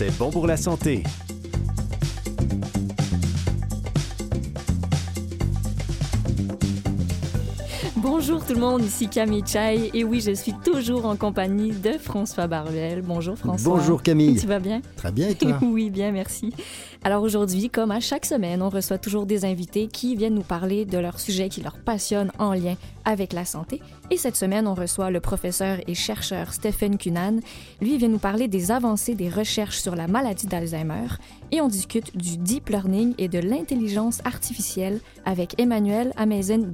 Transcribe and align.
C'est 0.00 0.16
bon 0.16 0.30
pour 0.30 0.46
la 0.46 0.56
santé. 0.56 1.02
Bonjour 7.96 8.42
tout 8.42 8.54
le 8.54 8.60
monde, 8.60 8.82
ici 8.82 9.08
Camille 9.08 9.44
Chai 9.46 9.90
et 9.92 10.02
oui, 10.02 10.22
je 10.22 10.30
suis 10.30 10.54
toujours 10.64 11.04
en 11.04 11.16
compagnie 11.16 11.72
de 11.72 11.98
François 11.98 12.46
Barbel. 12.46 13.02
Bonjour 13.02 13.36
François. 13.36 13.74
Bonjour 13.76 14.02
Camille. 14.02 14.40
Tu 14.40 14.46
vas 14.46 14.58
bien? 14.58 14.80
Très 14.96 15.12
bien 15.12 15.28
et 15.28 15.34
toi? 15.34 15.58
oui, 15.62 15.90
bien, 15.90 16.12
merci. 16.12 16.54
Alors 17.02 17.22
aujourd'hui, 17.22 17.70
comme 17.70 17.92
à 17.92 18.00
chaque 18.00 18.26
semaine, 18.26 18.60
on 18.60 18.68
reçoit 18.68 18.98
toujours 18.98 19.24
des 19.24 19.46
invités 19.46 19.88
qui 19.88 20.16
viennent 20.16 20.34
nous 20.34 20.42
parler 20.42 20.84
de 20.84 20.98
leur 20.98 21.18
sujet 21.18 21.48
qui 21.48 21.62
leur 21.62 21.78
passionne 21.78 22.30
en 22.38 22.52
lien 22.52 22.76
avec 23.06 23.32
la 23.32 23.46
santé. 23.46 23.80
Et 24.10 24.18
cette 24.18 24.36
semaine, 24.36 24.66
on 24.66 24.74
reçoit 24.74 25.10
le 25.10 25.20
professeur 25.20 25.78
et 25.86 25.94
chercheur 25.94 26.52
Stephen 26.52 26.98
Cunan. 26.98 27.40
Lui 27.80 27.96
vient 27.96 28.08
nous 28.08 28.18
parler 28.18 28.48
des 28.48 28.70
avancées 28.70 29.14
des 29.14 29.30
recherches 29.30 29.80
sur 29.80 29.96
la 29.96 30.08
maladie 30.08 30.46
d'Alzheimer 30.46 31.08
et 31.52 31.62
on 31.62 31.68
discute 31.68 32.16
du 32.16 32.36
deep 32.36 32.68
learning 32.68 33.14
et 33.16 33.28
de 33.28 33.38
l'intelligence 33.38 34.20
artificielle 34.26 35.00
avec 35.24 35.58
Emmanuel 35.58 36.12
Amezen 36.16 36.70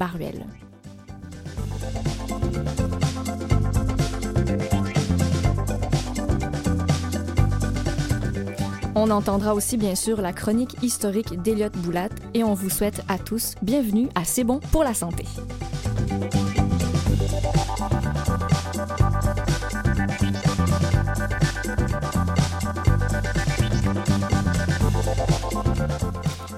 On 8.99 9.11
entendra 9.11 9.53
aussi 9.55 9.77
bien 9.77 9.95
sûr 9.95 10.23
la 10.23 10.33
chronique 10.33 10.75
historique 10.83 11.43
d'Eliott 11.43 11.77
Boulat 11.77 12.09
et 12.33 12.43
on 12.43 12.55
vous 12.55 12.71
souhaite 12.71 13.03
à 13.09 13.19
tous 13.19 13.55
bienvenue 13.61 14.09
à 14.15 14.25
C'est 14.25 14.43
bon 14.43 14.59
pour 14.73 14.85
la 14.85 14.95
santé. 14.95 15.27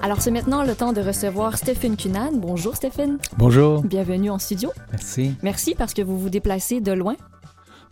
Alors 0.01 0.21
c'est 0.21 0.31
maintenant 0.31 0.63
le 0.63 0.75
temps 0.75 0.93
de 0.93 1.01
recevoir 1.01 1.57
Stéphane 1.57 1.97
Cunan. 1.97 2.31
Bonjour 2.35 2.73
Stéphane. 2.73 3.17
Bonjour. 3.37 3.83
Bienvenue 3.83 4.29
en 4.29 4.39
studio. 4.39 4.71
Merci. 4.93 5.35
Merci 5.43 5.75
parce 5.75 5.93
que 5.93 6.01
vous 6.01 6.17
vous 6.17 6.29
déplacez 6.29 6.79
de 6.79 6.93
loin. 6.93 7.17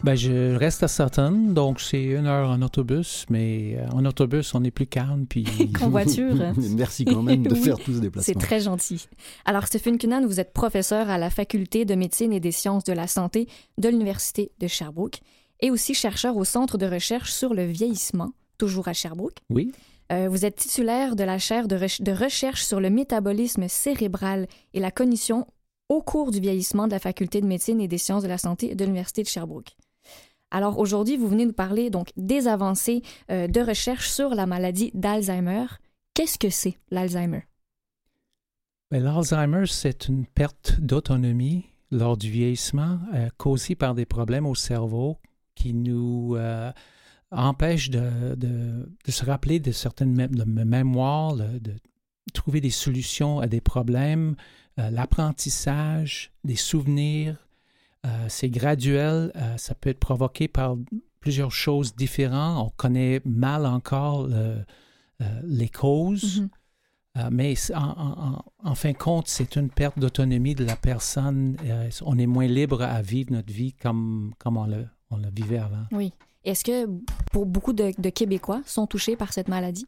Ben, 0.03 0.16
je 0.16 0.56
reste 0.56 0.84
à 0.84 0.88
Sutton, 0.88 1.31
donc 1.53 1.80
c'est 1.81 2.03
une 2.03 2.28
heure 2.28 2.50
en 2.50 2.62
autobus, 2.62 3.26
mais 3.30 3.78
euh, 3.78 3.88
en 3.94 4.06
autobus, 4.06 4.53
on 4.53 4.64
est 4.64 4.72
plus 4.72 4.86
calme. 4.88 5.26
Puis... 5.28 5.44
Qu'en 5.73 5.90
voiture. 5.90 6.36
Merci 6.76 7.03
quand 7.06 7.23
même 7.23 7.44
de 7.44 7.53
Oui, 7.53 7.62
faire 7.64 7.78
tous 7.78 7.95
ce 7.95 8.00
déplacement. 8.00 8.34
C'est 8.34 8.40
très 8.40 8.59
gentil. 8.59 9.08
Alors, 9.45 9.66
Stéphane 9.66 9.98
Cunan, 9.98 10.25
vous 10.25 10.40
êtes 10.40 10.53
professeur 10.53 11.09
à 11.09 11.18
la 11.18 11.30
Faculté 11.30 11.84
de 11.86 11.95
médecine 11.95 12.31
et 12.31 12.40
des 12.40 12.52
sciences 12.52 12.84
de 12.84 12.94
la 12.94 13.08
santé 13.08 13.48
de 13.80 13.90
l'Université 13.90 14.52
de 14.59 14.68
Sherbrooke 14.68 15.20
et 15.62 15.72
aussi 15.72 15.94
chercheur 15.95 16.38
au 16.38 16.44
Centre 16.45 16.78
de 16.78 16.86
recherche 16.86 17.31
sur 17.31 17.53
le 17.56 17.66
vieillissement, 17.66 18.34
toujours 18.59 18.88
à 18.88 18.94
Sherbrooke. 18.94 19.38
Oui. 19.50 19.72
Euh, 20.12 20.30
vous 20.30 20.45
êtes 20.45 20.56
titulaire 20.58 21.16
de 21.16 21.23
la 21.23 21.38
chaire 21.40 21.68
de, 21.68 21.75
re- 21.75 22.02
de 22.03 22.12
recherche 22.12 22.64
sur 22.64 22.80
le 22.80 22.90
métabolisme 22.90 23.68
cérébral 23.68 24.48
et 24.73 24.80
la 24.80 24.92
cognition 24.92 25.48
au 25.90 26.02
cours 26.02 26.31
du 26.31 26.40
vieillissement 26.40 26.86
de 26.86 26.92
la 26.92 27.00
Faculté 27.00 27.42
de 27.42 27.48
médecine 27.48 27.81
et 27.81 27.88
des 27.88 27.98
sciences 27.98 28.23
de 28.23 28.28
la 28.28 28.38
santé 28.38 28.75
de 28.75 28.84
l'Université 28.86 29.23
de 29.23 29.28
Sherbrooke. 29.28 29.75
Alors 30.50 30.80
aujourd'hui, 30.80 31.17
vous 31.17 31.28
venez 31.28 31.45
nous 31.45 31.53
parler 31.53 31.90
donc 31.90 32.12
des 32.16 32.48
avancées 32.48 33.02
euh, 33.30 33.48
de 33.48 33.59
recherche 33.59 34.09
sur 34.09 34.34
la 34.34 34.45
maladie 34.45 34.92
d'Alzheimer. 34.94 35.66
Qu'est-ce 36.14 36.40
que 36.40 36.50
c'est 36.50 36.78
l'Alzheimer? 36.90 37.44
Ben, 38.90 39.03
L'Alzheimer, 39.03 39.66
c'est 39.68 40.08
une 40.08 40.25
perte 40.25 40.80
d'autonomie 40.80 41.66
lors 41.92 42.18
du 42.18 42.31
vieillissement 42.31 43.00
euh, 43.14 43.28
causée 43.38 43.75
par 43.75 43.94
des 43.94 44.06
problèmes 44.06 44.45
au 44.45 44.56
cerveau 44.56 45.18
qui 45.53 45.73
nous 45.73 46.36
euh, 46.38 46.72
empêchent 47.31 47.90
de, 47.90 48.88
se 49.08 49.25
rappeler 49.25 49.59
de 49.59 49.72
certaines 49.72 50.29
mémoires, 50.46 51.35
de, 51.35 51.75
trouver 52.34 52.62
des 52.62 52.69
solutions 52.69 53.40
à 53.40 53.47
des 53.47 53.62
problèmes, 53.62 54.35
l'apprentissage, 54.78 56.31
des 56.44 56.56
souvenirs. 56.56 57.47
Euh, 58.07 58.25
c'est 58.29 58.50
graduel, 58.50 59.31
euh, 59.35 59.57
ça 59.57 59.75
peut 59.75 59.90
être 59.90 60.00
provoqué 60.00 60.47
par 60.47 60.75
plusieurs 61.19 61.51
choses 61.51 61.95
différentes. 61.95 62.68
On 62.68 62.69
connaît 62.78 63.22
mal 63.25 63.66
encore 63.66 64.28
le- 64.28 64.63
euh, 65.22 65.41
les 65.44 65.68
causes. 65.69 66.40
Mhm. 66.41 66.50
Euh, 67.17 67.29
mais 67.31 67.56
en, 67.73 67.81
en- 67.81 68.28
en- 68.35 68.46
en 68.63 68.75
fin 68.75 68.91
de 68.91 68.97
compte, 68.97 69.28
c'est 69.28 69.56
une 69.56 69.69
perte 69.69 69.97
d'autonomie 70.00 70.53
de 70.56 70.63
la 70.63 70.75
personne. 70.75 71.57
On 72.03 72.17
est 72.19 72.28
moins 72.28 72.46
libre 72.47 72.81
à 72.84 73.01
vivre 73.01 73.31
notre 73.34 73.51
vie 73.51 73.73
comme, 73.73 74.34
comme 74.38 74.56
on, 74.57 74.67
le, 74.67 74.85
on 75.09 75.17
le 75.17 75.29
vivait 75.34 75.57
avant. 75.57 75.84
Oui. 75.91 76.13
Est-ce 76.44 76.63
que 76.63 76.85
pour 77.31 77.46
beaucoup 77.46 77.73
de, 77.73 77.91
de 78.00 78.09
Québécois 78.09 78.62
sont 78.66 78.85
touchés 78.88 79.16
par 79.17 79.34
cette 79.34 79.47
maladie? 79.50 79.88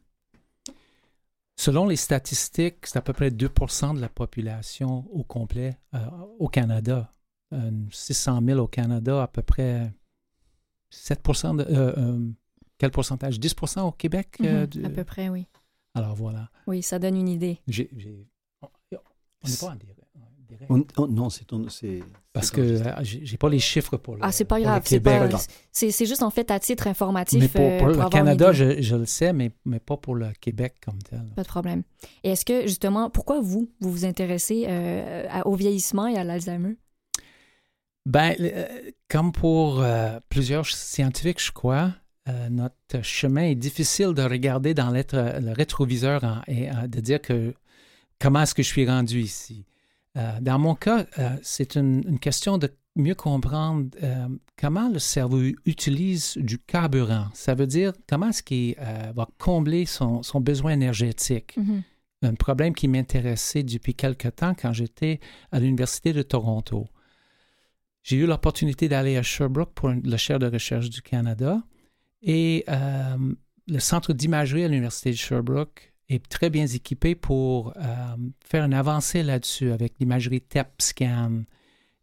Selon 1.56 1.86
les 1.86 1.96
statistiques, 1.96 2.78
c'est 2.86 2.96
à 2.98 3.02
peu 3.02 3.12
près 3.12 3.30
2% 3.30 3.94
de 3.94 4.00
la 4.00 4.08
population 4.08 5.06
au 5.12 5.22
complet 5.24 5.78
euh, 5.94 5.98
au 6.38 6.48
Canada. 6.48 7.12
Euh, 7.52 7.70
600 7.90 8.40
000 8.44 8.60
au 8.60 8.68
Canada, 8.68 9.22
à 9.22 9.26
peu 9.28 9.42
près 9.42 9.92
7 10.90 11.20
de... 11.56 11.62
euh, 11.62 11.92
euh, 11.98 12.28
quel 12.78 12.90
pourcentage? 12.90 13.38
10% 13.40 13.82
au 13.82 13.92
Québec? 13.92 14.36
euh, 14.40 14.60
Mhm, 14.62 14.66
du- 14.66 14.84
À 14.84 14.90
peu 14.90 15.04
près, 15.04 15.28
oui. 15.28 15.46
Alors 15.94 16.14
voilà. 16.14 16.48
Oui, 16.66 16.82
ça 16.82 16.98
donne 16.98 17.16
une 17.16 17.28
idée. 17.28 17.58
On 18.62 18.68
on 19.42 19.48
n'est 19.48 19.56
pas 19.56 19.66
en 19.68 19.74
direct. 19.76 20.00
On- 20.68 20.84
on- 20.96 21.06
non, 21.08 21.30
c'est 21.30 21.44
ton- 21.44 21.66
Parce 22.32 22.50
que 22.50 22.60
euh, 22.60 22.94
j'ai 23.02 23.36
pas 23.36 23.48
les 23.48 23.58
chiffres 23.58 23.96
pour 23.96 24.14
le 24.16 24.20
Ah, 24.22 24.30
c'est 24.30 24.44
pas 24.44 24.60
grave. 24.60 24.82
C'est 25.72 25.90
juste 26.06 26.22
en 26.22 26.30
fait 26.30 26.50
à 26.50 26.60
titre 26.60 26.86
informatif. 26.86 27.40
Mais 27.40 27.48
pour, 27.48 27.64
euh, 27.64 27.78
pour 27.78 27.86
le 27.88 28.08
Canada, 28.10 28.52
je, 28.52 28.80
je 28.80 28.96
le 28.96 29.06
sais, 29.06 29.32
mais, 29.32 29.50
mais 29.64 29.80
pas 29.80 29.96
pour 29.96 30.14
le 30.14 30.30
Québec 30.40 30.74
comme 30.84 30.98
tel. 31.02 31.24
Pas 31.34 31.42
de 31.42 31.48
problème. 31.48 31.82
Et 32.22 32.30
est-ce 32.30 32.44
que, 32.44 32.62
justement, 32.62 33.10
pourquoi 33.10 33.40
vous, 33.40 33.68
vous 33.80 33.90
vous 33.90 34.04
intéressez 34.04 34.66
euh, 34.68 35.26
au 35.44 35.54
vieillissement 35.56 36.06
et 36.06 36.16
à 36.16 36.22
l'Alzheimer? 36.24 36.76
Ben, 38.10 38.34
euh, 38.40 38.66
comme 39.08 39.30
pour 39.30 39.80
euh, 39.80 40.18
plusieurs 40.28 40.66
scientifiques, 40.66 41.40
je 41.42 41.52
crois, 41.52 41.92
euh, 42.28 42.48
notre 42.48 43.02
chemin 43.02 43.44
est 43.44 43.54
difficile 43.54 44.14
de 44.14 44.22
regarder 44.22 44.74
dans 44.74 44.90
le 44.90 45.52
rétroviseur 45.52 46.24
en- 46.24 46.42
et 46.48 46.70
euh, 46.70 46.88
de 46.88 47.00
dire 47.00 47.20
que 47.22 47.54
comment 48.18 48.42
est-ce 48.42 48.54
que 48.54 48.62
je 48.64 48.68
suis 48.68 48.86
rendu 48.86 49.20
ici. 49.20 49.64
Dans 50.40 50.58
mon 50.58 50.74
cas, 50.74 51.06
c'est 51.40 51.76
une, 51.76 52.02
une 52.06 52.18
question 52.18 52.58
de 52.58 52.68
mieux 52.96 53.14
comprendre 53.14 53.86
comment 54.60 54.88
le 54.90 54.98
cerveau 54.98 55.40
utilise 55.66 56.36
du 56.36 56.58
carburant. 56.58 57.28
Ça 57.32 57.54
veut 57.54 57.68
dire 57.68 57.92
comment 58.08 58.30
est-ce 58.30 58.42
qu'il 58.42 58.74
va 59.14 59.28
combler 59.38 59.86
son, 59.86 60.24
son 60.24 60.40
besoin 60.40 60.72
énergétique. 60.72 61.54
Mhm. 61.56 61.82
un 62.22 62.34
problème 62.34 62.74
qui 62.74 62.88
m'intéressait 62.88 63.62
depuis 63.62 63.94
quelque 63.94 64.26
temps 64.28 64.54
quand 64.60 64.72
j'étais 64.72 65.20
à 65.52 65.60
l'Université 65.60 66.12
de 66.12 66.22
Toronto. 66.22 66.88
J'ai 68.02 68.16
eu 68.16 68.26
l'opportunité 68.26 68.88
d'aller 68.88 69.16
à 69.16 69.22
Sherbrooke 69.22 69.72
pour 69.74 69.90
le 69.90 70.16
chaire 70.16 70.38
de 70.38 70.46
recherche 70.46 70.88
du 70.90 71.02
Canada 71.02 71.62
et 72.22 72.64
euh, 72.68 73.16
le 73.66 73.78
centre 73.78 74.12
d'imagerie 74.12 74.64
à 74.64 74.68
l'Université 74.68 75.10
de 75.10 75.16
Sherbrooke 75.16 75.92
est 76.08 76.28
très 76.28 76.50
bien 76.50 76.66
équipé 76.66 77.14
pour 77.14 77.72
euh, 77.76 77.82
faire 78.44 78.64
une 78.64 78.74
avancée 78.74 79.22
là-dessus 79.22 79.70
avec 79.70 79.92
l'imagerie 80.00 80.40
TEP 80.40 80.68
scan. 80.78 81.42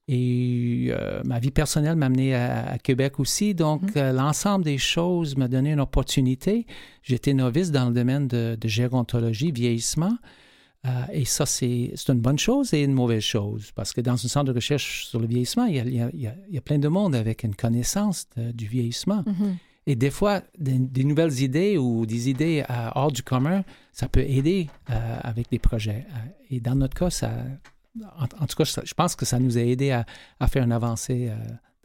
Et 0.08 0.88
euh, 0.92 1.22
ma 1.26 1.40
vie 1.40 1.52
personnelle 1.52 1.98
m'a 1.98 2.06
amené 2.06 2.34
à, 2.34 2.66
à 2.70 2.78
Québec 2.78 3.20
aussi. 3.20 3.54
Donc, 3.54 3.82
Mhm. 3.82 3.92
euh, 3.98 4.12
l'ensemble 4.14 4.64
des 4.64 4.78
choses 4.78 5.36
m'a 5.36 5.50
donné 5.50 5.74
une 5.74 5.82
opportunité. 5.82 6.66
J'étais 7.04 7.34
novice 7.34 7.72
dans 7.72 7.90
le 7.90 7.94
domaine 7.94 8.30
de, 8.30 8.58
de 8.60 8.68
gérontologie, 8.70 9.52
vieillissement. 9.52 10.18
Euh, 10.86 10.90
et 11.12 11.26
ça, 11.26 11.46
c'est 11.46 11.92
une 12.08 12.20
bonne 12.22 12.38
chose 12.40 12.74
et 12.74 12.84
une 12.84 12.94
mauvaise 12.94 13.24
chose. 13.24 13.72
Parce 13.76 13.92
que 13.94 14.00
dans 14.02 14.14
un 14.14 14.18
centre 14.18 14.46
de 14.46 14.54
recherche 14.54 15.06
sur 15.08 15.20
le 15.20 15.28
vieillissement, 15.28 15.66
il 15.66 15.76
y 15.76 15.80
a, 15.80 15.84
il 15.84 15.96
y 15.96 16.02
a- 16.02 16.10
il 16.14 16.22
y 16.22 16.28
a- 16.28 16.36
il 16.48 16.56
y 16.56 16.58
a 16.58 16.62
plein 16.62 16.80
de 16.80 16.88
monde 16.88 17.16
avec 17.16 17.44
une 17.44 17.56
connaissance 17.56 18.28
de- 18.38 18.52
du 18.52 18.68
vieillissement. 18.68 19.24
Mhm. 19.26 19.58
Et 19.88 19.96
des 19.96 20.12
fois, 20.12 20.42
des, 20.58 20.78
des 20.80 21.04
nouvelles 21.04 21.42
idées 21.42 21.78
ou 21.78 22.06
des 22.06 22.30
idées 22.30 22.64
euh, 22.70 22.90
hors 22.96 23.12
du 23.12 23.24
commun, 23.24 23.64
ça 23.92 24.08
peut 24.08 24.22
aider 24.22 24.70
euh, 24.90 25.18
avec 25.24 25.50
des 25.50 25.60
projets. 25.60 26.06
Euh, 26.12 26.16
et 26.52 26.60
dans 26.60 26.76
notre 26.76 26.96
cas, 26.98 27.10
ça, 27.10 27.32
en, 28.20 28.24
en 28.44 28.46
tout 28.48 28.56
cas, 28.58 28.66
ça- 28.66 28.84
je 28.86 28.94
pense 28.94 29.16
que 29.16 29.26
ça 29.26 29.40
nous 29.40 29.58
a 29.58 29.62
aidé 29.62 29.92
à, 29.92 30.06
à 30.40 30.48
faire 30.48 30.64
une 30.64 30.72
avancée 30.74 31.30
euh, 31.30 31.36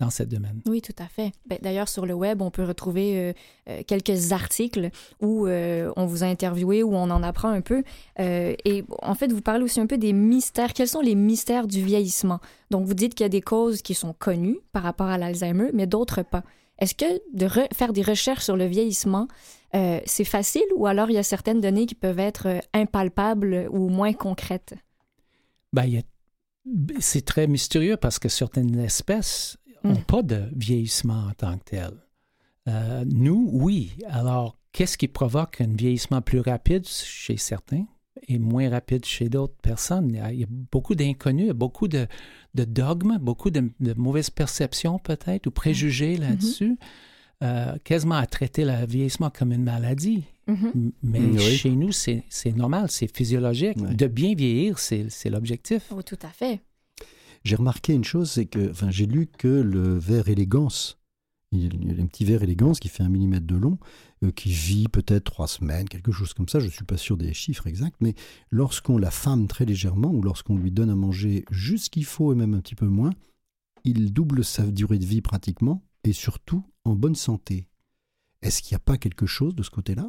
dans 0.02 0.10
ce 0.10 0.25
domaine. 0.25 0.60
Oui, 0.66 0.82
tout 0.82 0.94
à 0.99 1.06
fait. 1.06 1.31
Ben, 1.46 1.58
D'ailleurs, 1.62 1.88
sur 1.88 2.06
le 2.06 2.14
web, 2.14 2.43
on 2.43 2.50
peut 2.50 2.64
retrouver 2.64 3.16
euh, 3.16 3.32
euh, 3.69 3.82
quelques 3.87 4.32
articles 4.32 4.90
où 5.20 5.46
euh, 5.46 5.93
on 5.96 6.06
vous 6.06 6.25
a 6.25 6.26
interviewé, 6.26 6.82
où 6.82 6.94
on 6.94 7.08
en 7.10 7.22
apprend 7.22 7.50
un 7.50 7.60
peu. 7.60 7.84
Euh, 8.19 8.54
et 8.64 8.84
en 9.00 9.14
fait, 9.14 9.32
vous 9.32 9.40
parlez 9.43 9.62
aussi 9.62 9.81
un 9.81 9.87
peu 9.87 9.99
des 9.99 10.12
mystères. 10.12 10.72
Quels 10.72 10.88
sont 10.88 11.00
les 11.00 11.14
mystères 11.14 11.69
du 11.69 11.84
vieillissement? 11.84 12.40
Donc, 12.70 12.84
vous 12.84 12.94
dites 12.94 13.14
qu'il 13.14 13.25
y 13.25 13.26
a 13.26 13.31
des 13.31 13.40
causes 13.40 13.81
qui 13.81 13.94
sont 13.94 14.12
connues 14.12 14.58
par 14.72 14.82
rapport 14.82 15.06
à 15.06 15.19
l'Alzheimer, 15.19 15.70
mais 15.72 15.87
d'autres 15.87 16.22
pas. 16.22 16.43
Est-ce 16.78 16.96
que 16.96 17.05
de 17.32 17.46
re- 17.46 17.72
faire 17.72 17.93
des 17.93 18.02
recherches 18.02 18.44
sur 18.44 18.56
le 18.56 18.66
vieillissement, 18.66 19.28
c'est 20.05 20.25
facile 20.25 20.66
ou 20.76 20.87
alors 20.87 21.08
il 21.10 21.14
y 21.14 21.19
a 21.19 21.22
certaines 21.22 21.60
données 21.60 21.87
qui 21.87 21.94
peuvent 21.94 22.19
être 22.19 22.60
impalpables 22.75 23.69
ou 23.70 23.88
moins 23.88 24.12
concrètes? 24.12 24.75
Ben, 25.72 26.02
c'est 27.00 27.25
très 27.25 27.46
mystérieux 27.46 27.96
parce 27.96 28.19
que 28.19 28.28
certaines 28.28 28.78
espèces 28.78 29.56
n'ont 29.84 29.94
Mm. 29.94 30.05
pas 30.05 30.23
de 30.23 30.49
vieillissement 30.55 31.29
en 31.29 31.32
tant 31.32 31.58
que 31.58 31.64
tel. 31.64 31.90
Euh, 32.69 33.05
nous, 33.06 33.49
oui. 33.52 33.93
Alors, 34.06 34.56
qu'est-ce 34.73 34.96
qui 34.96 35.08
provoque 35.08 35.61
un 35.61 35.75
vieillissement 35.75 36.23
plus 36.23 36.40
rapide 36.40 36.87
chez 36.87 37.37
certains 37.37 37.87
et 38.29 38.38
moins 38.38 38.70
rapide 38.70 39.05
chez 39.05 39.29
d'autres 39.29 39.56
personnes? 39.62 40.11
Il 40.31 40.40
y 40.40 40.44
a 40.44 40.46
beaucoup 40.49 40.94
d'inconnus, 40.94 41.52
beaucoup 41.52 41.88
de, 41.88 42.06
de 42.55 42.64
dogmes, 42.64 43.19
beaucoup 43.19 43.50
de, 43.50 43.70
mauvaises 43.96 44.31
perceptions 44.31 44.99
peut-être 44.99 45.46
ou 45.46 45.50
préjugés 45.50 46.17
mm-hmm. 46.17 46.20
là-dessus. 46.20 46.79
Euh, 47.43 47.76
quasiment 47.82 48.14
à 48.14 48.26
traiter 48.26 48.64
le 48.64 48.87
vieillissement 48.87 49.31
comme 49.31 49.52
une 49.52 49.64
maladie. 49.64 50.23
Mm-hmm. 50.46 50.93
Mais 51.02 51.19
mm, 51.19 51.38
chez 51.40 51.70
nous, 51.70 51.90
c'est 51.90 52.23
normal, 52.55 52.87
c'est 52.88 53.14
physiologique. 53.14 53.79
De 53.79 54.06
bien 54.06 54.34
vieillir, 54.37 54.79
c'est 54.79 55.31
l'objectif. 55.31 55.93
Oh, 55.94 56.02
tout 56.02 56.19
à 56.23 56.29
fait. 56.29 56.61
J'ai 57.44 57.56
remarqué 57.56 57.92
une 57.92 58.04
chose, 58.04 58.30
c'est 58.30 58.46
que 58.46 58.70
enfin, 58.70 58.90
j'ai 58.90 59.06
lu 59.06 59.26
que 59.26 59.48
le 59.48 59.98
verre 59.98 60.28
élégance, 60.28 60.98
il 61.50 61.62
y 61.62 62.00
a 62.00 62.02
un 62.02 62.06
petit 62.06 62.24
verre 62.24 62.42
élégance 62.42 62.80
qui 62.80 62.88
fait 62.88 63.02
un 63.02 63.08
millimètre 63.08 63.46
de 63.46 63.56
long, 63.56 63.78
euh, 64.22 64.30
qui 64.30 64.50
vit 64.50 64.88
peut-être 64.88 65.24
trois 65.24 65.48
semaines, 65.48 65.88
quelque 65.88 66.12
chose 66.12 66.32
comme 66.32 66.48
ça, 66.48 66.60
je 66.60 66.66
ne 66.66 66.70
suis 66.70 66.84
pas 66.84 66.96
sûr 66.96 67.16
des 67.16 67.34
chiffres 67.34 67.66
exacts, 67.66 67.96
mais 68.00 68.14
lorsqu'on 68.50 68.96
la 68.96 69.10
fame 69.10 69.48
très 69.48 69.64
légèrement 69.64 70.10
ou 70.10 70.22
lorsqu'on 70.22 70.56
lui 70.56 70.70
donne 70.70 70.90
à 70.90 70.94
manger 70.94 71.44
juste 71.50 71.86
ce 71.86 71.90
qu'il 71.90 72.04
faut 72.04 72.32
et 72.32 72.36
même 72.36 72.54
un 72.54 72.60
petit 72.60 72.74
peu 72.74 72.86
moins, 72.86 73.12
il 73.84 74.12
double 74.12 74.44
sa 74.44 74.64
durée 74.64 74.98
de 74.98 75.04
vie 75.04 75.20
pratiquement 75.20 75.82
et 76.04 76.12
surtout 76.12 76.64
en 76.84 76.94
bonne 76.94 77.14
santé. 77.14 77.66
Est-ce 78.42 78.62
qu'il 78.62 78.74
n'y 78.74 78.76
a 78.76 78.84
pas 78.84 78.98
quelque 78.98 79.26
chose 79.26 79.54
de 79.54 79.62
ce 79.62 79.70
côté-là? 79.70 80.08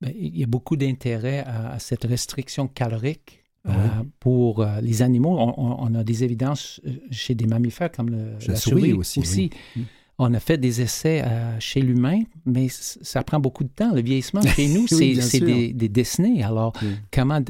Ben, 0.00 0.12
Il 0.16 0.36
y 0.36 0.44
a 0.44 0.46
beaucoup 0.46 0.76
d'intérêt 0.76 1.40
à, 1.40 1.78
cette 1.78 2.04
restriction 2.04 2.68
calorique 2.68 3.44
euh, 3.68 3.72
pour 4.20 4.60
euh, 4.60 4.80
les 4.80 5.02
animaux. 5.02 5.36
On, 5.38 5.94
a 5.94 6.04
des 6.04 6.22
évidences 6.22 6.80
euh, 6.86 6.92
chez 7.10 7.34
des 7.34 7.46
mammifères 7.46 7.90
comme 7.90 8.10
le, 8.10 8.34
la, 8.46 8.54
souris, 8.54 8.92
aussi. 8.92 9.50
Mm. 9.74 9.80
On 10.18 10.32
a 10.34 10.40
fait 10.40 10.56
des 10.56 10.80
essais 10.80 11.24
chez 11.58 11.80
l'humain, 11.80 12.22
mais 12.46 12.68
ça 12.70 13.22
prend 13.22 13.40
beaucoup 13.40 13.64
de 13.64 13.68
temps. 13.68 13.92
Le 13.92 14.02
vieillissement 14.02 14.40
chez 14.56 14.68
nous, 14.68 14.86
c'est 14.86 15.40
des, 15.40 15.72
des, 15.72 15.88
décennies. 15.88 16.42
Alors, 16.42 16.72
mm. 16.80 16.86
comment 17.10 17.40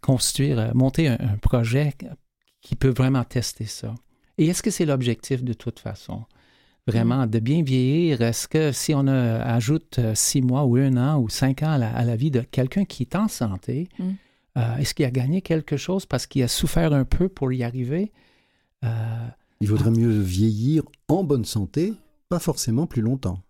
construire, 0.00 0.72
monter 0.74 1.08
un, 1.08 1.38
projet 1.40 1.94
qui 2.60 2.76
peut 2.76 2.92
vraiment 2.94 3.24
tester 3.24 3.64
ça? 3.64 3.94
Et 4.38 4.46
est-ce 4.46 4.62
que 4.62 4.70
c'est 4.70 4.84
l'objectif 4.86 5.42
de 5.42 5.52
toute 5.52 5.78
façon? 5.78 6.24
vraiment 6.88 7.26
de 7.26 7.40
bien 7.40 7.64
vieillir? 7.64 8.20
Est-ce 8.22 8.46
que 8.46 8.70
si 8.70 8.94
on 8.94 9.08
ajoute 9.08 9.98
six 10.14 10.40
mois 10.40 10.64
ou 10.64 10.76
un 10.76 10.96
an 10.96 11.18
ou 11.18 11.28
cinq 11.28 11.64
ans 11.64 11.72
à 11.72 12.04
la, 12.04 12.16
vie 12.16 12.30
de 12.30 12.42
quelqu'un 12.42 12.84
qui 12.84 13.02
est 13.02 13.16
en 13.16 13.26
santé, 13.26 13.88
mm. 13.98 14.10
Euh, 14.56 14.76
est-ce 14.76 14.94
qu'il 14.94 15.04
a 15.04 15.10
gagné 15.10 15.42
quelque 15.42 15.76
chose 15.76 16.06
parce 16.06 16.26
qu'il 16.26 16.42
a 16.42 16.48
souffert 16.48 16.92
un 16.92 17.04
peu 17.04 17.28
pour 17.28 17.52
y 17.52 17.62
arriver? 17.62 18.12
Euh, 18.84 19.28
Il 19.60 19.68
vaudrait 19.68 19.90
mieux 19.90 20.20
vieillir 20.20 20.82
en 21.08 21.24
bonne 21.24 21.44
santé, 21.44 21.94
pas 22.28 22.38
forcément 22.38 22.86
plus 22.86 23.02
longtemps. 23.02 23.40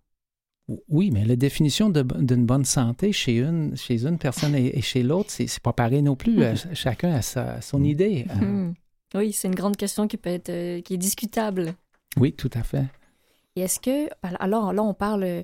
Oui, 0.88 1.12
mais 1.12 1.24
la 1.24 1.36
définition 1.36 1.90
d'une 1.90 2.44
bonne 2.44 2.64
santé 2.64 3.12
chez 3.12 3.38
une, 3.38 3.76
chez 3.76 4.04
une 4.04 4.18
personne 4.18 4.56
et, 4.56 4.80
chez 4.80 5.04
l'autre, 5.04 5.30
c'est 5.30 5.60
pas 5.60 5.72
pareil 5.72 6.02
non 6.02 6.16
plus. 6.16 6.42
Chacun 6.72 7.12
a 7.12 7.22
sa, 7.22 7.60
son 7.60 7.78
mm. 7.78 7.84
idée. 7.84 8.26
Mm. 8.34 8.72
Oui, 9.14 9.32
c'est 9.32 9.46
une 9.46 9.54
grande 9.54 9.76
question 9.76 10.08
qui 10.08 10.16
peut 10.16 10.30
être 10.30 10.80
qui 10.80 10.94
est 10.94 10.98
discutable. 10.98 11.74
Oui, 12.18 12.32
tout 12.32 12.50
à 12.54 12.64
fait. 12.64 12.86
Et 13.56 13.62
est-ce 13.62 13.80
que, 13.80 14.08
alors 14.22 14.74
là, 14.74 14.82
on 14.82 14.92
parle, 14.92 15.24
euh, 15.24 15.42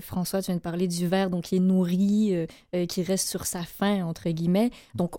François, 0.00 0.42
tu 0.42 0.46
viens 0.46 0.56
de 0.56 0.60
parler 0.60 0.88
du 0.88 1.06
verre, 1.06 1.30
donc 1.30 1.44
qui 1.44 1.56
est 1.56 1.60
nourri, 1.60 2.34
euh, 2.34 2.46
euh, 2.74 2.86
qui 2.86 3.04
reste 3.04 3.28
sur 3.28 3.46
sa 3.46 3.62
faim, 3.62 4.04
entre 4.04 4.28
guillemets. 4.30 4.70
Donc, 4.96 5.14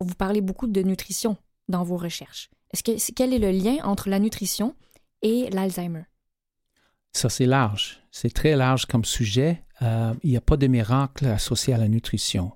vous 0.00 0.14
parlez 0.14 0.40
beaucoup 0.40 0.68
de 0.68 0.80
nutrition 0.80 1.36
dans 1.68 1.82
vos 1.82 1.96
recherches. 1.96 2.50
Est-ce 2.72 2.84
que, 2.84 3.12
quel 3.12 3.34
est 3.34 3.40
le 3.40 3.50
lien 3.50 3.78
entre 3.82 4.08
la 4.08 4.20
nutrition 4.20 4.76
et 5.22 5.50
l'Alzheimer? 5.50 6.04
Ça, 7.12 7.28
c'est 7.28 7.46
large. 7.46 8.00
C'est 8.12 8.32
très 8.32 8.54
large 8.54 8.86
comme 8.86 9.04
sujet. 9.04 9.64
il 9.80 10.30
n'y 10.30 10.36
a 10.36 10.40
pas 10.40 10.56
de 10.56 10.68
miracle 10.68 11.26
associé 11.26 11.74
à 11.74 11.78
la 11.78 11.88
nutrition. 11.88 12.52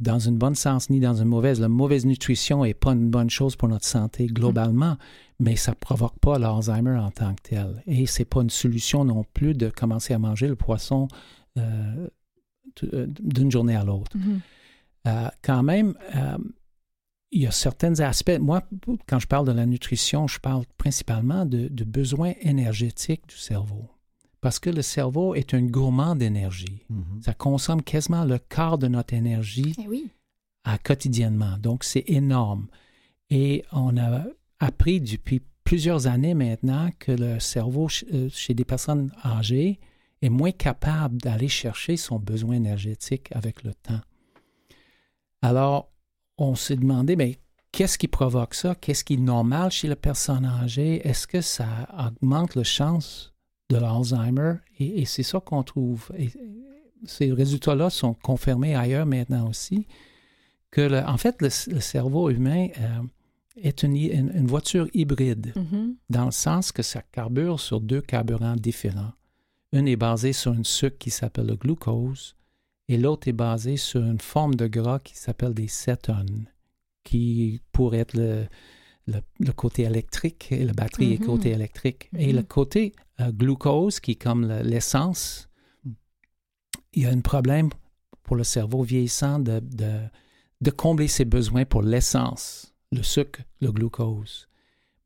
dans 0.00 0.18
une 0.18 0.36
bonne 0.36 0.54
sens 0.54 0.90
ni 0.90 1.00
dans 1.00 1.14
une 1.14 1.28
mauvaise. 1.28 1.60
La 1.60 1.68
mauvaise 1.68 2.04
nutrition 2.04 2.64
n'est 2.64 2.74
pas 2.74 2.92
une 2.92 3.08
bonne 3.08 3.30
chose 3.30 3.56
pour 3.56 3.68
notre 3.68 3.86
santé 3.86 4.26
globalement, 4.26 4.98
mais 5.42 5.56
ça 5.56 5.72
ne 5.72 5.76
provoque 5.76 6.18
pas 6.20 6.38
l'Alzheimer 6.38 6.96
en 6.96 7.10
tant 7.10 7.34
que 7.34 7.42
tel. 7.42 7.82
Et 7.86 8.06
ce 8.06 8.20
n'est 8.20 8.24
pas 8.26 8.42
une 8.42 8.50
solution 8.50 9.04
non 9.04 9.24
plus 9.34 9.54
de 9.54 9.70
commencer 9.70 10.14
à 10.14 10.18
manger 10.20 10.46
le 10.46 10.54
poisson 10.54 11.08
euh, 11.58 12.08
euh, 12.84 13.06
d'une 13.08 13.50
journée 13.50 13.74
à 13.74 13.82
l'autre. 13.82 14.16
Mm-hmm. 14.16 14.40
Euh, 15.08 15.28
quand 15.42 15.64
même, 15.64 15.94
il 17.32 17.42
y 17.42 17.46
a 17.48 17.50
certains 17.50 17.98
aspects. 17.98 18.38
Moi, 18.38 18.62
quand 19.08 19.18
je 19.18 19.26
parle 19.26 19.48
de 19.48 19.52
la 19.52 19.66
nutrition, 19.66 20.28
je 20.28 20.38
parle 20.38 20.64
principalement 20.78 21.44
de, 21.44 21.84
besoins 21.84 22.34
énergétiques 22.40 23.26
du 23.26 23.36
cerveau. 23.36 23.90
Parce 24.40 24.60
que 24.60 24.70
le 24.70 24.82
cerveau 24.82 25.34
est 25.34 25.54
un 25.54 25.62
gourmand 25.62 26.14
d'énergie. 26.14 26.84
Mm-hmm. 26.88 27.22
Ça 27.22 27.34
consomme 27.34 27.82
quasiment 27.82 28.24
le 28.24 28.38
quart 28.38 28.78
de 28.78 28.86
notre 28.86 29.14
énergie 29.14 29.74
eh 29.78 30.04
à 30.62 30.78
quotidiennement. 30.78 31.58
Donc, 31.58 31.82
c'est 31.82 32.04
énorme. 32.06 32.68
Et 33.28 33.64
on 33.72 33.96
a 33.96 34.24
appris 34.62 35.00
depuis 35.00 35.42
plusieurs 35.64 36.06
années 36.06 36.34
maintenant 36.34 36.90
que 36.98 37.12
le 37.12 37.40
cerveau 37.40 37.88
euh, 38.12 38.28
chez 38.32 38.54
des 38.54 38.64
personnes 38.64 39.10
âgées 39.24 39.80
est 40.22 40.28
moins 40.28 40.52
capable 40.52 41.18
d'aller 41.18 41.48
chercher 41.48 41.96
son 41.96 42.18
besoin 42.18 42.54
énergétique 42.54 43.28
avec 43.32 43.64
le 43.64 43.74
temps. 43.74 44.00
Alors, 45.42 45.90
on 46.38 46.54
s'est 46.54 46.76
demandé, 46.76 47.16
mais 47.16 47.38
qu'est-ce 47.72 47.98
qui 47.98 48.06
provoque 48.06 48.54
ça? 48.54 48.76
Qu'est-ce 48.76 49.02
qui 49.02 49.14
est 49.14 49.16
normal 49.16 49.72
chez 49.72 49.88
la 49.88 49.96
personne 49.96 50.44
âgée? 50.44 51.06
Est-ce 51.06 51.26
que 51.26 51.40
ça 51.40 51.66
augmente 51.98 52.54
la 52.54 52.62
chance 52.62 53.34
de 53.68 53.78
l'Alzheimer? 53.78 54.54
Et, 54.78 55.04
c'est 55.06 55.24
ça 55.24 55.40
qu'on 55.40 55.64
trouve. 55.64 56.12
Et 56.16 56.30
ces 57.04 57.32
résultats-là 57.32 57.90
sont 57.90 58.14
confirmés 58.14 58.76
ailleurs 58.76 59.06
maintenant 59.06 59.48
aussi, 59.48 59.88
que 60.70 61.04
en 61.04 61.16
fait, 61.16 61.42
le, 61.42 61.50
cerveau 61.50 62.30
humain... 62.30 62.68
Euh, 62.78 63.02
est 63.56 63.82
une, 63.82 64.46
voiture 64.46 64.88
hybride, 64.94 65.52
mm-hmm. 65.54 65.94
dans 66.10 66.26
le 66.26 66.30
sens 66.30 66.72
que 66.72 66.82
ça 66.82 67.02
carbure 67.02 67.60
sur 67.60 67.80
deux 67.80 68.00
carburants 68.00 68.56
différents. 68.56 69.12
Une 69.72 69.88
est 69.88 69.96
basée 69.96 70.32
sur 70.32 70.52
un 70.52 70.64
sucre 70.64 70.98
qui 70.98 71.10
s'appelle 71.10 71.46
le 71.46 71.56
glucose 71.56 72.36
et 72.88 72.98
l'autre 72.98 73.28
est 73.28 73.32
basée 73.32 73.76
sur 73.76 74.02
une 74.02 74.20
forme 74.20 74.54
de 74.54 74.66
gras 74.66 74.98
qui 74.98 75.16
s'appelle 75.16 75.54
des 75.54 75.68
cétones, 75.68 76.46
qui 77.04 77.60
pourrait 77.72 77.98
être 77.98 78.14
le, 78.14 78.46
le, 79.06 79.52
côté 79.52 79.82
électrique 79.82 80.48
et 80.50 80.64
la 80.64 80.72
batterie 80.72 81.14
est 81.14 81.22
mm-hmm. 81.22 81.26
côté 81.26 81.50
électrique. 81.50 82.10
Et 82.16 82.32
le 82.32 82.42
mm-hmm. 82.42 82.46
côté 82.46 82.92
euh, 83.20 83.32
glucose, 83.32 84.00
qui 84.00 84.12
est 84.12 84.22
comme 84.22 84.46
l'essence, 84.46 85.48
il 86.92 87.02
y 87.02 87.06
a 87.06 87.10
un 87.10 87.20
problème 87.20 87.70
pour 88.22 88.36
le 88.36 88.44
cerveau 88.44 88.82
vieillissant 88.82 89.38
de, 89.38 89.60
de, 89.60 90.00
de 90.60 90.70
combler 90.70 91.08
ses 91.08 91.24
besoins 91.24 91.64
pour 91.64 91.82
l'essence 91.82 92.71
le 92.92 93.02
sucre, 93.02 93.40
le 93.60 93.72
glucose. 93.72 94.48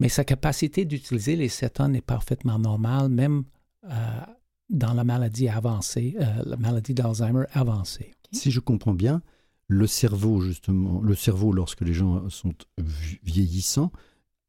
Mais 0.00 0.08
sa 0.08 0.24
capacité 0.24 0.84
d'utiliser 0.84 1.36
les 1.36 1.48
cétones 1.48 1.96
est 1.96 2.02
parfaitement 2.02 2.58
normale, 2.58 3.08
même 3.08 3.44
euh, 3.84 4.20
dans 4.68 4.92
la 4.92 5.04
maladie 5.04 5.48
avancée, 5.48 6.16
euh, 6.20 6.42
la 6.44 6.56
maladie 6.56 6.92
d'Alzheimer 6.92 7.44
avancée. 7.52 8.12
Si 8.32 8.50
je 8.50 8.60
comprends 8.60 8.92
bien, 8.92 9.22
le 9.68 9.86
cerveau, 9.86 10.40
justement, 10.40 11.00
le 11.00 11.14
cerveau, 11.14 11.52
lorsque 11.52 11.80
les 11.80 11.94
gens 11.94 12.28
sont 12.28 12.54
vieillissants, 13.22 13.90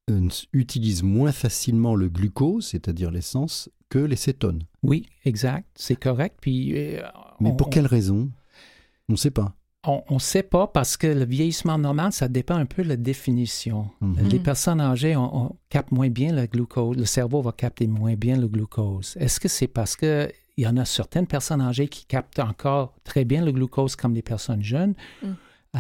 euh, 0.09 0.27
utilise 0.51 1.03
moins 1.03 1.31
facilement 1.31 1.95
le 1.95 2.09
glucose, 2.09 2.67
c'est-à-dire 2.67 3.11
l'essence, 3.11 3.69
que 3.89 3.99
les 3.99 4.15
cétones. 4.17 4.63
Oui, 4.83 5.05
exact, 5.23 5.69
c'est 5.75 5.95
correct. 5.95 6.37
Puis, 6.41 6.73
Mais 7.39 7.55
pour 7.55 7.69
quelle 7.69 7.85
raison? 7.85 8.29
On 9.07 9.13
ne 9.13 9.17
sait 9.17 9.31
pas 9.31 9.55
on 9.85 10.15
ne 10.15 10.19
sait 10.19 10.43
pas 10.43 10.67
parce 10.67 10.97
que 10.97 11.07
le 11.07 11.25
vieillissement 11.25 11.77
normal, 11.77 12.11
ça 12.11 12.27
dépend 12.27 12.55
un 12.55 12.65
peu 12.65 12.83
de 12.83 12.89
la 12.89 12.97
définition. 12.97 13.89
Mhm. 14.01 14.27
Les 14.29 14.39
personnes 14.39 14.81
âgées, 14.81 15.15
on, 15.15 15.55
capte 15.69 15.91
moins 15.91 16.09
bien 16.09 16.33
le 16.33 16.45
glucose. 16.45 16.97
Le 16.97 17.05
cerveau 17.05 17.41
va 17.41 17.51
capter 17.51 17.87
moins 17.87 18.15
bien 18.15 18.37
le 18.37 18.47
glucose. 18.47 19.15
Est-ce 19.19 19.39
que 19.39 19.47
c'est 19.47 19.67
parce 19.67 19.95
qu'il 19.95 20.31
y 20.57 20.67
en 20.67 20.77
a 20.77 20.85
certaines 20.85 21.27
personnes 21.27 21.61
âgées 21.61 21.87
qui 21.87 22.05
captent 22.05 22.39
encore 22.39 22.95
très 23.03 23.23
bien 23.23 23.43
le 23.43 23.51
glucose 23.51 23.95
comme 23.95 24.13
les 24.13 24.21
personnes 24.21 24.63
jeunes? 24.63 24.93
Mm. 25.23 25.27
Euh, 25.75 25.79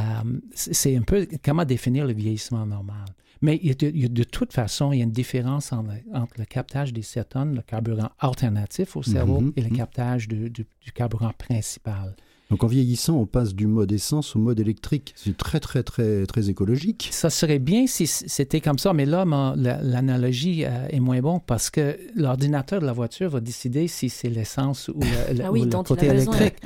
c'est 0.53 0.95
un 0.95 1.01
peu 1.01 1.27
comment 1.43 1.65
définir 1.65 2.05
le 2.05 2.13
vieillissement 2.13 2.65
normal. 2.65 3.05
Mais 3.41 3.57
de, 3.57 4.23
toute 4.23 4.51
façon, 4.51 4.91
il 4.91 4.97
y 4.97 5.01
a 5.01 5.03
une 5.03 5.11
différence 5.11 5.71
entre, 5.71 5.91
le 6.37 6.45
captage 6.45 6.91
des 6.91 7.03
cétones, 7.03 7.55
le 7.55 7.61
carburant 7.61 8.09
alternatif 8.19 8.95
au 8.95 9.03
cerveau, 9.03 9.41
mhm. 9.41 9.53
et 9.55 9.61
le 9.61 9.69
mhm. 9.69 9.77
captage 9.77 10.27
du 10.27 10.65
carburant 10.93 11.33
principal. 11.37 12.15
Donc 12.49 12.63
en 12.63 12.67
vieillissant, 12.67 13.15
on 13.15 13.25
passe 13.25 13.53
du 13.53 13.67
mode 13.67 13.91
essence 13.91 14.35
au 14.35 14.39
mode 14.39 14.59
électrique. 14.59 15.13
C'est 15.17 15.35
très, 15.35 15.59
très, 15.59 15.83
très, 15.83 16.25
très 16.25 16.49
écologique. 16.49 17.09
Ça 17.11 17.29
serait 17.29 17.59
bien 17.59 17.87
si 17.87 18.07
c'était 18.07 18.61
comme 18.61 18.79
ça, 18.79 18.93
mais 18.93 19.05
là, 19.05 19.25
l'analogie 19.55 20.63
euh, 20.65 20.87
est 20.89 20.99
moins 20.99 21.19
bonne 21.19 21.39
parce 21.45 21.69
que 21.69 21.97
l'ordinateur 22.15 22.79
de 22.79 22.85
la 22.85 22.93
voiture 22.93 23.29
va 23.29 23.41
décider 23.41 23.87
si 23.87 24.09
c'est 24.09 24.29
l'essence 24.29 24.87
ou, 24.87 24.99
le, 24.99 25.43
ah 25.73 25.83
côté 25.83 26.07
électrique. 26.07 26.55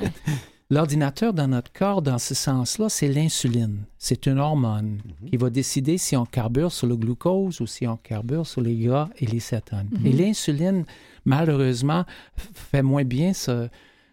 L'ordinateur 0.71 1.33
dans 1.33 1.49
notre 1.49 1.73
corps, 1.73 2.01
dans 2.01 2.17
ce 2.17 2.33
sens-là, 2.33 2.87
c'est 2.87 3.09
l'insuline. 3.09 3.79
C'est 3.97 4.25
une 4.25 4.39
hormone 4.39 5.01
mhm. 5.21 5.29
qui 5.29 5.35
va 5.35 5.49
décider 5.49 5.97
si 5.97 6.15
on 6.15 6.25
carbure 6.25 6.71
sur 6.71 6.87
le 6.87 6.95
glucose 6.95 7.59
ou 7.59 7.67
si 7.67 7.85
on 7.87 7.97
carbure 7.97 8.47
sur 8.47 8.61
les 8.61 8.77
gras 8.77 9.09
et 9.19 9.25
les 9.25 9.41
cétones. 9.41 9.89
Et 10.05 10.11
mhm. 10.11 10.17
l'insuline, 10.17 10.85
malheureusement, 11.25 12.05
fait 12.37 12.83
moins 12.83 13.03
bien 13.03 13.33
ce 13.33 13.67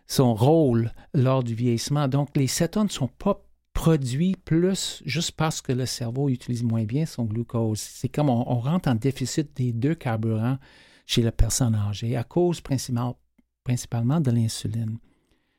son 0.08 0.34
rôle 0.34 0.90
lors 1.14 1.44
du 1.44 1.54
vieillissement. 1.54 2.08
Donc, 2.08 2.36
les 2.36 2.48
cétones 2.48 2.86
ne 2.86 2.90
sont 2.90 3.08
pas 3.08 3.44
produits 3.74 4.34
plus 4.44 5.02
juste 5.04 5.32
parce 5.32 5.60
que 5.60 5.70
le 5.70 5.86
cerveau 5.86 6.28
utilise 6.28 6.64
moins 6.64 6.84
bien 6.84 7.06
son 7.06 7.24
glucose. 7.24 7.78
C'est 7.78 8.08
comme 8.08 8.28
on, 8.28 8.58
rentre 8.58 8.88
en 8.88 8.96
déficit 8.96 9.56
des 9.56 9.72
deux 9.72 9.94
carburants 9.94 10.58
chez 11.06 11.22
la 11.22 11.30
personne 11.30 11.76
âgée 11.76 12.16
à 12.16 12.24
cause 12.24 12.60
principalement 12.60 14.20
de 14.20 14.30
l'insuline. 14.32 14.98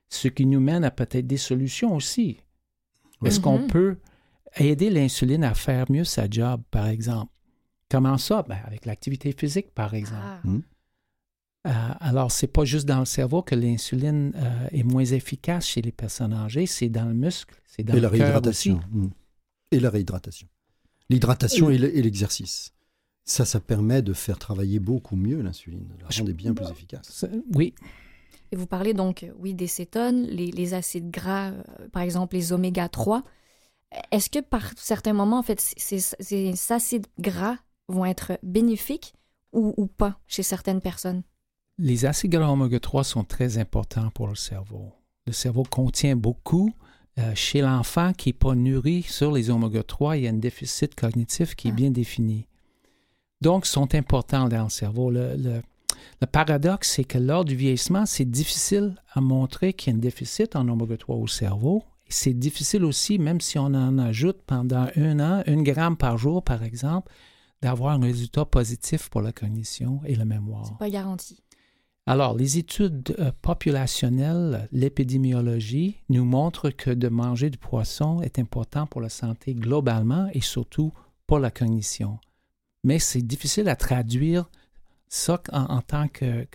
Ce 0.09 0.27
qui 0.27 0.45
nous 0.45 0.59
mène 0.59 0.83
à 0.83 0.91
peut-être 0.91 1.27
des 1.27 1.37
solutions 1.37 1.95
aussi. 1.95 2.41
Est-ce 3.23 3.39
qu'on 3.39 3.59
mm-hmm. 3.59 3.67
peut 3.67 3.97
aider 4.57 4.89
l'insuline 4.89 5.43
à 5.43 5.53
faire 5.53 5.85
mieux 5.89 6.03
sa 6.03 6.29
job, 6.29 6.61
par 6.71 6.87
exemple? 6.87 7.31
Comment 7.89 8.17
ça? 8.17 8.43
Ben, 8.43 8.57
avec 8.65 8.85
l'activité 8.85 9.31
physique, 9.31 9.71
par 9.73 9.93
exemple. 9.93 10.23
Ah. 10.25 10.41
Mm. 10.43 10.61
Euh, 11.67 11.71
alors, 11.99 12.31
ce 12.31 12.45
n'est 12.45 12.51
pas 12.51 12.63
juste 12.63 12.87
dans 12.87 12.99
le 12.99 13.05
cerveau 13.05 13.41
que 13.41 13.53
l'insuline 13.53 14.31
euh, 14.35 14.67
est 14.71 14.83
moins 14.83 15.03
efficace 15.03 15.65
chez 15.67 15.81
les 15.81 15.91
personnes 15.91 16.33
âgées, 16.33 16.65
c'est 16.65 16.89
dans 16.89 17.05
le 17.05 17.13
muscle, 17.13 17.61
c'est 17.65 17.83
dans 17.83 17.93
et 17.93 17.97
le 17.97 18.03
la 18.03 18.09
réhydratation. 18.09 18.79
Mm. 18.91 19.07
Et 19.71 19.79
la 19.79 19.89
réhydratation. 19.89 20.47
L'hydratation 21.09 21.69
et 21.69 21.77
l'exercice. 21.77 22.71
Ça, 23.25 23.45
ça 23.45 23.59
permet 23.59 24.01
de 24.01 24.13
faire 24.13 24.39
travailler 24.39 24.79
beaucoup 24.79 25.15
mieux 25.15 25.41
l'insuline, 25.41 25.87
de 25.87 26.01
la 26.01 26.07
rendre 26.07 26.31
bien 26.31 26.53
plus 26.53 26.69
efficace. 26.69 27.25
Oui. 27.53 27.75
Et 28.51 28.55
vous 28.55 28.65
parlez 28.65 28.93
donc, 28.93 29.25
oui, 29.37 29.53
des 29.53 29.67
cétones, 29.67 30.23
les, 30.23 30.73
acides 30.73 31.11
gras, 31.11 31.51
euh, 31.51 31.87
par 31.91 32.01
exemple 32.01 32.35
les 32.35 32.53
oméga 32.53 32.89
3. 32.89 33.23
Est-ce 34.11 34.29
que 34.29 34.39
par 34.39 34.71
certains 34.77 35.13
moments, 35.13 35.39
en 35.39 35.43
fait, 35.43 35.59
ces, 35.59 35.99
ces 35.99 36.53
acides 36.71 37.07
gras 37.19 37.57
vont 37.87 38.05
être 38.05 38.39
bénéfiques 38.43 39.13
ou, 39.51 39.73
ou 39.77 39.87
pas 39.87 40.19
chez 40.27 40.43
certaines 40.43 40.81
personnes? 40.81 41.23
Les 41.81 42.03
acides 42.03 42.31
gras 42.31 42.51
oméga 42.51 42.77
3 42.77 43.05
sont 43.05 43.24
très 43.24 43.57
importants 43.57 44.09
pour 44.09 44.27
le 44.27 44.36
cerveau. 44.36 44.91
Le 45.25 45.31
cerveau 45.31 45.63
contient 45.63 46.17
beaucoup. 46.17 46.74
Euh, 47.17 47.33
chez 47.36 47.62
l'enfant 47.62 48.12
qui 48.12 48.29
n'est 48.29 48.33
pas 48.33 48.53
nourri 48.53 49.03
sur 49.03 49.31
les 49.31 49.50
oméga 49.50 49.81
3, 49.81 50.17
il 50.17 50.24
y 50.24 50.27
a 50.27 50.29
un 50.29 50.33
déficit 50.33 50.93
cognitif 50.93 51.55
qui 51.55 51.69
est 51.69 51.71
ah. 51.71 51.75
bien 51.75 51.89
défini. 51.89 52.48
Donc, 53.39 53.65
ils 53.65 53.69
sont 53.69 53.95
importants 53.95 54.50
dans 54.50 54.65
le 54.65 54.69
cerveau. 54.69 55.09
Le, 55.09 55.38
le, 55.38 56.27
paradoxe, 56.27 56.91
c'est 56.95 57.05
que 57.05 57.17
lors 57.17 57.45
du 57.45 57.55
vieillissement, 57.55 58.05
c'est 58.05 58.29
difficile 58.29 59.01
à 59.13 59.21
montrer 59.21 59.71
qu'il 59.71 59.93
y 59.93 59.95
a 59.95 59.98
un 59.98 60.01
déficit 60.01 60.57
en 60.57 60.67
oméga 60.67 60.98
3 60.98 61.15
au 61.15 61.27
cerveau. 61.27 61.83
C'est 62.09 62.38
difficile 62.38 62.83
aussi, 62.83 63.19
même 63.19 63.39
si 63.39 63.57
on 63.57 63.67
en 63.67 63.98
ajoute 64.00 64.41
pendant 64.45 64.88
un 64.98 65.19
an, 65.21 65.43
une 65.48 65.63
gramme 65.63 65.95
par 65.95 66.17
jour, 66.17 66.43
par 66.43 66.62
exemple, 66.63 67.09
d'avoir 67.62 67.93
un 67.93 68.01
résultat 68.01 68.43
positif 68.43 69.07
pour 69.09 69.21
la 69.21 69.31
cognition 69.31 70.01
et 70.05 70.15
la 70.15 70.25
mémoire. 70.25 70.65
C'est 70.65 70.77
pas 70.77 70.89
garanti. 70.89 71.41
Alors, 72.09 72.35
les 72.35 72.57
études 72.57 73.15
euh, 73.19 73.31
populationnelles, 73.43 74.67
l'épidémiologie 74.71 75.97
nous 76.09 76.25
montrent 76.25 76.71
que 76.71 76.89
de 76.89 77.07
manger 77.07 77.51
du 77.51 77.59
poisson 77.59 78.19
est 78.23 78.39
important 78.39 78.87
pour 78.87 78.99
la 78.99 79.09
santé 79.09 79.53
globalement 79.53 80.27
et 80.33 80.41
surtout 80.41 80.91
pour 81.27 81.37
la 81.37 81.51
cognition. 81.51 82.17
Mais 82.83 82.97
c'est 82.97 83.21
difficile 83.21 83.69
à 83.69 83.75
traduire 83.75 84.49
ça 85.07 85.39
en, 85.51 85.81
tant 85.81 86.07
que, 86.07 86.47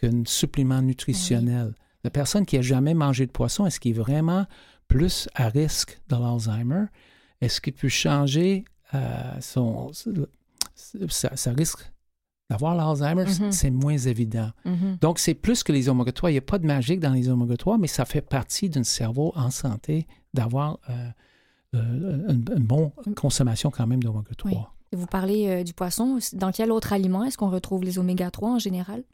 qu'un 0.00 0.22
supplément 0.24 0.80
nutritionnel. 0.80 1.74
La 2.02 2.08
personne 2.08 2.46
qui 2.46 2.56
n'a 2.56 2.62
jamais 2.62 2.94
mangé 2.94 3.26
de 3.26 3.30
poisson, 3.30 3.66
est-ce 3.66 3.80
qu'il 3.80 3.90
est 3.90 4.00
vraiment 4.00 4.46
plus 4.88 5.28
à 5.34 5.50
risque 5.50 6.00
de 6.08 6.16
l'Alzheimer? 6.16 6.86
Est-ce 7.42 7.60
qu'il 7.60 7.74
peut 7.74 7.90
changer 7.90 8.64
euh, 8.94 9.38
son, 9.42 9.92
risque 11.54 11.92
D'avoir 12.50 12.74
l'Alzheimer, 12.74 13.24
mm-hmm. 13.24 13.52
c'est 13.52 13.70
moins 13.70 13.98
évident. 13.98 14.50
Mm-hmm. 14.64 15.00
Donc, 15.00 15.18
c'est 15.18 15.34
plus 15.34 15.62
que 15.62 15.70
les 15.70 15.88
oméga 15.88 16.12
3. 16.12 16.30
Il 16.30 16.34
n'y 16.34 16.38
a 16.38 16.42
pas 16.42 16.58
de 16.58 16.66
magique 16.66 17.00
dans 17.00 17.12
les 17.12 17.28
oméga 17.28 17.56
3, 17.56 17.76
mais 17.76 17.88
ça 17.88 18.06
fait 18.06 18.22
partie 18.22 18.70
d'un 18.70 18.84
cerveau 18.84 19.32
en 19.36 19.50
santé 19.50 20.06
d'avoir 20.32 20.78
euh, 20.88 21.08
euh, 21.74 22.26
une, 22.30 22.42
bonne 22.62 22.90
consommation 23.14 23.70
quand 23.70 23.86
même 23.86 24.02
d'oméga 24.02 24.30
3. 24.36 24.74
Vous 24.92 25.06
parlez 25.06 25.48
euh, 25.48 25.64
du 25.64 25.74
poisson. 25.74 26.18
Dans 26.32 26.50
quel 26.50 26.72
autre 26.72 26.94
aliment 26.94 27.24
est-ce 27.24 27.36
qu'on 27.36 27.50
retrouve 27.50 27.84
les 27.84 27.98
oméga 27.98 28.30
3 28.30 28.52
en 28.52 28.58
général? 28.58 29.04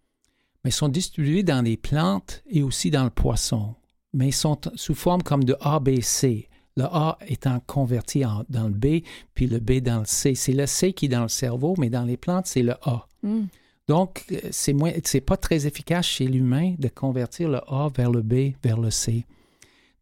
Mais 0.62 0.70
ils 0.70 0.74
sont 0.74 0.88
distribués 0.88 1.42
dans 1.42 1.62
les 1.62 1.76
plantes 1.76 2.42
et 2.48 2.62
aussi 2.62 2.90
dans 2.90 3.04
le 3.04 3.10
poisson. 3.10 3.74
Mais 4.12 4.28
ils 4.28 4.32
sont 4.32 4.58
sous 4.76 4.94
forme 4.94 5.22
comme 5.22 5.42
de 5.42 5.56
ABC 5.60 6.48
le 6.76 6.84
A 6.84 7.18
étant 7.26 7.60
converti 7.66 8.22
dans 8.48 8.68
le 8.68 8.74
B, 8.74 9.04
puis 9.34 9.46
le 9.46 9.58
B 9.58 9.80
dans 9.80 10.00
le 10.00 10.06
C. 10.06 10.34
C'est 10.34 10.52
le 10.52 10.66
C 10.66 10.92
qui 10.92 11.06
est 11.06 11.08
dans 11.08 11.22
le 11.22 11.28
cerveau, 11.28 11.74
mais 11.78 11.90
dans 11.90 12.04
les 12.04 12.16
plantes, 12.16 12.46
c'est 12.46 12.62
le 12.62 12.74
A. 12.82 13.06
Hmm. 13.22 13.44
Donc, 13.86 14.24
euh, 14.32 14.38
c'est 14.50 14.72
moins, 14.72 14.92
c'est 15.04 15.20
pas 15.20 15.36
très 15.36 15.66
efficace 15.66 16.06
chez 16.06 16.26
l'humain 16.26 16.74
de 16.78 16.88
convertir 16.88 17.48
le 17.48 17.58
A 17.68 17.90
vers 17.94 18.10
le 18.10 18.22
B, 18.22 18.54
vers 18.62 18.78
le 18.78 18.90
C. 18.90 19.26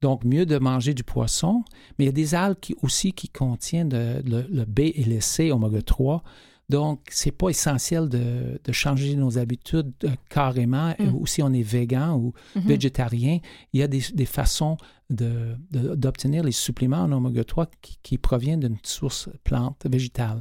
Donc, 0.00 0.25
mieux 0.25 0.47
de 0.47 0.59
manger 0.59 0.95
du 0.95 1.05
poisson, 1.05 1.64
mais 1.99 2.05
il 2.05 2.07
y 2.07 2.09
a 2.09 2.12
des 2.12 2.35
algues 2.35 2.75
aussi 2.83 3.12
qui 3.12 3.29
contiennent 3.29 3.93
le, 4.25 4.64
B 4.64 4.81
et 4.81 5.05
le 5.05 5.21
C, 5.21 5.52
oméga 5.52 5.83
3. 5.83 6.23
Donc, 6.73 7.00
c'est 7.11 7.33
pas 7.33 7.50
essentiel 7.50 8.09
de, 8.09 8.73
changer 8.73 9.14
nos 9.14 9.38
habitudes 9.38 9.93
euh, 10.05 10.09
carrément, 10.31 10.95
ou 11.14 11.26
si 11.26 11.43
on 11.43 11.52
est 11.52 11.62
végan 11.62 12.17
ou 12.17 12.33
hmm. 12.57 12.61
végétarien. 12.61 13.38
Il 13.73 13.81
y 13.81 13.83
a 13.83 13.88
des, 13.88 14.26
façons 14.26 14.76
d'obtenir 15.11 16.43
les 16.43 16.52
suppléments 16.52 17.02
en 17.02 17.12
oméga 17.12 17.45
3 17.45 17.67
qui, 17.83 17.99
qui 18.02 18.19
proviennent 18.19 18.61
d'une 18.61 18.79
source 18.83 19.29
plante 19.45 19.87
végétale. 19.88 20.41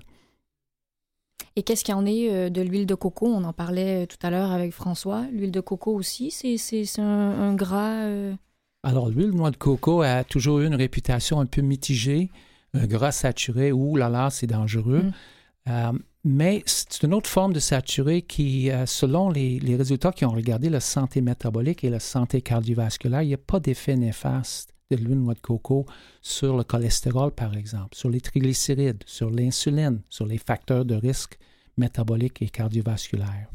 Et 1.55 1.63
qu'est-ce 1.63 1.83
qu'il 1.83 1.93
y 1.93 1.97
en 1.97 2.05
est 2.05 2.31
euh, 2.31 2.49
de 2.49 2.61
l'huile 2.61 2.85
de 2.85 2.95
coco? 2.95 3.27
On 3.27 3.43
en 3.43 3.53
parlait 3.53 4.03
euh, 4.03 4.05
tout 4.05 4.17
à 4.25 4.29
l'heure 4.29 4.51
avec 4.51 4.71
François. 4.71 5.25
L'huile 5.31 5.51
de 5.51 5.59
coco 5.59 5.93
aussi, 5.93 6.31
c'est 6.31 6.99
un, 6.99 7.53
gras. 7.55 8.05
Euh, 8.05 8.33
Alors, 8.83 9.09
l'huile 9.09 9.31
de 9.31 9.35
noix 9.35 9.51
de 9.51 9.57
coco 9.57 10.01
a 10.01 10.23
toujours 10.23 10.59
eu 10.59 10.67
une 10.67 10.75
réputation 10.75 11.39
un 11.39 11.45
peu 11.45 11.61
mitigée. 11.61 12.29
Un 12.73 12.87
gras 12.87 13.11
saturé, 13.11 13.73
ouh 13.73 13.97
là 13.97 14.07
là, 14.07 14.29
c'est 14.29 14.47
dangereux. 14.47 15.03
Mm. 15.67 15.99
Mais 16.23 16.61
c'est 16.65 17.03
une 17.03 17.13
autre 17.13 17.29
forme 17.29 17.53
de 17.53 17.59
saturé 17.59 18.21
qui, 18.21 18.69
selon 18.85 19.29
les, 19.29 19.59
résultats 19.75 20.11
qui 20.11 20.25
ont 20.25 20.31
regardé 20.31 20.69
la 20.69 20.79
santé 20.79 21.21
métabolique 21.21 21.83
et 21.83 21.89
la 21.89 21.99
santé 21.99 22.41
cardiovasculaire, 22.41 23.23
il 23.23 23.29
n'y 23.29 23.33
a 23.33 23.39
pas 23.39 23.59
d'effet 23.59 23.95
néfaste 23.95 24.73
de 24.91 24.97
l'huile 24.97 25.19
noix 25.19 25.33
de 25.33 25.39
coco 25.39 25.85
sur 26.21 26.57
le 26.57 26.63
cholestérol, 26.63 27.31
par 27.31 27.55
exemple, 27.55 27.95
sur 27.95 28.09
les 28.09 28.21
triglycérides, 28.21 29.03
sur 29.05 29.29
l'insuline, 29.29 30.01
sur 30.09 30.25
les 30.25 30.37
facteurs 30.37 30.85
de 30.85 30.95
risque 30.95 31.37
métaboliques 31.77 32.41
et 32.41 32.49
cardiovasculaires. 32.49 33.49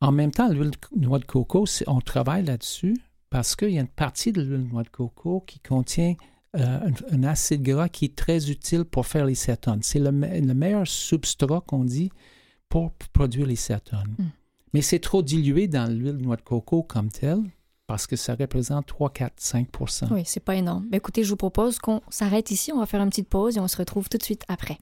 En 0.00 0.12
même 0.12 0.30
temps, 0.30 0.48
l'huile 0.48 0.70
de 0.70 1.06
noix 1.06 1.18
de 1.18 1.24
coco, 1.24 1.66
on 1.86 2.00
travaille 2.00 2.44
là-dessus 2.44 2.96
parce 3.28 3.54
qu'il 3.54 3.70
y 3.70 3.78
a 3.78 3.82
une 3.82 3.88
partie 3.88 4.32
de 4.32 4.40
l'huile 4.40 4.64
de 4.64 4.70
noix 4.70 4.82
de 4.82 4.88
coco 4.88 5.44
qui 5.46 5.60
contient 5.60 6.14
euh, 6.56 6.90
un, 7.12 7.22
acide 7.24 7.62
gras 7.62 7.88
qui 7.88 8.06
est 8.06 8.16
très 8.16 8.50
utile 8.50 8.84
pour 8.84 9.06
faire 9.06 9.24
les 9.24 9.34
cétones. 9.34 9.80
C'est 9.82 10.00
le, 10.00 10.10
meilleur 10.10 10.86
substrat 10.86 11.62
qu'on 11.66 11.84
dit 11.84 12.10
pour 12.68 12.92
produire 13.12 13.46
les 13.46 13.56
cétones. 13.56 14.14
Hmm. 14.18 14.30
Mais 14.72 14.82
c'est 14.82 14.98
trop 14.98 15.22
dilué 15.22 15.68
dans 15.68 15.90
l'huile 15.90 16.16
de 16.16 16.22
noix 16.22 16.36
de 16.36 16.42
coco 16.42 16.82
comme 16.82 17.10
telle 17.10 17.42
parce 17.86 18.06
que 18.06 18.14
ça 18.14 18.36
représente 18.36 18.86
3, 18.86 19.10
4, 19.10 19.42
5% 19.42 20.12
Oui, 20.12 20.22
c'est 20.24 20.38
pas 20.38 20.54
énorme. 20.54 20.86
Mais 20.92 20.98
écoutez, 20.98 21.24
je 21.24 21.30
vous 21.30 21.36
propose 21.36 21.80
qu'on 21.80 22.00
s'arrête 22.08 22.52
ici. 22.52 22.72
On 22.72 22.78
va 22.78 22.86
faire 22.86 23.02
une 23.02 23.10
petite 23.10 23.28
pause 23.28 23.56
et 23.56 23.60
on 23.60 23.66
se 23.66 23.76
retrouve 23.76 24.08
tout 24.08 24.18
de 24.18 24.22
suite 24.22 24.44
après. 24.46 24.78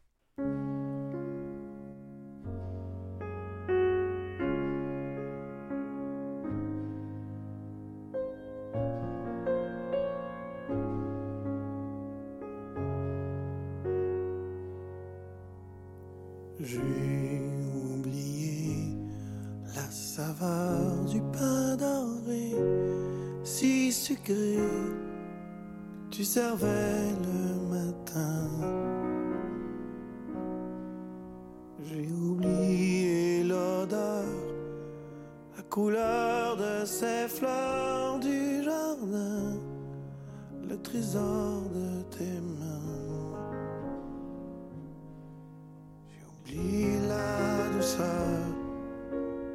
Tu 26.18 26.24
servais 26.24 27.14
le 27.22 27.76
matin. 27.76 28.48
J'ai 31.84 32.08
oublié 32.12 33.44
l'odeur, 33.44 34.24
la 35.56 35.62
couleur 35.62 36.56
de 36.56 36.84
ces 36.84 37.28
fleurs 37.28 38.18
du 38.18 38.64
jardin, 38.64 39.60
le 40.68 40.76
trésor 40.82 41.62
de 41.72 42.02
tes 42.16 42.40
mains. 42.40 42.57
La 46.50 47.68
douceur 47.76 48.06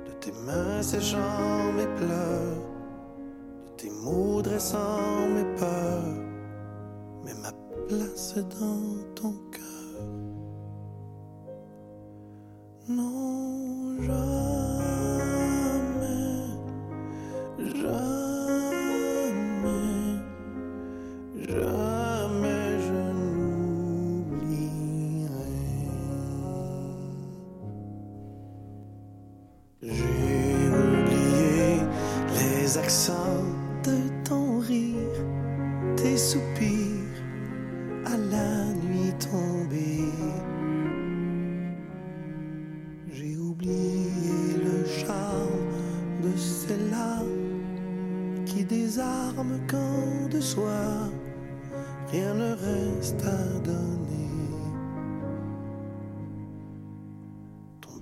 de 0.06 0.12
tes 0.20 0.32
mains 0.46 0.82
séchant 0.84 1.74
mes 1.76 1.88
pleurs 1.98 2.74
tes 3.78 3.90
mots 3.90 4.42
dressant 4.42 5.28
mes 5.36 5.58
peurs, 5.58 6.16
mais 7.26 7.34
ma 7.42 7.52
place 7.88 8.36
dans 8.36 9.14
ton 9.16 9.34
cœur. 9.52 9.64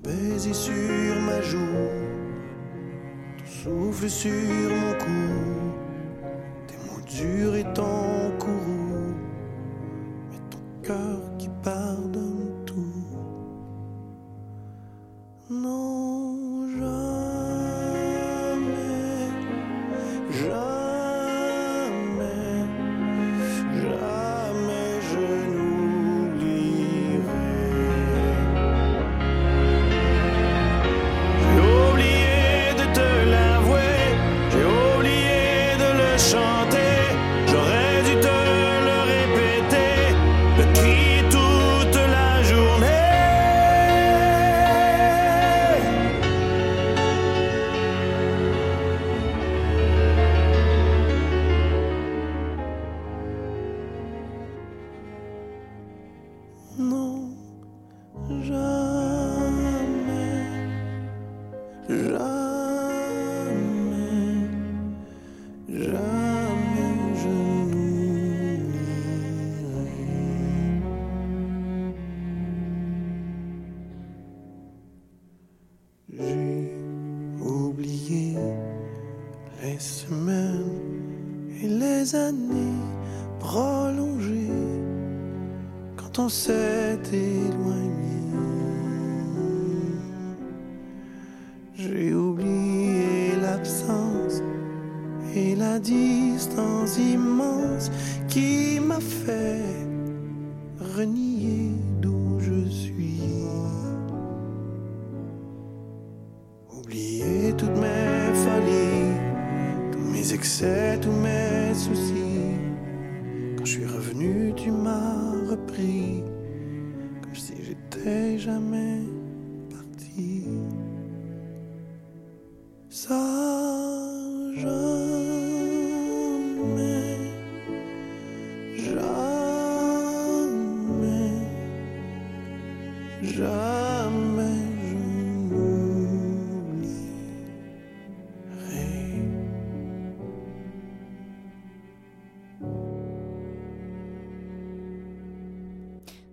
Baiser 0.04 0.54
sur 0.54 1.22
ma 1.26 1.42
joue, 1.42 1.60
ton 3.38 3.46
souffle 3.46 4.10
sur 4.10 4.32
mon 4.32 4.94
cou, 4.94 5.74
tes 6.68 6.78
mots 6.88 7.02
durs 7.06 7.56
et 7.56 7.74
ton 7.74 8.21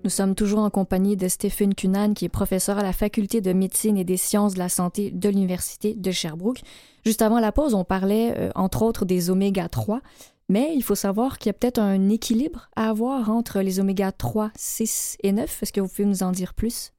Nous 0.08 0.14
sommes 0.14 0.34
toujours 0.34 0.60
en 0.60 0.70
compagnie 0.70 1.18
de 1.18 1.28
Stephen 1.28 1.74
Cunan, 1.74 2.14
qui 2.14 2.24
est 2.24 2.30
professeur 2.30 2.78
à 2.78 2.82
la 2.82 2.94
faculté 2.94 3.42
de 3.42 3.52
médecine 3.52 3.98
et 3.98 4.04
des 4.04 4.16
sciences 4.16 4.54
de 4.54 4.58
la 4.58 4.70
santé 4.70 5.10
de 5.10 5.28
l'Université 5.28 5.92
de 5.92 6.10
Sherbrooke. 6.10 6.62
Juste 7.04 7.20
avant 7.20 7.40
la 7.40 7.52
pause, 7.52 7.74
on 7.74 7.84
parlait 7.84 8.32
euh, 8.38 8.50
entre 8.54 8.80
autres 8.80 9.04
des 9.04 9.28
oméga 9.28 9.68
3, 9.68 10.00
mais 10.48 10.72
il 10.74 10.82
faut 10.82 10.94
savoir 10.94 11.36
qu'il 11.36 11.50
y 11.50 11.50
a 11.50 11.52
peut-être 11.52 11.78
un 11.78 12.08
équilibre 12.08 12.70
à 12.74 12.88
avoir 12.88 13.28
entre 13.28 13.60
les 13.60 13.80
oméga 13.80 14.10
3, 14.10 14.50
6 14.56 15.18
et 15.24 15.32
9. 15.32 15.62
Est-ce 15.62 15.74
que 15.74 15.82
vous 15.82 15.88
pouvez 15.88 16.06
nous 16.06 16.22
en 16.22 16.32
dire 16.32 16.54
plus? 16.54 16.94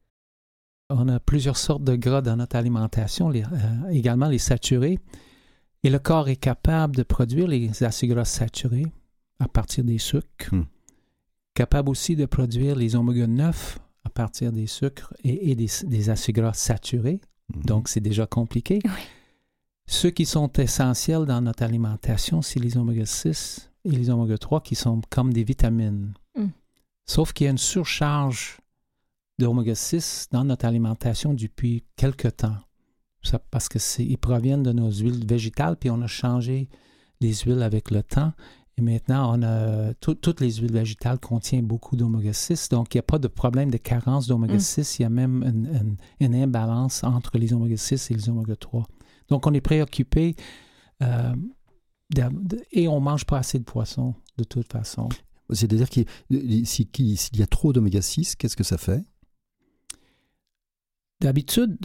On 0.92 1.08
a 1.10 1.20
plusieurs 1.20 1.58
sortes 1.58 1.84
de 1.84 1.96
gras 1.96 2.22
dans 2.22 2.36
notre 2.36 2.58
alimentation, 2.58 3.30
les- 3.30 3.42
euh, 3.42 3.90
également 3.90 4.28
les 4.28 4.38
saturés. 4.38 5.00
Et 5.84 5.90
le 5.90 5.98
corps 5.98 6.30
est 6.30 6.36
capable 6.36 6.96
de 6.96 7.02
produire 7.02 7.48
les 7.48 7.84
acides 7.84 8.12
gras 8.12 8.26
saturés 8.26 8.86
à 9.40 9.48
partir 9.48 9.84
des 9.84 9.98
sucres. 9.98 10.54
Hmm. 10.54 10.66
Capable 11.60 11.90
aussi 11.90 12.16
de 12.16 12.26
produire 12.26 12.78
les 12.78 12.96
oméga 12.96 13.28
9 13.28 13.80
à 14.06 14.10
partir 14.10 14.54
des 14.54 14.66
sucres 14.66 15.14
et, 15.26 15.52
et 15.52 15.56
des, 15.56 15.68
des 15.84 16.10
acides 16.10 16.36
gras 16.36 16.54
saturés. 16.54 17.20
Mhm. 17.54 17.64
Donc, 17.64 17.90
c'est 17.90 18.00
déjà 18.00 18.26
compliqué. 18.26 18.80
Oui. 18.86 18.92
Ceux 19.86 20.10
qui 20.10 20.26
sont 20.26 20.50
essentiels 20.54 21.26
dans 21.26 21.42
notre 21.42 21.64
alimentation, 21.64 22.42
c'est 22.42 22.62
les 22.62 22.78
oméga 22.78 23.06
6 23.06 23.72
et 23.84 23.92
les 23.92 24.10
oméga 24.10 24.38
3 24.38 24.62
qui 24.62 24.76
sont 24.76 25.02
comme 25.10 25.34
des 25.34 25.44
vitamines. 25.44 26.14
Mm. 26.38 26.46
Sauf 27.06 27.34
qu'il 27.34 27.44
y 27.44 27.48
a 27.50 27.52
une 27.52 27.58
surcharge 27.58 28.60
d'oméga 29.38 29.76
6 29.76 30.30
dans 30.32 30.46
notre 30.46 30.64
alimentation 30.64 31.34
depuis 31.34 31.84
quelque 31.98 32.30
temps. 32.30 32.56
Ça, 33.22 33.38
parce 33.38 33.68
que 33.68 33.80
c'est, 33.80 34.06
ils 34.06 34.18
proviennent 34.18 34.64
de 34.64 34.72
nos 34.72 34.92
huiles 34.92 35.28
végétales, 35.28 35.76
puis 35.76 35.90
on 35.90 36.02
a 36.04 36.08
changé 36.08 36.70
les 37.20 37.34
huiles 37.34 37.64
avec 37.64 37.92
le 37.92 38.02
temps. 38.02 38.32
Et 38.80 38.82
maintenant, 38.82 39.38
on 39.38 39.44
a 39.44 39.94
tout- 39.96 40.16
toutes 40.16 40.40
les 40.40 40.54
huiles 40.54 40.72
végétales 40.72 41.20
contiennent 41.20 41.66
beaucoup 41.68 41.98
d'oméga 41.98 42.32
6, 42.32 42.70
donc 42.70 42.96
il 42.96 42.98
n'y 42.98 43.02
a 43.02 43.04
pas 43.04 43.20
de 43.20 43.28
problème 43.28 43.70
de 43.72 43.76
carence 43.78 44.26
d'oméga 44.28 44.54
Mm. 44.56 44.60
6. 44.60 45.00
Il 45.00 45.02
y 45.02 45.06
a 45.06 45.10
même 45.10 45.44
une, 45.44 45.66
une- 45.68 45.98
une 46.26 46.36
imbalance 46.44 47.04
entre 47.04 47.38
les 47.38 47.52
oméga 47.52 47.76
6 47.76 48.10
et 48.10 48.14
les 48.14 48.30
oméga 48.30 48.56
3. 48.56 48.86
Donc, 49.28 49.46
on 49.48 49.54
est 49.54 49.60
préoccupé 49.60 50.38
euh, 51.04 51.36
et 52.72 52.88
on 52.88 53.02
mange 53.02 53.26
pas 53.26 53.40
assez 53.40 53.60
de 53.60 53.66
poisson 53.66 54.16
de 54.38 54.44
toute 54.46 54.72
façon. 54.72 55.10
C'est-à-dire 55.52 55.90
qu'il 55.90 56.06
si- 56.66 56.90
y 57.34 57.42
a 57.44 57.48
trop 57.48 57.74
d'oméga 57.74 58.02
6, 58.02 58.36
qu'est-ce 58.38 58.56
que 58.56 58.64
ça 58.64 58.78
fait? 58.78 59.04
D'habitude, 61.22 61.76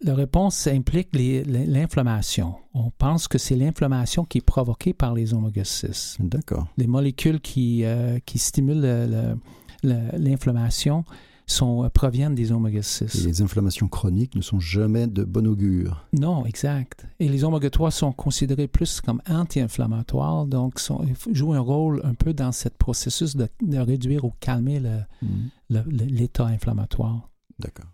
la 0.00 0.14
réponse 0.14 0.68
implique 0.68 1.08
l'inflammation. 1.14 2.54
On 2.72 2.90
pense 2.90 3.26
que 3.26 3.38
c'est 3.38 3.56
l'inflammation 3.56 4.24
qui 4.24 4.38
est 4.38 4.46
provoquée 4.46 4.92
par 4.92 5.14
les 5.14 5.34
oméga 5.34 5.64
6. 5.64 6.18
D'accord. 6.20 6.68
Les 6.76 6.86
molécules 6.86 7.40
qui, 7.40 7.84
euh, 7.84 8.20
qui 8.24 8.38
stimulent 8.38 8.80
le- 8.82 9.06
le- 9.06 9.36
le- 9.82 10.18
l'inflammation 10.18 11.04
sont, 11.46 11.82
euh, 11.84 11.88
proviennent 11.88 12.36
des 12.36 12.52
oméga 12.52 12.78
Et 12.78 12.82
6. 12.82 13.26
les 13.26 13.42
inflammations 13.42 13.88
chroniques 13.88 14.36
ne 14.36 14.42
sont 14.42 14.60
jamais 14.60 15.08
de 15.08 15.24
bon 15.24 15.46
augure. 15.48 16.06
Non, 16.12 16.46
exact. 16.46 17.06
Et 17.18 17.28
les 17.28 17.42
oméga 17.42 17.68
3 17.68 17.90
sont 17.90 18.12
considérés 18.12 18.68
plus 18.68 19.00
comme 19.00 19.20
anti-inflammatoires, 19.28 20.46
donc 20.46 20.78
sont, 20.78 21.04
jouent 21.32 21.52
un 21.54 21.60
rôle 21.60 22.00
un 22.04 22.14
peu 22.14 22.32
dans 22.32 22.52
ce 22.52 22.68
processus 22.68 23.34
de, 23.34 23.48
de 23.60 23.78
réduire 23.78 24.24
ou 24.24 24.32
calmer 24.38 24.80
le- 24.80 25.82
l'état 25.90 26.46
inflammatoire. 26.46 27.28
D'accord. 27.58 27.86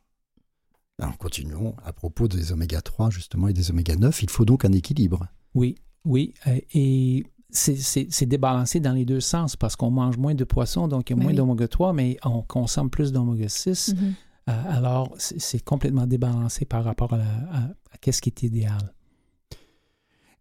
Alors, 1.00 1.18
continuons. 1.18 1.74
À 1.84 1.92
propos 1.92 2.28
des 2.28 2.52
oméga 2.52 2.80
3, 2.80 3.10
justement, 3.10 3.48
et 3.48 3.52
des 3.52 3.70
oméga 3.70 3.96
9, 3.96 4.22
il 4.22 4.30
faut 4.30 4.44
donc 4.44 4.64
un 4.64 4.72
équilibre. 4.72 5.26
Oui, 5.54 5.76
oui. 6.04 6.34
euh, 6.46 6.58
et 6.74 7.24
c'est- 7.50 8.26
débalancé 8.26 8.78
dans 8.80 8.92
les 8.92 9.04
deux 9.04 9.20
sens 9.20 9.56
parce 9.56 9.74
qu'on 9.76 9.90
mange 9.90 10.16
moins 10.18 10.34
de 10.34 10.44
poissons, 10.44 10.86
donc 10.88 11.10
il 11.10 11.12
y 11.12 11.14
a 11.14 11.16
Ben 11.16 11.22
moins 11.22 11.32
oui. 11.32 11.36
d'oméga 11.36 11.66
3, 11.68 11.92
mais 11.92 12.16
on 12.24 12.42
consomme 12.42 12.90
plus 12.90 13.12
d'oméga 13.12 13.48
6. 13.48 13.94
Mhm. 13.94 14.14
Euh, 14.48 14.62
alors, 14.68 15.14
c'est 15.18 15.64
complètement 15.64 16.06
débalancé 16.06 16.64
par 16.64 16.84
rapport 16.84 17.12
à, 17.14 17.18
la- 17.18 17.24
à- 17.24 17.64
à 17.92 17.96
qu'est-ce 18.00 18.20
qui 18.22 18.28
est 18.30 18.42
idéal. 18.42 18.92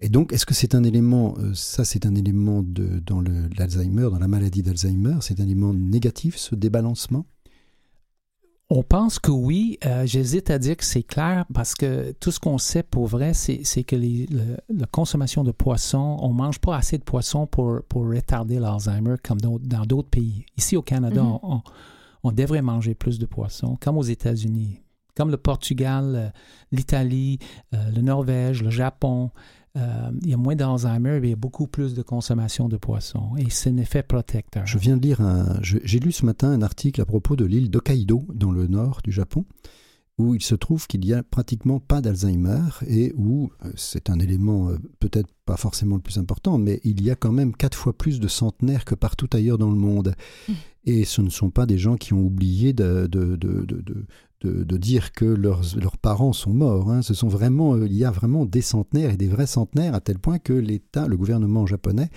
Et 0.01 0.07
donc, 0.09 0.31
est-ce 0.31 0.45
que 0.45 0.53
c'est 0.53 0.75
un 0.75 0.83
élément, 0.83 1.35
euh, 1.39 1.53
ça 1.53 1.83
c'est 1.83 2.05
un 2.05 2.15
élément 2.15 2.63
de, 2.63 2.99
dans 3.05 3.19
le- 3.19 3.49
l'Alzheimer, 3.57 4.07
dans 4.11 4.19
la 4.19 4.27
maladie 4.29 4.61
d'Alzheimer, 4.63 5.17
c'est 5.21 5.39
un 5.41 5.43
élément 5.43 5.73
négatif, 5.73 6.37
ce 6.37 6.55
débalancement? 6.55 7.25
On 8.71 8.83
pense 8.83 9.17
que 9.17 9.31
oui. 9.31 9.79
Euh, 9.85 10.05
J'hésite 10.05 10.51
à 10.51 10.59
dire 10.59 10.77
que 10.77 10.85
c'est 10.85 11.01
clair 11.01 11.45
parce 11.53 11.73
que 11.73 12.11
tout 12.19 12.29
ce 12.31 12.39
qu'on 12.39 12.59
sait 12.59 12.83
pour 12.83 13.07
vrai, 13.07 13.33
c'est 13.33 13.83
que 13.83 13.95
les- 13.95 14.27
le- 14.27 14.57
la 14.71 14.85
consommation 14.85 15.43
de 15.43 15.51
poissons, 15.51 16.17
on 16.21 16.33
mange 16.33 16.59
pas 16.59 16.75
assez 16.75 16.99
de 16.99 17.03
poissons 17.03 17.47
pour, 17.47 17.81
pour 17.89 18.07
retarder 18.07 18.59
l'Alzheimer 18.59 19.15
comme 19.23 19.41
dans 19.41 19.57
d'autres 19.85 20.09
pays. 20.09 20.45
Ici 20.55 20.77
au 20.77 20.83
Canada, 20.83 21.23
Mhm. 21.23 21.39
on, 21.41 21.61
on 22.23 22.31
devrait 22.31 22.61
manger 22.61 22.93
plus 22.93 23.17
de 23.17 23.25
poissons, 23.25 23.75
comme 23.81 23.97
aux 23.97 24.03
États-Unis. 24.03 24.81
comme 25.15 25.31
le 25.31 25.37
Portugal, 25.37 26.13
euh, 26.15 26.29
l'Italie, 26.71 27.39
euh, 27.73 27.91
le 27.93 28.01
Norvège, 28.01 28.63
le 28.63 28.69
Japon, 28.69 29.31
euh, 29.79 30.11
il 30.21 30.29
y 30.29 30.33
a 30.33 30.37
moins 30.37 30.55
d'Alzheimer, 30.55 31.19
mais 31.19 31.27
il 31.27 31.31
y 31.31 31.33
a 31.33 31.37
beaucoup 31.37 31.67
plus 31.67 31.93
de 31.93 32.01
consommation 32.01 32.67
de 32.69 32.77
poissons. 32.77 33.35
Et 33.37 33.49
c'est 33.49 33.69
un 33.69 33.77
effet 33.77 34.03
protecteur. 34.03 34.65
Je 34.65 34.77
viens 34.77 34.97
de 34.97 35.01
lire 35.01 35.21
un. 35.21 35.59
J'ai 35.61 35.99
lu 35.99 36.11
ce 36.11 36.25
matin 36.25 36.51
un 36.51 36.61
article 36.61 37.01
à 37.01 37.05
propos 37.05 37.35
de 37.35 37.45
l'île 37.45 37.69
d'Hokkaido, 37.69 38.25
dans 38.33 38.51
le 38.51 38.67
nord 38.67 39.01
du 39.03 39.11
Japon, 39.11 39.45
où 40.17 40.35
il 40.35 40.43
se 40.43 40.55
trouve 40.55 40.85
qu'il 40.87 40.99
n'y 41.01 41.13
a 41.13 41.23
pratiquement 41.23 41.79
pas 41.79 42.01
d'Alzheimer 42.01 42.61
et 42.85 43.13
où, 43.15 43.51
euh, 43.65 43.71
c'est 43.75 44.09
un 44.09 44.19
élément 44.19 44.69
euh, 44.69 44.77
peut-être 44.99 45.29
pas 45.45 45.57
forcément 45.57 45.95
le 45.95 46.01
plus 46.01 46.17
important, 46.17 46.57
mais 46.57 46.81
il 46.83 47.01
y 47.01 47.09
a 47.09 47.15
quand 47.15 47.31
même 47.31 47.55
quatre 47.55 47.77
fois 47.77 47.97
plus 47.97 48.19
de 48.19 48.27
centenaires 48.27 48.85
que 48.85 48.95
partout 48.95 49.29
ailleurs 49.33 49.57
dans 49.57 49.71
le 49.71 49.77
monde. 49.77 50.13
Mm. 50.47 50.53
Et 50.85 51.05
ce 51.05 51.21
ne 51.21 51.29
sont 51.29 51.51
pas 51.51 51.65
des 51.65 51.77
gens 51.77 51.97
qui 51.97 52.13
ont 52.13 52.21
oublié 52.21 52.73
de, 52.73 53.07
de, 53.07 53.35
de, 53.35 53.65
de- 54.41 54.77
dire 54.77 55.11
que 55.11 55.25
leurs, 55.25 55.61
leurs 55.75 55.97
parents 55.97 56.33
sont 56.33 56.53
morts. 56.53 56.89
hein. 56.91 57.01
Ce 57.01 57.13
sont 57.13 57.27
vraiment, 57.27 57.75
euh, 57.75 57.85
il 57.85 57.93
y 57.95 58.05
a 58.05 58.11
vraiment 58.11 58.45
des 58.45 58.61
centenaires 58.61 59.11
et 59.11 59.17
des 59.17 59.27
vrais 59.27 59.47
centenaires 59.47 59.93
à 59.95 59.99
tel 60.01 60.17
point 60.19 60.39
que 60.39 60.53
l'État, 60.53 61.07
le 61.07 61.17
gouvernement 61.17 61.65
japonais, 61.65 62.09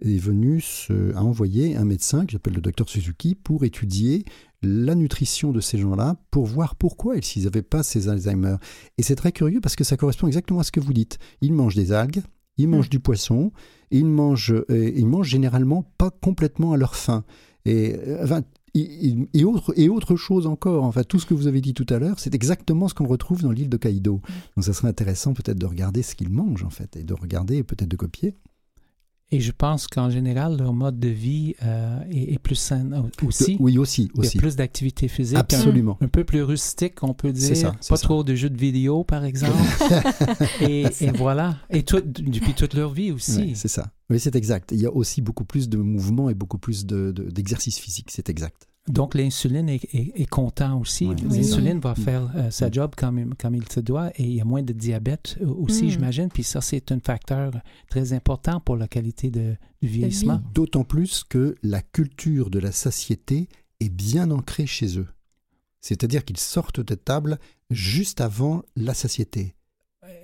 est 0.00 0.18
venu 0.18 0.60
se, 0.60 1.14
a 1.14 1.22
envoyé 1.22 1.76
un 1.76 1.84
médecin 1.84 2.24
qui 2.26 2.32
s'appelle 2.34 2.54
le 2.54 2.60
docteur 2.60 2.88
Suzuki 2.88 3.34
pour 3.34 3.64
étudier 3.64 4.24
la 4.62 4.94
nutrition 4.94 5.50
de 5.52 5.60
ces 5.60 5.78
gens-là 5.78 6.16
pour 6.30 6.46
voir 6.46 6.74
pourquoi 6.76 7.16
et 7.16 7.22
s'ils 7.22 7.44
n'avaient 7.44 7.62
pas 7.62 7.82
ces 7.82 8.08
Alzheimer. 8.08 8.56
Et 8.96 9.02
c'est 9.02 9.16
très 9.16 9.32
curieux 9.32 9.60
parce 9.60 9.76
que 9.76 9.84
ça 9.84 9.96
correspond 9.96 10.26
exactement 10.28 10.60
à 10.60 10.64
ce 10.64 10.72
que 10.72 10.80
vous 10.80 10.92
dites. 10.92 11.18
Ils 11.40 11.52
mangent 11.52 11.74
des 11.76 11.92
algues, 11.92 12.22
ils 12.58 12.68
mangent 12.68 12.90
du 12.90 12.98
poisson, 13.00 13.52
ils 13.90 14.06
mangent, 14.06 14.52
euh, 14.70 14.92
ils 14.96 15.06
mangent 15.06 15.28
généralement 15.28 15.84
pas 15.96 16.10
complètement 16.10 16.72
à 16.72 16.76
leur 16.76 16.94
faim. 16.96 17.24
Et, 17.64 17.94
euh, 17.96 18.22
enfin, 18.24 18.42
et, 18.74 19.44
autre, 19.44 19.72
et 19.76 19.88
autre 19.88 20.16
chose 20.16 20.46
encore, 20.46 20.84
enfin 20.84 21.02
tout 21.02 21.18
ce 21.18 21.26
que 21.26 21.34
vous 21.34 21.46
avez 21.46 21.60
dit 21.60 21.74
tout 21.74 21.86
à 21.88 21.98
l'heure, 21.98 22.18
c'est 22.18 22.34
exactement 22.34 22.88
ce 22.88 22.94
qu'on 22.94 23.06
retrouve 23.06 23.42
dans 23.42 23.50
l'île 23.50 23.68
de 23.68 23.76
Kaido. 23.76 24.20
Donc 24.56 24.64
ça 24.64 24.72
serait 24.72 24.88
intéressant 24.88 25.34
peut-être 25.34 25.58
de 25.58 25.66
regarder 25.66 26.02
ce 26.02 26.14
qu'ils 26.14 26.30
mangent 26.30 26.64
en 26.64 26.70
fait, 26.70 26.96
et 26.96 27.04
de 27.04 27.14
regarder 27.14 27.56
et 27.56 27.62
peut-être 27.62 27.88
de 27.88 27.96
copier. 27.96 28.34
Et 29.30 29.40
je 29.40 29.52
pense 29.52 29.86
qu'en 29.86 30.08
général, 30.08 30.56
leur 30.56 30.72
mode 30.72 30.98
de 30.98 31.08
vie 31.08 31.54
euh, 31.62 32.00
est, 32.10 32.32
est 32.32 32.38
plus 32.38 32.54
sain 32.54 32.88
aussi. 33.26 33.56
De- 33.58 33.62
oui, 33.62 33.76
aussi, 33.76 34.10
Il 34.14 34.22
y 34.22 34.26
a 34.26 34.28
aussi. 34.28 34.38
plus 34.38 34.56
d'activité 34.56 35.06
physique. 35.06 35.36
Absolument. 35.36 35.98
Un, 36.00 36.08
peu 36.08 36.24
plus 36.24 36.42
rustique, 36.42 37.02
on 37.02 37.12
peut 37.12 37.30
dire. 37.32 37.46
C'est 37.46 37.54
ça, 37.54 37.72
Pas 37.72 37.96
ça. 37.96 37.98
trop 37.98 38.24
de 38.24 38.34
jeux 38.34 38.48
de 38.48 38.56
vidéo, 38.56 39.04
par 39.04 39.26
exemple. 39.26 39.52
et, 40.62 40.86
et 41.00 41.10
voilà. 41.14 41.56
Et 41.70 41.82
tout, 41.82 42.00
depuis 42.00 42.54
toute 42.54 42.72
leur 42.74 42.92
vie 42.92 43.12
aussi. 43.12 43.38
Ouais, 43.38 43.52
c'est 43.54 43.68
ça. 43.68 43.90
Oui, 44.08 44.18
c'est 44.18 44.34
exact. 44.34 44.72
Il 44.72 44.80
y 44.80 44.86
a 44.86 44.92
aussi 44.92 45.20
beaucoup 45.20 45.44
plus 45.44 45.68
de 45.68 45.76
mouvements 45.76 46.30
et 46.30 46.34
beaucoup 46.34 46.58
plus 46.58 46.86
de- 46.86 47.12
de- 47.12 47.30
d'exercice 47.30 47.78
physique, 47.78 48.08
c'est 48.10 48.30
exact. 48.30 48.66
Donc, 48.86 49.14
l'insuline 49.14 49.68
est, 49.68 49.84
est- 49.94 50.12
est 50.18 50.26
content 50.30 50.80
aussi. 50.80 51.06
Oui, 51.06 51.16
L'insuline 51.28 51.78
va 51.78 51.94
faire 51.94 52.30
euh, 52.36 52.50
sa 52.50 52.70
job 52.70 52.94
comme, 52.96 53.34
comme 53.34 53.54
il 53.54 53.68
se 53.70 53.80
doit 53.80 54.10
et 54.16 54.22
il 54.22 54.32
y 54.32 54.40
a 54.40 54.44
moins 54.44 54.62
de 54.62 54.72
diabète 54.72 55.38
aussi, 55.44 55.86
Mm. 55.86 55.90
j'imagine. 55.90 56.28
Puis 56.28 56.42
ça, 56.42 56.60
c'est 56.62 56.90
un 56.90 56.98
facteur 57.00 57.52
très 57.90 58.14
important 58.14 58.60
pour 58.60 58.76
la 58.76 58.88
qualité 58.88 59.30
de, 59.30 59.56
du 59.82 59.88
vieillissement. 59.88 60.40
D'autant 60.54 60.84
plus 60.84 61.22
que 61.22 61.54
la 61.62 61.82
culture 61.82 62.48
de 62.48 62.58
la 62.58 62.72
satiété 62.72 63.48
est 63.80 63.90
bien 63.90 64.30
ancrée 64.30 64.66
chez 64.66 64.98
eux. 64.98 65.08
C'est-à-dire 65.80 66.24
qu'ils 66.24 66.38
sortent 66.38 66.80
de 66.80 66.94
table 66.94 67.38
juste 67.70 68.20
avant 68.22 68.62
la 68.74 68.94
satiété. 68.94 69.54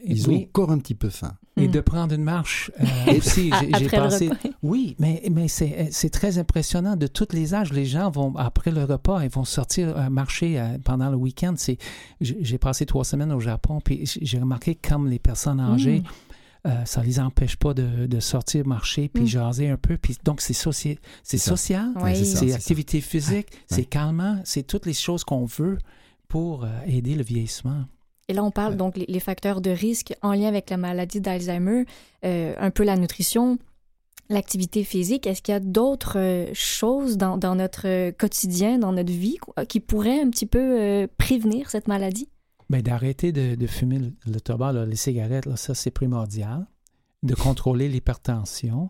Ils 0.07 0.31
ont 0.31 0.37
encore 0.43 0.71
un 0.71 0.79
petit 0.79 0.95
peu 0.95 1.09
faim. 1.11 1.35
et 1.57 1.69
Mm. 1.69 1.71
de 1.71 1.81
prendre 1.81 2.15
une 2.15 2.25
marche 2.25 2.71
euh, 2.81 2.85
aussi. 3.17 3.51
J'ai- 3.79 3.87
repas. 3.87 4.19
Oui, 4.63 4.97
mais, 4.99 5.23
mais 5.31 5.47
c'est 5.49 5.79
euh, 5.79 5.87
c'est 5.93 6.11
très 6.11 6.39
impressionnant. 6.39 6.97
De 6.97 7.07
tous 7.07 7.29
les 7.33 7.55
âges, 7.55 7.73
les 7.73 7.85
gens 7.87 8.11
vont, 8.11 8.35
après 8.37 8.71
le 8.73 8.83
repas, 8.85 9.23
ils 9.23 9.31
vont 9.31 9.45
sortir 9.45 9.97
euh, 9.97 10.09
marcher 10.11 10.59
euh, 10.59 10.79
pendant 10.85 11.11
le 11.11 11.17
week-end. 11.17 11.55
C'est- 11.57 11.79
J'ai 12.21 12.59
passé 12.59 12.87
trois 12.87 13.05
semaines 13.05 13.31
au 13.33 13.39
Japon, 13.41 13.81
puis 13.81 14.01
j'ai 14.05 14.39
remarqué 14.39 14.75
comme 14.75 15.09
les 15.09 15.19
personnes 15.21 15.61
âgées, 15.61 16.01
Mm. 16.01 16.69
euh, 16.69 16.85
ça 16.87 17.03
les 17.05 17.21
empêche 17.21 17.55
pas 17.57 17.73
de, 17.73 18.07
de 18.07 18.21
sortir, 18.21 18.67
marcher, 18.67 19.09
puis 19.09 19.23
Mm. 19.23 19.27
jaser 19.27 19.69
un 19.69 19.77
peu. 19.77 19.97
Puis 19.97 20.17
donc, 20.25 20.41
c'est 20.41 20.55
soci- 20.55 20.99
c'est 21.23 21.39
social, 21.39 21.93
c'est 22.25 22.53
activité 22.53 23.01
physique, 23.01 23.47
c'est 23.69 23.77
Ouais. 23.77 23.85
calmant, 23.85 24.41
c'est 24.45 24.67
toutes 24.67 24.87
les 24.87 24.95
choses 24.95 25.23
qu'on 25.23 25.45
veut 25.45 25.79
pour 26.27 26.65
euh, 26.65 26.69
aider 26.87 27.15
le 27.15 27.23
vieillissement. 27.23 27.85
Et 28.29 28.33
là, 28.33 28.43
on 28.43 28.51
parle 28.51 28.73
Ouais. 28.73 28.79
donc 28.79 28.97
les, 28.97 29.05
les 29.07 29.21
facteurs 29.21 29.61
de 29.61 29.71
risque 29.71 30.15
en 30.23 30.33
lien 30.33 30.49
avec 30.49 30.71
la 30.71 30.77
maladie 30.77 31.21
d'Alzheimer, 31.21 31.85
euh, 32.25 32.55
un 32.59 32.71
peu 32.71 32.83
la 32.85 32.97
nutrition, 32.97 33.59
l'activité 34.31 34.83
physique. 34.85 35.27
Est-ce 35.27 35.43
qu'il 35.43 35.53
y 35.53 35.57
a 35.57 35.61
d'autres 35.61 36.19
euh, 36.19 36.47
choses 36.55 37.19
dans, 37.19 37.37
dans 37.37 37.55
notre 37.55 37.87
euh, 37.87 38.13
quotidien, 38.13 38.79
dans 38.79 38.93
notre 38.93 39.13
vie, 39.13 39.37
qui 39.69 39.81
pourraient 39.81 40.21
un 40.21 40.31
petit 40.31 40.47
peu 40.47 40.59
euh, 40.81 41.07
prévenir 41.19 41.69
cette 41.71 41.87
maladie? 41.89 42.29
Ben, 42.71 42.81
d'arrêter 42.81 43.31
de, 43.31 43.55
de 43.57 43.67
fumer 43.67 43.99
le, 43.99 44.13
le 44.27 44.41
tabac, 44.41 44.73
là, 44.73 44.87
les 44.87 44.97
cigarettes, 44.97 45.45
là, 45.45 45.57
ça 45.57 45.75
c'est 45.75 45.91
primordial. 45.91 46.67
De 47.23 47.35
contrôler 47.35 47.89
l'hypertension. 47.89 48.89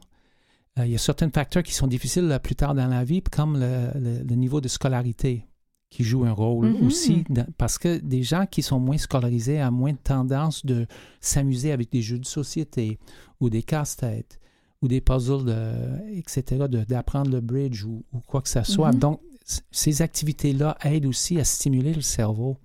Euh, 0.79 0.87
il 0.87 0.92
y 0.92 0.94
a 0.94 0.99
certains 0.99 1.31
facteurs 1.31 1.62
qui 1.64 1.73
sont 1.75 1.87
difficiles 1.88 2.27
là, 2.29 2.38
plus 2.38 2.55
tard 2.55 2.75
dans 2.75 2.87
la 2.87 3.03
vie, 3.05 3.20
comme 3.23 3.59
le, 3.59 3.88
le- 3.99 4.23
le 4.23 4.35
niveau 4.37 4.61
de 4.61 4.68
scolarité 4.68 5.44
qui 5.94 6.02
joue 6.04 6.24
un 6.24 6.33
rôle 6.33 6.70
Mhm. 6.70 6.87
aussi, 6.87 7.24
dans- 7.30 7.46
parce 7.57 7.78
que 7.78 7.98
des 7.98 8.22
gens 8.22 8.46
qui 8.50 8.62
sont 8.62 8.80
moins 8.80 8.98
scolarisés 8.98 9.62
ont 9.62 9.70
moins 9.70 9.92
de 9.92 9.98
tendance 10.02 10.66
de 10.66 10.87
s'amuser 11.20 11.70
avec 11.72 11.92
des 11.92 12.02
jeux 12.02 12.18
de 12.18 12.26
société 12.26 12.98
ou 13.40 13.48
des 13.48 13.62
casse-têtes 13.62 14.40
ou 14.83 14.88
des 14.88 15.00
puzzles, 15.00 15.44
de- 15.44 16.18
etc., 16.18 16.66
de- 16.68 16.85
d'apprendre 16.85 17.30
le 17.30 17.40
bridge 17.40 17.85
ou, 17.85 18.04
ou 18.12 18.18
quoi 18.26 18.42
que 18.42 18.48
ce 18.48 18.62
soit. 18.64 18.92
Mhm. 18.92 18.98
Donc, 18.98 19.20
ces 19.70 20.02
activités-là 20.02 20.76
aident 20.83 21.07
aussi 21.07 21.38
à 21.38 21.44
stimuler 21.44 21.94
le 21.94 22.00
cerveau. 22.02 22.57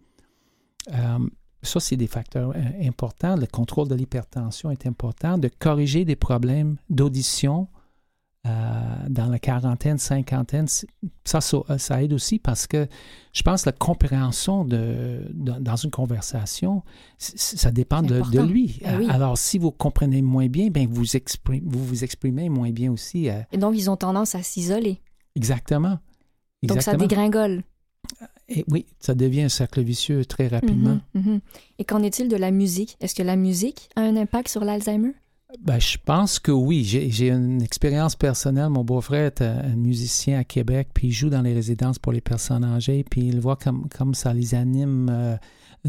Euh, 0.93 1.19
ça, 1.61 1.79
c'est 1.79 1.97
des 1.97 2.07
facteurs 2.07 2.51
euh, 2.55 2.87
importants. 2.87 3.35
Le 3.35 3.45
contrôle 3.45 3.87
de 3.89 3.95
l'hypertension 3.95 4.71
est 4.71 4.87
important. 4.87 5.37
De 5.37 5.49
corriger 5.59 6.03
des 6.05 6.15
problèmes 6.15 6.77
d'audition 6.89 7.67
dans 8.45 9.27
la 9.27 9.37
quarantaine, 9.39 9.97
cinquantaine, 9.97 10.67
c'est- 10.67 10.87
ça, 11.25 11.41
ça, 11.41 11.57
euh, 11.69 11.77
ça 11.77 12.01
aide 12.01 12.13
aussi 12.13 12.39
parce 12.39 12.67
que 12.67 12.87
je 13.33 13.41
pense 13.43 13.63
que 13.63 13.69
la 13.69 13.73
compréhension 13.73 14.63
de, 14.65 15.21
de- 15.33 15.59
dans 15.59 15.75
une 15.75 15.91
conversation, 15.91 16.83
ça 17.17 17.71
dépend 17.71 18.01
de, 18.01 18.21
lui. 18.41 18.79
Eh 18.81 18.95
oui. 18.97 19.07
Alors, 19.09 19.37
si 19.37 19.57
vous 19.57 19.71
comprenez 19.71 20.21
moins 20.21 20.47
bien, 20.47 20.69
ben 20.69 20.87
vous, 20.87 21.03
vous 21.63 21.85
vous 21.85 22.03
exprimez 22.03 22.49
moins 22.49 22.71
bien 22.71 22.91
aussi. 22.91 23.29
euh, 23.29 23.41
Et 23.51 23.57
donc, 23.57 23.75
ils 23.77 23.89
ont 23.89 23.97
tendance 23.97 24.35
à 24.35 24.41
s'isoler. 24.43 25.01
exactement. 25.35 25.99
Donc, 26.63 26.81
ça 26.81 26.95
dégringole. 26.95 27.63
Et 28.47 28.65
oui, 28.69 28.85
ça 28.99 29.13
devient 29.13 29.43
un 29.43 29.49
cercle 29.49 29.81
vicieux 29.81 30.25
très 30.25 30.47
rapidement. 30.47 30.99
Mhm, 31.13 31.21
mhm. 31.33 31.39
Et 31.77 31.85
qu'en 31.85 32.01
est-il 32.01 32.27
de 32.29 32.35
la 32.35 32.51
musique? 32.51 32.97
Est-ce 33.01 33.13
que 33.15 33.21
la 33.23 33.35
musique 33.35 33.89
a 33.95 34.01
un 34.01 34.15
impact 34.15 34.47
sur 34.49 34.63
l'Alzheimer? 34.65 35.13
Ben, 35.57 35.79
je 35.79 35.97
pense 36.03 36.37
que 36.37 36.51
oui. 36.51 36.83
J'ai 36.83 37.29
une 37.29 37.61
expérience 37.61 38.15
personnelle. 38.15 38.69
Mon 38.69 38.83
beau-frère 38.83 39.25
est 39.25 39.41
un, 39.41 39.57
un 39.59 39.75
musicien 39.75 40.39
à 40.39 40.43
Québec, 40.43 40.89
puis 40.93 41.07
il 41.07 41.11
joue 41.11 41.29
dans 41.29 41.41
les 41.41 41.53
résidences 41.53 41.97
pour 41.97 42.11
les 42.11 42.21
personnes 42.21 42.63
âgées, 42.63 43.03
puis 43.09 43.21
il 43.27 43.39
voit 43.39 43.55
comme, 43.55 43.89
comme 43.89 44.13
ça 44.13 44.33
les 44.33 44.53
anime 44.53 45.09
euh, 45.09 45.37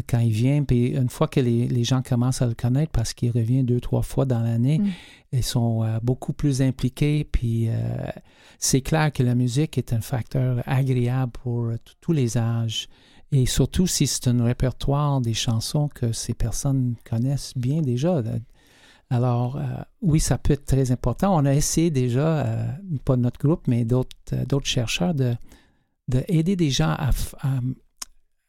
quand 0.07 0.19
il 0.19 0.31
vient. 0.31 0.63
Puis 0.63 0.87
une 0.95 1.09
fois 1.09 1.27
que 1.27 1.39
les, 1.39 1.67
les 1.67 1.83
gens 1.83 2.01
commencent 2.01 2.41
à 2.41 2.47
le 2.47 2.55
connaître, 2.55 2.91
parce 2.91 3.13
qu'il 3.13 3.31
revient 3.31 3.63
deux, 3.63 3.79
trois 3.79 4.01
fois 4.01 4.25
dans 4.25 4.41
l'année, 4.41 4.79
Mm. 4.79 4.89
ils 5.33 5.43
sont 5.43 5.83
euh, 5.83 5.99
beaucoup 6.01 6.33
plus 6.33 6.61
impliqués. 6.61 7.23
Puis 7.23 7.69
euh, 7.69 7.73
c'est 8.59 8.81
clair 8.81 9.11
que 9.11 9.23
la 9.23 9.35
musique 9.35 9.77
est 9.77 9.93
un 9.93 10.01
facteur 10.01 10.63
agréable 10.65 11.31
pour 11.43 11.65
euh, 11.65 11.75
tous 12.01 12.13
les 12.13 12.37
âges. 12.37 12.87
Et 13.31 13.45
surtout 13.45 13.87
si 13.87 14.07
c'est 14.07 14.27
un 14.27 14.43
répertoire 14.43 15.21
des 15.21 15.33
chansons 15.33 15.87
que 15.87 16.11
ces 16.11 16.33
personnes 16.33 16.95
connaissent 17.09 17.53
bien 17.55 17.81
déjà. 17.81 18.21
Alors, 19.11 19.57
euh, 19.57 19.61
oui, 20.01 20.19
ça 20.21 20.37
peut 20.37 20.53
être 20.53 20.65
très 20.65 20.89
important. 20.91 21.35
On 21.35 21.45
a 21.45 21.53
essayé 21.53 21.91
déjà, 21.91 22.45
euh, 22.45 22.65
pas 23.03 23.17
notre 23.17 23.39
groupe, 23.39 23.67
mais 23.67 23.83
d'autres 23.83 24.15
euh, 24.33 24.59
chercheurs, 24.63 25.13
de, 25.13 25.35
de 26.07 26.23
aider 26.29 26.55
des 26.55 26.69
gens 26.69 26.91
à, 26.91 27.09
f- 27.11 27.35
à, 27.41 27.59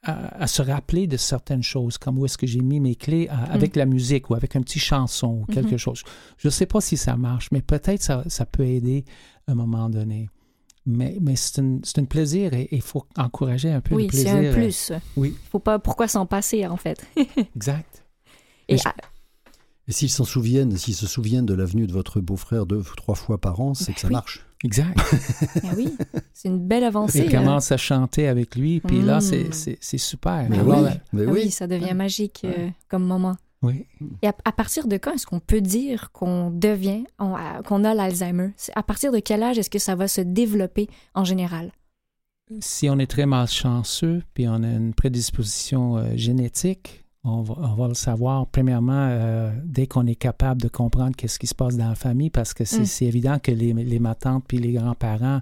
à- 0.05 0.43
à 0.43 0.47
se 0.47 0.63
rappeler 0.63 1.09
de 1.09 1.17
certaines 1.17 1.65
choses, 1.65 1.99
comme 1.99 2.17
où 2.19 2.27
est-ce 2.27 2.39
que 2.39 2.47
j'ai 2.47 2.61
mis 2.61 2.79
mes 2.79 2.95
clés 2.95 3.27
à- 3.29 3.43
avec 3.53 3.75
la 3.75 3.87
musique 3.87 4.31
ou 4.31 4.35
avec 4.35 4.55
un 4.55 4.63
petit 4.63 4.79
chanson 4.79 5.41
ou 5.43 5.53
quelque 5.53 5.73
Mhm. 5.73 5.79
chose. 5.79 6.03
Je 6.39 6.47
ne 6.47 6.53
sais 6.53 6.67
pas 6.67 6.81
si 6.81 6.97
ça 6.97 7.17
marche, 7.17 7.49
mais 7.51 7.61
peut-être 7.61 8.01
ça, 8.03 8.23
ça 8.29 8.47
peut 8.47 8.65
aider 8.65 9.05
à 9.49 9.53
un 9.53 9.55
moment 9.57 9.91
donné. 9.91 10.29
Mais, 10.87 11.17
mais 11.21 11.35
c'est 11.37 11.61
un, 11.61 11.79
c'est 11.83 12.05
plaisir 12.09 12.55
et 12.55 12.69
il 12.73 12.83
faut 12.83 13.05
encourager 13.17 13.71
un 13.71 13.81
peu 13.81 13.97
Oui, 13.97 14.05
le 14.07 14.13
c'est 14.13 14.23
plaisir. 14.25 14.35
un 14.39 14.45
euh, 14.45 14.53
plus. 14.55 14.93
oui. 15.17 15.37
Faut 15.51 15.59
pas, 15.61 15.79
pourquoi 15.81 16.07
s'en 16.09 16.27
passer, 16.27 16.67
en 16.69 16.77
fait? 16.77 17.05
Exact. 17.57 18.05
Et 18.69 18.77
je- 18.77 18.83
Et 19.93 19.95
s'ils 19.95 20.09
s'en 20.09 20.25
souviennent, 20.25 20.75
s'ils 20.79 20.95
se 20.95 21.07
souviennent 21.07 21.45
de 21.45 21.53
l'avenue 21.53 21.87
de 21.87 21.93
votre 21.93 22.19
beau-frère 22.23 22.65
deux 22.65 22.79
ou 22.79 22.95
trois 22.97 23.15
fois 23.15 23.37
par 23.39 23.61
an, 23.61 23.75
c'est 23.75 23.93
que 23.93 24.01
ça 24.01 24.07
Oui. 24.09 24.15
marche. 24.15 24.41
Exact. 24.65 24.97
ben 25.63 25.75
oui, 25.77 25.95
c'est 26.33 26.49
une 26.49 26.67
belle 26.67 26.85
avancée. 26.85 27.27
Il 27.29 27.37
hein. 27.37 27.41
commence 27.41 27.71
à 27.73 27.77
chanter 27.77 28.27
avec 28.27 28.57
lui, 28.57 28.81
puis 28.81 29.03
là, 29.03 29.19
Mm. 29.19 29.21
c'est- 29.21 29.53
c'est 29.53 29.77
c'est 29.83 29.99
super. 29.99 30.47
Mais 30.49 30.61
Alors, 30.61 30.79
oui, 30.79 30.85
là- 30.85 30.97
mais 31.13 31.25
Ah 31.27 31.31
oui. 31.31 31.41
oui, 31.45 31.51
ça 31.51 31.67
devient 31.67 31.93
magique 31.93 32.41
euh, 32.47 32.71
comme 32.89 33.05
moment. 33.05 33.37
oui. 33.61 33.85
Et 34.23 34.29
à, 34.29 34.35
à 34.47 34.53
partir 34.53 34.87
de 34.89 34.97
quand 34.97 35.13
est-ce 35.13 35.27
qu'on 35.27 35.41
peut 35.41 35.61
dire 35.61 36.11
qu'on 36.13 36.51
devient, 36.51 37.05
on- 37.19 37.35
à- 37.35 37.61
qu'on 37.63 37.85
a 37.85 37.93
l'Alzheimer? 37.93 38.53
C'est- 38.57 38.73
À 38.75 38.83
partir 38.83 39.13
de 39.13 39.19
quel 39.19 39.43
âge 39.43 39.59
est-ce 39.59 39.69
que 39.69 39.79
ça 39.79 39.95
va 39.95 40.09
se 40.09 40.23
développer 40.23 40.89
en 41.15 41.25
général? 41.25 41.71
si 42.61 42.89
on 42.91 42.99
est 42.99 43.07
très 43.07 43.25
malchanceux, 43.27 44.23
puis 44.35 44.47
on 44.49 44.63
a 44.63 44.69
une 44.69 44.95
prédisposition 44.95 45.97
euh, 45.99 46.17
génétique, 46.17 47.02
on 47.25 47.43
va, 47.43 47.89
le 47.89 47.95
savoir 47.95 48.47
premièrement 48.49 49.09
euh, 49.11 49.53
dès 49.65 49.87
qu'on 49.87 50.07
est 50.07 50.17
capable 50.17 50.61
de 50.61 50.69
comprendre 50.69 51.15
qu'est-ce 51.17 51.39
qui 51.39 51.47
se 51.47 51.55
passe 51.55 51.77
dans 51.77 51.89
la 51.89 51.95
famille, 51.95 52.31
parce 52.31 52.53
que 52.53 52.65
c'est 52.65 53.05
mm. 53.05 53.09
évident 53.09 53.39
que 53.39 53.53
les, 53.53 53.73
les 53.73 53.99
matantes 53.99 54.45
puis 54.47 54.59
les 54.59 54.73
grands-parents 54.73 55.41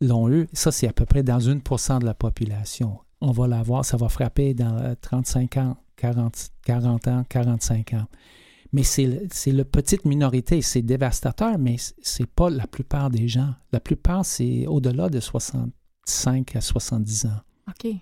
l'ont 0.00 0.28
eu. 0.28 0.48
Ça, 0.52 0.70
c'est 0.70 0.88
à 0.88 0.92
peu 0.92 1.06
près 1.06 1.22
dans 1.22 1.40
une 1.40 1.62
pourcent 1.62 1.98
de 1.98 2.04
la 2.04 2.14
population. 2.14 2.98
On 3.20 3.32
va 3.32 3.46
l'avoir, 3.46 3.84
ça 3.84 3.96
va 3.96 4.08
frapper 4.08 4.52
dans 4.52 4.94
35 5.00 5.56
ans, 5.56 5.76
40, 5.96 6.50
40 6.66 7.08
ans, 7.08 7.24
45 7.28 7.94
ans. 7.94 8.06
Mais 8.72 8.82
c'est 8.82 9.06
la 9.46 9.64
petite 9.64 10.04
minorité, 10.04 10.60
c'est 10.60 10.82
dévastateur, 10.82 11.58
mais 11.58 11.76
c'est 12.02 12.26
pas 12.26 12.50
la 12.50 12.66
plupart 12.66 13.08
des 13.08 13.28
gens. 13.28 13.54
La 13.72 13.80
plupart, 13.80 14.26
c'est 14.26 14.66
au-delà 14.66 15.08
de 15.08 15.20
65 15.20 16.56
à 16.56 16.60
70 16.60 17.26
ans. 17.26 17.40
OK. 17.68 17.92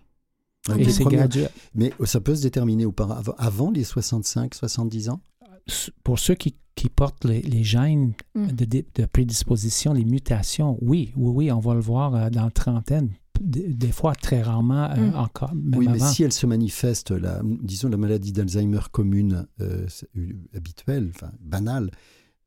Et 0.79 0.90
c'est 0.90 1.05
Mais 1.75 1.92
ça 2.05 2.20
peut 2.20 2.37
se 2.37 2.42
déterminer 2.42 2.87
auparavant, 2.87 3.35
avant 3.38 3.70
les 3.70 3.85
65, 3.85 4.55
70 4.55 5.09
ans? 5.09 5.20
Pour 6.05 6.18
ceux 6.18 6.35
qui, 6.35 6.57
qui 6.75 6.88
portent 6.88 7.25
les, 7.25 7.42
les 7.42 7.64
gènes 7.64 8.14
hmm. 8.35 8.46
de, 8.48 8.85
de, 8.94 9.07
prédisposition, 9.07 9.92
les 9.92 10.05
mutations, 10.05 10.79
oui, 10.81 11.12
oui, 11.16 11.33
oui, 11.35 11.53
on 11.53 11.61
va 11.61 11.75
le 11.75 11.81
voir 11.81 12.14
euh, 12.14 12.31
dans 12.31 12.44
la 12.44 12.51
trentaine 12.51 13.11
des 13.42 13.92
fois 13.92 14.14
très 14.14 14.42
rarement 14.42 14.90
euh, 14.90 15.11
mm. 15.11 15.14
encore. 15.16 15.53
oui, 15.75 15.88
mais 15.90 15.98
si 15.98 16.22
elle 16.22 16.33
se 16.33 16.46
manifeste, 16.46 17.11
la, 17.11 17.40
disons 17.44 17.88
la 17.88 17.96
maladie 17.96 18.33
d'Alzheimer 18.33 18.81
commune, 18.90 19.46
euh, 19.61 19.87
habituelle, 20.55 21.11
enfin 21.14 21.33
banale, 21.40 21.90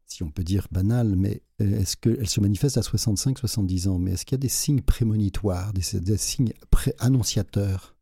si 0.06 0.24
on 0.24 0.30
peut 0.30 0.44
dire 0.44 0.68
banale, 0.72 1.16
mais 1.16 1.42
euh, 1.62 1.80
est-ce 1.80 1.98
qu'elle 1.98 2.30
se 2.30 2.40
manifeste 2.40 2.78
à 2.78 2.82
65-70 2.82 3.90
ans? 3.90 4.00
Mais 4.00 4.12
est-ce 4.12 4.26
qu'il 4.26 4.36
y 4.36 4.40
a 4.40 4.44
des 4.44 4.50
signes 4.50 4.82
prémonitoires, 4.82 5.74
des, 5.74 6.00
des 6.00 6.18
signes 6.18 6.54
annonciateurs 7.00 7.95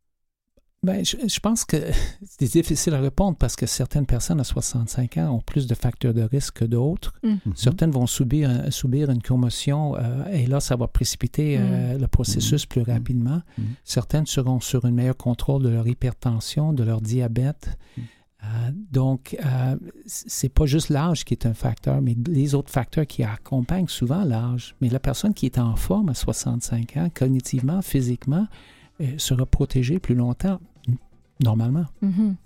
ben, 0.84 1.04
je, 1.04 1.40
pense 1.40 1.64
que 1.64 1.76
c'est 2.22 2.52
difficile 2.52 2.94
à 2.94 3.00
répondre 3.00 3.36
parce 3.38 3.56
que 3.56 3.66
certaines 3.66 4.06
personnes 4.06 4.40
à 4.40 4.44
65 4.44 5.16
ans 5.18 5.30
ont 5.36 5.40
plus 5.40 5.66
de 5.66 5.74
facteurs 5.74 6.12
de 6.12 6.22
risque 6.22 6.58
que 6.58 6.64
d'autres. 6.64 7.14
Mm. 7.22 7.28
Mhm. 7.28 7.38
Certaines 7.54 7.90
vont 7.90 8.06
subir, 8.06 8.50
subir 8.72 9.10
une 9.10 9.22
commotion 9.22 9.96
euh, 9.96 10.26
et 10.32 10.46
là, 10.46 10.60
ça 10.60 10.76
va 10.76 10.86
précipiter 10.86 11.56
euh, 11.58 11.96
mm. 11.96 12.00
le 12.00 12.06
processus 12.06 12.64
mm. 12.64 12.68
plus 12.68 12.82
rapidement. 12.82 13.42
Certaines 13.84 14.26
seront 14.26 14.60
sur 14.60 14.84
un 14.84 14.90
meilleur 14.90 15.16
contrôle 15.16 15.62
de 15.62 15.70
leur 15.70 15.86
hypertension, 15.88 16.72
de 16.72 16.84
leur 16.84 17.00
diabète. 17.00 17.78
Euh, 17.98 18.70
donc, 18.92 19.38
c'est 20.04 20.50
pas 20.50 20.66
juste 20.66 20.90
l'âge 20.90 21.24
qui 21.24 21.32
est 21.32 21.46
un 21.46 21.54
facteur, 21.54 22.02
mais 22.02 22.14
les 22.26 22.54
autres 22.54 22.70
facteurs 22.70 23.06
qui 23.06 23.24
accompagnent 23.24 23.88
souvent 23.88 24.22
l'âge. 24.22 24.76
Mais 24.82 24.90
la 24.90 25.00
personne 25.00 25.32
qui 25.32 25.46
est 25.46 25.58
en 25.58 25.76
forme 25.76 26.10
à 26.10 26.14
65 26.14 26.96
ans, 26.98 27.08
cognitivement, 27.14 27.80
physiquement, 27.80 28.46
sera 29.16 29.46
protégée 29.46 29.98
plus 29.98 30.14
longtemps 30.14 30.60
Normalement. 31.44 31.84
Mhm. 32.00 32.36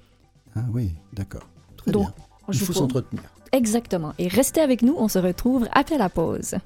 Ah 0.57 0.65
oui, 0.73 0.93
d'accord. 1.13 1.49
Très 1.77 1.93
bien. 1.93 2.13
Il 2.53 2.59
faut 2.59 2.73
s'entretenir. 2.73 3.23
Exactement. 3.53 4.13
Et 4.19 4.27
restez 4.29 4.61
avec 4.61 4.83
nous, 4.83 4.95
on 4.99 5.09
se 5.09 5.19
retrouve 5.21 5.69
après 5.73 5.99
la 5.99 6.09
pause. 6.09 6.57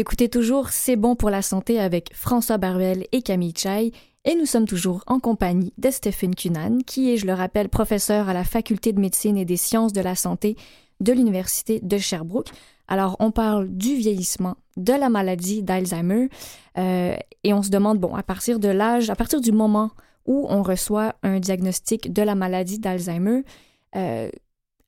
Écoutez 0.00 0.30
toujours 0.30 0.70
C'est 0.70 0.96
bon 0.96 1.14
pour 1.14 1.28
la 1.28 1.42
santé 1.42 1.78
avec 1.78 2.10
François 2.14 2.56
Barbel 2.56 3.04
et 3.12 3.20
Camille 3.20 3.52
Chai 3.54 3.92
et 4.24 4.34
nous 4.34 4.46
sommes 4.46 4.66
toujours 4.66 5.04
en 5.06 5.20
compagnie 5.20 5.74
de 5.76 5.90
Stephen 5.90 6.34
Cunan 6.34 6.78
qui 6.86 7.12
est, 7.12 7.18
je 7.18 7.26
le 7.26 7.34
rappelle, 7.34 7.68
professeur 7.68 8.30
à 8.30 8.32
la 8.32 8.44
Faculté 8.44 8.94
de 8.94 9.00
médecine 9.00 9.36
et 9.36 9.44
des 9.44 9.58
sciences 9.58 9.92
de 9.92 10.00
la 10.00 10.14
santé 10.14 10.56
de 11.00 11.12
l'Université 11.12 11.80
de 11.80 11.98
Sherbrooke. 11.98 12.48
Alors, 12.88 13.16
on 13.20 13.30
parle 13.30 13.68
du 13.68 13.94
vieillissement, 13.94 14.56
de 14.78 14.94
la 14.94 15.10
maladie 15.10 15.62
d'Alzheimer 15.62 16.30
euh, 16.78 17.14
et 17.44 17.52
on 17.52 17.62
se 17.62 17.68
demande, 17.68 17.98
bon, 17.98 18.14
à 18.14 18.22
partir 18.22 18.58
de 18.58 18.68
l'âge, 18.68 19.10
à 19.10 19.16
partir 19.16 19.42
du 19.42 19.52
moment 19.52 19.90
où 20.24 20.46
on 20.48 20.62
reçoit 20.62 21.14
un 21.22 21.40
diagnostic 21.40 22.10
de 22.10 22.22
la 22.22 22.34
maladie 22.34 22.78
d'Alzheimer, 22.78 23.42
euh, 23.96 24.30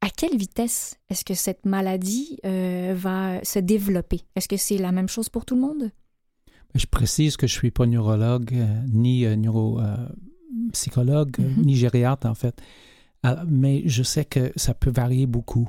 à 0.02 0.10
quelle 0.10 0.36
vitesse 0.36 0.96
est-ce 1.08 1.24
que 1.24 1.34
cette 1.34 1.64
maladie 1.64 2.38
euh, 2.44 2.92
va 2.94 3.42
se 3.44 3.60
développer? 3.60 4.22
Est-ce 4.34 4.48
que 4.48 4.56
c'est 4.56 4.76
la 4.76 4.92
même 4.92 5.08
chose 5.08 5.28
pour 5.28 5.46
tout 5.46 5.54
le 5.54 5.60
monde? 5.60 5.90
Je 6.74 6.86
précise 6.86 7.36
que 7.36 7.46
je 7.46 7.54
ne 7.54 7.58
suis 7.58 7.70
pas 7.70 7.86
neurologue, 7.86 8.52
euh, 8.52 8.82
ni 8.88 9.24
euh, 9.24 9.36
neuropsychologue, 9.36 11.38
mm-hmm. 11.38 11.64
ni 11.64 11.76
gériatre 11.76 12.26
en 12.26 12.34
fait. 12.34 12.60
mais 13.46 13.82
je 13.86 14.02
sais 14.02 14.24
que 14.24 14.52
ça 14.56 14.74
peut 14.74 14.90
varier 14.90 15.26
beaucoup. 15.26 15.68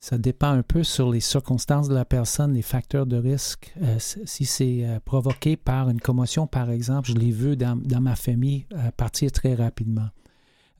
Ça 0.00 0.16
dépend 0.16 0.50
un 0.50 0.62
peu 0.62 0.84
sur 0.84 1.10
les 1.10 1.18
circonstances 1.18 1.88
de 1.88 1.94
la 1.94 2.04
personne, 2.04 2.54
les 2.54 2.62
facteurs 2.62 3.06
de 3.06 3.16
risque. 3.16 3.74
si 3.98 4.44
c'est 4.44 4.86
provoqué 5.04 5.56
par 5.56 5.90
une 5.90 6.00
commotion, 6.00 6.46
par 6.46 6.70
exemple, 6.70 7.08
je 7.08 7.14
l'ai 7.14 7.32
vu 7.32 7.56
dans, 7.56 7.74
dans 7.74 8.00
ma 8.00 8.14
famille 8.14 8.64
partir 8.96 9.32
très 9.32 9.56
rapidement. 9.56 10.10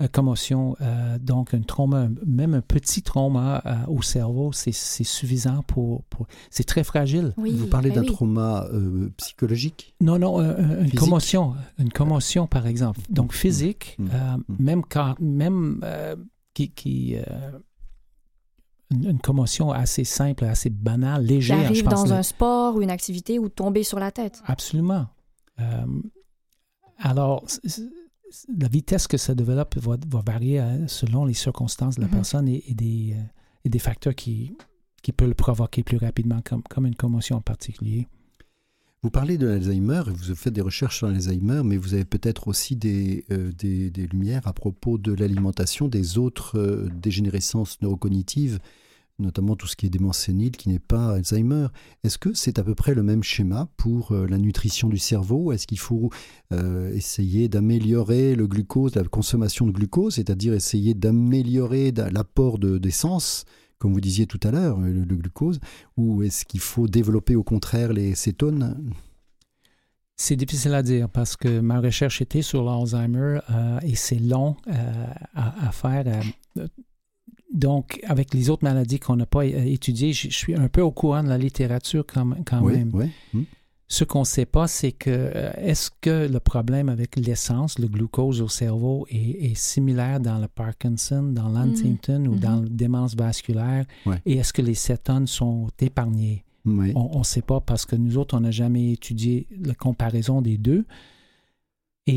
Euh, 0.01 0.07
commotion, 0.07 0.77
euh, 0.81 1.19
donc 1.19 1.55
un 1.55 1.63
trauma, 1.63 2.09
même 2.25 2.55
un 2.55 2.61
petit 2.61 3.03
trauma 3.03 3.63
euh, 3.67 3.75
au 3.89 4.01
cerveau, 4.01 4.53
c'est 4.53 4.73
suffisant 4.73 5.65
pour... 5.67 6.05
c'est 6.51 6.63
très 6.63 6.85
fragile. 6.85 7.35
Vous 7.37 7.67
parlez 7.67 7.91
ben 7.91 8.03
d'un 8.03 8.13
trauma 8.13 8.69
psychologique? 9.17 9.95
Non, 10.01 10.19
non, 10.19 10.41
une 10.41 10.93
commotion, 10.93 11.55
une 11.79 11.93
commotion 11.93 12.47
par 12.47 12.67
exemple. 12.69 13.01
Donc 13.11 13.33
physique, 13.33 13.97
mmh. 13.99 14.05
Mmh. 14.05 14.43
même 14.61 14.83
quand, 14.89 15.17
même 15.21 15.81
qui... 16.55 16.71
qui 16.71 17.17
une, 18.91 19.19
commotion 19.19 19.71
assez 19.71 20.05
simple, 20.05 20.45
assez 20.45 20.71
banale, 20.71 21.23
légère. 21.23 21.61
J'arrive 21.61 21.89
dans 21.89 22.13
un 22.15 22.23
sport 22.23 22.77
ou 22.77 22.83
une 22.83 22.91
activité 22.91 23.39
ou 23.39 23.51
tomber 23.51 23.83
sur 23.83 23.99
la 23.99 24.11
tête. 24.13 24.43
Absolument. 24.47 25.09
alors, 26.99 27.45
la 28.57 28.69
vitesse 28.69 29.07
que 29.07 29.17
ça 29.17 29.35
développe 29.35 29.77
va, 29.77 29.97
varier 30.25 30.59
hein, 30.59 30.87
selon 30.87 31.25
les 31.25 31.35
circonstances 31.35 31.97
de 31.97 32.03
la 32.03 32.09
mhm. 32.09 32.14
personne 32.14 32.49
et, 32.49 32.62
des, 32.75 33.14
euh, 33.14 33.23
et, 33.64 33.69
des, 33.69 33.79
facteurs 33.79 34.14
qui, 34.14 34.57
qui 35.03 35.12
peuvent 35.12 35.29
le 35.29 35.35
provoquer 35.35 35.83
plus 35.83 35.99
rapidement, 35.99 36.41
comme, 36.45 36.62
comme 36.62 36.87
une 36.87 36.95
commotion 36.95 37.37
en 37.37 37.41
particulier. 37.41 38.09
Vous 39.03 39.11
parlez 39.11 39.38
de 39.38 39.47
l'Alzheimer, 39.47 40.03
vous 40.09 40.35
faites 40.35 40.53
des 40.53 40.61
recherches 40.61 40.99
sur 40.99 41.07
l'Alzheimer, 41.07 41.62
mais 41.64 41.77
vous 41.77 41.95
avez 41.95 42.05
peut-être 42.05 42.49
aussi 42.49 42.75
des, 42.75 43.25
euh, 43.31 43.53
des, 43.53 43.91
des, 43.91 44.09
lumières 44.09 44.49
à 44.49 44.53
propos 44.53 44.99
de 44.99 45.12
l'alimentation 45.12 45.87
des 45.87 46.19
autres 46.19 46.59
euh, 46.59 46.88
dégénérescences 47.01 47.81
neurocognitives 47.81 48.59
notamment 49.18 49.57
tout 49.57 49.66
ce 49.66 49.76
qui 49.76 49.87
est 49.87 49.90
démence 49.90 50.28
qui 50.57 50.68
n'est 50.68 50.78
pas 50.78 51.14
Alzheimer. 51.14 51.68
Est-ce 52.04 52.18
que 52.18 52.33
c'est 52.35 52.59
à 52.59 52.64
peu 52.64 52.74
près 52.74 52.94
le 52.94 53.02
même 53.02 53.22
schéma 53.22 53.68
pour 53.76 54.12
euh, 54.12 54.26
la 54.26 54.38
nutrition 54.38 54.88
du 54.88 54.98
cerveau? 54.98 55.52
Est-ce 55.52 55.66
qu'il 55.66 55.78
faut 55.78 56.11
euh, 56.52 56.92
essayer 56.92 57.48
d'améliorer 57.48 58.35
le 58.35 58.46
glucose, 58.46 58.94
la 58.94 59.04
consommation 59.04 59.66
de 59.66 59.72
glucose, 59.72 60.14
c'est-à-dire 60.14 60.54
essayer 60.54 60.94
d'améliorer 60.94 61.92
l'apport 62.12 62.59
d'essence 62.59 63.44
comme 63.78 63.92
vous 63.92 64.00
disiez 64.00 64.26
tout 64.26 64.40
à 64.42 64.50
l'heure, 64.50 64.81
le, 64.81 65.04
glucose, 65.04 65.61
ou 65.96 66.24
est-ce 66.24 66.44
qu'il 66.44 66.59
faut 66.59 66.88
développer 66.88 67.37
au 67.37 67.44
contraire 67.44 67.92
les 67.92 68.16
cétones? 68.16 68.92
C'est 70.16 70.35
difficile 70.35 70.74
à 70.74 70.83
dire 70.83 71.09
parce 71.09 71.37
que 71.37 71.61
ma 71.61 71.78
recherche 71.81 72.20
était 72.20 72.42
sur 72.42 72.64
l'Alzheimer 72.64 73.38
euh, 73.50 73.78
et 73.83 73.94
c'est 73.94 74.18
long 74.18 74.57
à, 75.37 75.70
faire. 75.70 76.22
Donc, 77.53 78.01
avec 78.05 78.35
les 78.35 78.51
autres 78.51 78.65
maladies 78.65 78.99
qu'on 78.99 79.17
n'a 79.17 79.27
pas 79.27 79.47
étudiées, 79.47 80.13
je, 80.13 80.29
suis 80.29 80.55
un 80.55 80.69
peu 80.69 80.83
au 80.83 80.91
courant 80.91 81.23
de 81.23 81.29
la 81.29 81.39
littérature 81.39 82.05
quand, 82.07 82.31
quand 82.45 82.63
même. 82.63 82.91
Hmm. 83.33 83.43
Ce 83.91 84.05
qu'on 84.05 84.21
ne 84.21 84.25
sait 84.25 84.45
pas, 84.45 84.69
c'est 84.69 84.93
que 84.93 85.09
euh, 85.09 85.51
est-ce 85.57 85.91
que 86.03 86.29
le 86.31 86.41
problème 86.41 86.91
avec 86.91 87.17
l'essence, 87.17 87.79
le 87.79 87.89
glucose 87.89 88.43
au 88.43 88.49
cerveau, 88.49 89.07
est, 89.11 89.57
similaire 89.57 90.21
dans 90.21 90.39
le 90.39 90.47
Parkinson, 90.47 91.23
dans 91.23 91.49
l'Huntington 91.49 92.27
ou 92.27 92.37
dans 92.37 92.61
mm-hmm. 92.61 92.65
la 92.65 92.69
démence 92.69 93.17
vasculaire? 93.17 93.87
Et 94.27 94.37
est-ce 94.37 94.53
que 94.53 94.61
les 94.61 94.75
cétones 94.75 95.27
sont 95.27 95.69
épargnés? 95.81 96.45
On 96.67 97.21
ne 97.21 97.25
sait 97.25 97.41
pas 97.41 97.61
parce 97.61 97.87
que 97.87 97.97
nous 97.97 98.19
autres, 98.19 98.37
on 98.37 98.41
n'a 98.41 98.51
jamais 98.51 98.93
étudié 98.93 99.47
la 99.65 99.75
comparaison 99.75 100.43
des 100.43 100.59
deux. 100.59 100.85
Et 102.09 102.12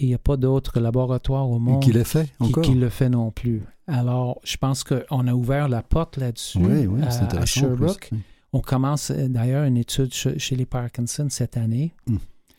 il 0.00 0.08
n'y 0.08 0.14
a, 0.14 0.18
pas 0.18 0.36
d'autres 0.36 0.80
laboratoires 0.80 1.48
au 1.48 1.60
monde 1.60 1.80
qui, 1.80 1.92
fait 1.92 2.28
qui, 2.62 2.74
le 2.74 2.88
fait 2.88 3.08
non 3.08 3.30
plus. 3.30 3.62
Alors, 3.86 4.40
je 4.42 4.56
pense 4.56 4.82
qu'on 4.82 5.28
a 5.28 5.32
ouvert 5.32 5.68
la 5.68 5.80
porte 5.80 6.16
là-dessus 6.16 6.58
oui, 6.58 6.86
oui, 6.86 7.02
à, 7.02 7.46
Sherbrooke. 7.46 8.10
On 8.52 8.60
commence 8.60 9.10
euh, 9.10 9.28
d'ailleurs 9.28 9.64
une 9.64 9.76
étude 9.76 10.12
chez 10.12 10.56
les 10.56 10.66
Parkinson 10.66 11.28
cette 11.30 11.56
année. 11.56 11.94
Hum, 12.08 12.18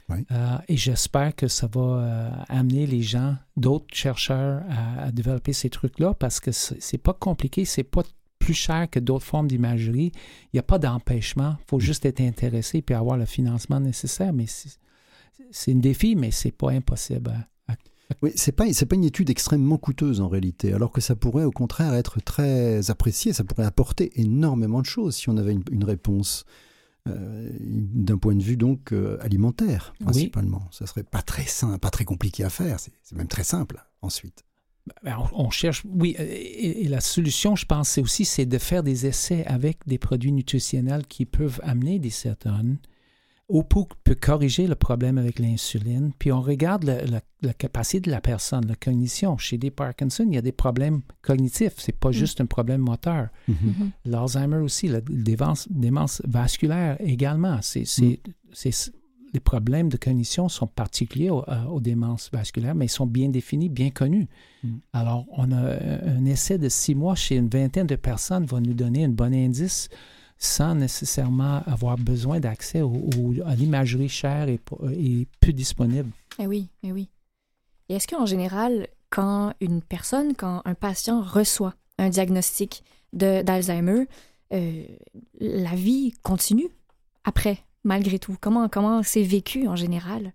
euh, 0.09 0.57
et 0.69 0.77
j'espère 0.77 1.35
que 1.35 1.49
ça 1.49 1.67
va 1.67 1.81
euh, 1.81 2.29
amener 2.47 2.87
les 2.87 3.01
gens, 3.01 3.35
d'autres 3.57 3.93
chercheurs, 3.93 4.63
à, 4.99 5.11
développer 5.11 5.51
ces 5.51 5.69
trucs-là 5.69 6.13
parce 6.13 6.39
que 6.39 6.51
c'est 6.51 6.97
pas 6.97 7.13
compliqué, 7.13 7.65
c'est 7.65 7.83
pas 7.83 8.03
plus 8.39 8.53
cher 8.53 8.89
que 8.89 8.99
d'autres 8.99 9.25
formes 9.25 9.47
d'imagerie. 9.47 10.11
Il 10.45 10.55
n'y 10.55 10.59
a 10.59 10.63
pas 10.63 10.79
d'empêchement. 10.79 11.57
Il 11.59 11.69
faut 11.69 11.75
hum. 11.75 11.81
juste 11.81 12.05
être 12.05 12.21
intéressé 12.21 12.81
et 12.87 12.93
avoir 12.93 13.17
le 13.17 13.25
financement 13.25 13.81
nécessaire. 13.81 14.31
Mais 14.31 14.45
c'est 15.51 15.71
un 15.71 15.77
défi, 15.77 16.15
mais 16.15 16.31
c'est 16.31 16.51
pas 16.51 16.71
impossible 16.71 17.47
oui, 18.21 18.31
c'est 18.35 18.51
pas 18.51 18.71
c'est 18.73 18.85
pas 18.85 18.95
une 18.95 19.03
étude 19.03 19.29
extrêmement 19.29 19.77
coûteuse 19.77 20.21
en 20.21 20.27
réalité, 20.27 20.73
alors 20.73 20.91
que 20.91 21.01
ça 21.01 21.15
pourrait 21.15 21.45
au 21.45 21.51
contraire 21.51 21.93
être 21.93 22.21
très 22.21 22.89
apprécié, 22.89 23.33
ça 23.33 23.43
pourrait 23.43 23.65
apporter 23.65 24.11
énormément 24.19 24.81
de 24.81 24.85
choses 24.85 25.15
si 25.15 25.29
on 25.29 25.37
avait 25.37 25.53
une, 25.53 25.83
réponse 25.83 26.45
euh, 27.07 27.49
d'un 27.59 28.17
point 28.17 28.35
de 28.35 28.43
vue 28.43 28.57
donc 28.57 28.93
euh, 28.93 29.17
alimentaire 29.21 29.93
principalement. 29.99 30.67
Ça 30.71 30.85
serait 30.85 31.03
pas 31.03 31.21
très 31.21 31.45
simple, 31.45 31.79
pas 31.79 31.89
très 31.89 32.05
compliqué 32.05 32.43
à 32.43 32.49
faire, 32.49 32.79
c'est 32.79 33.15
même 33.15 33.27
très 33.27 33.43
simple 33.43 33.83
ensuite. 34.01 34.43
Ben, 35.01 35.17
on, 35.31 35.49
cherche, 35.49 35.83
oui, 35.85 36.13
et, 36.19 36.89
la 36.89 36.99
solution, 36.99 37.55
je 37.55 37.65
pense, 37.65 37.87
c'est 37.87 38.01
aussi 38.01 38.25
c'est 38.25 38.45
de 38.45 38.57
faire 38.57 38.83
des 38.83 39.05
essais 39.05 39.45
avec 39.45 39.77
des 39.87 39.97
produits 39.97 40.33
nutritionnels 40.33 41.07
qui 41.07 41.25
peuvent 41.25 41.61
amener 41.63 41.99
des 41.99 42.09
cétones 42.09 42.79
OPO 43.49 43.89
peut 44.03 44.15
corriger 44.15 44.67
le 44.67 44.75
problème 44.75 45.17
avec 45.17 45.37
l'insuline, 45.37 46.11
puis 46.17 46.31
on 46.31 46.41
regarde 46.41 46.85
la, 46.85 47.53
capacité 47.53 47.99
de 47.99 48.11
la 48.11 48.21
personne, 48.21 48.65
la 48.67 48.75
cognition. 48.75 49.37
Chez 49.37 49.57
des 49.57 49.69
Parkinson, 49.69 50.25
il 50.29 50.35
y 50.35 50.37
a 50.37 50.41
des 50.41 50.53
problèmes 50.53 51.01
cognitifs, 51.21 51.73
c'est 51.77 51.97
pas 51.97 52.09
mm. 52.09 52.13
juste 52.13 52.41
un 52.41 52.45
problème 52.45 52.81
moteur. 52.81 53.27
Mm-hmm. 53.49 53.53
Mm-hmm. 53.53 53.89
L'Alzheimer 54.05 54.57
aussi, 54.57 54.87
la 54.87 55.01
démence, 55.01 55.67
démence 55.69 56.21
vasculaire 56.25 56.95
également. 57.01 57.59
C'est, 57.61 57.83
mm. 58.01 58.91
les 59.33 59.39
problèmes 59.41 59.89
de 59.89 59.97
cognition 59.97 60.47
sont 60.47 60.67
particuliers 60.67 61.29
euh, 61.29 61.65
aux, 61.65 61.81
démences 61.81 62.29
vasculaires, 62.31 62.75
mais 62.75 62.85
ils 62.85 62.89
sont 62.89 63.07
bien 63.07 63.27
définis, 63.27 63.67
bien 63.67 63.89
connus. 63.89 64.29
Mm. 64.63 64.69
Alors, 64.93 65.25
on 65.33 65.51
a 65.51 65.75
un 66.07 66.23
essai 66.25 66.57
de 66.57 66.69
six 66.69 66.95
mois 66.95 67.15
chez 67.15 67.35
une 67.35 67.49
vingtaine 67.49 67.87
de 67.87 67.97
personnes 67.97 68.45
va 68.45 68.61
nous 68.61 68.73
donner 68.73 69.03
un 69.03 69.09
bon 69.09 69.33
indice 69.33 69.89
sans 70.43 70.75
nécessairement 70.75 71.61
avoir 71.65 71.97
besoin 71.97 72.39
d'accès 72.39 72.81
à 72.81 73.55
l'imagerie 73.55 74.09
chère 74.09 74.49
et, 74.49 74.59
et, 74.91 75.27
peu 75.39 75.53
disponible. 75.53 76.11
Eh 76.37 76.47
oui, 76.47 76.67
eh 76.83 76.91
oui. 76.91 77.09
Et 77.87 77.95
est-ce 77.95 78.07
qu'en 78.07 78.25
général, 78.25 78.87
quand 79.09 79.53
une 79.61 79.81
personne, 79.81 80.35
quand 80.35 80.61
un 80.65 80.73
patient 80.73 81.21
reçoit 81.21 81.75
un 81.97 82.09
diagnostic 82.09 82.83
d'Alzheimer, 83.13 84.07
euh, 84.53 84.83
la 85.39 85.75
vie 85.75 86.13
continue 86.23 86.69
après, 87.23 87.59
malgré 87.85 88.19
tout? 88.19 88.35
Comment, 88.41 88.67
comment 88.67 89.01
c'est 89.01 89.23
vécu 89.23 89.67
en 89.67 89.77
général? 89.77 90.33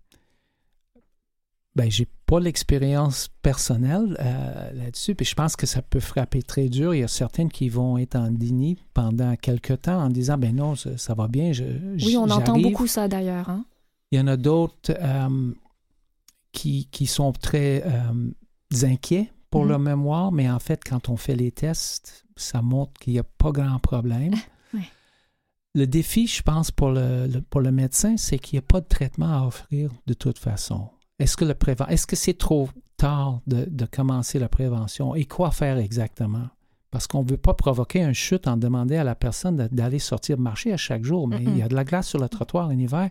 Ben, 1.79 1.89
j'ai 1.89 2.09
pas 2.27 2.41
l'expérience 2.41 3.29
personnelle 3.41 4.17
euh, 4.19 4.73
là-dessus, 4.73 5.15
puis 5.15 5.25
je 5.25 5.37
pense 5.37 5.55
que 5.55 5.65
ça 5.65 5.81
peut 5.81 6.01
frapper 6.01 6.43
très 6.43 6.69
dur. 6.69 6.93
Il 6.93 6.99
y 6.99 7.05
a 7.05 7.09
certaines 7.09 7.53
qui 7.53 7.69
vont 7.69 7.99
être 7.99 8.17
en 8.17 8.33
déni 8.33 8.77
pendant 8.95 9.37
quelques 9.37 9.83
temps 9.83 10.03
en 10.03 10.11
disant 10.11 10.39
ben 10.39 10.57
non, 10.57 10.75
ça, 10.75 11.15
va 11.15 11.29
bien. 11.29 11.53
Je, 11.53 11.63
oui, 12.05 12.17
on 12.17 12.29
entend 12.31 12.59
beaucoup 12.59 12.89
ça 12.89 13.07
d'ailleurs. 13.07 13.49
Hein? 13.49 13.65
Il 14.11 14.19
y 14.19 14.21
en 14.21 14.27
a 14.27 14.37
d'autres 14.37 14.93
euh, 14.99 15.53
qui, 16.51 16.89
qui, 16.91 17.07
sont 17.07 17.31
très 17.31 17.85
euh, 17.87 18.83
inquiets 18.83 19.31
pour 19.49 19.63
mhm. 19.63 19.69
leur 19.69 19.79
mémoire, 19.79 20.33
mais 20.33 20.51
en 20.51 20.59
fait, 20.59 20.83
quand 20.83 21.09
on 21.09 21.17
fait 21.17 21.37
les 21.37 21.53
tests, 21.53 22.25
ça 22.35 22.61
montre 22.61 22.95
qu'il 22.95 23.13
n'y 23.13 23.21
a 23.21 23.25
pas 23.25 23.53
grand 23.53 23.79
problème. 23.79 24.35
Le 25.77 25.87
défi, 25.87 26.27
je 26.27 26.43
pense, 26.43 26.73
pour 26.73 26.91
le, 26.91 27.29
pour 27.51 27.61
le 27.61 27.71
médecin, 27.71 28.17
c'est 28.17 28.41
qu'il 28.41 28.57
n'y 28.57 28.65
a 28.65 28.67
pas 28.67 28.81
de 28.81 28.89
traitement 28.89 29.33
à 29.33 29.47
offrir 29.47 29.93
de 30.09 30.15
toute 30.15 30.39
façon. 30.39 30.89
Est-ce 31.19 31.37
que, 31.37 31.45
le 31.45 31.57
est-ce 31.89 32.07
que 32.07 32.17
c'est 32.17 32.39
trop 32.39 32.69
tard 32.97 33.41
de, 33.47 33.87
commencer 33.87 34.39
la 34.39 34.49
prévention 34.49 35.15
et 35.15 35.25
quoi 35.25 35.51
faire 35.51 35.79
exactement? 35.79 36.49
Parce 36.91 37.07
qu'on 37.07 37.23
ne 37.23 37.29
veut 37.29 37.37
pas 37.37 37.55
provoquer 37.55 38.03
un 38.03 38.13
chute 38.13 38.47
en 38.47 38.57
demandant 38.57 38.99
à 38.99 39.05
la 39.05 39.15
personne 39.15 39.69
d'aller 39.71 39.99
sortir 39.99 40.39
marcher 40.39 40.73
à 40.73 40.77
chaque 40.77 41.05
jour, 41.05 41.29
mais 41.29 41.43
il 41.43 41.57
y 41.57 41.63
a 41.63 41.69
de 41.69 41.75
la 41.75 41.85
glace 41.85 42.09
sur 42.09 42.19
le 42.19 42.29
trottoir 42.29 42.69
en 42.69 42.79
hiver. 42.79 43.11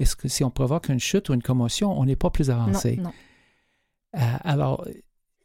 Est-ce 0.00 0.16
que 0.16 0.28
si 0.28 0.42
on 0.42 0.50
provoque 0.50 0.88
une 0.88 0.98
chute 0.98 1.28
ou 1.28 1.34
une 1.34 1.42
commotion, 1.42 1.96
on 1.98 2.04
n'est 2.04 2.16
pas 2.16 2.30
plus 2.30 2.50
avancé? 2.50 2.96
Non, 2.96 3.12
euh, 4.16 4.20
alors, 4.42 4.84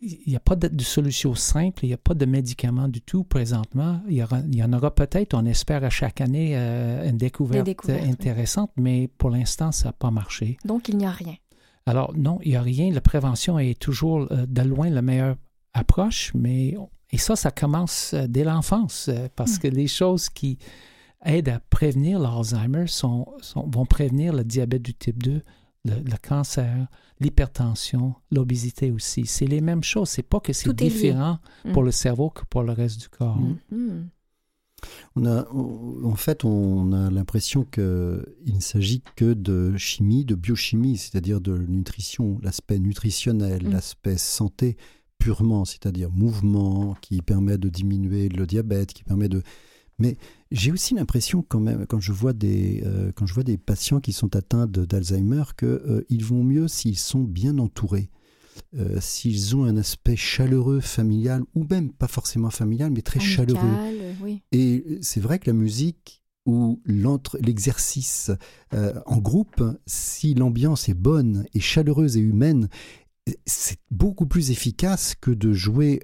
il 0.02 0.20
n'y 0.28 0.36
a 0.36 0.40
pas 0.40 0.56
de, 0.56 0.84
solution 0.84 1.36
simple, 1.36 1.86
il 1.86 1.88
n'y 1.88 1.94
a 1.94 1.98
pas 1.98 2.14
de 2.14 2.26
médicaments 2.26 2.88
du 2.88 3.02
tout 3.02 3.24
présentement. 3.24 4.02
Il 4.08 4.16
y, 4.16 4.64
en 4.64 4.74
aura 4.74 4.94
peut-être, 4.94 5.34
on 5.34 5.46
espère 5.46 5.84
à 5.84 5.90
chaque 5.90 6.22
année 6.22 6.52
euh, 6.56 7.10
une 7.10 7.18
découverte 7.18 7.90
intéressante, 7.90 8.72
mais 8.78 9.08
pour 9.18 9.30
l'instant, 9.30 9.72
ça 9.72 9.90
n'a 9.90 9.94
pas 9.94 10.12
marché. 10.12 10.58
Donc, 10.66 10.90
il 10.90 10.98
n'y 10.98 11.06
a 11.06 11.12
rien. 11.12 11.36
Alors 11.88 12.14
non, 12.16 12.40
il 12.44 12.52
n'y 12.52 12.56
a 12.58 12.62
rien. 12.62 12.92
La 12.92 13.02
prévention 13.02 13.58
est 13.58 13.80
toujours 13.80 14.28
euh, 14.32 14.46
de 14.46 14.62
loin 14.62 14.90
la 14.90 15.02
meilleure 15.02 15.38
approche, 15.74 16.32
mais 16.36 16.76
et 17.12 17.18
ça, 17.18 17.36
ça 17.36 17.52
commence 17.52 18.14
euh, 18.14 18.28
dès 18.28 18.44
l'enfance, 18.44 19.08
euh, 19.10 19.28
parce 19.36 19.56
hmm. 19.56 19.60
que 19.60 19.68
les 19.70 19.88
choses 19.88 20.30
qui 20.30 20.60
aident 21.26 21.50
à 21.50 21.60
prévenir 21.70 22.20
l'Alzheimer 22.20 22.88
sont, 22.88 23.26
vont 23.56 23.86
prévenir 23.86 24.34
le 24.34 24.44
diabète 24.44 24.82
du 24.82 24.94
type 24.94 25.24
2, 25.24 25.42
le, 25.86 26.18
cancer, 26.22 26.88
l'hypertension, 27.22 28.16
l'obésité 28.30 28.92
aussi. 28.92 29.26
C'est 29.26 29.48
les 29.48 29.62
mêmes 29.62 29.84
choses. 29.84 30.10
C'est 30.10 30.24
pas 30.24 30.42
que 30.42 30.52
c'est 30.52 30.74
différent 30.74 31.40
pour 31.72 31.84
hmm. 31.84 31.86
le 31.86 31.92
cerveau 31.92 32.30
que 32.30 32.44
pour 32.50 32.64
le 32.64 32.74
reste 32.74 33.00
du 33.00 33.10
corps. 33.10 33.40
Hmm. 33.72 34.08
On 35.16 35.26
a, 35.26 35.48
en 35.52 36.16
fait, 36.16 36.46
on 36.46 36.94
a 36.94 37.10
l'impression 37.10 37.64
qu'il 37.64 37.84
ne 37.84 38.60
s'agit 38.60 39.02
que 39.16 39.34
de 39.34 39.76
chimie, 39.78 40.26
de 40.26 40.36
biochimie, 40.36 40.98
c'est-à-dire 40.98 41.42
de 41.42 41.58
nutrition, 41.58 42.40
l'aspect 42.44 42.80
nutritionnel, 42.80 43.66
mm. 43.66 43.72
l'aspect 43.72 44.18
santé 44.18 44.78
purement, 45.18 45.66
c'est-à-dire 45.66 46.12
mouvement 46.12 46.96
qui 47.02 47.22
permet 47.22 47.58
de 47.58 47.70
diminuer 47.70 48.30
le 48.30 48.46
diabète, 48.46 48.94
qui 48.94 49.04
permet 49.04 49.30
de... 49.30 49.42
Mais 50.00 50.16
j'ai 50.52 50.72
aussi 50.72 50.94
l'impression 50.94 51.44
quand 51.48 51.60
même, 51.60 51.88
quand 51.88 52.00
je 52.00 52.12
vois 52.12 52.34
des, 52.34 52.84
euh, 52.86 53.12
quand 53.16 53.26
je 53.26 53.34
vois 53.34 53.44
des 53.44 53.58
patients 53.58 54.00
qui 54.00 54.14
sont 54.14 54.36
atteints 54.36 54.68
d'Alzheimer, 54.68 55.44
qu'ils 55.58 55.68
euh, 55.68 56.06
vont 56.22 56.44
mieux 56.44 56.68
s'ils 56.68 57.00
sont 57.00 57.22
bien 57.24 57.58
entourés. 57.58 58.12
Euh, 58.76 59.00
s'ils 59.00 59.56
ont 59.56 59.66
un 59.66 59.78
aspect 59.78 60.16
chaleureux, 60.16 60.80
familial, 60.80 61.44
ou 61.56 61.66
même 61.70 61.92
pas 61.92 62.08
forcément 62.08 62.50
familial, 62.50 62.92
mais 62.92 63.02
très 63.02 63.20
chaleureux. 63.20 63.62
Et 64.52 65.00
c'est 65.02 65.20
vrai 65.20 65.40
que 65.40 65.50
la 65.50 65.54
musique 65.54 66.24
ou 66.46 66.82
l'exercice 67.40 68.32
euh, 68.74 68.94
en 69.06 69.18
groupe, 69.18 69.62
si 69.86 70.34
l'ambiance 70.34 70.88
est 70.88 70.94
bonne 70.94 71.46
et 71.54 71.60
chaleureuse 71.60 72.16
et 72.16 72.22
humaine, 72.22 72.70
c'est 73.46 73.80
beaucoup 73.92 74.26
plus 74.26 74.52
efficace 74.52 75.16
que 75.20 75.32
de 75.32 75.54
jouer 75.54 76.02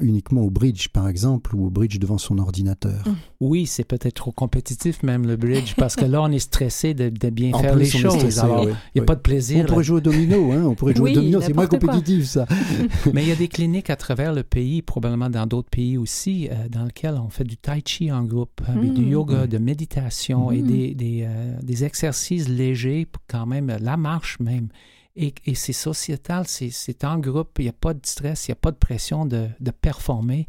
uniquement 0.00 0.42
au 0.42 0.50
bridge, 0.50 0.88
par 0.88 1.08
exemple, 1.08 1.54
ou 1.54 1.66
au 1.66 1.70
bridge 1.70 1.98
devant 1.98 2.18
son 2.18 2.38
ordinateur. 2.38 3.06
Mmh. 3.06 3.14
Oui, 3.40 3.66
c'est 3.66 3.84
peut-être 3.84 4.14
trop 4.14 4.32
compétitif 4.32 5.02
même 5.02 5.26
le 5.26 5.36
bridge, 5.36 5.74
parce 5.76 5.96
que 5.96 6.04
là, 6.04 6.22
on 6.22 6.30
est 6.30 6.38
stressé 6.38 6.94
de, 6.94 7.10
bien 7.30 7.56
faire 7.58 7.76
les 7.76 7.86
choses. 7.86 8.22
il 8.22 8.74
n'y 8.94 9.00
a 9.00 9.04
pas 9.04 9.14
de 9.14 9.20
plaisir. 9.20 9.64
On 9.64 9.66
pourrait 9.66 9.84
jouer 9.84 9.98
au 9.98 10.00
domino, 10.00 10.52
hein? 10.52 10.64
on 10.64 10.74
pourrait 10.74 10.94
jouer 10.94 11.12
au 11.12 11.14
domino, 11.14 11.40
c'est 11.40 11.54
moins 11.54 11.66
compétitif 11.66 12.24
ça. 12.24 12.46
Mais 13.12 13.22
il 13.22 13.28
y 13.28 13.32
a 13.32 13.36
des 13.36 13.48
cliniques 13.48 13.90
à 13.90 13.96
travers 13.96 14.32
le 14.32 14.42
pays, 14.42 14.82
probablement 14.82 15.30
dans 15.30 15.46
d'autres 15.46 15.70
pays 15.70 15.96
aussi, 15.98 16.48
euh, 16.50 16.68
dans 16.68 16.84
lesquels 16.84 17.14
on 17.14 17.28
fait 17.28 17.44
du 17.44 17.56
tai 17.56 17.82
chi 17.84 18.10
en 18.10 18.24
groupe, 18.24 18.60
avec 18.66 18.92
du 18.92 19.02
mmh. 19.02 19.10
yoga, 19.10 19.44
mmh. 19.44 19.48
de 19.48 19.58
méditation 19.58 20.50
et 20.50 20.62
des, 20.62 20.94
des, 20.94 21.24
euh, 21.26 21.56
des 21.62 21.84
exercices 21.84 22.48
légers, 22.48 23.06
quand 23.28 23.46
même, 23.46 23.76
la 23.80 23.96
marche 23.96 24.38
même. 24.40 24.68
Et, 25.16 25.54
c'est 25.54 25.72
sociétal, 25.72 26.46
c'est 26.46 27.04
en 27.04 27.18
groupe, 27.18 27.58
il 27.58 27.62
n'y 27.62 27.68
a 27.68 27.72
pas 27.72 27.94
de 27.94 28.04
stress, 28.04 28.46
il 28.46 28.50
n'y 28.50 28.52
a 28.52 28.60
pas 28.60 28.70
de 28.70 28.76
pression 28.76 29.24
de, 29.24 29.48
performer. 29.80 30.46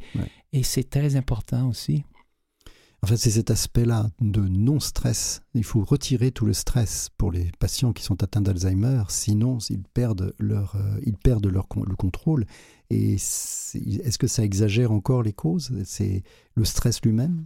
Et 0.51 0.63
c'est 0.63 0.89
très 0.89 1.15
important 1.15 1.69
aussi. 1.69 2.03
En 3.03 3.07
fait, 3.07 3.17
c'est 3.17 3.29
cet 3.29 3.51
aspect-là 3.51 4.09
de 4.19 4.41
non-stress. 4.41 5.41
Il 5.53 5.63
faut 5.63 5.83
retirer 5.83 6.31
tout 6.31 6.45
le 6.45 6.53
stress 6.53 7.09
pour 7.17 7.31
les 7.31 7.51
patients 7.59 7.93
qui 7.93 8.03
sont 8.03 8.21
atteints 8.23 8.41
d'Alzheimer, 8.41 9.03
sinon 9.07 9.59
ils 9.69 9.83
perdent, 9.83 10.33
leur, 10.39 10.75
euh, 10.75 10.99
ils 11.05 11.15
perdent 11.15 11.45
leur, 11.45 11.67
le 11.75 11.95
contrôle. 11.95 12.45
Et 12.89 13.13
est-ce 13.13 14.17
que 14.17 14.27
ça 14.27 14.43
exagère 14.43 14.91
encore 14.91 15.21
les 15.21 15.33
causes? 15.33 15.71
C'est 15.85 16.23
le 16.55 16.65
stress 16.65 17.01
lui-même? 17.03 17.45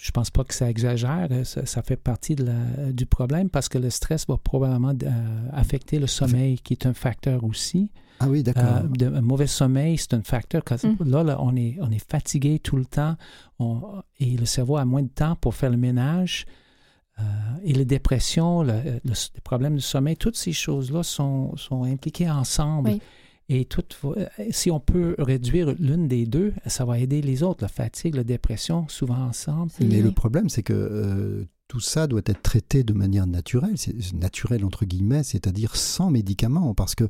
Je 0.00 0.10
pense 0.10 0.30
pas 0.30 0.44
que 0.44 0.54
ça 0.54 0.68
exagère. 0.68 1.28
Euh, 1.30 1.44
ça, 1.44 1.82
fait 1.82 1.96
partie 1.96 2.34
de 2.34 2.44
la, 2.44 2.92
du 2.92 3.06
problème 3.06 3.48
parce 3.48 3.68
que 3.68 3.78
le 3.78 3.90
stress 3.90 4.26
va 4.26 4.36
probablement 4.36 4.92
euh, 5.02 5.48
affecter 5.52 5.98
le 5.98 6.06
sommeil, 6.06 6.58
qui 6.58 6.74
est 6.74 6.86
un 6.86 6.94
facteur 6.94 7.44
aussi. 7.44 7.90
Ah 8.20 8.28
oui, 8.28 8.42
d'accord. 8.42 8.82
Euh, 9.00 9.16
un 9.16 9.20
mauvais 9.20 9.46
sommeil, 9.46 9.98
c'est 9.98 10.14
un 10.14 10.22
facteur. 10.22 10.62
Mm. 10.70 11.08
Là, 11.08 11.22
là, 11.22 11.36
on, 11.40 11.54
est, 11.56 11.76
on 11.80 11.90
est 11.90 12.04
fatigué 12.10 12.58
tout 12.58 12.76
le 12.76 12.84
temps 12.84 13.16
et 14.18 14.36
le 14.36 14.46
cerveau 14.46 14.76
a 14.76 14.84
moins 14.84 15.02
de 15.02 15.08
temps 15.08 15.36
pour 15.36 15.54
faire 15.54 15.70
le 15.70 15.76
ménage. 15.76 16.46
et 17.64 17.72
les 17.72 17.84
dépressions, 17.84 18.62
le, 18.62 19.00
les 19.04 19.40
problèmes 19.42 19.76
de 19.76 19.80
sommeil, 19.80 20.16
toutes 20.16 20.36
ces 20.36 20.52
choses-là 20.52 21.02
sont, 21.02 21.56
sont 21.56 21.84
impliquées 21.84 22.30
ensemble. 22.30 22.90
Oui. 22.90 23.00
Et 23.48 23.66
tout, 23.66 23.82
si 24.50 24.70
on 24.70 24.80
peut 24.80 25.14
réduire 25.18 25.74
l'une 25.78 26.08
des 26.08 26.24
deux, 26.24 26.54
ça 26.66 26.84
va 26.84 26.98
aider 26.98 27.20
les 27.20 27.42
autres. 27.42 27.62
La 27.62 27.68
fatigue, 27.68 28.14
la 28.14 28.24
dépression, 28.24 28.88
souvent 28.88 29.18
ensemble. 29.18 29.70
Mais 29.80 30.00
le 30.00 30.12
problème, 30.12 30.48
c'est 30.48 30.62
que 30.62 30.72
euh, 30.72 31.44
tout 31.68 31.80
ça 31.80 32.06
doit 32.06 32.22
être 32.24 32.42
traité 32.42 32.84
de 32.84 32.94
manière 32.94 33.26
naturelle, 33.26 33.74
naturelle 34.14 34.64
entre 34.64 34.86
guillemets, 34.86 35.22
c'est-à-dire 35.22 35.76
sans 35.76 36.10
médicaments, 36.10 36.74
parce 36.74 36.94
que 36.94 37.04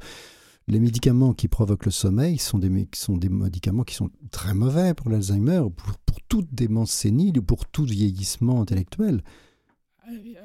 les 0.67 0.81
médicaments 0.81 1.35
qui 1.35 1.47
provoquent 1.47 1.85
le 1.85 1.91
sommeil 1.91 2.39
sont 2.39 2.59
des, 2.59 2.89
sont 2.95 3.17
des 3.17 3.29
médicaments 3.29 3.85
qui 3.85 3.95
sont 3.95 4.11
très 4.31 4.55
mauvais 4.55 4.95
pour 4.95 5.11
l'Alzheimer, 5.11 5.63
pour, 5.77 5.99
pour 6.07 6.21
toute 6.29 6.53
démence 6.53 6.91
sénile 6.91 7.39
ou 7.39 7.43
pour 7.43 7.67
tout 7.67 7.85
vieillissement 7.85 8.61
intellectuel. 8.61 9.23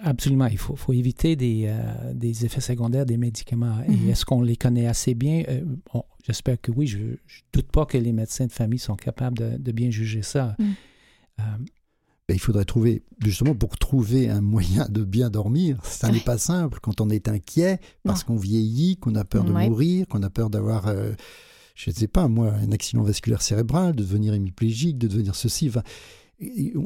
Absolument. 0.04 0.48
Il 0.48 0.58
faut, 0.58 0.76
faut 0.76 0.94
éviter 0.94 1.36
des, 1.36 1.66
euh, 1.68 2.14
des, 2.14 2.46
effets 2.46 2.62
secondaires 2.62 3.06
des 3.06 3.18
médicaments. 3.18 3.82
Et 3.88 3.92
Mhm. 3.92 4.10
est-ce 4.10 4.26
qu'on 4.26 4.42
les 4.42 4.56
connaît 4.56 4.88
assez 4.88 5.14
bien? 5.16 5.44
Euh, 5.50 5.62
bon, 5.94 6.04
J'espère 6.26 6.62
que 6.62 6.72
oui. 6.72 6.86
Je 6.88 6.98
ne 7.00 7.16
doute 7.54 7.72
pas 7.72 7.86
que 7.86 7.98
les 7.98 8.12
médecins 8.12 8.46
de 8.46 8.52
famille 8.52 8.78
sont 8.80 8.96
capables 8.96 9.38
de, 9.38 9.58
de 9.58 9.72
bien 9.72 9.90
juger 9.90 10.22
ça. 10.22 10.56
Mhm. 10.60 10.74
Euh, 11.40 11.44
Ben, 12.28 12.36
il 12.36 12.40
faudrait 12.40 12.66
trouver, 12.66 13.02
justement, 13.24 13.56
pour 13.56 13.76
trouver 13.78 14.30
un 14.30 14.42
moyen 14.42 14.86
de 14.88 15.04
bien 15.04 15.32
dormir, 15.32 15.80
ça 15.84 16.12
n'est 16.12 16.20
pas 16.20 16.38
simple 16.38 16.78
quand 16.80 17.02
on 17.02 17.10
est 17.10 17.28
inquiet, 17.28 17.80
parce 18.04 18.24
qu'on 18.24 18.36
vieillit, 18.38 18.98
qu'on 18.98 19.16
a 19.16 19.26
peur 19.26 19.44
de 19.46 19.52
Ouais. 19.52 19.68
mourir, 19.68 20.06
qu'on 20.08 20.22
a 20.22 20.30
peur 20.30 20.52
d'avoir, 20.52 20.86
euh, 20.88 21.14
je 21.74 21.90
ne 21.90 21.96
sais 21.96 22.08
pas, 22.08 22.28
moi, 22.28 22.54
un 22.54 22.72
accident 22.72 23.02
vasculaire 23.02 23.42
cérébral, 23.42 23.96
de 23.96 24.04
devenir 24.04 24.36
hémiplégique, 24.36 25.00
de 25.00 25.08
devenir 25.08 25.34
ceci. 25.34 25.70
Enfin, 25.70 25.82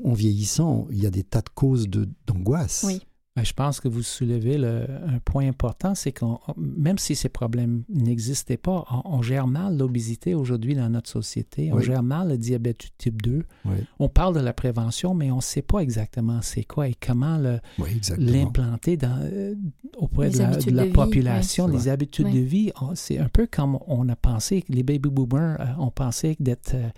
en 0.04 0.14
vieillissant, 0.14 0.88
il 0.92 1.02
y 1.04 1.06
a 1.06 1.12
des 1.12 1.24
tas 1.24 1.42
de 1.42 1.50
causes 1.54 1.88
de- 1.90 2.10
d'angoisse. 2.28 2.84
Oui. 2.88 3.02
ben, 3.36 3.44
je 3.44 3.54
pense 3.54 3.80
que 3.80 3.88
vous 3.88 4.04
soulevez 4.04 4.60
le- 4.60 4.86
un 5.08 5.18
point 5.26 5.48
important, 5.48 5.96
c'est 5.96 6.12
qu'on, 6.12 6.38
même 6.56 7.00
si 7.00 7.16
ces 7.16 7.30
problèmes 7.30 7.84
n'existaient 7.90 8.58
pas, 8.58 8.86
on, 8.92 9.18
on 9.18 9.22
gère 9.24 9.48
mal 9.48 9.76
l'obésité 9.76 10.36
aujourd'hui 10.36 10.76
dans 10.76 10.88
notre 10.88 11.10
société. 11.10 11.72
On 11.74 11.78
Oui. 11.78 11.84
gère 11.84 12.04
mal 12.04 12.30
le 12.30 12.38
diabète 12.38 12.82
du 12.82 12.88
type 12.96 13.24
2. 13.24 13.44
Oui, 13.66 13.72
On 13.98 14.08
parle 14.08 14.36
de 14.36 14.40
la 14.40 14.54
prévention, 14.54 15.16
mais 15.16 15.32
on 15.32 15.38
ne 15.38 15.42
sait 15.42 15.64
pas 15.64 15.80
exactement 15.80 16.44
c'est 16.44 16.64
quoi 16.64 16.88
et 16.88 16.94
comment 16.94 17.40
oui, 17.80 18.00
l'implanter 18.20 19.00
euh, 19.04 19.56
auprès 19.98 20.30
de 20.30 20.38
la, 20.38 20.50
habitudes 20.50 20.72
de 20.72 20.78
la 20.78 20.84
de 20.84 20.88
vie, 20.90 20.94
population, 20.94 21.66
ouais. 21.66 21.72
les 21.74 21.88
habitudes 21.90 22.32
de 22.32 22.40
vie. 22.40 22.72
on- 22.82 22.94
C'est 22.94 23.18
un 23.18 23.30
peu 23.30 23.48
comme 23.52 23.80
on 23.88 24.08
a 24.10 24.16
pensé, 24.16 24.62
que 24.62 24.72
les 24.72 24.84
baby 24.84 25.10
boomers 25.10 25.60
euh, 25.60 25.66
ont 25.80 25.90
pensé 25.92 26.36
d'être 26.40 26.76
euh, 26.76 26.90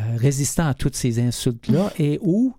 euh, 0.00 0.16
résistants 0.16 0.66
à 0.66 0.74
toutes 0.74 0.96
ces 0.96 1.20
insultes-là 1.20 1.92
et 1.98 2.18
où 2.22 2.54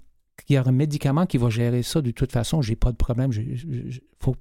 il 0.50 0.54
y 0.54 0.58
a 0.58 0.64
un 0.66 0.72
médicament 0.72 1.26
qui 1.26 1.38
va 1.38 1.50
gérer 1.50 1.84
ça 1.84 2.02
de 2.02 2.12
toute 2.12 2.32
façon, 2.32 2.62
j'ai 2.62 2.76
pas 2.76 2.92
de 2.92 2.98
problème, 2.98 3.32
j'ai 3.32 3.58
faut 4.20 4.36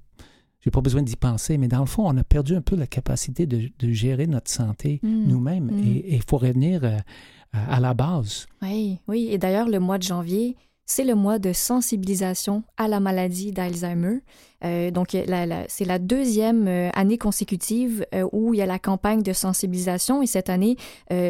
j'ai 0.61 0.71
pas 0.71 0.79
besoin 0.81 1.01
d'y 1.01 1.17
penser, 1.17 1.57
mais 1.57 1.67
dans 1.67 1.81
le 1.81 1.85
fond, 1.85 2.07
on 2.07 2.15
a 2.15 2.23
perdu 2.23 2.55
un 2.55 2.61
peu 2.61 2.77
la 2.77 2.87
capacité 2.87 3.45
de, 3.45 3.69
de 3.77 3.91
gérer 3.91 4.27
notre 4.27 4.49
santé 4.49 4.99
Mm. 5.03 5.27
nous-mêmes 5.27 5.65
Mm. 5.71 5.83
et 5.85 6.15
il 6.15 6.23
faut 6.27 6.37
revenir 6.37 6.83
euh, 6.85 6.97
à 7.51 7.75
à 7.75 7.79
la 7.79 7.93
base. 7.93 8.47
Oui, 8.61 8.99
oui. 9.07 9.27
Et 9.29 9.37
d'ailleurs, 9.37 9.67
le 9.69 9.79
mois 9.79 9.97
de 9.97 10.03
janvier, 10.03 10.55
c'est 10.85 11.03
le 11.03 11.15
mois 11.15 11.39
de 11.39 11.53
sensibilisation 11.53 12.63
à 12.77 12.87
la 12.87 12.99
maladie 12.99 13.51
d'Alzheimer. 13.51 14.19
Euh, 14.63 14.91
donc, 14.91 15.15
c'est 15.67 15.85
la 15.85 15.99
deuxième 15.99 16.67
euh, 16.67 16.89
année 16.93 17.17
consécutive 17.17 18.05
euh, 18.13 18.27
où 18.31 18.53
il 18.53 18.57
y 18.57 18.61
a 18.61 18.65
la 18.65 18.79
campagne 18.79 19.21
de 19.21 19.33
sensibilisation. 19.33 20.21
Et 20.21 20.27
cette 20.27 20.49
année, 20.49 20.75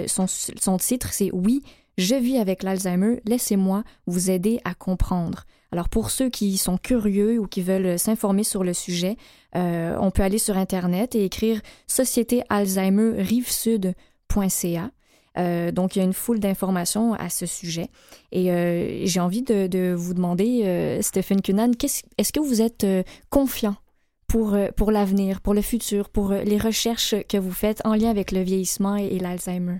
son, 0.07 0.77
titre, 0.77 1.09
c'est 1.11 1.29
Oui, 1.33 1.61
je 1.97 2.15
vis 2.15 2.37
avec 2.37 2.63
l'Alzheimer, 2.63 3.21
laissez-moi 3.25 3.83
vous 4.07 4.31
aider 4.31 4.59
à 4.63 4.73
comprendre. 4.73 5.45
Alors, 5.71 5.89
pour 5.89 6.11
ceux 6.11 6.29
qui 6.29 6.57
sont 6.57 6.77
curieux 6.77 7.39
ou 7.39 7.47
qui 7.47 7.61
veulent 7.61 7.97
s'informer 7.97 8.43
sur 8.43 8.63
le 8.63 8.73
sujet, 8.73 9.17
on 9.55 10.11
peut 10.11 10.21
aller 10.21 10.37
sur 10.37 10.57
Internet 10.57 11.15
et 11.15 11.25
écrire 11.25 11.61
Société 11.87 12.43
Alzheimer 12.49 13.21
Rive-Sud.ca. 13.21 14.91
Euh, 15.37 15.71
donc, 15.71 15.95
il 15.95 15.99
y 15.99 16.01
a 16.01 16.05
une 16.05 16.13
foule 16.13 16.39
d'informations 16.39 17.13
à 17.13 17.29
ce 17.29 17.45
sujet. 17.45 17.87
Et 18.31 18.51
euh, 18.51 19.05
j'ai 19.05 19.19
envie 19.19 19.41
de, 19.41 19.67
de 19.67 19.93
vous 19.97 20.13
demander, 20.13 20.61
euh, 20.65 21.01
Stephen 21.01 21.41
Cunan, 21.41 21.71
est-ce 22.17 22.31
que 22.33 22.39
vous 22.39 22.61
êtes 22.61 22.83
euh, 22.83 23.03
confiant 23.29 23.75
pour, 24.27 24.55
pour 24.75 24.91
l'avenir, 24.91 25.41
pour 25.41 25.53
le 25.53 25.61
futur, 25.61 26.09
pour 26.09 26.31
les 26.33 26.57
recherches 26.57 27.15
que 27.29 27.37
vous 27.37 27.51
faites 27.51 27.81
en 27.85 27.93
lien 27.95 28.09
avec 28.09 28.31
le 28.31 28.41
vieillissement 28.41 28.95
et, 28.97 29.05
et 29.05 29.19
l'Alzheimer? 29.19 29.79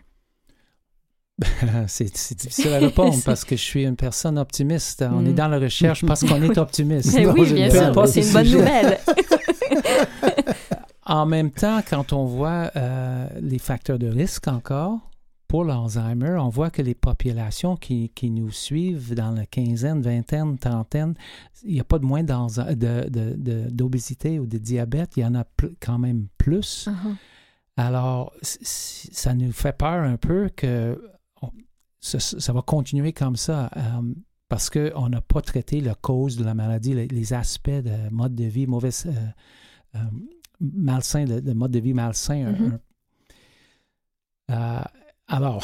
c'est 1.88 2.06
difficile 2.36 2.72
à 2.74 2.78
répondre 2.78 3.18
parce 3.26 3.44
que 3.44 3.56
je 3.56 3.62
suis 3.62 3.84
une 3.86 3.96
personne 3.96 4.38
optimiste. 4.38 5.04
On 5.08 5.22
Mm. 5.22 5.28
est 5.28 5.34
dans 5.34 5.48
la 5.48 5.60
recherche 5.60 6.06
parce 6.06 6.24
qu'on 6.24 6.42
est 6.44 6.58
optimiste. 6.60 7.14
Mais 7.16 7.26
Non, 7.26 7.34
oui, 7.34 7.52
bien 7.54 7.70
sûr, 7.72 8.08
c'est 8.08 8.22
une 8.22 8.34
bonne 8.34 8.50
nouvelle. 8.52 9.00
En 11.06 11.26
même 11.26 11.52
temps, 11.52 11.82
quand 11.90 12.14
on 12.14 12.26
voit 12.26 12.72
euh, 12.76 13.28
les 13.42 13.60
facteurs 13.60 14.00
de 14.00 14.08
risque 14.08 14.48
encore 14.48 15.00
pour 15.54 15.66
l'Alzheimer, 15.66 16.36
on 16.40 16.50
voit 16.50 16.72
que 16.72 16.82
les 16.82 16.96
populations 16.96 17.76
qui, 17.76 18.10
qui 18.10 18.32
nous 18.32 18.50
suivent 18.50 19.14
dans 19.14 19.30
la 19.30 19.46
quinzaine, 19.46 20.02
vingtaine, 20.02 20.58
trentaine, 20.58 21.14
il 21.64 21.76
n'y 21.76 21.80
a 21.80 21.84
pas 21.84 22.00
de 22.00 22.06
moins 22.06 22.24
d'obésité 23.70 24.40
ou 24.40 24.48
de 24.48 24.58
diabète, 24.58 25.12
il 25.16 25.20
y 25.20 25.26
en 25.28 25.36
a 25.36 25.46
quand 25.80 26.00
même 26.00 26.26
plus. 26.40 26.88
Uh-huh. 26.88 27.16
Alors, 27.78 28.34
ça 28.42 29.36
nous 29.36 29.52
fait 29.52 29.78
peur 29.78 30.04
un 30.04 30.18
peu 30.18 30.50
que 30.56 31.00
on- 31.44 31.52
ça, 32.00 32.20
ça 32.20 32.52
va 32.52 32.64
continuer 32.64 33.14
comme 33.14 33.36
ça 33.36 33.70
euh, 33.78 34.02
parce 34.50 34.72
qu'on 34.72 35.08
n'a 35.10 35.22
pas 35.22 35.42
traité 35.42 35.82
la 35.82 35.94
cause 35.94 36.36
de 36.36 36.44
la 36.44 36.56
maladie, 36.56 36.96
les, 36.96 37.08
les 37.08 37.32
aspects 37.34 37.70
de 37.70 38.10
mode 38.10 38.34
de 38.34 38.46
vie, 38.46 38.66
mauvais, 38.66 38.90
euh, 39.06 39.12
euh, 39.98 40.00
malsain, 40.60 41.26
de, 41.26 41.40
de 41.42 41.54
mode 41.54 41.70
de 41.72 41.80
vie 41.80 41.94
malsain. 41.94 42.54
Mhm. 42.54 42.72
un- 42.74 42.80
Euh, 44.50 44.82
alors, 45.28 45.64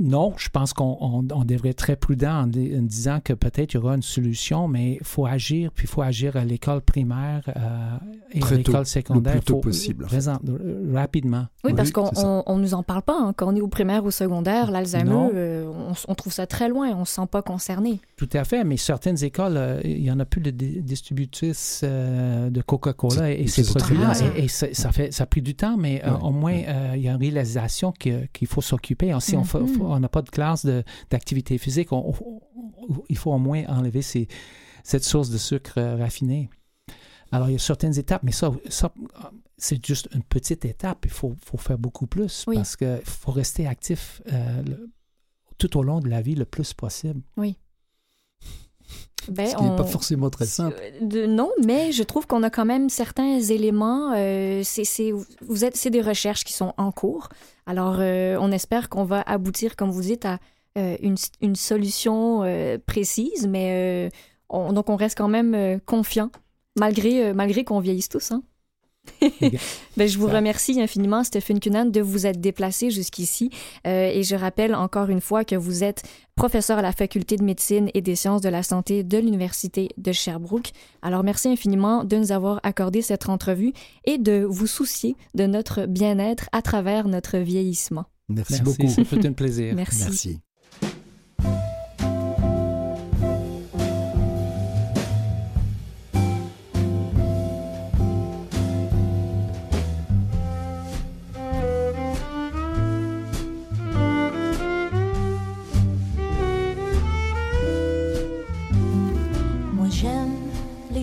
non, 0.00 0.32
je 0.38 0.48
pense 0.48 0.72
qu'on 0.72 0.96
on- 1.00 1.26
on 1.30 1.44
devrait 1.44 1.70
être 1.70 1.76
très 1.78 1.96
prudent 1.96 2.42
en, 2.42 2.46
di- 2.46 2.72
en 2.78 2.82
disant 2.82 3.20
que 3.22 3.34
peut-être 3.34 3.74
il 3.74 3.76
y 3.76 3.80
aura 3.80 3.94
une 3.96 4.02
solution, 4.02 4.66
mais 4.66 4.94
il 5.00 5.04
faut 5.04 5.26
agir, 5.26 5.70
puis 5.72 5.84
il 5.84 5.90
faut 5.90 6.00
agir 6.00 6.36
à 6.36 6.44
l'école 6.44 6.80
primaire 6.80 7.42
euh, 7.54 7.96
et 8.32 8.40
Très 8.40 8.54
à 8.54 8.58
l'école 8.58 8.86
secondaire. 8.86 9.34
le 9.34 9.40
plus 9.40 9.44
tôt 9.46 9.58
possible, 9.58 10.04
en 10.04 10.08
fait. 10.08 10.16
présent- 10.16 10.38
rapidement. 10.94 11.46
Oui, 11.64 11.72
Oui, 11.72 11.74
parce 11.74 11.90
qu'on 11.90 12.10
on 12.46 12.56
nous 12.56 12.72
en 12.72 12.82
parle 12.82 13.02
pas 13.02 13.18
hein. 13.20 13.34
quand 13.36 13.52
on 13.52 13.56
est 13.56 13.60
au 13.60 13.68
primaire 13.68 14.04
ou 14.04 14.08
au 14.08 14.10
secondaire. 14.10 14.70
L'Alzheimer, 14.70 15.28
euh, 15.34 15.66
on, 15.66 15.92
on 16.08 16.14
trouve 16.14 16.32
ça 16.32 16.46
très 16.46 16.68
loin, 16.70 16.90
on 16.96 17.04
se 17.04 17.14
sent 17.16 17.26
pas 17.30 17.42
concerné. 17.42 18.00
Tout 18.16 18.28
à 18.32 18.44
fait, 18.44 18.64
mais 18.64 18.78
certaines 18.78 19.22
écoles, 19.22 19.56
euh, 19.58 19.80
il 19.84 20.00
n'y 20.00 20.10
en 20.10 20.18
a 20.18 20.24
plus 20.24 20.40
de 20.40 20.50
di- 20.50 20.80
distributrices 20.82 21.82
euh, 21.84 22.48
de 22.50 22.62
Coca-Cola 22.62 23.32
et, 23.32 23.46
ces 23.48 23.64
produits-là. 23.64 24.12
Et, 24.36 24.44
et 24.44 24.48
ça, 24.48 24.66
ça 24.72 24.92
fait, 24.92 25.12
ça 25.12 25.24
a 25.24 25.26
pris 25.26 25.42
du 25.42 25.54
temps, 25.54 25.76
mais 25.76 26.02
euh, 26.04 26.12
Ouais, 26.12 26.18
au 26.22 26.30
moins, 26.30 26.52
ouais. 26.52 26.66
euh, 26.68 26.92
il 26.96 27.02
y 27.02 27.08
a 27.08 27.12
une 27.12 27.18
réalisation 27.20 27.92
qu'il 27.92 28.46
faut 28.46 28.60
s'occuper. 28.62 29.12
Si 29.20 29.36
on 29.36 29.44
Faut- 29.66 29.86
on 29.86 29.98
n'a 30.00 30.08
pas 30.08 30.22
de 30.22 30.30
classe 30.30 30.66
d'activité 31.10 31.58
physique, 31.58 31.92
on- 31.92 32.10
on- 32.10 32.40
on- 32.88 33.02
il 33.08 33.16
faut 33.16 33.32
au 33.32 33.38
moins 33.38 33.64
enlever 33.68 34.02
ces- 34.02 34.28
cette 34.84 35.04
source 35.04 35.30
de 35.30 35.38
sucre 35.38 35.74
euh, 35.78 35.96
raffiné. 35.96 36.48
Alors, 37.30 37.50
il 37.50 37.52
y 37.52 37.56
a 37.56 37.58
certaines 37.58 37.98
étapes, 37.98 38.22
mais 38.22 38.32
ça, 38.32 38.52
ça 38.70 38.92
c'est 39.58 39.84
juste 39.84 40.08
une 40.14 40.22
petite 40.22 40.64
étape. 40.64 41.04
Il 41.04 41.10
faut, 41.10 41.34
faut 41.44 41.58
faire 41.58 41.76
beaucoup 41.78 42.06
plus 42.06 42.44
Oui. 42.46 42.56
parce 42.56 42.74
qu'il 42.76 43.00
faut 43.04 43.32
rester 43.32 43.66
actif 43.66 44.22
euh, 44.32 44.62
le- 44.62 44.90
tout 45.58 45.76
au 45.76 45.82
long 45.82 46.00
de 46.00 46.08
la 46.08 46.22
vie 46.22 46.36
le 46.36 46.44
plus 46.46 46.72
possible. 46.72 47.20
Ben, 49.28 49.46
Ce 49.46 49.56
qui 49.56 49.62
n'est 49.62 49.76
pas 49.76 49.84
forcément 49.84 50.30
très 50.30 50.46
simple. 50.46 50.76
Euh, 50.80 50.90
de- 51.06 51.26
non, 51.26 51.50
mais 51.66 51.92
je 51.92 52.02
trouve 52.02 52.26
qu'on 52.26 52.42
a 52.42 52.50
quand 52.50 52.64
même 52.64 52.88
certains 52.88 53.38
éléments. 53.40 54.12
euh, 54.16 54.62
c'est, 54.64 54.84
c'est- 54.84 55.12
vous 55.42 55.64
êtes, 55.64 55.76
c'est 55.76 55.90
des 55.90 56.00
recherches 56.00 56.44
qui 56.44 56.52
sont 56.54 56.72
en 56.78 56.92
cours. 56.92 57.28
Alors, 57.66 57.96
euh, 57.98 58.38
on 58.40 58.50
espère 58.52 58.88
qu'on 58.88 59.04
va 59.04 59.20
aboutir, 59.22 59.76
comme 59.76 59.90
vous 59.90 60.00
dites, 60.02 60.24
à 60.24 60.38
euh, 60.78 60.96
une, 61.02 61.16
une 61.42 61.56
solution 61.56 62.42
précise, 62.86 63.46
mais 63.48 64.10
on- 64.48 64.72
donc 64.72 64.88
on 64.88 64.96
reste 64.96 65.18
quand 65.18 65.28
même 65.28 65.78
confiant, 65.84 66.30
malgré, 66.78 67.34
malgré 67.34 67.64
qu'on 67.64 67.80
vieillisse 67.80 68.08
tous. 68.08 68.30
Hein? 68.32 68.42
ben, 69.96 70.08
je 70.08 70.18
vous 70.18 70.26
remercie 70.26 70.80
infiniment, 70.80 71.24
Stephen 71.24 71.60
Cunan, 71.60 71.86
de 71.86 72.00
vous 72.00 72.26
être 72.26 72.40
déplacé 72.40 72.90
jusqu'ici. 72.90 73.50
Euh, 73.86 74.10
et 74.12 74.22
je 74.22 74.34
rappelle 74.36 74.74
encore 74.74 75.08
une 75.10 75.20
fois 75.20 75.44
que 75.44 75.56
vous 75.56 75.84
êtes 75.84 76.02
professeur 76.36 76.78
à 76.78 76.82
la 76.82 76.92
Faculté 76.92 77.36
de 77.36 77.44
médecine 77.44 77.90
et 77.94 78.00
des 78.00 78.14
sciences 78.14 78.42
de 78.42 78.48
la 78.48 78.62
santé 78.62 79.02
de 79.02 79.18
l'Université 79.18 79.88
de 79.96 80.12
Sherbrooke. 80.12 80.70
Alors, 81.02 81.24
merci 81.24 81.48
infiniment 81.48 82.04
de 82.04 82.16
nous 82.16 82.32
avoir 82.32 82.60
accordé 82.62 83.02
cette 83.02 83.28
entrevue 83.28 83.72
et 84.04 84.18
de 84.18 84.46
vous 84.48 84.66
soucier 84.66 85.16
de 85.34 85.46
notre 85.46 85.86
bien-être 85.86 86.48
à 86.52 86.62
travers 86.62 87.08
notre 87.08 87.38
vieillissement. 87.38 88.04
Merci, 88.28 88.52
Merci, 88.52 88.62
beaucoup. 88.62 88.88
ça 88.88 89.04
fait 89.04 89.26
un 89.26 89.32
plaisir. 89.32 89.74
Merci. 89.74 90.04
Merci. 90.04 90.40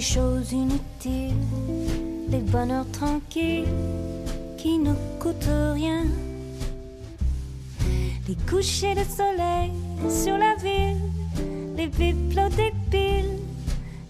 Choses 0.06 0.52
inutiles, 0.52 1.34
les 2.30 2.40
bonheurs 2.40 2.90
tranquilles 2.92 3.66
qui 4.56 4.78
ne 4.78 4.94
coûtent 5.20 5.50
rien. 5.74 6.04
Les 8.28 8.36
couchers 8.48 8.94
de 8.94 9.04
soleil 9.04 9.72
sur 10.08 10.38
la 10.38 10.54
ville, 10.58 11.02
les 11.76 11.88
bibelots 11.88 12.50
des 12.50 12.72
piles, 12.92 13.40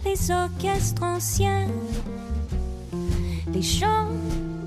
les 0.03 0.31
orchestres 0.31 1.01
anciens, 1.01 1.67
les 3.53 3.61
chants 3.61 4.09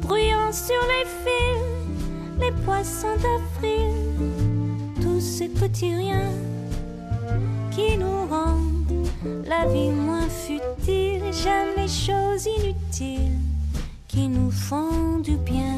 bruyants 0.00 0.52
sur 0.52 0.82
les 0.94 1.06
fils, 1.24 2.40
les 2.40 2.52
poissons 2.64 3.16
d'avril, 3.16 3.92
tous 5.02 5.20
ces 5.20 5.48
petits 5.48 5.94
riens 5.94 6.32
qui 7.70 7.98
nous 7.98 8.26
rendent 8.30 8.77
la 9.24 9.66
vie 9.66 9.90
moins 9.90 10.28
futile. 10.28 11.22
J'aime 11.32 11.74
les 11.76 11.88
choses 11.88 12.46
inutiles 12.46 13.38
qui 14.06 14.28
nous 14.28 14.50
font 14.50 15.18
du 15.18 15.36
bien. 15.36 15.76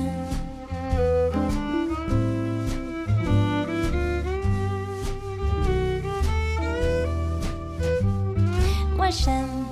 Moi 8.96 9.10
j'aime 9.10 9.64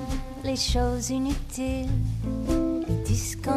les 0.44 0.56
choses 0.56 1.10
inutiles, 1.10 1.88
les 2.88 2.94
disques 3.04 3.48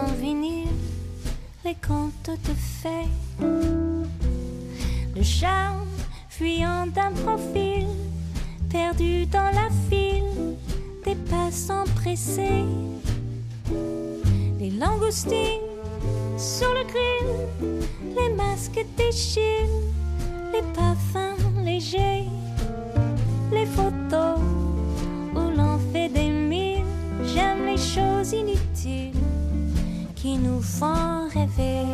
les 1.63 1.75
contes 1.75 2.29
de 2.29 2.53
fées, 2.53 3.09
le 5.15 5.23
charme 5.23 5.87
fuyant 6.29 6.87
d'un 6.87 7.11
profil 7.11 7.87
perdu 8.71 9.25
dans 9.25 9.51
la 9.53 9.69
file 9.89 10.55
des 11.03 11.15
passants 11.29 11.83
pressés, 11.95 12.65
les 14.59 14.69
langoustines 14.69 15.71
sur 16.37 16.73
le 16.73 16.83
grill, 16.85 17.75
les 18.17 18.33
masques 18.33 18.85
déchirent, 18.97 19.43
les 20.53 20.63
parfums 20.73 21.63
légers, 21.63 22.25
les 23.51 23.65
photos 23.65 24.39
où 25.35 25.57
l'on 25.57 25.77
fait 25.91 26.09
des 26.09 26.29
mille. 26.29 26.85
J'aime 27.33 27.65
les 27.65 27.77
choses 27.77 28.33
inutiles 28.33 29.11
qui 30.15 30.37
nous 30.37 30.61
font 30.61 31.27
rêver. 31.33 31.85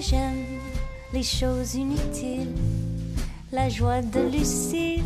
J'aime 0.00 0.46
les 1.12 1.22
choses 1.22 1.74
inutiles, 1.74 2.54
la 3.52 3.68
joie 3.68 4.00
de 4.00 4.20
Lucille 4.20 5.02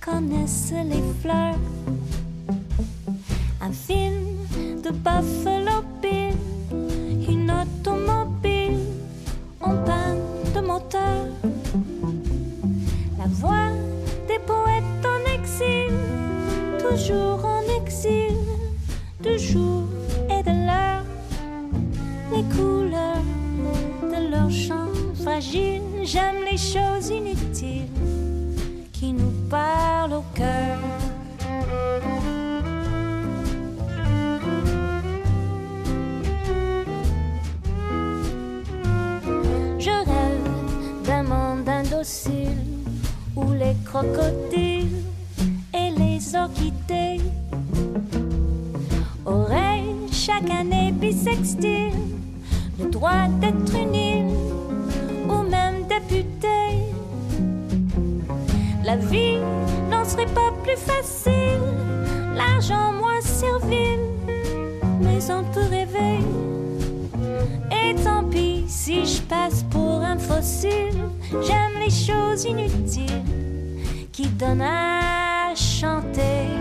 connaissent 0.00 0.72
les 0.72 1.02
fleurs. 1.20 1.58
Un 3.60 3.72
film 3.72 4.82
de 4.82 4.90
Buffalo 4.90 5.82
Bill, 6.00 6.36
une 7.28 7.50
automobile 7.50 8.78
en 9.60 9.76
panne 9.84 10.20
de 10.54 10.60
moteur. 10.60 11.26
La 13.18 13.26
voix 13.26 13.70
des 14.28 14.38
poètes 14.40 15.04
en 15.04 15.32
exil, 15.32 15.92
toujours 16.78 17.44
en 17.44 17.62
exil, 17.82 18.36
du 19.22 19.38
j'aime 25.40 26.44
les 26.50 26.56
choses 26.56 27.08
inutiles 27.08 27.88
qui 28.92 29.12
nous 29.12 29.32
parlent 29.50 30.14
au 30.14 30.24
cœur. 30.34 30.78
Je 39.78 39.90
rêve 39.90 41.04
d'un 41.04 41.22
monde 41.24 41.68
indocile 41.68 42.56
où 43.34 43.52
les 43.52 43.74
crocodiles 43.84 45.02
et 45.74 45.90
les 45.98 46.36
orchidées 46.36 47.20
auraient 49.26 49.82
chaque 50.12 50.50
année 50.50 50.92
bisextile 50.92 51.92
le 52.78 52.88
droit 52.90 53.28
d'être 53.40 53.74
une 53.74 53.94
La 58.94 59.00
vie 59.00 59.40
n'en 59.90 60.04
serait 60.04 60.26
pas 60.26 60.52
plus 60.62 60.76
facile, 60.76 61.58
l'argent 62.32 62.92
moins 62.92 63.20
servile, 63.22 63.98
mais 65.00 65.18
on 65.32 65.42
peut 65.52 65.68
rêver. 65.68 66.20
Et 67.72 67.96
tant 68.04 68.22
pis 68.22 68.62
si 68.68 69.04
je 69.04 69.20
passe 69.22 69.64
pour 69.64 70.00
un 70.00 70.16
fossile, 70.16 71.08
j'aime 71.42 71.80
les 71.84 71.90
choses 71.90 72.44
inutiles 72.44 73.24
qui 74.12 74.28
donnent 74.28 74.62
à 74.62 75.56
chanter. 75.56 76.53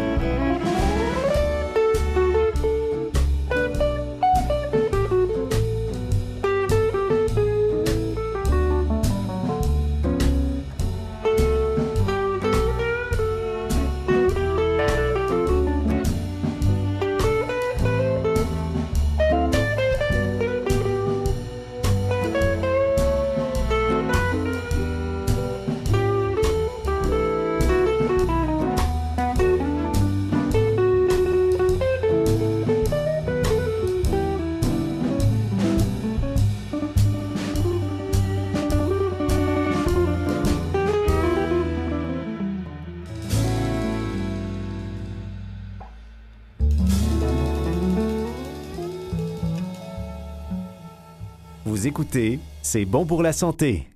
Écoutez, 51.86 52.40
c'est 52.62 52.86
bon 52.86 53.06
pour 53.06 53.22
la 53.24 53.34
santé. 53.34 53.90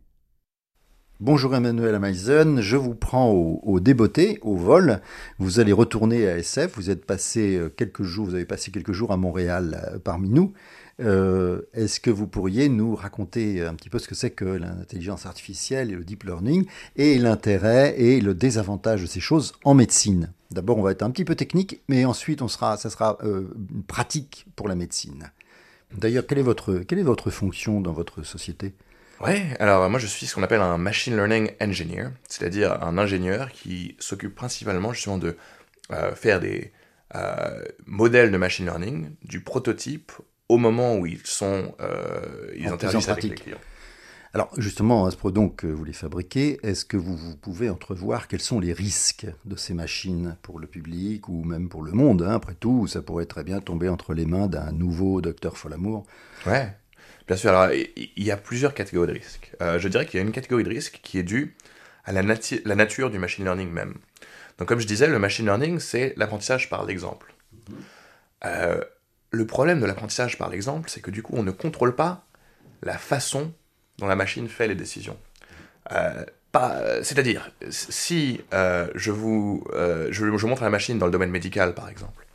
Bonjour 1.21 1.55
Emmanuel 1.55 1.95
Amaisen, 1.95 2.59
je 2.59 2.75
vous 2.75 2.95
prends 2.95 3.31
au, 3.31 3.61
au 3.63 3.79
au 4.41 4.55
vol. 4.57 5.01
Vous 5.39 5.61
allez 5.61 5.71
retourner 5.71 6.27
à 6.27 6.37
SF. 6.37 6.75
Vous 6.75 6.89
êtes 6.89 7.05
passé 7.05 7.55
euh, 7.55 7.69
quelques 7.69 8.03
jours, 8.03 8.25
vous 8.25 8.35
avez 8.35 8.43
passé 8.43 8.71
quelques 8.71 8.91
jours 8.91 9.13
à 9.13 9.17
Montréal 9.17 9.89
euh, 9.93 9.99
parmi 9.99 10.27
nous. 10.27 10.51
Euh, 10.99 11.61
Est-ce 11.73 12.01
que 12.01 12.09
vous 12.09 12.27
pourriez 12.27 12.67
nous 12.67 12.93
raconter 12.93 13.61
un 13.61 13.73
petit 13.73 13.89
peu 13.89 13.99
ce 13.99 14.09
que 14.09 14.15
c'est 14.15 14.31
que 14.31 14.43
l'intelligence 14.43 15.25
artificielle 15.25 15.89
et 15.89 15.95
le 15.95 16.03
deep 16.03 16.23
learning 16.25 16.65
et 16.97 17.17
l'intérêt 17.17 17.95
et 17.97 18.19
le 18.19 18.33
désavantage 18.33 19.01
de 19.03 19.07
ces 19.07 19.21
choses 19.21 19.53
en 19.63 19.75
médecine? 19.75 20.33
D'abord, 20.51 20.77
on 20.77 20.81
va 20.81 20.91
être 20.91 21.03
un 21.03 21.09
petit 21.09 21.25
peu 21.25 21.35
technique, 21.35 21.81
mais 21.87 22.03
ensuite, 22.03 22.41
on 22.41 22.49
sera, 22.49 22.75
ça 22.75 22.89
sera 22.89 23.17
pratique 23.87 24.45
pour 24.57 24.67
la 24.67 24.75
médecine. 24.75 25.31
D'ailleurs, 25.95 26.25
quelle 26.27 26.39
est 26.39 26.43
votre 26.43 26.79
quelle 26.79 26.99
est 26.99 27.03
votre 27.03 27.29
fonction 27.29 27.81
dans 27.81 27.93
votre 27.93 28.23
société? 28.23 28.73
Ouais, 29.19 29.47
alors 29.59 29.89
moi 29.89 29.99
je 29.99 30.05
suis 30.05 30.27
ce 30.27 30.35
qu'on 30.35 30.43
appelle 30.43 30.61
un 30.61 30.77
machine 30.77 31.15
learning 31.15 31.49
engineer, 31.59 32.09
c'est-à-dire 32.27 32.83
un 32.83 32.97
ingénieur 32.97 33.51
qui 33.51 33.95
s'occupe 33.99 34.35
principalement 34.35 34.93
justement 34.93 35.17
de 35.17 35.35
euh, 35.91 36.13
faire 36.13 36.39
des 36.39 36.71
euh, 37.15 37.63
modèles 37.85 38.31
de 38.31 38.37
machine 38.37 38.65
learning, 38.65 39.09
du 39.23 39.39
prototype 39.39 40.11
au 40.49 40.57
moment 40.57 40.97
où 40.97 41.05
ils 41.05 41.25
sont 41.25 41.75
euh, 41.81 42.51
ils 42.55 42.67
En 42.67 42.77
avec 42.77 43.23
les 43.23 43.29
clients. 43.31 43.57
Alors 44.37 44.51
justement, 44.55 45.09
donc 45.31 45.55
que 45.55 45.65
vous 45.65 45.83
les 45.83 45.93
fabriquez, 45.93 46.59
est-ce 46.61 46.85
que 46.85 46.95
vous, 46.95 47.17
vous 47.17 47.35
pouvez 47.35 47.71
entrevoir 47.71 48.27
quels 48.27 48.39
sont 48.39 48.59
les 48.59 48.71
risques 48.71 49.25
de 49.45 49.55
ces 49.55 49.73
machines 49.73 50.37
pour 50.43 50.59
le 50.59 50.67
public 50.67 51.27
ou 51.27 51.43
même 51.43 51.69
pour 51.69 51.81
le 51.81 51.91
monde 51.91 52.21
hein 52.21 52.35
Après 52.35 52.53
tout, 52.53 52.85
ça 52.85 53.01
pourrait 53.01 53.25
très 53.25 53.43
bien 53.43 53.61
tomber 53.61 53.89
entre 53.89 54.13
les 54.13 54.27
mains 54.27 54.45
d'un 54.45 54.71
nouveau 54.71 55.21
docteur 55.21 55.57
Folamour. 55.57 56.05
Ouais, 56.45 56.71
bien 57.27 57.35
sûr. 57.35 57.49
Alors, 57.49 57.73
il 57.73 58.23
y 58.23 58.29
a 58.29 58.37
plusieurs 58.37 58.75
catégories 58.75 59.07
de 59.07 59.13
risques. 59.13 59.53
Euh, 59.63 59.79
je 59.79 59.87
dirais 59.87 60.05
qu'il 60.05 60.19
y 60.19 60.21
a 60.21 60.25
une 60.27 60.31
catégorie 60.31 60.63
de 60.63 60.69
risque 60.69 60.99
qui 61.01 61.17
est 61.17 61.23
due 61.23 61.57
à 62.05 62.11
la 62.11 62.21
nature 62.21 63.09
du 63.09 63.17
machine 63.17 63.43
learning 63.43 63.71
même. 63.71 63.95
Donc, 64.59 64.67
comme 64.67 64.79
je 64.79 64.85
disais, 64.85 65.07
le 65.07 65.17
machine 65.17 65.47
learning, 65.47 65.79
c'est 65.79 66.13
l'apprentissage 66.15 66.69
par 66.69 66.85
l'exemple. 66.85 67.33
Euh, 68.45 68.83
le 69.31 69.47
problème 69.47 69.79
de 69.79 69.87
l'apprentissage 69.87 70.37
par 70.37 70.51
l'exemple, 70.51 70.91
c'est 70.91 71.01
que 71.01 71.09
du 71.09 71.23
coup, 71.23 71.33
on 71.35 71.41
ne 71.41 71.49
contrôle 71.49 71.95
pas 71.95 72.27
la 72.83 72.99
façon 72.99 73.51
dont 73.97 74.07
la 74.07 74.15
machine 74.15 74.47
fait 74.47 74.67
les 74.67 74.75
décisions. 74.75 75.17
Euh, 75.91 76.23
pas- 76.51 77.03
C'est-à-dire, 77.03 77.51
si 77.69 78.41
euh, 78.53 78.87
je 78.95 79.11
vous 79.11 79.63
euh, 79.73 80.07
je, 80.11 80.25
montre 80.25 80.63
la 80.63 80.69
machine 80.69 80.97
dans 80.97 81.05
le 81.05 81.11
domaine 81.11 81.31
médical, 81.31 81.73
par 81.73 81.89
exemple, 81.89 82.25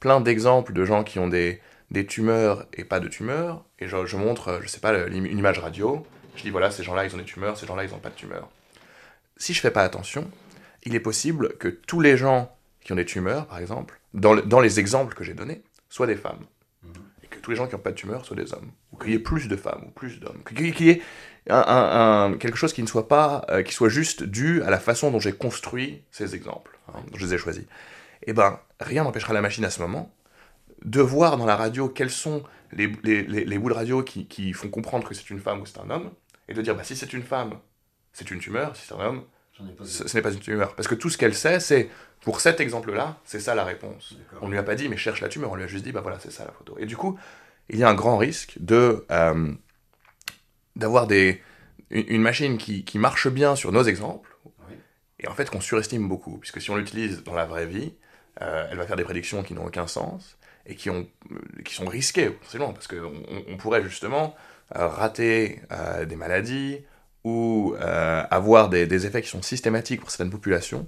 plein 0.00 0.20
d'exemples 0.20 0.72
de 0.72 0.84
gens 0.84 1.04
qui 1.04 1.18
ont 1.18 1.28
des, 1.28 1.60
des 1.90 2.06
tumeurs 2.06 2.66
et 2.74 2.84
pas 2.84 3.00
de 3.00 3.08
tumeurs, 3.08 3.64
et 3.78 3.88
je, 3.88 4.16
montre, 4.16 4.48
euh, 4.48 4.60
je 4.62 4.68
sais 4.68 4.80
pas, 4.80 4.92
une 5.08 5.26
image 5.38 5.58
radio, 5.58 6.06
je 6.36 6.42
dis 6.42 6.50
voilà, 6.50 6.70
ces 6.70 6.82
gens-là, 6.82 7.04
ils 7.04 7.14
ont 7.14 7.18
des 7.18 7.24
tumeurs, 7.24 7.56
ces 7.56 7.66
gens-là, 7.66 7.84
ils 7.84 7.90
n'ont 7.90 7.98
pas 7.98 8.10
de 8.10 8.14
tumeurs. 8.16 8.48
Si 9.36 9.54
je 9.54 9.60
fais 9.60 9.70
pas 9.70 9.82
attention, 9.82 10.30
il 10.84 10.94
est 10.94 11.00
possible 11.00 11.56
que 11.58 11.68
tous 11.68 12.00
les 12.00 12.16
gens 12.16 12.54
qui 12.82 12.92
ont 12.92 12.96
des 12.96 13.04
tumeurs, 13.06 13.46
par 13.46 13.58
exemple, 13.58 14.00
dans, 14.12 14.34
le- 14.34 14.42
dans 14.42 14.60
les 14.60 14.78
exemples 14.80 15.14
que 15.14 15.24
j'ai 15.24 15.34
donnés, 15.34 15.62
soient 15.88 16.06
des 16.06 16.16
femmes. 16.16 16.44
Tous 17.44 17.50
les 17.50 17.56
gens 17.58 17.66
qui 17.66 17.74
n'ont 17.74 17.80
pas 17.82 17.90
de 17.90 17.96
tumeur 17.96 18.24
soient 18.24 18.36
des 18.36 18.54
hommes. 18.54 18.70
Ou 18.90 18.96
qu'il 18.96 19.10
y 19.10 19.14
ait 19.14 19.18
plus 19.18 19.48
de 19.48 19.56
femmes 19.56 19.84
ou 19.86 19.90
plus 19.90 20.18
d'hommes. 20.18 20.42
Qu'il 20.44 20.80
y 20.80 20.88
ait 20.90 21.02
un, 21.50 21.58
un- 21.58 22.32
un- 22.32 22.36
quelque 22.38 22.56
chose 22.56 22.72
qui 22.72 22.82
ne 22.82 22.86
soit 22.86 23.06
pas, 23.06 23.44
euh, 23.50 23.62
qui 23.62 23.74
soit 23.74 23.90
juste 23.90 24.22
dû 24.22 24.62
à 24.62 24.70
la 24.70 24.78
façon 24.80 25.10
dont 25.10 25.20
j'ai 25.20 25.32
construit 25.32 26.02
ces 26.10 26.34
exemples, 26.34 26.78
hein, 26.88 27.00
dont 27.10 27.18
je 27.18 27.26
les 27.26 27.34
ai 27.34 27.38
choisis. 27.38 27.64
Eh 28.22 28.32
ben, 28.32 28.58
rien 28.80 29.04
n'empêchera 29.04 29.34
la 29.34 29.42
machine 29.42 29.64
à 29.66 29.70
ce 29.70 29.82
moment 29.82 30.10
de 30.84 31.02
voir 31.02 31.36
dans 31.36 31.44
la 31.46 31.56
radio 31.56 31.88
quels 31.88 32.10
sont 32.10 32.42
les, 32.72 32.90
les, 33.02 33.22
les- 33.24 33.44
les 33.44 33.58
bouts 33.58 33.68
de 33.68 33.74
radio 33.74 34.02
qui, 34.02 34.26
qui 34.26 34.52
font 34.54 34.68
comprendre 34.70 35.06
que 35.06 35.14
c'est 35.14 35.28
une 35.28 35.38
femme 35.38 35.60
ou 35.60 35.66
c'est 35.66 35.78
un 35.80 35.90
homme, 35.90 36.10
et 36.48 36.54
de 36.54 36.62
dire, 36.62 36.74
bah, 36.74 36.82
si 36.84 36.96
c'est 36.96 37.12
une 37.12 37.22
femme, 37.22 37.54
c'est 38.14 38.30
une 38.30 38.38
tumeur, 38.40 38.74
si 38.74 38.86
c'est 38.86 38.94
un 38.94 39.00
homme, 39.00 39.24
ce 39.84 40.16
n'est 40.16 40.22
pas 40.22 40.32
une 40.32 40.40
tumeur. 40.40 40.74
Parce 40.74 40.88
que 40.88 40.94
tout 40.94 41.10
ce 41.10 41.18
qu'elle 41.18 41.34
sait, 41.34 41.60
c'est, 41.60 41.90
pour 42.24 42.40
cet 42.40 42.60
exemple-là, 42.60 43.18
c'est 43.24 43.40
ça 43.40 43.54
la 43.54 43.64
réponse. 43.64 44.16
On 44.40 44.46
ne 44.46 44.52
lui 44.52 44.58
a 44.58 44.62
pas 44.62 44.74
dit, 44.74 44.88
mais 44.88 44.96
cherche 44.96 45.20
la 45.20 45.28
tumeur, 45.28 45.52
on 45.52 45.56
lui 45.56 45.64
a 45.64 45.66
juste 45.66 45.84
dit, 45.84 45.92
bah 45.92 46.00
voilà, 46.00 46.18
c'est 46.18 46.32
ça 46.32 46.44
la 46.44 46.52
photo. 46.52 46.76
Et 46.78 46.86
du 46.86 46.96
coup, 46.96 47.18
il 47.68 47.78
y 47.78 47.84
a 47.84 47.88
un 47.88 47.94
grand 47.94 48.16
risque 48.16 48.54
de 48.58 49.04
euh, 49.10 49.52
d'avoir 50.76 51.06
des 51.06 51.42
une, 51.90 52.22
machine 52.22 52.58
qui, 52.58 52.84
qui 52.84 52.98
marche 52.98 53.28
bien 53.28 53.56
sur 53.56 53.70
nos 53.70 53.84
exemples, 53.84 54.36
et 55.20 55.28
en 55.28 55.34
fait 55.34 55.48
qu'on 55.50 55.60
surestime 55.60 56.08
beaucoup, 56.08 56.38
puisque 56.38 56.60
si 56.60 56.70
on 56.70 56.76
l'utilise 56.76 57.22
dans 57.22 57.34
la 57.34 57.44
vraie 57.44 57.66
vie, 57.66 57.94
euh, 58.42 58.66
elle 58.70 58.78
va 58.78 58.86
faire 58.86 58.96
des 58.96 59.04
prédictions 59.04 59.42
qui 59.42 59.54
n'ont 59.54 59.66
aucun 59.66 59.86
sens, 59.86 60.36
et 60.66 60.74
qui, 60.74 60.90
ont, 60.90 61.06
qui 61.64 61.74
sont 61.74 61.86
risquées, 61.86 62.30
potentiellement, 62.30 62.72
parce 62.72 62.88
qu'on 62.88 63.12
on, 63.48 63.56
pourrait 63.56 63.82
justement 63.82 64.34
euh, 64.76 64.88
rater 64.88 65.60
euh, 65.70 66.04
des 66.04 66.16
maladies, 66.16 66.80
ou 67.22 67.74
euh, 67.80 68.22
avoir 68.30 68.68
des, 68.68 68.86
des 68.86 69.06
effets 69.06 69.22
qui 69.22 69.28
sont 69.28 69.42
systématiques 69.42 70.00
pour 70.00 70.10
certaines 70.10 70.30
populations, 70.30 70.86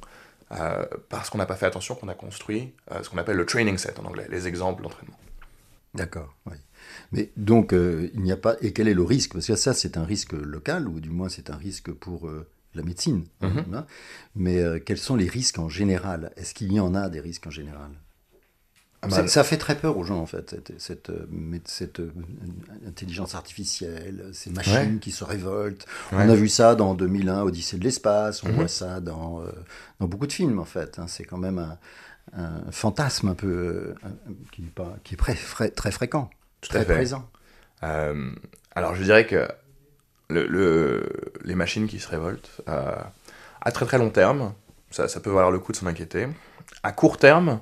euh, 0.52 0.84
parce 1.08 1.30
qu'on 1.30 1.38
n'a 1.38 1.46
pas 1.46 1.56
fait 1.56 1.66
attention, 1.66 1.94
qu'on 1.94 2.08
a 2.08 2.14
construit 2.14 2.72
euh, 2.92 3.02
ce 3.02 3.10
qu'on 3.10 3.18
appelle 3.18 3.36
le 3.36 3.46
training 3.46 3.78
set 3.78 3.98
en 3.98 4.04
anglais, 4.04 4.26
les 4.30 4.46
exemples 4.46 4.82
d'entraînement. 4.82 5.18
D'accord, 5.94 6.34
oui. 6.46 6.56
Mais 7.12 7.32
donc, 7.36 7.72
euh, 7.72 8.10
il 8.14 8.20
n'y 8.20 8.32
a 8.32 8.36
pas. 8.36 8.56
Et 8.60 8.72
quel 8.72 8.86
est 8.86 8.94
le 8.94 9.02
risque? 9.02 9.32
Parce 9.32 9.46
que 9.46 9.56
ça, 9.56 9.74
c'est 9.74 9.96
un 9.96 10.04
risque 10.04 10.32
local, 10.32 10.88
ou 10.88 11.00
du 11.00 11.10
moins, 11.10 11.28
c'est 11.28 11.50
un 11.50 11.56
risque 11.56 11.90
pour 11.90 12.28
euh, 12.28 12.46
la 12.74 12.82
médecine. 12.82 13.24
Mhm. 13.40 13.74
hein. 13.74 13.86
Mais 14.34 14.62
quels 14.84 14.98
sont 14.98 15.16
les 15.16 15.28
risques 15.28 15.58
en 15.58 15.68
général? 15.68 16.32
Est-ce 16.36 16.54
qu'il 16.54 16.72
y 16.72 16.80
en 16.80 16.94
a 16.94 17.08
des 17.08 17.20
risques 17.20 17.46
en 17.46 17.50
général? 17.50 17.90
Ah 19.02 19.26
Ça 19.28 19.44
fait 19.44 19.58
très 19.58 19.76
peur 19.76 19.96
aux 19.98 20.04
gens, 20.04 20.18
en 20.18 20.26
fait, 20.26 20.50
cette, 20.50 20.72
cette, 20.80 21.10
euh, 21.10 21.26
cette, 21.64 22.00
euh, 22.00 22.12
intelligence 22.88 23.34
artificielle, 23.34 24.30
ces 24.32 24.50
machines 24.50 24.94
Ouais. 24.94 24.98
qui 25.00 25.12
se 25.12 25.22
révoltent. 25.22 25.86
Ouais. 26.12 26.18
On 26.24 26.28
a 26.30 26.34
vu 26.34 26.48
ça 26.48 26.74
dans 26.74 26.94
2001, 26.94 27.42
Odyssée 27.42 27.76
de 27.78 27.84
l'espace, 27.84 28.42
on 28.42 28.48
Mhm. 28.48 28.54
voit 28.54 28.68
ça 28.68 29.00
dans, 29.00 29.42
euh, 29.42 29.50
dans 30.00 30.08
beaucoup 30.08 30.26
de 30.26 30.32
films, 30.32 30.58
en 30.58 30.64
fait. 30.64 30.98
hein. 30.98 31.06
C'est 31.08 31.24
quand 31.24 31.36
même 31.38 31.58
un, 31.58 31.78
un 32.32 32.72
fantasme 32.72 33.28
un 33.28 33.34
peu 33.34 33.94
qui, 34.50 34.62
est 34.62 34.74
pas, 34.74 34.96
qui 35.04 35.14
est 35.14 35.18
très, 35.18 35.34
très, 35.34 35.70
très 35.70 35.90
fréquent, 35.92 36.28
Tout 36.60 36.70
très 36.70 36.80
à 36.80 36.84
fait. 36.84 36.94
présent. 36.94 37.28
Euh, 37.84 38.32
alors 38.74 38.94
je 38.96 39.04
dirais 39.04 39.26
que 39.26 39.46
le, 40.30 40.46
le- 40.46 41.08
les 41.44 41.54
machines 41.54 41.86
qui 41.86 42.00
se 42.00 42.08
révoltent, 42.08 42.62
euh, 42.68 42.96
à 43.60 43.70
très 43.70 43.86
très 43.86 43.98
long 43.98 44.10
terme, 44.10 44.52
ça, 44.90 45.06
ça 45.06 45.20
peut 45.20 45.30
valoir 45.30 45.50
le 45.52 45.58
coup 45.60 45.70
de 45.72 45.76
s'en 45.76 45.86
inquiéter. 45.86 46.26
À 46.82 46.90
court 46.92 47.18
terme, 47.18 47.60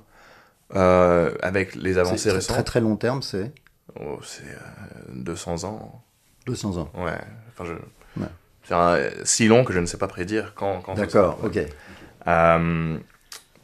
avec 0.74 1.74
les 1.74 1.98
avancées 1.98 2.30
récentes, 2.30 2.54
très 2.54 2.64
très 2.64 2.80
long 2.80 2.96
terme, 2.96 3.22
c'est 3.22 3.52
oh, 4.00 4.18
c'est 4.22 4.42
euh, 4.44 5.12
200 5.14 5.64
ans. 5.64 6.02
200 6.46 6.76
ans. 6.78 6.90
Ouais, 6.94 7.18
enfin 7.48 7.64
je... 7.64 8.20
Ouais. 8.20 8.28
C'est 8.64 8.74
un- 8.74 8.98
si 9.24 9.46
long 9.48 9.64
que 9.64 9.72
je 9.72 9.78
ne 9.78 9.86
sais 9.86 9.98
pas 9.98 10.08
prédire 10.08 10.54
quand. 10.54 10.82
D'accord, 10.94 11.38
ok. 11.44 11.58
Euh, 12.26 12.98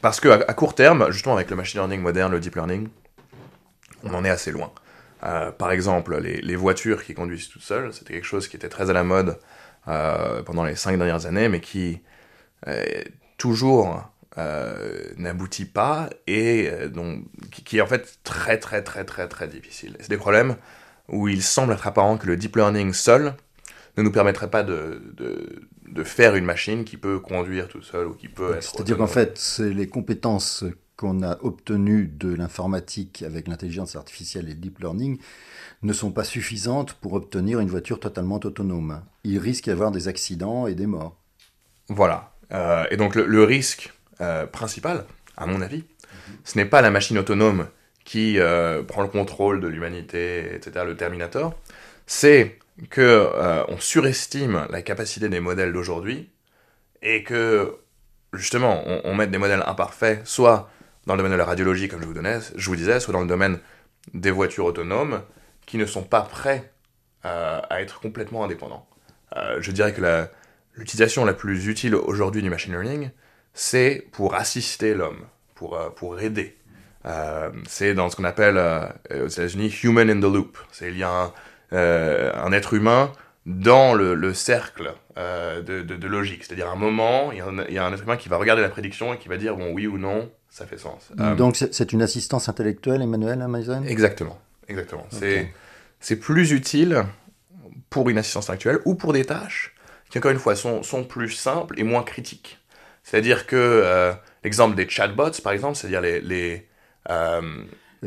parce 0.01 0.19
que 0.19 0.29
à, 0.29 0.35
à 0.47 0.53
court 0.53 0.75
terme, 0.75 1.11
justement 1.11 1.35
avec 1.35 1.49
le 1.49 1.55
machine 1.55 1.79
learning 1.79 2.01
moderne, 2.01 2.31
le 2.31 2.39
deep 2.39 2.55
learning, 2.55 2.87
on 4.03 4.13
en 4.13 4.23
est 4.25 4.29
assez 4.29 4.51
loin. 4.51 4.71
Euh, 5.23 5.51
par 5.51 5.71
exemple, 5.71 6.17
les, 6.19 6.41
les 6.41 6.55
voitures 6.55 7.03
qui 7.03 7.13
conduisent 7.13 7.49
toutes 7.49 7.61
seules, 7.61 7.93
c'était 7.93 8.13
quelque 8.13 8.25
chose 8.25 8.47
qui 8.47 8.55
était 8.55 8.69
très 8.69 8.89
à 8.89 8.93
la 8.93 9.03
mode 9.03 9.37
euh, 9.87 10.41
pendant 10.43 10.63
les 10.63 10.75
cinq 10.75 10.97
dernières 10.97 11.25
années, 11.27 11.47
mais 11.49 11.59
qui 11.61 12.01
euh, 12.67 12.83
toujours 13.37 14.03
euh, 14.37 15.03
n'aboutit 15.17 15.65
pas 15.65 16.09
et 16.27 16.69
euh, 16.69 16.87
donc, 16.87 17.25
qui, 17.51 17.63
qui 17.63 17.77
est 17.77 17.81
en 17.81 17.87
fait 17.87 18.19
très 18.23 18.57
très 18.57 18.81
très 18.81 19.03
très 19.03 19.27
très 19.27 19.47
difficile. 19.47 19.97
C'est 19.99 20.09
des 20.09 20.17
problèmes 20.17 20.55
où 21.09 21.27
il 21.27 21.43
semble 21.43 21.73
être 21.73 21.87
apparent 21.87 22.17
que 22.17 22.27
le 22.27 22.37
deep 22.37 22.55
learning 22.55 22.93
seul 22.93 23.35
ne 23.97 24.03
nous 24.03 24.11
permettrait 24.11 24.49
pas 24.49 24.63
de, 24.63 25.01
de, 25.17 25.67
de 25.87 26.03
faire 26.03 26.35
une 26.35 26.45
machine 26.45 26.85
qui 26.85 26.95
peut 26.95 27.19
conduire 27.19 27.67
toute 27.67 27.83
seule 27.83 28.07
ou 28.07 28.13
qui 28.13 28.29
peut 28.29 28.55
être. 28.55 28.63
C'est-à-dire 28.63 28.97
qu'en 28.97 29.07
fait, 29.07 29.37
c'est 29.37 29.69
les 29.73 29.87
compétences 29.87 30.63
qu'on 30.95 31.23
a 31.23 31.37
obtenues 31.41 32.07
de 32.07 32.33
l'informatique 32.33 33.23
avec 33.23 33.49
l'intelligence 33.49 33.95
artificielle 33.97 34.45
et 34.45 34.53
le 34.53 34.59
deep 34.59 34.79
learning 34.79 35.19
ne 35.81 35.93
sont 35.93 36.11
pas 36.11 36.23
suffisantes 36.23 36.93
pour 36.93 37.13
obtenir 37.13 37.59
une 37.59 37.69
voiture 37.69 37.99
totalement 37.99 38.39
autonome. 38.41 39.01
Il 39.23 39.39
risque 39.39 39.65
d'y 39.65 39.71
avoir 39.71 39.91
des 39.91 40.07
accidents 40.07 40.67
et 40.67 40.75
des 40.75 40.85
morts. 40.87 41.17
Voilà. 41.89 42.33
Euh, 42.53 42.85
et 42.91 42.97
donc 42.97 43.15
le, 43.15 43.25
le 43.25 43.43
risque 43.43 43.91
euh, 44.21 44.45
principal, 44.45 45.05
à 45.37 45.45
mon 45.45 45.61
avis, 45.61 45.83
ce 46.43 46.57
n'est 46.57 46.65
pas 46.65 46.81
la 46.81 46.91
machine 46.91 47.17
autonome 47.17 47.67
qui 48.03 48.39
euh, 48.39 48.83
prend 48.83 49.01
le 49.01 49.07
contrôle 49.07 49.59
de 49.59 49.67
l'humanité, 49.67 50.55
etc., 50.55 50.85
le 50.85 50.95
Terminator, 50.95 51.53
c'est 52.05 52.57
que 52.89 53.01
euh, 53.01 53.63
on 53.67 53.77
surestime 53.79 54.65
la 54.69 54.81
capacité 54.81 55.29
des 55.29 55.39
modèles 55.39 55.73
d'aujourd'hui 55.73 56.29
et 57.01 57.23
que 57.23 57.77
justement 58.33 58.83
on, 58.85 59.01
on 59.03 59.15
mette 59.15 59.31
des 59.31 59.37
modèles 59.37 59.63
imparfaits, 59.65 60.25
soit 60.25 60.69
dans 61.05 61.13
le 61.13 61.17
domaine 61.17 61.33
de 61.33 61.37
la 61.37 61.45
radiologie, 61.45 61.87
comme 61.87 62.01
je 62.01 62.07
vous, 62.07 62.13
donnais, 62.13 62.39
je 62.55 62.69
vous 62.69 62.75
disais, 62.75 62.99
soit 62.99 63.13
dans 63.13 63.21
le 63.21 63.27
domaine 63.27 63.59
des 64.13 64.31
voitures 64.31 64.65
autonomes 64.65 65.21
qui 65.65 65.77
ne 65.77 65.85
sont 65.85 66.03
pas 66.03 66.21
prêts 66.21 66.71
euh, 67.25 67.61
à 67.69 67.81
être 67.81 67.99
complètement 67.99 68.43
indépendants. 68.43 68.87
Euh, 69.35 69.57
je 69.61 69.71
dirais 69.71 69.93
que 69.93 70.27
l'utilisation 70.73 71.23
la 71.25 71.33
plus 71.33 71.67
utile 71.67 71.95
aujourd'hui 71.95 72.41
du 72.41 72.49
machine 72.49 72.73
learning, 72.73 73.11
c'est 73.53 74.07
pour 74.11 74.35
assister 74.35 74.93
l'homme, 74.93 75.25
pour, 75.55 75.75
euh, 75.77 75.89
pour 75.89 76.19
aider. 76.19 76.55
Euh, 77.05 77.49
c'est 77.67 77.93
dans 77.93 78.09
ce 78.09 78.15
qu'on 78.15 78.23
appelle 78.23 78.57
euh, 78.57 78.87
aux 79.25 79.27
États-Unis 79.27 79.73
human 79.83 80.09
in 80.09 80.19
the 80.19 80.31
loop. 80.33 80.57
C'est 80.71 80.89
il 80.89 80.97
y 80.97 81.03
a 81.03 81.09
un, 81.09 81.31
un 81.71 82.51
être 82.51 82.73
humain 82.73 83.11
dans 83.45 83.93
le, 83.93 84.13
le 84.13 84.33
cercle 84.33 84.93
de, 85.15 85.61
de- 85.81 85.95
de 85.95 86.07
logique. 86.07 86.43
C'est-à-dire 86.43 86.69
un 86.69 86.75
moment, 86.75 87.31
il 87.31 87.39
y, 87.39 87.41
a 87.41 87.45
un, 87.47 87.65
il 87.67 87.73
y 87.73 87.77
a 87.79 87.85
un 87.85 87.91
être 87.93 88.03
humain 88.03 88.17
qui 88.17 88.29
va 88.29 88.37
regarder 88.37 88.61
la 88.61 88.69
prédiction 88.69 89.13
et 89.13 89.17
qui 89.17 89.29
va 89.29 89.37
dire 89.37 89.55
bon 89.55 89.71
oui 89.73 89.87
ou 89.87 89.97
non, 89.97 90.29
ça 90.49 90.65
fait 90.67 90.77
sens. 90.77 91.11
Donc 91.37 91.55
c'est 91.71 91.91
une 91.91 92.01
assistance 92.03 92.49
intellectuelle, 92.49 93.01
Emmanuel 93.01 93.41
Amazon 93.41 93.83
Exactement, 93.83 94.39
exactement. 94.67 95.07
Ok. 95.11 95.25
C'est, 95.99 96.15
plus 96.15 96.51
utile 96.51 97.03
pour 97.89 98.09
une 98.09 98.17
assistance 98.17 98.49
actuelle 98.49 98.79
ou 98.85 98.95
pour 98.95 99.13
des 99.13 99.25
tâches 99.25 99.73
qui, 100.09 100.17
encore 100.19 100.31
une 100.31 100.39
fois, 100.39 100.55
sont, 100.55 100.83
sont 100.83 101.03
plus 101.03 101.29
simples 101.31 101.79
et 101.79 101.83
moins 101.83 102.03
critiques. 102.03 102.59
C'est-à-dire 103.03 103.45
que 103.47 103.55
euh, 103.55 104.11
l'exemple 104.43 104.75
des 104.75 104.87
chatbots, 104.87 105.41
par 105.43 105.53
exemple, 105.53 105.75
c'est-à-dire 105.77 106.01
les... 106.01 106.21
les 106.21 106.67
euh, 107.09 107.41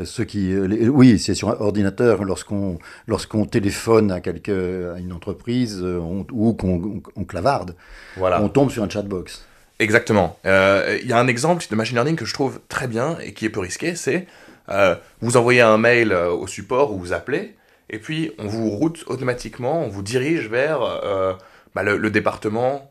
Ceux 0.03 0.23
qui, 0.25 0.53
euh, 0.53 0.67
les- 0.67 0.87
oui, 0.89 1.19
c'est 1.19 1.33
sur 1.35 1.49
un 1.49 1.57
ordinateur. 1.59 2.23
Lorsqu'on 2.23 2.77
lorsqu'on 3.07 3.45
téléphone 3.45 4.11
à, 4.11 4.19
quelque, 4.21 4.93
à 4.95 4.99
une 4.99 5.13
entreprise 5.13 5.81
on- 5.83 6.25
ou 6.31 6.53
qu'on 6.53 7.01
on 7.15 7.23
clavarde, 7.23 7.75
voilà. 8.17 8.41
on 8.41 8.49
tombe 8.49 8.71
sur 8.71 8.83
un 8.83 8.89
chatbox. 8.89 9.45
Exactement. 9.79 10.37
Euh, 10.45 10.97
Il 11.01 11.07
y 11.09 11.13
a 11.13 11.19
un 11.19 11.27
exemple 11.27 11.65
de 11.69 11.75
machine 11.75 11.95
learning 11.95 12.15
que 12.15 12.25
je 12.25 12.33
trouve 12.33 12.59
très 12.69 12.87
bien 12.87 13.17
et 13.23 13.33
qui 13.33 13.45
est 13.45 13.49
peu 13.49 13.59
risqué, 13.59 13.95
c'est 13.95 14.27
euh, 14.69 14.95
vous 15.21 15.35
envoyez 15.37 15.61
un 15.61 15.77
mail 15.77 16.11
au 16.13 16.47
support 16.47 16.91
ou 16.93 16.97
vous 16.97 17.11
appelez, 17.13 17.55
et 17.89 17.99
puis 17.99 18.31
on 18.39 18.47
vous 18.47 18.69
route 18.69 19.03
automatiquement, 19.07 19.83
on 19.83 19.89
vous 19.89 20.01
dirige 20.01 20.49
vers 20.49 20.81
euh, 20.81 21.33
bah, 21.75 21.83
le, 21.83 21.97
le 21.97 22.09
département 22.09 22.89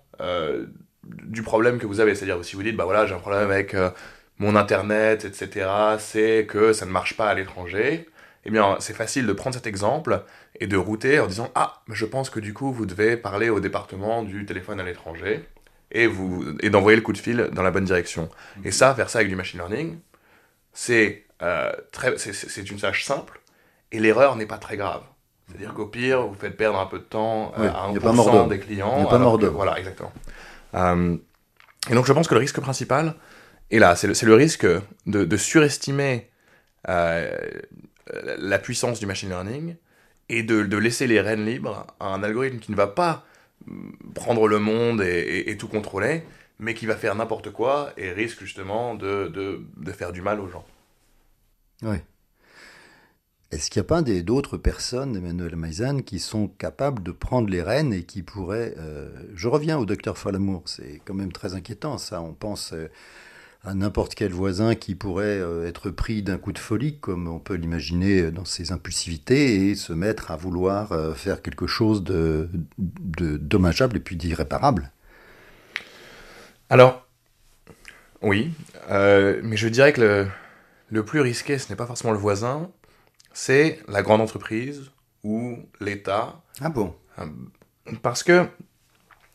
du 1.07 1.43
problème 1.43 1.79
que 1.79 1.87
vous 1.87 2.01
avez. 2.01 2.15
C'est-à-dire 2.15 2.45
si 2.45 2.57
vous 2.57 2.63
dites, 2.63 2.77
bah 2.77 2.85
voilà, 2.85 3.07
j'ai 3.07 3.15
un 3.15 3.19
problème 3.19 3.51
avec 3.51 3.75
euh, 3.75 3.91
mon 4.39 4.57
internet, 4.57 5.25
etc., 5.25 5.69
c'est 5.99 6.47
que 6.47 6.73
ça 6.73 6.87
ne 6.87 6.91
marche 6.91 7.17
pas 7.17 7.29
à 7.29 7.35
l'étranger, 7.35 8.09
eh 8.45 8.51
bien 8.51 8.77
c'est 8.81 8.95
facile 8.95 9.27
de 9.27 9.33
prendre 9.33 9.55
cet 9.55 9.67
exemple 9.67 10.23
et 10.61 10.67
de 10.67 10.77
router 10.77 11.21
en 11.21 11.27
disant, 11.27 11.51
ah, 11.55 11.83
je 11.89 12.05
pense 12.05 12.31
que 12.31 12.41
du 12.41 12.53
coup 12.53 12.73
vous 12.73 12.87
devez 12.87 13.17
parler 13.17 13.49
au 13.49 13.61
département 13.61 14.23
du 14.23 14.45
téléphone 14.45 14.81
à 14.81 14.85
l'étranger 14.85 15.45
et, 15.91 16.07
vous, 16.07 16.45
et 16.61 16.71
d'envoyer 16.71 16.97
le 16.97 17.03
coup 17.03 17.13
de 17.13 17.19
fil 17.19 17.51
dans 17.53 17.63
la 17.63 17.71
bonne 17.71 17.85
direction. 17.85 18.29
Et 18.65 18.71
ça, 18.71 18.95
faire 18.95 19.09
ça 19.09 19.19
avec 19.21 19.29
du 19.29 19.37
machine 19.37 19.61
learning, 19.61 19.99
c'est 20.73 21.25
euh, 21.43 21.73
une 22.57 22.77
tâche 22.79 23.05
simple, 23.05 23.41
et 23.93 24.01
l'erreur 24.01 24.37
n'est 24.37 24.47
pas 24.47 24.59
très 24.59 24.77
grave. 24.77 25.03
C'est-à-dire 25.49 25.75
qu'au 25.75 25.87
pire, 25.87 26.27
vous 26.27 26.35
faites 26.35 26.57
perdre 26.57 26.81
un 26.81 26.87
peu 26.87 26.99
de 26.99 27.05
temps 27.05 27.53
euh, 27.59 27.63
Oui, 27.63 27.67
à 27.67 27.85
a 27.85 28.01
pas 28.01 28.13
1% 28.13 28.15
mort 28.15 28.33
d'homme. 28.33 28.49
des 28.49 28.59
clients. 28.59 28.95
Il 28.99 29.05
y 29.05 29.07
a 29.07 29.11
pas 29.11 29.19
mort. 29.19 29.39
Voilà, 29.39 29.79
exactement. 29.79 30.13
Euh, 30.75 31.17
et 31.91 31.95
donc 31.95 32.07
je 32.07 32.13
pense 32.13 32.29
que 32.29 32.35
le 32.35 32.41
risque 32.41 32.61
principal 32.61 33.15
est 33.71 33.79
là. 33.79 33.97
C'est 33.97 34.07
le, 34.07 34.35
risque 34.35 34.67
de, 35.07 35.37
surestimer 35.37 36.31
euh, 36.89 37.37
la 38.39 38.59
puissance 38.59 39.01
du 39.01 39.07
machine 39.07 39.29
learning 39.29 39.77
et 40.29 40.43
de, 40.43 40.77
laisser 40.77 41.07
les 41.07 41.21
rênes 41.21 41.45
libres 41.45 41.87
à 42.01 42.09
un 42.09 42.23
algorithme 42.23 42.59
qui 42.59 42.73
ne 42.73 42.77
va 42.77 42.87
pas 42.87 43.25
mm, 43.67 43.91
prendre 44.15 44.49
le 44.49 44.59
monde 44.59 45.03
et, 45.03 45.57
tout 45.59 45.69
contrôler, 45.69 46.23
mais 46.59 46.75
qui 46.75 46.87
va 46.87 46.97
faire 46.97 47.15
n'importe 47.15 47.51
quoi 47.51 47.93
et 47.97 48.13
risque 48.13 48.41
justement 48.41 48.95
de, 48.95 49.67
faire 49.93 50.13
du 50.13 50.23
mal 50.23 50.41
aux 50.41 50.49
gens. 50.49 50.65
Oui. 51.83 51.97
Est-ce 53.55 53.71
qu'il 53.71 53.81
n'y 53.81 53.85
a 53.85 53.89
pas 53.89 54.03
d'autres 54.03 54.57
personnes, 54.57 55.15
Emmanuel 55.15 55.55
Maizan, 55.55 56.01
qui 56.01 56.19
sont 56.19 56.49
capables 56.49 57.05
de 57.05 57.13
prendre 57.13 57.49
les 57.49 57.63
rênes 57.63 57.93
et 57.93 58.03
qui 58.03 58.25
pourraient... 58.25 58.75
euh, 58.79 59.09
Je 59.37 59.47
reviens 59.47 59.79
au 59.79 59.85
docteur 59.87 60.19
Folamour, 60.19 60.63
c'est 60.67 61.01
quand 61.05 61.15
même 61.15 61.31
très 61.31 61.55
inquiétant 61.55 61.97
ça. 61.97 62.21
On 62.21 62.33
pense 62.33 62.73
euh, 62.73 62.89
à 63.63 63.75
n'importe 63.75 64.17
quel 64.17 64.33
voisin 64.33 64.75
qui 64.75 64.97
pourrait 64.97 65.39
euh, 65.39 65.69
être 65.69 65.91
pris 65.91 66.25
d'un 66.25 66.37
coup 66.37 66.51
de 66.51 66.59
folie, 66.59 66.99
comme 66.99 67.29
on 67.29 67.39
peut 67.39 67.55
l'imaginer 67.55 68.33
dans 68.33 68.45
ses 68.45 68.73
impulsivités, 68.73 69.71
et 69.71 69.77
se 69.77 69.93
mettre 69.93 70.33
à 70.33 70.37
vouloir 70.37 71.17
faire 71.17 71.41
quelque 71.41 71.69
chose 71.69 72.03
de, 72.03 72.51
dommageable 73.07 73.99
et 73.99 74.01
puis 74.01 74.17
d'irréparable. 74.17 74.91
Alors, 76.71 77.07
oui, 78.21 78.51
mais 78.91 79.57
je 79.57 79.69
dirais 79.69 79.93
que 79.93 80.01
le, 80.01 80.27
le 80.91 81.05
plus 81.05 81.21
risqué, 81.21 81.57
ce 81.59 81.71
n'est 81.71 81.77
pas 81.77 81.87
forcément 81.87 82.13
le 82.13 82.19
voisin, 82.19 82.69
c'est 83.35 83.81
la 83.89 84.03
grande 84.03 84.23
entreprise 84.23 84.91
ou 85.23 85.59
l'État, 85.81 86.41
Ah 86.63 86.71
bon 86.71 86.95
parce 88.03 88.23
que 88.23 88.47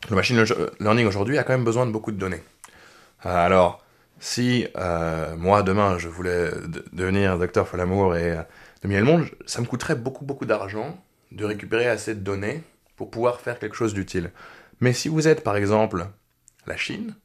le 0.09 0.15
machine 0.15 0.43
learning 0.79 1.05
aujourd'hui 1.05 1.37
a 1.37 1.43
quand 1.43 1.53
même 1.53 1.63
besoin 1.65 1.85
de 1.85 1.91
beaucoup 1.91 2.11
de 2.11 2.17
données. 2.17 2.41
Euh, 3.25 3.29
Alors, 3.45 3.83
si 4.19 4.65
euh, 4.77 5.35
moi 5.37 5.61
demain 5.61 5.97
je 5.99 6.07
voulais 6.07 6.49
de- 6.51 6.83
devenir 6.93 7.37
docteur 7.37 7.67
Folamour 7.67 8.15
et 8.15 8.31
euh, 8.37 8.41
dominer 8.81 9.01
le 9.01 9.05
monde, 9.05 9.25
ça 9.45 9.61
me 9.61 9.65
coûterait 9.67 9.95
beaucoup 9.95 10.25
beaucoup 10.25 10.45
d'argent 10.45 10.97
de 11.31 11.45
récupérer 11.45 11.87
assez 11.87 12.15
de 12.15 12.21
données 12.21 12.63
pour 12.95 13.11
pouvoir 13.11 13.39
faire 13.39 13.59
quelque 13.59 13.75
chose 13.75 13.93
d'utile. 13.93 14.31
Mais 14.79 14.93
si 14.93 15.09
vous 15.09 15.27
êtes 15.27 15.43
par 15.43 15.55
exemple 15.55 16.07
la 16.65 16.75
Chine 16.77 17.15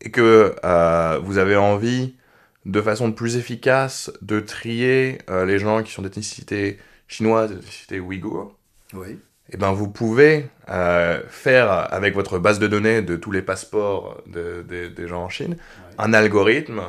et 0.00 0.10
que 0.10 0.54
euh, 0.64 1.18
vous 1.22 1.38
avez 1.38 1.56
envie 1.56 2.16
de 2.64 2.80
façon 2.80 3.12
plus 3.12 3.36
efficace 3.36 4.10
de 4.22 4.40
trier 4.40 5.18
euh, 5.30 5.44
les 5.44 5.58
gens 5.58 5.82
qui 5.82 5.92
sont 5.92 6.02
d'ethnicité 6.02 6.78
chinoise, 7.08 7.50
d'ethnicité 7.52 8.00
ouïghour, 8.00 8.56
Oui. 8.94 9.18
eh 9.50 9.56
ben, 9.56 9.72
vous 9.72 9.88
pouvez 9.88 10.46
euh, 10.68 11.20
faire 11.28 11.70
avec 11.92 12.14
votre 12.14 12.38
base 12.38 12.58
de 12.58 12.66
données 12.68 13.02
de 13.02 13.16
tous 13.16 13.30
les 13.32 13.42
passeports 13.42 14.22
de- 14.26 14.64
de- 14.68 14.86
des 14.88 15.08
gens 15.08 15.24
en 15.24 15.28
Chine 15.28 15.56
un 15.98 16.12
algorithme 16.14 16.82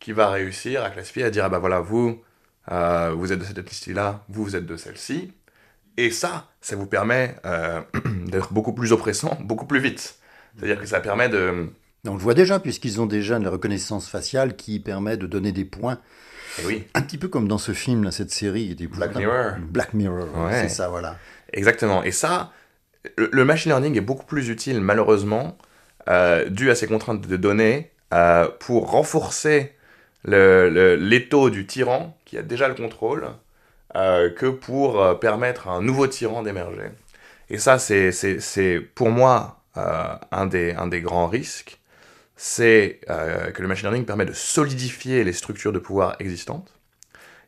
qui 0.00 0.12
va 0.12 0.30
réussir 0.30 0.82
à 0.82 0.90
classifier, 0.90 1.24
à 1.24 1.30
dire 1.30 1.44
ah 1.44 1.48
bah 1.50 1.58
voilà 1.58 1.80
vous 1.80 2.20
euh, 2.72 3.12
vous 3.16 3.32
êtes 3.32 3.38
de 3.40 3.44
cette 3.44 3.58
ethnicité-là, 3.58 4.24
vous 4.28 4.42
vous 4.44 4.56
êtes 4.56 4.66
de 4.66 4.76
celle-ci, 4.76 5.32
et 5.96 6.10
ça, 6.10 6.48
ça 6.60 6.76
vous 6.76 6.86
permet 6.86 7.36
d'être 8.26 8.52
beaucoup 8.52 8.72
plus 8.72 8.92
oppressant, 8.92 9.36
beaucoup 9.42 9.66
plus 9.66 9.80
vite. 9.80 10.18
C'est-à-dire 10.56 10.80
que 10.80 10.86
ça 10.86 11.00
permet 11.00 11.28
de 11.28 11.68
On 12.06 12.14
le 12.14 12.18
voit 12.18 12.34
déjà, 12.34 12.60
puisqu'ils 12.60 13.00
ont 13.00 13.06
déjà 13.06 13.36
une 13.36 13.48
reconnaissance 13.48 14.08
faciale 14.08 14.56
qui 14.56 14.80
permet 14.80 15.16
de 15.16 15.26
donner 15.26 15.52
des 15.52 15.64
points 15.66 15.98
eh 16.60 16.66
oui, 16.66 16.86
Un 16.94 17.02
petit 17.02 17.18
peu 17.18 17.28
comme 17.28 17.46
dans 17.46 17.58
ce 17.58 17.72
film, 17.72 18.04
là, 18.04 18.10
cette 18.10 18.30
série. 18.30 18.74
Des 18.74 18.86
Black 18.86 19.14
Mirror. 19.16 19.52
Black 19.60 19.94
Mirror, 19.94 20.26
Ouais. 20.36 20.62
c'est 20.62 20.68
ça, 20.68 20.88
voilà. 20.88 21.16
Exactement. 21.52 22.02
Et 22.02 22.10
ça, 22.12 22.52
le, 23.16 23.44
machine 23.44 23.70
learning 23.70 23.96
est 23.96 24.02
beaucoup 24.02 24.24
plus 24.26 24.48
utile, 24.48 24.80
malheureusement, 24.80 25.58
euh, 26.08 26.48
dû 26.48 26.70
à 26.70 26.74
ces 26.74 26.86
contraintes 26.86 27.26
de 27.26 27.36
données, 27.36 27.90
euh, 28.14 28.48
pour 28.60 28.90
renforcer 28.90 29.74
l'étau 30.24 31.50
du 31.50 31.66
tyran, 31.66 32.16
qui 32.24 32.36
a 32.38 32.42
déjà 32.42 32.68
le 32.68 32.74
contrôle, 32.74 33.28
euh, 33.96 34.30
que 34.30 34.46
pour 34.46 35.18
permettre 35.18 35.68
à 35.68 35.72
un 35.72 35.82
nouveau 35.82 36.06
tyran 36.06 36.42
d'émerger. 36.42 36.90
Et 37.48 37.58
ça, 37.58 37.78
c'est, 37.78 38.80
pour 38.94 39.10
moi 39.10 39.62
un, 39.76 40.46
des, 40.46 40.72
un 40.72 40.86
des 40.86 41.00
grands 41.00 41.26
risques, 41.26 41.79
c'est 42.42 43.02
euh, 43.10 43.50
que 43.50 43.60
le 43.60 43.68
machine 43.68 43.82
learning 43.86 44.06
permet 44.06 44.24
de 44.24 44.32
solidifier 44.32 45.24
les 45.24 45.34
structures 45.34 45.74
de 45.74 45.78
pouvoir 45.78 46.16
existantes, 46.20 46.72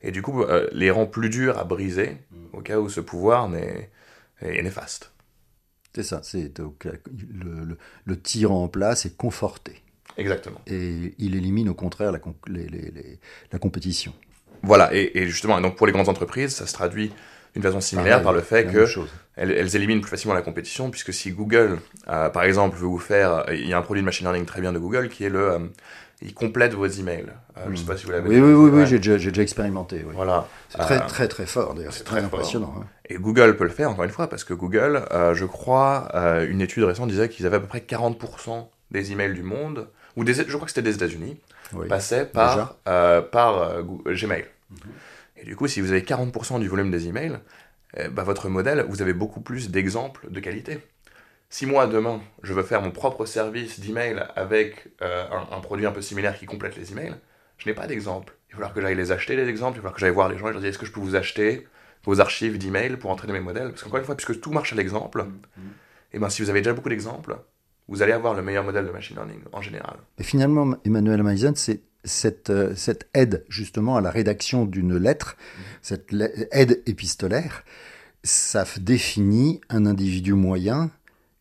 et 0.03 0.11
du 0.11 0.20
coup 0.20 0.43
euh, 0.43 0.68
les 0.72 0.90
rend 0.90 1.07
plus 1.07 1.30
dures 1.30 1.59
à 1.59 1.64
briser, 1.64 2.18
au 2.53 2.61
cas 2.61 2.78
où 2.78 2.90
ce 2.90 3.01
pouvoir 3.01 3.49
n'est, 3.49 3.90
est 4.43 4.62
néfaste. 4.62 5.12
C'est 5.95 6.03
ça, 6.03 6.20
c'est 6.22 6.51
donc 6.55 6.84
la- 6.84 6.93
le, 6.93 7.64
le, 7.64 7.78
le 8.05 8.20
tyran 8.20 8.64
en 8.64 8.68
place 8.68 9.07
est 9.07 9.16
conforté. 9.16 9.80
Exactement. 10.18 10.61
Et 10.66 11.14
il 11.16 11.36
élimine 11.36 11.70
au 11.70 11.74
contraire 11.74 12.12
la, 12.12 12.18
com- 12.18 12.34
les- 12.47 12.68
les- 12.68 12.90
les- 12.90 13.18
la 13.51 13.59
compétition. 13.59 14.12
Voilà, 14.62 14.95
et, 14.95 15.18
et 15.18 15.26
justement, 15.26 15.59
et 15.59 15.62
donc 15.62 15.76
pour 15.76 15.86
les 15.86 15.93
grandes 15.95 16.11
entreprises, 16.11 16.55
ça 16.55 16.66
se 16.66 16.74
traduit 16.74 17.12
d'une 17.55 17.62
façon 17.62 17.80
similaire 17.80 18.22
Pareil, 18.22 18.24
par 18.24 18.32
le 18.32 18.40
fait 18.40 18.66
que 18.66 18.86
elles, 19.36 19.50
elles 19.50 19.76
éliminent 19.76 20.00
plus 20.00 20.11
facilement 20.11 20.34
la 20.34 20.42
compétition, 20.42 20.90
puisque 20.90 21.12
si 21.12 21.30
Google, 21.32 21.78
euh, 22.09 22.28
par 22.28 22.44
exemple, 22.44 22.76
veut 22.76 22.86
vous 22.86 22.98
faire... 22.98 23.44
Il 23.53 23.66
y 23.68 23.72
a 23.72 23.78
un 23.78 23.82
produit 23.82 24.03
de 24.03 24.07
machine 24.07 24.24
learning 24.26 24.44
très 24.46 24.61
bien 24.61 24.72
de 24.72 24.78
Google 24.78 25.09
qui 25.09 25.24
est 25.24 25.28
le... 25.30 25.50
euh, 25.53 25.59
il 26.24 26.34
complète 26.34 26.72
vos 26.74 26.86
emails. 26.86 27.26
Euh, 27.59 27.62
Je 27.70 27.76
sais 27.76 27.84
pas 27.84 27.96
si 27.96 28.05
vous 28.07 28.12
l'avez 28.12 28.28
Oui, 28.28 28.38
oui, 28.40 28.53
oui, 28.53 28.70
oui 28.72 28.86
j'ai 28.86 28.98
déjà, 28.98 29.16
déjà 29.16 29.42
expérimenté. 29.42 30.05
oui. 30.07 30.12
Voilà. 30.14 30.46
C'est 30.68 30.78
très, 30.78 30.98
Euh, 30.98 31.07
très, 31.09 31.28
très 31.28 31.46
fort, 31.46 31.74
d'ailleurs. 31.74 31.92
C'est 31.92 32.05
très, 32.05 32.20
impressionnant. 32.22 32.72
hein. 32.78 32.84
Et 33.09 33.16
Google 33.16 33.57
peut 33.57 33.64
le 33.64 33.70
faire, 33.70 33.90
encore 33.90 34.05
une 34.05 34.11
fois, 34.11 34.28
parce 34.28 34.44
que 34.44 34.55
Google, 34.55 35.03
euh, 35.12 35.34
je 35.34 35.44
crois, 35.46 36.09
euh, 36.14 36.46
une 36.48 36.61
étude 36.61 36.84
récente 36.84 37.09
disait 37.09 37.28
qu'ils 37.28 37.44
avaient 37.46 37.57
à 37.57 37.61
peu 37.61 37.66
près 37.66 37.80
40% 37.80 38.68
des 38.92 39.11
emails 39.12 39.34
du 39.34 39.42
monde, 39.42 39.88
ou 40.16 40.22
des, 40.24 40.34
je 40.34 40.42
crois 40.44 40.61
que 40.61 40.68
c'était 40.70 40.82
des 40.82 40.94
États-Unis, 40.94 41.38
Oui. 41.72 41.88
passaient 41.88 42.26
par, 42.26 42.76
euh, 42.86 43.20
par 43.20 43.59
euh, 43.59 43.82
euh, 44.07 44.14
Gmail. 44.14 44.44
Et 45.43 45.45
du 45.45 45.57
coup, 45.57 45.66
si 45.66 45.80
vous 45.80 45.90
avez 45.90 46.03
40% 46.03 46.61
du 46.61 46.68
volume 46.68 46.90
des 46.90 47.09
emails, 47.09 47.38
eh 47.97 48.09
ben, 48.09 48.22
votre 48.22 48.49
modèle, 48.49 48.86
vous 48.88 49.03
avez 49.03 49.12
beaucoup 49.12 49.40
plus 49.40 49.70
d'exemples 49.70 50.30
de 50.30 50.40
qualité. 50.40 50.78
Si 51.51 51.66
moi, 51.66 51.86
demain, 51.86 52.20
je 52.43 52.55
veux 52.55 52.62
faire 52.62 52.80
mon 52.80 52.93
propre 52.93 53.26
service 53.26 53.80
d'email 53.80 54.24
avec 54.36 54.88
euh, 55.03 55.26
un, 55.30 55.57
un 55.57 55.61
produit 55.61 55.84
un 55.84 55.93
peu 55.93 56.01
similaire 56.01 56.38
qui 56.38 56.47
complète 56.47 56.76
les 56.76 56.93
emails, 56.93 57.14
je 57.59 57.68
n'ai 57.68 57.74
pas 57.74 57.86
d'exemple. 57.86 58.34
Il 58.49 58.53
va 58.53 58.57
falloir 58.57 58.74
que 58.74 58.80
j'aille 58.80 58.95
les 58.95 59.12
acheter, 59.12 59.36
les 59.36 59.49
exemples, 59.49 59.78
il 59.78 59.82
va 59.82 59.82
falloir 59.82 59.95
que 59.95 60.01
j'aille 60.01 60.14
voir 60.14 60.28
les 60.28 60.38
gens 60.38 60.47
et 60.47 60.49
je 60.49 60.53
leur 60.53 60.62
dis 60.62 60.68
est-ce 60.68 60.78
que 60.78 60.86
je 60.86 60.93
peux 60.93 61.01
vous 61.01 61.16
acheter 61.16 61.66
vos 62.05 62.20
archives 62.20 62.57
d'email 62.57 62.97
pour 62.97 63.11
entraîner 63.11 63.32
mes 63.32 63.40
modèles? 63.40 63.70
Parce 63.70 63.82
qu'encore 63.82 63.99
une 63.99 64.05
fois, 64.05 64.16
puisque 64.16 64.40
tout 64.40 64.53
marche 64.53 64.72
à 64.72 64.76
l'exemple, 64.76 65.26
et 66.12 66.18
ben, 66.18 66.28
si 66.28 66.43
vous 66.43 66.51
avez 66.51 66.61
déjà 66.61 66.72
beaucoup 66.72 66.88
d'exemples, 66.88 67.36
vous 67.88 68.03
allez 68.03 68.12
avoir 68.12 68.34
le 68.34 68.43
meilleur 68.43 68.64
modèle 68.64 68.86
de 68.86 68.90
machine 68.90 69.16
learning 69.16 69.40
en 69.53 69.61
général. 69.61 69.97
Et 70.18 70.22
finalement, 70.22 70.76
Emmanuel 70.84 71.22
Maïzen, 71.22 71.55
c'est 71.57 71.82
cette, 72.05 72.50
euh, 72.50 72.74
cette 72.74 73.09
aide 73.14 73.44
justement 73.48 73.96
à 73.96 74.00
la 74.00 74.11
rédaction 74.11 74.64
d'une 74.64 74.96
lettre, 74.96 75.36
cette 75.82 76.14
aide 76.50 76.82
épistolaire, 76.86 77.64
ça 78.24 78.64
définit 78.80 79.61
un 79.68 79.86
individu 79.86 80.34
moyen 80.34 80.90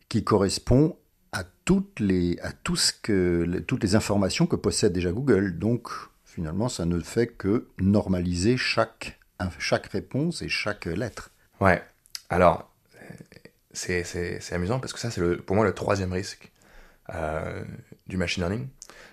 qui 0.09 0.23
correspond 0.23 0.97
à 1.31 1.43
toutes 1.65 1.99
les, 1.99 2.37
à 2.41 2.51
tout 2.51 2.75
ce 2.75 2.91
que, 2.91 3.63
toutes 3.67 3.83
les 3.83 3.95
informations 3.95 4.47
que 4.47 4.55
possède 4.55 4.93
déjà 4.93 5.11
Google. 5.11 5.57
Donc, 5.57 5.89
finalement, 6.25 6.69
ça 6.69 6.85
ne 6.85 6.99
fait 6.99 7.27
que 7.27 7.67
normaliser 7.79 8.57
chaque, 8.57 9.19
chaque 9.59 9.87
réponse 9.87 10.41
et 10.41 10.49
chaque 10.49 10.85
lettre. 10.85 11.31
Ouais. 11.59 11.81
Alors, 12.29 12.71
c'est, 13.73 14.41
amusant 14.51 14.79
parce 14.79 14.93
que 14.93 14.99
ça, 14.99 15.11
c'est 15.11 15.21
pour 15.37 15.55
moi 15.55 15.65
le 15.65 15.73
troisième 15.73 16.11
risque 16.11 16.51
euh, 17.13 17.63
du 18.07 18.17
machine 18.17 18.43
learning. 18.43 18.67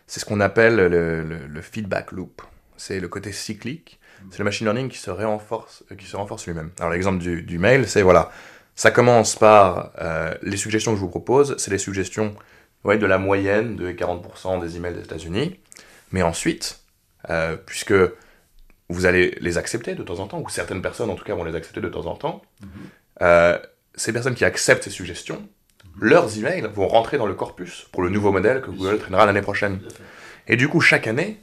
C'est 0.09 0.19
ce 0.21 0.25
qu'on 0.25 0.41
appelle 0.41 0.75
le, 0.77 0.89
le- 1.23 1.47
le 1.47 1.63
feedback 1.63 2.11
loop. 2.11 2.43
C'est 2.77 2.99
le 2.99 3.07
côté 3.09 3.31
cyclique. 3.31 4.01
C'est 4.31 4.41
le 4.41 4.45
machine 4.45 4.67
learning 4.67 4.89
qui 4.89 4.99
se 4.99 5.11
renforce, 5.13 5.85
qui 5.97 6.05
se 6.07 6.17
renforce 6.17 6.47
lui-même. 6.47 6.71
Alors, 6.81 6.91
l'exemple 6.91 7.19
du, 7.19 7.43
du 7.43 7.59
mail, 7.61 7.87
c'est 7.87 8.03
voilà. 8.03 8.33
Ça 8.75 8.91
commence 8.91 9.37
par 9.37 9.93
euh, 10.01 10.35
les 10.43 10.57
suggestions 10.57 10.91
que 10.93 10.97
je 10.97 11.01
vous 11.03 11.09
propose. 11.09 11.57
C'est 11.59 11.71
les 11.71 11.79
suggestions 11.79 12.35
de 12.85 13.07
la 13.07 13.19
moyenne 13.19 13.77
de 13.77 13.93
40% 13.93 14.61
des 14.61 14.77
emails 14.77 14.95
des 14.95 15.03
États-Unis. 15.03 15.61
Mais 16.11 16.23
ensuite, 16.23 16.81
euh, 17.31 17.57
puisque 17.57 17.93
vous 18.89 19.05
allez 19.07 19.37
les 19.41 19.59
accepter 19.59 19.95
de 19.95 20.03
temps 20.03 20.21
en 20.21 20.27
temps, 20.27 20.41
ou 20.41 20.49
certaines 20.49 20.81
personnes 20.81 21.11
en 21.11 21.15
tout 21.17 21.25
cas 21.25 21.35
vont 21.35 21.45
les 21.45 21.55
accepter 21.55 21.81
de 21.83 21.89
temps 21.89 22.07
en 22.07 22.15
temps, 22.17 22.41
euh, 23.21 23.59
ces 23.95 24.13
personnes 24.13 24.35
qui 24.35 24.45
acceptent 24.47 24.85
ces 24.85 24.91
suggestions, 24.91 25.47
leurs 26.01 26.39
emails 26.39 26.69
vont 26.75 26.87
rentrer 26.89 27.19
dans 27.19 27.27
le 27.27 27.35
corpus 27.35 27.87
pour 27.93 28.03
le 28.03 28.11
nouveau 28.11 28.33
modèle 28.33 28.61
que 28.61 28.71
Google 28.71 28.99
traînera 28.99 29.27
l'année 29.27 29.43
prochaine. 29.43 29.81
Et 30.47 30.57
du 30.57 30.69
coup, 30.69 30.81
chaque 30.81 31.07
année, 31.07 31.39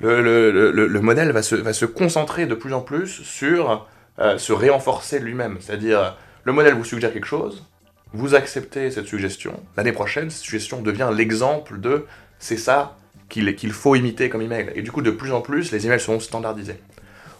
le, 0.00 0.22
le- 0.22 0.70
le- 0.70 0.86
le 0.86 1.00
modèle 1.00 1.32
va 1.32 1.42
se, 1.42 1.54
va 1.56 1.72
se 1.72 1.84
concentrer 1.86 2.46
de 2.46 2.54
plus 2.54 2.72
en 2.72 2.80
plus 2.80 3.08
sur 3.22 3.86
euh, 4.20 4.38
se 4.38 4.52
réenforcer 4.52 5.18
lui-même. 5.18 5.56
C'est-à-dire, 5.60 6.16
le 6.44 6.52
modèle 6.52 6.74
vous 6.74 6.84
suggère 6.84 7.12
quelque 7.12 7.26
chose, 7.26 7.66
vous 8.12 8.34
acceptez 8.34 8.90
cette 8.90 9.06
suggestion, 9.06 9.60
l'année 9.76 9.92
prochaine, 9.92 10.30
cette 10.30 10.42
suggestion 10.44 10.80
devient 10.82 11.10
l'exemple 11.12 11.78
de 11.80 12.06
c'est 12.38 12.56
ça 12.56 12.96
qu'il 13.28 13.54
qu'il 13.56 13.72
faut 13.72 13.94
imiter 13.96 14.28
comme 14.30 14.40
email. 14.42 14.70
Et 14.74 14.82
du 14.82 14.90
coup, 14.92 15.02
de 15.02 15.10
plus 15.10 15.32
en 15.32 15.40
plus, 15.40 15.72
les 15.72 15.84
emails 15.86 16.00
seront 16.00 16.20
standardisés. 16.20 16.80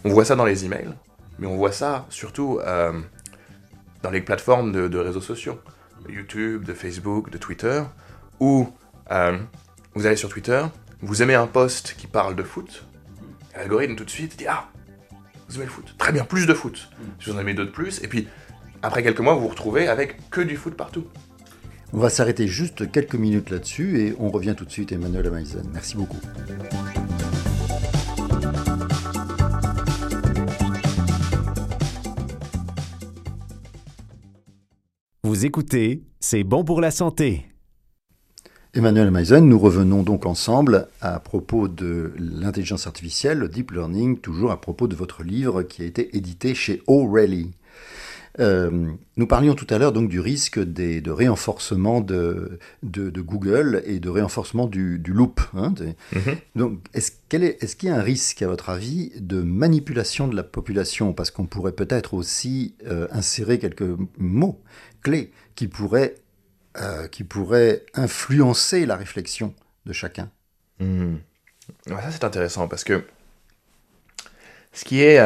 On 0.05 0.11
voit 0.11 0.24
ça 0.24 0.36
dans 0.36 0.44
les 0.44 0.64
emails. 0.64 0.90
mais 1.38 1.46
on 1.46 1.57
voit 1.57 1.72
ça 1.72 2.07
surtout 2.11 2.59
euh, 2.66 2.92
dans 4.03 4.11
les 4.11 4.20
plateformes 4.20 4.72
de, 4.72 4.88
de 4.88 4.99
réseaux 4.99 5.20
sociaux, 5.20 5.59
de 6.07 6.12
YouTube, 6.12 6.64
de 6.64 6.72
Facebook, 6.72 7.30
de 7.30 7.38
Twitter, 7.38 7.82
où 8.40 8.68
euh, 9.11 9.38
vous 9.94 10.07
allez 10.07 10.16
sur 10.16 10.28
Twitter, 10.28 10.64
vous 11.01 11.22
aimez 11.22 11.34
un 11.34 11.46
post 11.46 11.94
qui 11.96 12.07
parle 12.07 12.36
de 12.36 12.42
foot, 12.42 12.84
l'algorithme 13.57 13.94
tout 13.94 14.05
de 14.05 14.11
suite 14.11 14.38
dit 14.38 14.46
Ah, 14.49 14.68
vous 15.49 15.57
aimez 15.57 15.64
le 15.64 15.70
foot, 15.70 15.94
très 15.99 16.12
bien, 16.12 16.24
plus 16.24 16.46
de 16.46 16.55
foot. 16.55 16.90
Si 17.20 17.30
vous 17.30 17.36
en 17.36 17.40
aimez 17.40 17.55
d'autres 17.55 17.72
plus, 17.72 18.03
et 18.03 18.09
puis 18.09 18.28
après 18.82 19.03
quelques 19.03 19.20
mois, 19.20 19.34
vous 19.34 19.40
vous 19.40 19.49
retrouvez 19.49 19.88
avec 19.88 20.30
que 20.30 20.40
du 20.40 20.57
foot 20.57 20.74
partout. 20.74 21.05
On 21.92 21.99
va 21.99 22.11
s'arrêter 22.11 22.46
juste 22.46 22.90
quelques 22.92 23.14
minutes 23.14 23.51
là-dessus 23.51 24.01
et 24.01 24.14
on 24.18 24.30
revient 24.30 24.55
tout 24.57 24.66
de 24.66 24.70
suite, 24.70 24.92
Emmanuel 24.92 25.26
Amaisen. 25.26 25.64
Merci 25.72 25.96
beaucoup. 25.96 26.20
Vous 35.39 35.47
écoutez, 35.47 36.03
c'est 36.18 36.43
bon 36.43 36.64
pour 36.64 36.80
la 36.80 36.91
santé. 36.91 37.47
Emmanuel 38.74 39.12
Meisen, 39.12 39.47
nous 39.49 39.61
revenons 39.61 40.03
donc 40.03 40.26
ensemble 40.26 40.89
à 41.01 41.20
propos 41.20 41.68
de 41.68 42.12
l'intelligence 42.18 42.89
artificielle, 42.89 43.39
le 43.39 43.49
deep 43.49 43.70
learning, 43.70 44.18
toujours 44.18 44.51
à 44.51 44.61
propos 44.61 44.89
de 44.89 44.97
votre 44.97 45.22
livre 45.22 45.62
qui 45.62 45.82
a 45.82 45.84
été 45.84 46.16
édité 46.16 46.57
chez 46.57 46.82
O'Reilly. 46.89 47.53
Euh, 48.41 48.91
nous 49.16 49.26
parlions 49.26 49.55
tout 49.55 49.66
à 49.70 49.78
l'heure 49.78 49.93
donc 49.93 50.09
du 50.09 50.20
risque 50.20 50.61
des, 50.61 51.01
de 51.01 51.11
réenforcement 51.11 52.01
de, 52.01 52.59
de, 52.82 53.11
de, 53.11 53.20
Google 53.20 53.82
et 53.84 53.99
de 53.99 54.09
réenforcement 54.09 54.66
du, 54.66 54.99
du 54.99 55.12
loop. 55.12 55.41
Hein, 55.55 55.74
mm 56.12 56.18
-hmm. 56.18 56.36
Donc, 56.55 56.78
est-ce 56.95 57.11
qu'il 57.28 57.43
est, 57.43 57.62
est 57.62 57.76
qu 57.76 57.86
y 57.86 57.91
a 57.91 57.97
un 57.97 58.03
risque, 58.03 58.43
à 58.43 58.47
votre 58.47 58.68
avis, 58.70 59.11
de 59.18 59.43
manipulation 59.43 60.28
de 60.28 60.36
la 60.36 60.45
population? 60.45 61.12
Parce 61.14 61.30
qu'on 61.32 61.47
pourrait 61.47 61.72
peut-être 61.82 62.14
aussi 62.14 62.74
euh, 62.86 63.09
insérer 63.11 63.59
quelques 63.59 63.91
mots 64.18 64.61
qui 65.54 65.68
pourraient, 65.68 66.14
euh, 66.76 67.09
qui 67.09 67.24
pourraient 67.24 67.84
influencer 67.94 68.86
la 68.86 68.96
réflexion 68.96 69.54
de 69.86 69.92
chacun. 69.92 70.30
Ouais, 70.80 71.18
ça, 71.86 72.11
c'est 72.11 72.24
intéressant 72.24 72.68
parce 72.68 72.84
que 72.84 73.04
ce 74.72 74.84
qui 74.84 75.02
est 75.02 75.18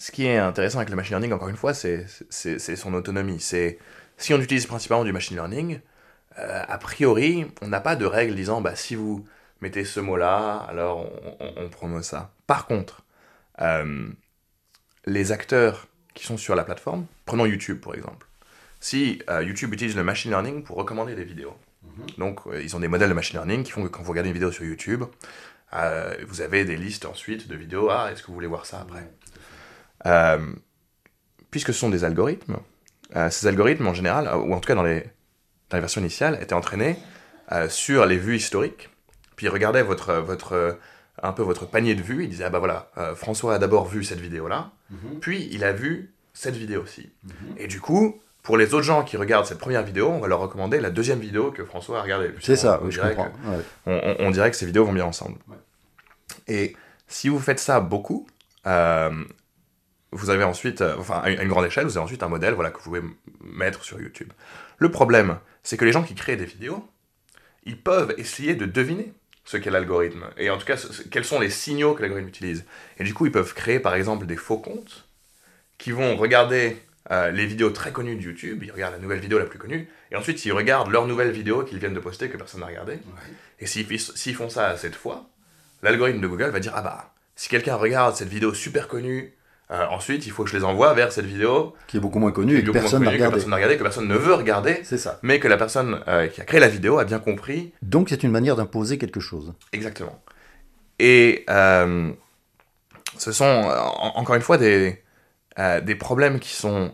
ce 0.00 0.12
qui 0.12 0.24
est 0.24 0.38
intéressant 0.38 0.78
avec 0.78 0.88
le 0.88 0.96
machine 0.96 1.12
learning, 1.12 1.32
encore 1.32 1.50
une 1.50 1.56
fois, 1.56 1.74
c'est 1.74 2.06
son 2.30 2.94
autonomie. 2.94 3.38
C'est 3.38 3.78
si 4.16 4.32
on 4.32 4.40
utilise 4.40 4.66
principalement 4.66 5.04
du 5.04 5.12
machine 5.12 5.36
learning, 5.36 5.80
euh, 6.38 6.62
a 6.66 6.78
priori, 6.78 7.46
on 7.60 7.68
n'a 7.68 7.80
pas 7.80 7.96
de 7.96 8.06
règle 8.06 8.34
disant 8.34 8.62
bah, 8.62 8.76
si 8.76 8.94
vous 8.94 9.26
mettez 9.60 9.84
ce 9.84 10.00
mot-là, 10.00 10.56
alors 10.68 11.06
on, 11.38 11.68
promeut 11.68 12.02
ça. 12.02 12.32
Par 12.46 12.66
contre, 12.66 13.04
euh, 13.60 14.08
les 15.04 15.32
acteurs 15.32 15.86
qui 16.14 16.26
sont 16.26 16.36
sur 16.36 16.54
la 16.54 16.64
plateforme, 16.64 17.06
prenons 17.24 17.46
YouTube 17.46 17.80
pour 17.80 17.94
exemple. 17.94 18.26
Si 18.80 19.22
euh, 19.28 19.42
YouTube 19.42 19.72
utilise 19.74 19.96
le 19.96 20.04
machine 20.04 20.30
learning 20.30 20.62
pour 20.62 20.76
recommander 20.76 21.14
des 21.14 21.24
vidéos, 21.24 21.56
mm 21.82 21.88
-hmm. 21.88 22.18
donc 22.18 22.40
ils 22.62 22.74
ont 22.76 22.80
des 22.80 22.88
modèles 22.88 23.10
de 23.10 23.14
machine 23.14 23.36
learning 23.38 23.62
qui 23.64 23.72
font 23.72 23.82
que 23.84 23.88
quand 23.88 24.02
vous 24.02 24.10
regardez 24.10 24.30
une 24.30 24.38
vidéo 24.40 24.52
sur 24.52 24.64
YouTube, 24.64 25.02
vous 26.30 26.40
avez 26.40 26.64
des 26.64 26.76
listes 26.76 27.06
ensuite 27.06 27.46
de 27.46 27.56
vidéos. 27.56 27.88
Ah, 27.90 28.10
est-ce 28.10 28.22
que 28.22 28.28
vous 28.28 28.38
voulez 28.40 28.52
voir 28.56 28.64
ça 28.66 28.80
après 28.80 29.06
euh, 30.06 30.38
puisque 31.50 31.72
ce 31.72 31.80
sont 31.80 31.90
des 31.90 32.04
algorithmes, 32.04 32.58
euh, 33.16 33.30
ces 33.30 33.46
algorithmes 33.46 33.86
en 33.86 33.94
général, 33.94 34.28
ou 34.36 34.54
en 34.54 34.60
tout 34.60 34.66
cas 34.68 34.74
dans 34.74 34.82
les, 34.82 35.00
dans 35.68 35.76
les 35.76 35.80
versions 35.80 36.00
initiales, 36.00 36.38
étaient 36.40 36.54
entraînés 36.54 36.96
euh, 37.52 37.68
sur 37.68 38.06
les 38.06 38.16
vues 38.16 38.36
historiques. 38.36 38.88
Puis 39.36 39.46
ils 39.46 39.50
regardaient 39.50 39.82
votre, 39.82 40.14
votre, 40.14 40.78
un 41.22 41.32
peu 41.32 41.42
votre 41.42 41.66
panier 41.66 41.94
de 41.94 42.02
vues, 42.02 42.24
ils 42.24 42.30
disaient, 42.30 42.44
ah 42.44 42.50
bah 42.50 42.58
voilà, 42.58 42.90
François 43.14 43.54
a 43.54 43.58
d'abord 43.58 43.86
vu 43.88 44.04
cette 44.04 44.20
vidéo-là, 44.20 44.70
mm 44.90 44.96
-hmm. 44.96 45.18
puis 45.20 45.48
il 45.52 45.64
a 45.64 45.72
vu 45.72 46.14
cette 46.32 46.56
vidéo 46.56 46.82
aussi. 46.82 47.10
Mm 47.22 47.30
-hmm. 47.30 47.62
Et 47.62 47.66
du 47.66 47.80
coup, 47.80 48.20
pour 48.42 48.56
les 48.56 48.74
autres 48.74 48.86
gens 48.86 49.04
qui 49.04 49.16
regardent 49.16 49.46
cette 49.46 49.58
première 49.58 49.82
vidéo, 49.82 50.08
on 50.08 50.18
va 50.18 50.28
leur 50.28 50.40
recommander 50.40 50.80
la 50.80 50.90
deuxième 50.90 51.20
vidéo 51.20 51.52
que 51.52 51.64
François 51.64 51.98
a 51.98 52.02
regardée. 52.02 52.30
C'est 52.40 52.56
ça, 52.56 52.80
on, 52.80 52.86
oui, 52.86 52.92
je 52.92 53.00
comprends. 53.00 53.30
Que, 53.30 53.90
ouais. 53.90 54.16
on, 54.20 54.26
on, 54.26 54.30
dirait 54.30 54.50
que 54.50 54.56
ces 54.56 54.66
vidéos 54.66 54.84
vont 54.86 54.92
bien 54.92 55.04
ensemble. 55.04 55.38
Ouais. 55.48 55.56
Et 56.48 56.76
si 57.06 57.28
vous 57.28 57.38
faites 57.38 57.60
ça 57.60 57.80
beaucoup, 57.80 58.26
euh, 58.66 59.24
vous 60.12 60.30
avez 60.30 60.44
ensuite, 60.44 60.80
euh, 60.80 60.96
enfin, 60.98 61.18
à 61.22 61.30
une 61.30 61.48
grande 61.48 61.66
échelle, 61.66 61.84
vous 61.84 61.96
avez 61.96 62.04
ensuite 62.04 62.22
un 62.22 62.28
modèle 62.28 62.54
voilà, 62.54 62.70
que 62.70 62.78
vous 62.78 62.84
pouvez 62.84 63.02
mettre 63.40 63.84
sur 63.84 64.00
YouTube. 64.00 64.32
Le 64.78 64.90
problème, 64.90 65.38
c'est 65.62 65.76
que 65.76 65.84
les 65.84 65.92
gens 65.92 66.02
qui 66.02 66.14
créent 66.14 66.36
des 66.36 66.46
vidéos, 66.46 66.88
ils 67.64 67.80
peuvent 67.80 68.14
essayer 68.16 68.54
de 68.54 68.66
deviner 68.66 69.12
ce 69.50 69.56
qu'est 69.56 69.70
l'algorithme, 69.70 70.26
et 70.38 70.48
en 70.48 70.58
tout 70.58 70.64
cas, 70.64 70.76
ce, 70.76 71.02
quels 71.02 71.24
sont 71.24 71.40
les 71.40 71.50
signaux 71.50 71.94
que 71.94 72.02
l'algorithme 72.02 72.28
utilise. 72.28 72.64
Et 73.00 73.04
du 73.04 73.14
coup, 73.14 73.26
ils 73.26 73.32
peuvent 73.32 73.52
créer, 73.52 73.80
par 73.80 73.96
exemple, 73.96 74.24
des 74.24 74.36
faux 74.36 74.58
comptes 74.58 75.08
qui 75.76 75.90
vont 75.90 76.14
regarder 76.14 76.76
euh, 77.10 77.32
les 77.32 77.46
vidéos 77.46 77.70
très 77.70 77.90
connues 77.90 78.14
de 78.14 78.22
YouTube, 78.22 78.62
ils 78.62 78.70
regardent 78.70 78.94
la 78.94 79.00
nouvelle 79.00 79.18
vidéo 79.18 79.40
la 79.40 79.46
plus 79.46 79.58
connue, 79.58 79.88
et 80.12 80.14
ensuite, 80.14 80.44
ils 80.44 80.52
regardent 80.52 80.92
leur 80.92 81.04
nouvelle 81.04 81.32
vidéo 81.32 81.64
qu'ils 81.64 81.80
viennent 81.80 81.94
de 81.94 81.98
poster 81.98 82.28
que 82.28 82.36
personne 82.36 82.60
n'a 82.60 82.66
regardé. 82.66 82.92
Ouais. 82.92 83.00
Et 83.58 83.66
s'ils 83.66 84.36
font 84.36 84.48
ça 84.48 84.76
cette 84.76 84.94
fois, 84.94 85.28
l'algorithme 85.82 86.20
de 86.20 86.28
Google 86.28 86.50
va 86.50 86.60
dire, 86.60 86.74
ah 86.76 86.82
bah, 86.82 87.12
si 87.34 87.48
quelqu'un 87.48 87.74
regarde 87.74 88.14
cette 88.14 88.28
vidéo 88.28 88.54
super 88.54 88.86
connue, 88.86 89.34
euh, 89.70 89.86
ensuite, 89.88 90.26
il 90.26 90.32
faut 90.32 90.44
que 90.44 90.50
je 90.50 90.56
les 90.56 90.64
envoie 90.64 90.92
vers 90.94 91.12
cette 91.12 91.26
vidéo 91.26 91.74
qui 91.86 91.96
est 91.96 92.00
beaucoup 92.00 92.18
moins 92.18 92.32
connue 92.32 92.58
et 92.58 92.64
que 92.64 92.70
personne 92.72 93.04
n'a 93.04 93.10
regardé. 93.10 93.30
Que 93.30 93.34
personne, 93.34 93.54
regardé, 93.54 93.76
que 93.76 93.82
personne 93.82 94.08
ne 94.08 94.16
veut 94.16 94.34
regarder. 94.34 94.80
C'est 94.82 94.98
ça. 94.98 95.20
Mais 95.22 95.38
que 95.38 95.48
la 95.48 95.56
personne 95.56 96.02
euh, 96.08 96.26
qui 96.26 96.40
a 96.40 96.44
créé 96.44 96.58
la 96.60 96.68
vidéo 96.68 96.98
a 96.98 97.04
bien 97.04 97.20
compris. 97.20 97.72
Donc 97.82 98.08
c'est 98.08 98.22
une 98.22 98.32
manière 98.32 98.56
d'imposer 98.56 98.98
quelque 98.98 99.20
chose. 99.20 99.54
Exactement. 99.72 100.20
Et 100.98 101.44
euh, 101.48 102.10
ce 103.16 103.32
sont 103.32 103.44
en, 103.44 104.18
encore 104.18 104.34
une 104.34 104.42
fois 104.42 104.58
des, 104.58 105.02
des 105.82 105.94
problèmes 105.94 106.40
qui 106.40 106.54
sont 106.54 106.92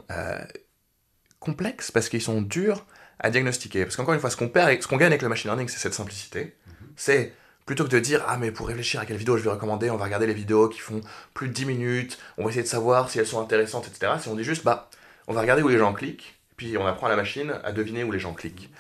complexes 1.41 1.91
parce 1.91 2.09
qu'ils 2.09 2.23
sont 2.23 2.43
durs 2.43 2.85
à 3.19 3.31
diagnostiquer. 3.31 3.85
Parce 3.85 3.97
qu'encore 3.97 4.15
une 4.15 4.21
fois, 4.21 4.31
ce 4.31 4.37
qu'on 4.37 4.49
perd, 4.49 4.83
ce 4.83 4.87
qu'on 4.89 4.97
gagne 4.97 5.09
avec 5.09 5.23
le 5.23 5.29
machine 5.29 5.49
learning, 5.49 5.69
c'est 5.69 5.79
cette 5.79 5.95
simplicité. 5.95 6.43
Mm 6.45 6.71
-hmm. 6.71 6.93
C'est 6.97 7.33
plutôt 7.67 7.85
que 7.85 7.91
de 7.91 7.99
dire 7.99 8.25
ah 8.29 8.39
mais 8.39 8.53
pour 8.53 8.69
réfléchir 8.69 9.01
à 9.01 9.07
quelle 9.07 9.17
vidéo 9.17 9.37
je 9.37 9.43
vais 9.43 9.51
recommander 9.51 9.91
on 9.91 9.97
va 9.97 10.05
regarder 10.05 10.27
les 10.27 10.35
vidéos 10.35 10.69
qui 10.69 10.79
font 10.79 11.01
plus 11.35 11.49
de 11.49 11.53
10 11.53 11.67
minutes 11.67 12.19
on 12.39 12.45
va 12.45 12.51
essayer 12.51 12.63
de 12.63 12.69
savoir 12.69 13.11
si 13.11 13.19
elles 13.19 13.27
sont 13.27 13.41
intéressantes 13.41 13.89
etc 13.89 14.13
si 14.21 14.29
on 14.29 14.37
dit 14.37 14.45
juste 14.45 14.65
bah 14.65 14.89
on 15.27 15.35
va 15.35 15.41
regarder 15.41 15.63
où 15.63 15.69
les 15.69 15.77
gens 15.77 15.93
cliquent 15.93 16.39
puis 16.57 16.79
on 16.79 16.87
apprend 16.87 17.07
à 17.07 17.11
la 17.11 17.17
machine 17.17 17.55
à 17.65 17.73
deviner 17.73 18.05
où 18.05 18.13
les 18.13 18.19
gens 18.19 18.33
cliquent. 18.33 18.71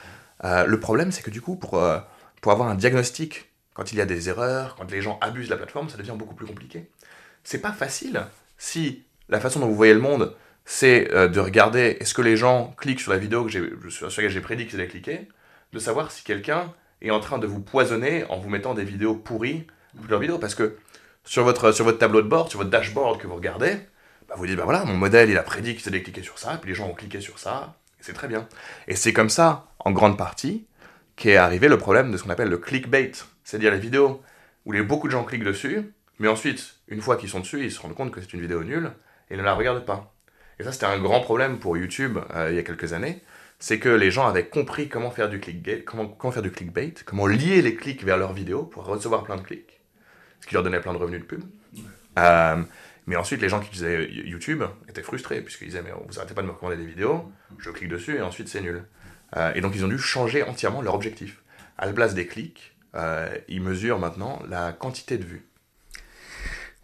Euh, 0.44 0.64
le 0.64 0.80
problème 0.80 1.10
c'est 1.12 1.22
que 1.22 1.30
du 1.30 1.40
coup 1.40 1.56
pour, 1.56 1.74
euh, 1.74 1.98
pour 2.40 2.52
avoir 2.52 2.68
un 2.68 2.76
diagnostic 2.76 3.50
quand 3.74 3.92
il 3.92 3.98
y 3.98 4.00
a 4.00 4.06
des 4.06 4.28
erreurs 4.28 4.76
quand 4.76 4.90
les 4.90 5.02
gens 5.02 5.18
abusent 5.20 5.48
de 5.48 5.50
la 5.50 5.58
plateforme 5.58 5.88
ça 5.88 5.98
devient 5.98 6.14
beaucoup 6.16 6.36
plus 6.36 6.46
compliqué. 6.46 6.88
C'est 7.42 7.60
pas 7.60 7.72
facile 7.72 8.22
si 8.56 9.04
la 9.28 9.40
façon 9.40 9.58
dont 9.60 9.66
vous 9.66 9.74
voyez 9.74 9.94
le 9.94 10.00
monde 10.00 10.36
c'est 10.64 11.12
euh, 11.12 11.26
de 11.26 11.40
regarder 11.40 11.96
est-ce 12.00 12.14
que 12.14 12.22
les 12.22 12.36
gens 12.36 12.72
cliquent 12.76 13.00
sur 13.00 13.12
la 13.12 13.18
vidéo 13.18 13.44
que 13.44 13.90
sur 13.90 14.06
laquelle 14.06 14.30
j'ai 14.30 14.40
prédit 14.40 14.66
qu'ils 14.66 14.80
allaient 14.80 14.88
cliquer 14.88 15.28
de 15.72 15.78
savoir 15.80 16.12
si 16.12 16.22
quelqu'un 16.22 16.72
est 17.02 17.10
en 17.10 17.20
train 17.20 17.38
de 17.38 17.46
vous 17.46 17.60
poisonner 17.60 18.24
en 18.28 18.38
vous 18.38 18.48
mettant 18.48 18.74
des 18.74 18.84
vidéos 18.84 19.14
pourries 19.14 19.66
leurs 20.08 20.20
vidéos 20.20 20.38
parce 20.38 20.54
que 20.54 20.76
sur 21.24 21.44
votre, 21.44 21.72
sur 21.72 21.84
votre 21.84 21.98
tableau 21.98 22.22
de 22.22 22.28
bord, 22.28 22.48
sur 22.48 22.58
votre 22.58 22.70
dashboard 22.70 23.18
que 23.20 23.26
vous 23.26 23.34
regardez, 23.34 23.76
bah 24.28 24.34
vous 24.36 24.46
dites 24.46 24.56
bah 24.56 24.64
voilà, 24.64 24.84
mon 24.84 24.96
modèle 24.96 25.30
il 25.30 25.38
a 25.38 25.42
prédit 25.42 25.74
qu'ils 25.76 25.88
allaient 25.88 26.02
cliquer 26.02 26.22
sur 26.22 26.38
ça, 26.38 26.56
puis 26.60 26.70
les 26.70 26.74
gens 26.74 26.88
ont 26.88 26.94
cliqué 26.94 27.20
sur 27.20 27.38
ça, 27.38 27.74
c'est 28.00 28.12
très 28.12 28.28
bien. 28.28 28.46
Et 28.88 28.96
c'est 28.96 29.12
comme 29.12 29.30
ça, 29.30 29.66
en 29.80 29.90
grande 29.90 30.16
partie, 30.16 30.66
qu'est 31.16 31.36
arrivé 31.36 31.68
le 31.68 31.78
problème 31.78 32.12
de 32.12 32.16
ce 32.16 32.22
qu'on 32.22 32.30
appelle 32.30 32.48
le 32.48 32.58
clickbait, 32.58 33.12
c'est-à-dire 33.44 33.72
les 33.72 33.78
vidéos 33.78 34.22
où 34.64 34.72
les, 34.72 34.82
beaucoup 34.82 35.08
de 35.08 35.12
gens 35.12 35.24
cliquent 35.24 35.44
dessus, 35.44 35.92
mais 36.18 36.28
ensuite, 36.28 36.76
une 36.88 37.00
fois 37.00 37.16
qu'ils 37.16 37.28
sont 37.28 37.40
dessus, 37.40 37.64
ils 37.64 37.72
se 37.72 37.80
rendent 37.80 37.94
compte 37.94 38.10
que 38.10 38.20
c'est 38.20 38.32
une 38.32 38.40
vidéo 38.40 38.64
nulle, 38.64 38.92
et 39.30 39.36
ne 39.36 39.42
la 39.42 39.54
regardent 39.54 39.84
pas. 39.84 40.12
Et 40.58 40.64
ça, 40.64 40.72
c'était 40.72 40.86
un 40.86 40.98
grand 40.98 41.20
problème 41.20 41.58
pour 41.58 41.76
YouTube 41.76 42.18
euh, 42.34 42.48
il 42.50 42.56
y 42.56 42.58
a 42.58 42.62
quelques 42.62 42.92
années, 42.92 43.22
c'est 43.58 43.78
que 43.78 43.88
les 43.88 44.10
gens 44.10 44.26
avaient 44.26 44.46
compris 44.46 44.88
comment 44.88 45.10
faire 45.10 45.28
du 45.28 45.40
clickbait, 45.40 45.82
comment, 45.82 46.06
comment 46.06 46.32
faire 46.32 46.42
du 46.42 46.50
clickbait, 46.50 46.94
comment 47.04 47.26
lier 47.26 47.62
les 47.62 47.74
clics 47.74 48.04
vers 48.04 48.18
leurs 48.18 48.32
vidéos 48.32 48.64
pour 48.64 48.84
recevoir 48.84 49.24
plein 49.24 49.36
de 49.36 49.42
clics, 49.42 49.80
ce 50.40 50.46
qui 50.46 50.54
leur 50.54 50.62
donnait 50.62 50.80
plein 50.80 50.92
de 50.92 50.98
revenus 50.98 51.20
de 51.20 51.26
pub. 51.26 51.42
Euh, 52.18 52.62
mais 53.06 53.16
ensuite, 53.16 53.40
les 53.40 53.48
gens 53.48 53.60
qui 53.60 53.68
utilisaient 53.68 54.10
YouTube 54.10 54.64
étaient 54.88 55.02
frustrés, 55.02 55.40
puisqu'ils 55.40 55.66
disaient, 55.66 55.82
mais 55.82 55.92
vous 56.08 56.18
arrêtez 56.18 56.34
pas 56.34 56.42
de 56.42 56.46
me 56.46 56.52
recommander 56.52 56.76
des 56.76 56.86
vidéos, 56.86 57.30
je 57.58 57.70
clique 57.70 57.88
dessus 57.88 58.16
et 58.16 58.22
ensuite 58.22 58.48
c'est 58.48 58.60
nul. 58.60 58.84
Euh, 59.36 59.52
et 59.54 59.60
donc 59.60 59.74
ils 59.74 59.84
ont 59.84 59.88
dû 59.88 59.98
changer 59.98 60.42
entièrement 60.42 60.82
leur 60.82 60.94
objectif. 60.94 61.42
À 61.78 61.86
la 61.86 61.92
place 61.92 62.14
des 62.14 62.26
clics, 62.26 62.76
euh, 62.94 63.28
ils 63.48 63.60
mesurent 63.60 63.98
maintenant 63.98 64.42
la 64.48 64.72
quantité 64.72 65.18
de 65.18 65.24
vues. 65.24 65.45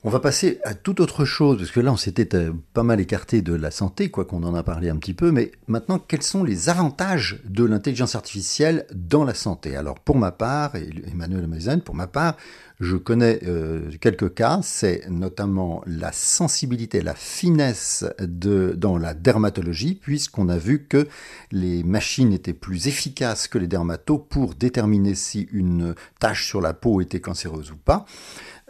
On 0.05 0.11
va 0.11 0.19
passer 0.19 0.59
à 0.65 0.75
toute 0.75 0.99
autre 0.99 1.25
chose, 1.25 1.59
parce 1.59 1.71
que 1.71 1.79
là, 1.79 1.93
on 1.93 1.97
s'était 1.97 2.29
pas 2.73 2.83
mal 2.83 2.99
écarté 3.01 3.41
de 3.41 3.55
la 3.55 3.71
santé, 3.71 4.11
quoi 4.11 4.25
qu'on 4.25 4.43
en 4.43 4.53
a 4.57 4.65
parlé 4.65 4.89
un 4.89 4.97
petit 4.97 5.15
peu, 5.15 5.31
mais 5.31 5.53
maintenant, 5.69 6.01
quels 6.01 6.25
sont 6.25 6.43
les 6.43 6.69
avantages 6.69 7.41
de 7.49 7.63
l'intelligence 7.63 8.17
artificielle 8.17 8.85
dans 8.93 9.23
la 9.23 9.33
santé? 9.33 9.77
Alors, 9.77 10.01
pour 10.01 10.17
ma 10.19 10.33
part, 10.33 10.75
et 10.75 10.91
Emmanuel 11.13 11.47
Mazen, 11.47 11.83
pour 11.83 11.95
ma 11.95 12.09
part, 12.09 12.37
je 12.81 12.97
connais 12.97 13.39
euh, 13.45 13.93
quelques 14.01 14.35
cas, 14.35 14.59
c'est 14.65 15.09
notamment 15.09 15.85
la 15.87 16.11
sensibilité, 16.11 17.01
la 17.01 17.15
finesse 17.15 18.05
de, 18.19 18.75
dans 18.77 18.99
la 18.99 19.15
dermatologie, 19.15 19.95
puisqu'on 19.95 20.49
a 20.49 20.59
vu 20.59 20.85
que 20.89 21.07
les 21.53 21.85
machines 21.85 22.33
étaient 22.33 22.55
plus 22.55 22.89
efficaces 22.89 23.47
que 23.47 23.59
les 23.59 23.69
dermatos 23.69 24.21
pour 24.29 24.57
déterminer 24.57 25.15
si 25.15 25.49
une 25.53 25.95
tache 26.19 26.49
sur 26.49 26.61
la 26.61 26.75
peau 26.75 27.01
était 27.01 27.21
cancéreuse 27.21 27.71
ou 27.71 27.77
pas. 27.77 28.05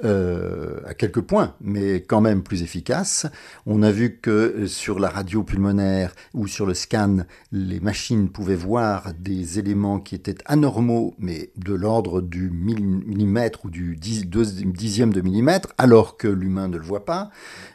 Euh, 0.04 0.80
à 0.86 0.94
quelques 0.94 1.20
points, 1.20 1.54
mais 1.60 2.02
quand 2.02 2.20
même 2.20 2.42
plus 2.42 2.62
efficace. 2.62 3.26
On 3.66 3.82
a 3.82 3.92
vu 3.92 4.18
que 4.20 4.66
sur 4.66 4.98
la 4.98 5.08
radio 5.08 5.44
pulmonaire 5.44 6.12
ou 6.34 6.46
sur 6.48 6.66
le 6.66 6.74
scan, 6.74 7.18
les 7.52 7.78
machines 7.78 8.28
pouvaient 8.28 8.56
voir 8.56 9.12
des 9.18 9.58
éléments 9.58 10.00
qui 10.00 10.14
étaient 10.14 10.38
anormaux, 10.46 11.14
mais 11.18 11.50
de 11.56 11.72
l'ordre 11.72 12.20
du 12.20 12.50
millimètre 12.50 13.64
ou 13.64 13.70
du 13.70 13.96
dixième 13.96 15.12
de 15.12 15.20
millimètre, 15.20 15.68
alors 15.78 16.16
que 16.16 16.28
l'humain 16.28 16.68
ne 16.68 16.78
le 16.78 16.84
voit 16.84 17.04
pas. 17.04 17.30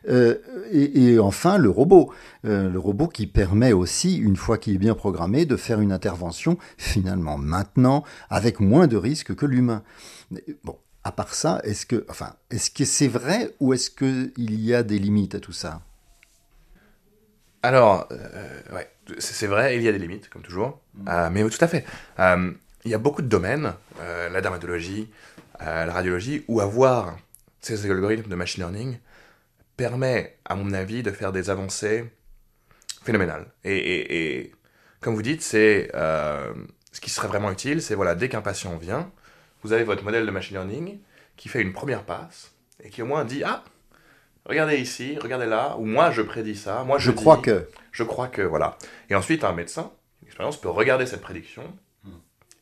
Euh, 0.09 0.35
et, 0.71 1.19
enfin, 1.19 1.57
le 1.57 1.69
robot. 1.69 2.11
Euh, 2.45 2.69
le 2.69 2.79
robot 2.79 3.07
qui 3.07 3.27
permet 3.27 3.73
aussi, 3.73 4.17
une 4.17 4.35
fois 4.35 4.57
qu'il 4.57 4.75
est 4.75 4.79
bien 4.79 4.95
programmé, 4.95 5.45
de 5.45 5.55
faire 5.55 5.79
une 5.79 5.91
intervention 5.91 6.57
finalement 6.77 7.37
maintenant 7.37 8.03
avec 8.29 8.59
moins 8.59 8.87
de 8.87 8.97
risques 8.97 9.35
que 9.35 9.45
l'humain. 9.45 9.83
Bon, 10.63 10.75
à 11.07 11.11
part 11.13 11.33
ça, 11.33 11.61
est-ce 11.63 11.85
que, 11.85 12.05
enfin, 12.09 12.35
est-ce 12.51 12.69
que 12.69 12.83
c'est 12.83 13.07
vrai 13.07 13.53
ou 13.61 13.73
est-ce 13.73 13.89
qu'il 13.89 14.33
y 14.37 14.75
a 14.75 14.83
des 14.83 14.99
limites 14.99 15.35
à 15.35 15.39
tout 15.39 15.53
ça? 15.53 15.81
Alors, 17.63 18.09
euh, 18.11 18.61
ouais, 18.73 18.91
c'est 19.17 19.47
vrai, 19.47 19.77
il 19.77 19.83
y 19.83 19.87
a 19.87 19.93
des 19.93 19.99
limites, 19.99 20.29
comme 20.29 20.41
toujours. 20.41 20.81
Mm. 20.95 21.07
Euh, 21.07 21.29
mais 21.31 21.49
tout 21.49 21.63
à 21.63 21.67
fait. 21.69 21.85
Euh, 22.19 22.51
il 22.83 22.91
y 22.91 22.93
a 22.93 22.97
beaucoup 22.97 23.21
de 23.21 23.27
domaines, 23.27 23.73
la 23.99 24.41
dermatologie, 24.41 25.09
la 25.59 25.91
radiologie, 25.91 26.43
où 26.47 26.59
avoir 26.61 27.17
ces 27.61 27.89
algorithmes 27.89 28.29
de 28.29 28.35
machine 28.35 28.63
learning 28.63 28.99
permet, 29.77 30.37
à 30.45 30.55
mon 30.55 30.71
avis, 30.73 31.03
de 31.03 31.11
faire 31.11 31.31
des 31.31 31.49
avancées 31.49 32.05
phénoménales. 33.03 33.47
Et, 33.65 34.51
comme 35.01 35.15
vous 35.15 35.21
dites, 35.21 35.41
c'est 35.41 35.89
ce 35.93 37.01
qui 37.01 37.09
serait 37.09 37.27
vraiment 37.27 37.51
utile, 37.51 37.81
c'est 37.81 37.95
voilà, 37.95 38.15
dès 38.15 38.29
qu'un 38.29 38.41
patient 38.41 38.77
vient, 38.77 39.11
vous 39.63 39.73
avez 39.73 39.83
votre 39.83 40.03
modèle 40.03 40.25
de 40.25 40.31
machine 40.31 40.57
learning 40.57 40.99
qui 41.35 41.49
fait 41.49 41.61
une 41.61 41.73
première 41.73 42.03
passe 42.03 42.53
et 42.83 42.89
qui 42.89 43.01
au 43.01 43.05
moins 43.05 43.25
dit 43.25 43.43
ah 43.43 43.63
regardez 44.45 44.77
ici, 44.77 45.17
regardez 45.21 45.45
là, 45.45 45.75
ou 45.77 45.85
moi 45.85 46.11
je 46.11 46.21
prédis 46.21 46.55
ça, 46.55 46.83
moi 46.83 46.97
je, 46.97 47.11
crois 47.11 47.37
que 47.37 47.67
je 47.91 48.03
crois 48.03 48.27
que 48.27 48.41
voilà. 48.41 48.77
Et 49.09 49.15
ensuite 49.15 49.43
un 49.43 49.53
médecin, 49.53 49.91
une 50.21 50.27
expérience 50.27 50.59
peut 50.59 50.69
regarder 50.69 51.05
cette 51.05 51.21
prédiction 51.21 51.63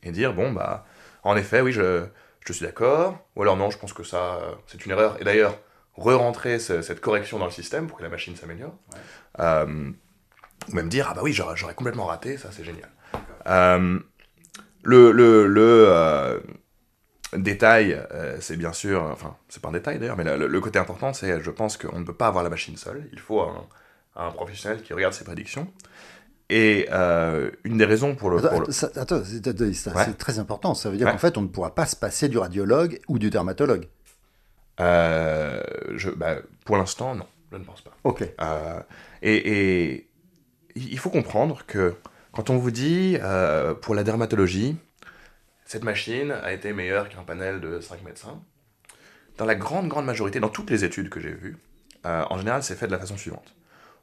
et 0.02 0.10
dire 0.10 0.34
bon 0.34 0.52
bah 0.52 0.86
en 1.22 1.36
effet 1.36 1.60
oui 1.60 1.72
je, 1.72 2.06
je 2.46 2.52
suis 2.52 2.64
d'accord 2.64 3.18
ou 3.34 3.42
alors 3.42 3.56
non 3.56 3.70
je 3.70 3.78
pense 3.78 3.92
que 3.92 4.04
ça 4.04 4.40
c'est 4.66 4.84
une 4.84 4.92
erreur 4.92 5.20
et 5.20 5.24
d'ailleurs 5.24 5.58
re-rentrer 5.96 6.58
cette 6.58 7.00
correction 7.00 7.38
dans 7.38 7.46
le 7.46 7.50
système 7.50 7.86
pour 7.86 7.98
que 7.98 8.02
la 8.02 8.10
machine 8.10 8.36
s'améliore. 8.36 8.74
Euh, 9.40 9.90
ou 10.68 10.74
même 10.74 10.88
dire 10.88 11.08
ah 11.10 11.14
bah 11.14 11.20
oui 11.22 11.32
j'aurais 11.32 11.74
complètement 11.74 12.06
raté 12.06 12.36
ça 12.36 12.50
c'est 12.52 12.64
génial. 12.64 12.90
Euh, 13.46 13.98
le, 14.82 15.10
le, 15.10 15.46
le 15.46 15.86
euh, 15.88 16.40
détail, 17.34 18.00
euh, 18.12 18.36
c'est 18.40 18.56
bien 18.56 18.72
sûr, 18.72 19.02
enfin, 19.02 19.36
c'est 19.48 19.60
pas 19.60 19.68
un 19.68 19.72
détail 19.72 19.98
d'ailleurs, 19.98 20.16
mais 20.16 20.36
le, 20.36 20.60
côté 20.60 20.78
important, 20.78 21.12
c'est, 21.12 21.42
je 21.42 21.50
pense 21.50 21.76
qu'on 21.76 21.98
ne 21.98 22.04
peut 22.04 22.14
pas 22.14 22.28
avoir 22.28 22.44
la 22.44 22.50
machine 22.50 22.76
seule. 22.76 23.08
Il 23.12 23.18
faut 23.18 23.40
un, 24.14 24.30
professionnel 24.32 24.82
qui 24.82 24.92
regarde 24.92 25.12
ses 25.12 25.24
prédictions. 25.24 25.68
Et 26.48 26.86
euh, 26.92 27.50
une 27.64 27.76
des 27.76 27.84
raisons 27.84 28.14
pour 28.14 28.30
le. 28.30 28.38
Attends, 28.46 29.22
c'est 29.24 30.18
très 30.18 30.38
important. 30.38 30.74
Ça 30.74 30.90
veut 30.90 30.96
dire 30.96 31.10
qu'en 31.10 31.18
fait, 31.18 31.36
on 31.36 31.42
ne 31.42 31.48
pourra 31.48 31.74
pas 31.74 31.86
se 31.86 31.96
passer 31.96 32.28
du 32.28 32.38
radiologue 32.38 33.00
ou 33.08 33.18
du 33.18 33.30
dermatologue. 33.30 33.88
je, 34.78 36.10
bah, 36.10 36.36
pour 36.64 36.76
l'instant, 36.76 37.16
non, 37.16 37.26
je 37.50 37.56
ne 37.56 37.64
pense 37.64 37.80
pas. 37.80 37.90
Ok. 38.04 38.22
et, 38.22 39.92
et, 39.92 40.08
il 40.76 40.98
faut 40.98 41.10
comprendre 41.10 41.64
que 41.66 41.94
quand 42.32 42.48
on 42.48 42.58
vous 42.58 42.70
dit 42.70 43.18
pour 43.80 43.96
la 43.96 44.04
dermatologie, 44.04 44.76
cette 45.66 45.84
machine 45.84 46.30
a 46.30 46.52
été 46.52 46.72
meilleure 46.72 47.08
qu'un 47.08 47.22
panel 47.22 47.60
de 47.60 47.80
5 47.80 48.02
médecins. 48.04 48.40
Dans 49.36 49.44
la 49.44 49.56
grande, 49.56 49.88
grande 49.88 50.06
majorité, 50.06 50.40
dans 50.40 50.48
toutes 50.48 50.70
les 50.70 50.84
études 50.84 51.10
que 51.10 51.20
j'ai 51.20 51.32
vues, 51.32 51.58
euh, 52.06 52.24
en 52.30 52.38
général, 52.38 52.62
c'est 52.62 52.76
fait 52.76 52.86
de 52.86 52.92
la 52.92 52.98
façon 52.98 53.16
suivante. 53.16 53.54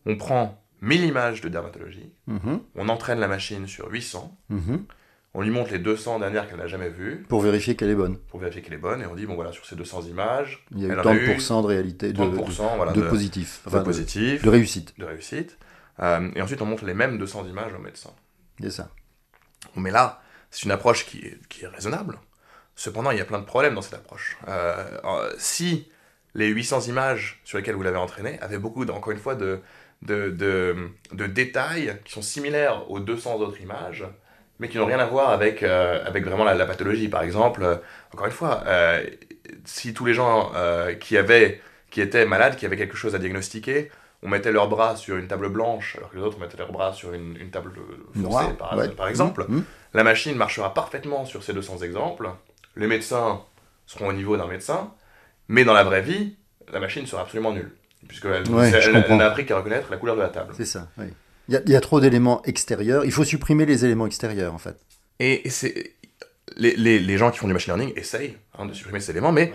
On 0.05 0.17
prend 0.17 0.61
1000 0.81 1.05
images 1.05 1.41
de 1.41 1.47
dermatologie, 1.47 2.13
mhm. 2.27 2.59
on 2.75 2.89
entraîne 2.89 3.19
la 3.19 3.29
machine 3.29 3.65
sur 3.67 3.89
800, 3.89 4.37
mhm. 4.49 4.85
on 5.33 5.41
lui 5.41 5.49
montre 5.49 5.71
les 5.71 5.79
200 5.79 6.19
dernières 6.19 6.49
qu'elle 6.49 6.57
n'a 6.57 6.67
jamais 6.67 6.89
vues. 6.89 7.25
Pour 7.29 7.41
vérifier 7.41 7.77
qu'elle 7.77 7.89
est 7.89 7.95
bonne. 7.95 8.17
Pour 8.17 8.41
vérifier 8.41 8.61
qu'elle 8.61 8.73
est 8.73 8.77
bonne, 8.77 9.01
et 9.01 9.05
on 9.05 9.15
dit, 9.15 9.25
bon 9.25 9.35
voilà, 9.35 9.53
sur 9.53 9.65
ces 9.65 9.77
200 9.77 10.01
images, 10.03 10.65
il 10.71 10.81
y 10.81 10.85
a 10.85 10.93
eu 10.93 11.01
tant 11.01 11.13
de 11.61 11.67
réalité, 11.67 12.11
de, 12.11 12.21
de, 12.21 12.25
de, 12.25 13.07
positif. 13.07 13.61
de, 13.65 13.79
positif. 13.79 14.43
De 14.43 14.49
réussite. 14.49 14.99
De 14.99 15.05
réussite. 15.05 15.57
Euh, 16.01 16.29
et 16.35 16.41
ensuite, 16.41 16.61
on 16.61 16.65
montre 16.65 16.83
les 16.83 16.93
mêmes 16.93 17.17
200 17.17 17.45
images 17.45 17.73
au 17.73 17.79
médecin. 17.79 18.09
C'est 18.59 18.71
ça. 18.71 18.89
Mais 19.77 19.91
là, 19.91 20.22
c'est 20.53 20.65
une 20.65 20.71
approche 20.71 21.05
qui 21.07 21.25
est, 21.25 21.67
raisonnable. 21.67 22.19
Cependant, 22.75 23.09
il 23.11 23.17
y 23.17 23.21
a 23.21 23.25
plein 23.25 23.39
de 23.39 23.45
problèmes 23.45 23.73
dans 23.73 23.81
cette 23.81 23.95
approche. 23.95 24.37
Euh, 24.47 25.31
si 25.37 25.89
les 26.35 26.47
800 26.47 26.81
images 26.81 27.41
sur 27.43 27.57
lesquelles 27.57 27.75
vous 27.75 27.83
l'avez 27.83 27.97
entraîné 27.97 28.39
avaient 28.39 28.59
beaucoup, 28.59 28.85
encore 28.85 29.11
une 29.11 29.19
fois, 29.19 29.35
de, 29.35 29.61
détails 31.11 31.97
qui 32.05 32.13
sont 32.13 32.21
similaires 32.21 32.89
aux 32.91 32.99
200 32.99 33.35
autres 33.35 33.61
images, 33.61 34.05
mais 34.59 34.69
qui 34.69 34.77
n'ont 34.77 34.85
rien 34.85 34.99
à 34.99 35.05
voir 35.05 35.31
avec, 35.31 35.63
euh, 35.63 36.03
vraiment 36.07 36.43
la, 36.43 36.65
pathologie. 36.67 37.09
Par 37.09 37.23
exemple, 37.23 37.63
euh, 37.63 37.77
encore 38.13 38.27
une 38.27 38.31
fois, 38.31 38.63
si 39.65 39.95
tous 39.95 40.05
les 40.05 40.13
gens 40.13 40.51
qui 40.99 41.15
étaient 41.17 42.25
malades, 42.27 42.57
qui 42.57 42.67
avaient 42.67 42.77
quelque 42.77 42.97
chose 42.97 43.15
à 43.15 43.19
diagnostiquer, 43.19 43.89
on 44.23 44.29
mettait 44.29 44.51
leurs 44.51 44.69
bras 44.69 44.95
sur 44.95 45.17
une 45.17 45.27
table 45.27 45.49
blanche, 45.49 45.95
alors 45.97 46.09
que 46.09 46.17
les 46.17 46.23
autres 46.23 46.39
mettaient 46.39 46.57
leurs 46.57 46.71
bras 46.71 46.93
sur 46.93 47.13
une, 47.13 47.35
une 47.37 47.51
table 47.51 47.73
foncée, 48.13 48.53
par, 48.57 48.77
par, 48.95 49.07
exemple. 49.07 49.45
Mmh, 49.47 49.57
mmh. 49.57 49.63
La 49.93 50.03
machine 50.03 50.35
marchera 50.35 50.73
parfaitement 50.73 51.25
sur 51.25 51.43
ces 51.43 51.53
200 51.53 51.79
exemples. 51.79 52.29
Les 52.75 52.87
médecins 52.87 53.41
seront 53.85 54.07
au 54.07 54.13
niveau 54.13 54.37
d'un 54.37 54.47
médecin. 54.47 54.91
Mais 55.49 55.65
dans 55.65 55.73
la 55.73 55.83
vraie 55.83 56.01
vie, 56.01 56.35
la 56.71 56.79
machine 56.79 57.05
sera 57.05 57.23
absolument 57.23 57.51
nulle. 57.51 57.71
Puisqu'elle 58.07 58.43
elle, 58.45 59.17
n'a 59.17 59.25
appris 59.27 59.45
qu'à 59.45 59.57
reconnaître 59.57 59.91
la 59.91 59.97
couleur 59.97 60.15
de 60.15 60.21
la 60.21 60.29
table. 60.29 60.53
C'est 60.55 60.65
ça, 60.65 60.87
oui. 60.97 61.07
Il 61.49 61.61
y, 61.67 61.75
a, 61.75 61.81
trop 61.81 61.99
d'éléments 61.99 62.41
extérieurs. 62.43 63.03
Il 63.03 63.11
faut 63.11 63.25
supprimer 63.25 63.65
les 63.65 63.83
éléments 63.83 64.07
extérieurs, 64.07 64.53
en 64.53 64.57
fait. 64.57 64.77
Et, 65.19 65.49
c'est 65.49 65.93
les, 66.55 66.73
les, 66.77 67.17
gens 67.17 67.31
qui 67.31 67.39
font 67.39 67.47
du 67.47 67.53
machine 67.53 67.75
learning 67.75 67.93
essayent 67.97 68.37
hein, 68.57 68.65
de 68.65 68.73
supprimer 68.73 69.01
ces 69.01 69.11
éléments, 69.11 69.33
mais 69.33 69.51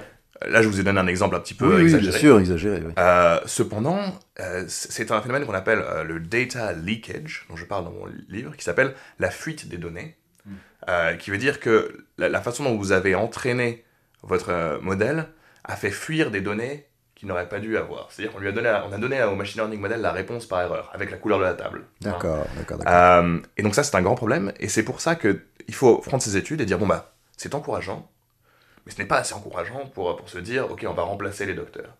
Là, 0.46 0.62
je 0.62 0.68
vous 0.68 0.78
ai 0.78 0.84
donné 0.84 1.00
un 1.00 1.06
exemple 1.06 1.34
un 1.34 1.40
petit 1.40 1.54
peu 1.54 1.80
exagéré. 1.82 1.98
Oui, 1.98 2.10
bien 2.10 2.18
sûr, 2.18 2.38
exagéré. 2.38 2.82
Euh, 2.98 3.40
cependant, 3.46 4.00
euh, 4.40 4.64
c'est 4.68 5.10
un 5.10 5.20
phénomène 5.20 5.44
qu'on 5.44 5.54
appelle 5.54 5.80
euh, 5.80 6.04
le 6.04 6.20
data 6.20 6.72
leakage, 6.72 7.44
dont 7.50 7.56
je 7.56 7.64
parle 7.64 7.84
dans 7.84 7.90
mon 7.90 8.06
livre, 8.28 8.54
qui 8.56 8.64
s'appelle 8.64 8.94
la 9.18 9.30
fuite 9.30 9.68
des 9.68 9.78
données, 9.78 10.16
hmm. 10.46 11.16
qui 11.18 11.30
veut 11.30 11.38
dire 11.38 11.58
que 11.58 12.04
la, 12.18 12.40
façon 12.40 12.64
dont 12.64 12.76
vous 12.76 12.92
avez 12.92 13.14
entraîné 13.14 13.84
votre 14.22 14.80
modèle 14.80 15.26
a 15.64 15.76
fait 15.76 15.90
fuir 15.90 16.30
des 16.30 16.40
données 16.40 16.86
qu'il 17.16 17.26
n'aurait 17.26 17.48
pas 17.48 17.58
dû 17.58 17.76
avoir. 17.76 18.08
C'est-à-dire 18.10 18.32
qu'on 18.32 18.38
lui 18.38 18.48
a 18.48 18.52
donné, 18.52 18.72
on 18.88 18.92
a 18.92 18.98
donné 18.98 19.22
au 19.24 19.34
machine 19.34 19.60
learning 19.60 19.80
model 19.80 20.00
la 20.00 20.12
réponse 20.12 20.46
par 20.46 20.62
erreur, 20.62 20.88
avec 20.94 21.10
la 21.10 21.16
couleur 21.16 21.40
de 21.40 21.44
la 21.44 21.54
table. 21.54 21.84
D'accord, 22.00 22.46
d'accord, 22.56 22.78
d'accord. 22.78 23.40
et 23.56 23.62
donc 23.62 23.74
ça, 23.74 23.82
c'est 23.82 23.96
un 23.96 24.02
grand 24.02 24.14
problème, 24.14 24.52
et 24.60 24.68
c'est 24.68 24.84
pour 24.84 25.00
ça 25.00 25.16
qu'il 25.16 25.40
faut 25.72 25.98
prendre 25.98 26.22
ces 26.22 26.36
études 26.36 26.60
et 26.60 26.64
dire, 26.64 26.78
bon 26.78 26.86
bah, 26.86 27.12
c'est 27.36 27.56
encourageant, 27.56 28.08
mais 28.88 28.94
ce 28.94 29.02
n'est 29.02 29.06
pas 29.06 29.18
assez 29.18 29.34
encourageant 29.34 29.84
pour, 29.92 30.16
pour 30.16 30.30
se 30.30 30.38
dire, 30.38 30.70
ok, 30.70 30.86
on 30.88 30.94
va 30.94 31.02
remplacer 31.02 31.44
les 31.44 31.52
docteurs. 31.52 31.94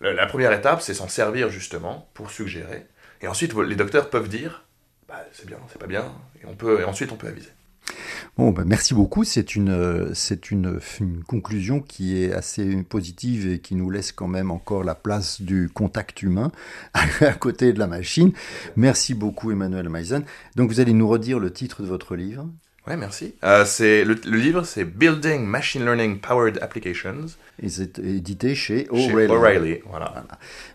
La, 0.00 0.26
première 0.26 0.52
étape, 0.52 0.80
c'est 0.80 0.94
s'en 0.94 1.06
servir 1.06 1.50
justement 1.50 2.08
pour 2.14 2.30
suggérer. 2.30 2.86
Et 3.20 3.28
ensuite, 3.28 3.54
les 3.54 3.76
docteurs 3.76 4.08
peuvent 4.08 4.30
dire, 4.30 4.64
bah, 5.06 5.22
c'est 5.32 5.46
bien, 5.46 5.58
c'est 5.70 5.78
pas 5.78 5.86
bien, 5.86 6.10
et, 6.42 6.46
on 6.46 6.54
peut, 6.54 6.80
et 6.80 6.84
ensuite 6.84 7.12
on 7.12 7.16
peut 7.16 7.26
aviser. 7.28 7.50
Bon, 8.38 8.50
ben 8.50 8.64
merci 8.64 8.94
beaucoup. 8.94 9.24
C'est 9.24 9.56
une, 9.56 10.14
c'est 10.14 10.50
une, 10.50 10.80
une, 11.00 11.22
conclusion 11.22 11.80
qui 11.80 12.24
est 12.24 12.32
assez 12.32 12.82
positive 12.82 13.52
et 13.52 13.58
qui 13.58 13.74
nous 13.74 13.90
laisse 13.90 14.10
quand 14.10 14.28
même 14.28 14.50
encore 14.50 14.84
la 14.84 14.94
place 14.94 15.42
du 15.42 15.68
contact 15.68 16.22
humain 16.22 16.50
à 16.94 17.34
côté 17.34 17.74
de 17.74 17.78
la 17.78 17.88
machine. 17.88 18.32
Merci 18.76 19.12
beaucoup, 19.12 19.50
Emmanuel 19.50 19.90
Meisen. 19.90 20.24
Donc, 20.56 20.70
vous 20.70 20.80
allez 20.80 20.94
nous 20.94 21.08
redire 21.08 21.38
le 21.38 21.52
titre 21.52 21.82
de 21.82 21.88
votre 21.88 22.16
livre? 22.16 22.48
Ouais, 22.86 22.96
merci. 22.96 23.34
Euh, 23.44 23.64
c'est 23.64 24.04
le, 24.04 24.14
livre, 24.14 24.64
c'est 24.64 24.84
Building 24.84 25.44
Machine 25.44 25.84
Learning 25.84 26.18
Powered 26.18 26.58
Applications. 26.62 27.26
Et 27.62 27.68
c'est 27.68 27.98
édité 28.00 28.54
chez 28.56 28.88
O'Reilly. 28.90 29.30
O'Reilly, 29.30 29.80
voilà. 29.88 30.10
voilà. 30.12 30.26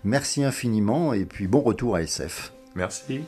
Merci 0.05 0.43
infiniment 0.43 1.13
et 1.13 1.25
puis 1.25 1.47
bon 1.47 1.59
retour 1.59 1.95
à 1.95 2.01
SF. 2.01 2.53
Merci. 2.75 3.21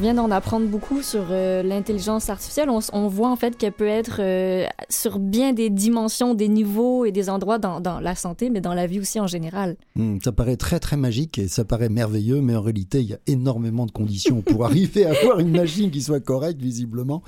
Vient 0.00 0.14
d'en 0.14 0.30
apprendre 0.30 0.66
beaucoup 0.66 1.02
sur 1.02 1.26
euh, 1.30 1.62
l'intelligence 1.62 2.30
artificielle. 2.30 2.70
On, 2.70 2.80
on 2.92 3.08
voit 3.08 3.30
en 3.30 3.36
fait 3.36 3.56
qu'elle 3.56 3.72
peut 3.72 3.86
être 3.86 4.16
euh, 4.20 4.66
sur 4.88 5.18
bien 5.18 5.52
des 5.52 5.70
dimensions, 5.70 6.34
des 6.34 6.48
niveaux 6.48 7.04
et 7.04 7.12
des 7.12 7.28
endroits 7.30 7.58
dans, 7.58 7.80
dans 7.80 8.00
la 8.00 8.14
santé, 8.14 8.50
mais 8.50 8.60
dans 8.60 8.74
la 8.74 8.86
vie 8.86 8.98
aussi 9.00 9.20
en 9.20 9.26
général. 9.26 9.76
Hmm, 9.96 10.18
Ça 10.24 10.32
paraît 10.32 10.56
très 10.56 10.80
très 10.80 10.96
magique 10.96 11.38
et 11.38 11.48
ça 11.48 11.64
paraît 11.64 11.88
merveilleux, 11.88 12.40
mais 12.40 12.56
en 12.56 12.62
réalité, 12.62 13.00
il 13.00 13.08
y 13.08 13.14
a 13.14 13.18
énormément 13.26 13.86
de 13.86 13.90
conditions 13.92 14.40
pour 14.42 14.64
arriver 14.70 15.06
à 15.06 15.10
avoir 15.10 15.38
une 15.38 15.50
machine 15.50 15.90
qui 15.90 16.00
soit 16.02 16.20
correcte, 16.20 16.60
visiblement, 16.60 17.22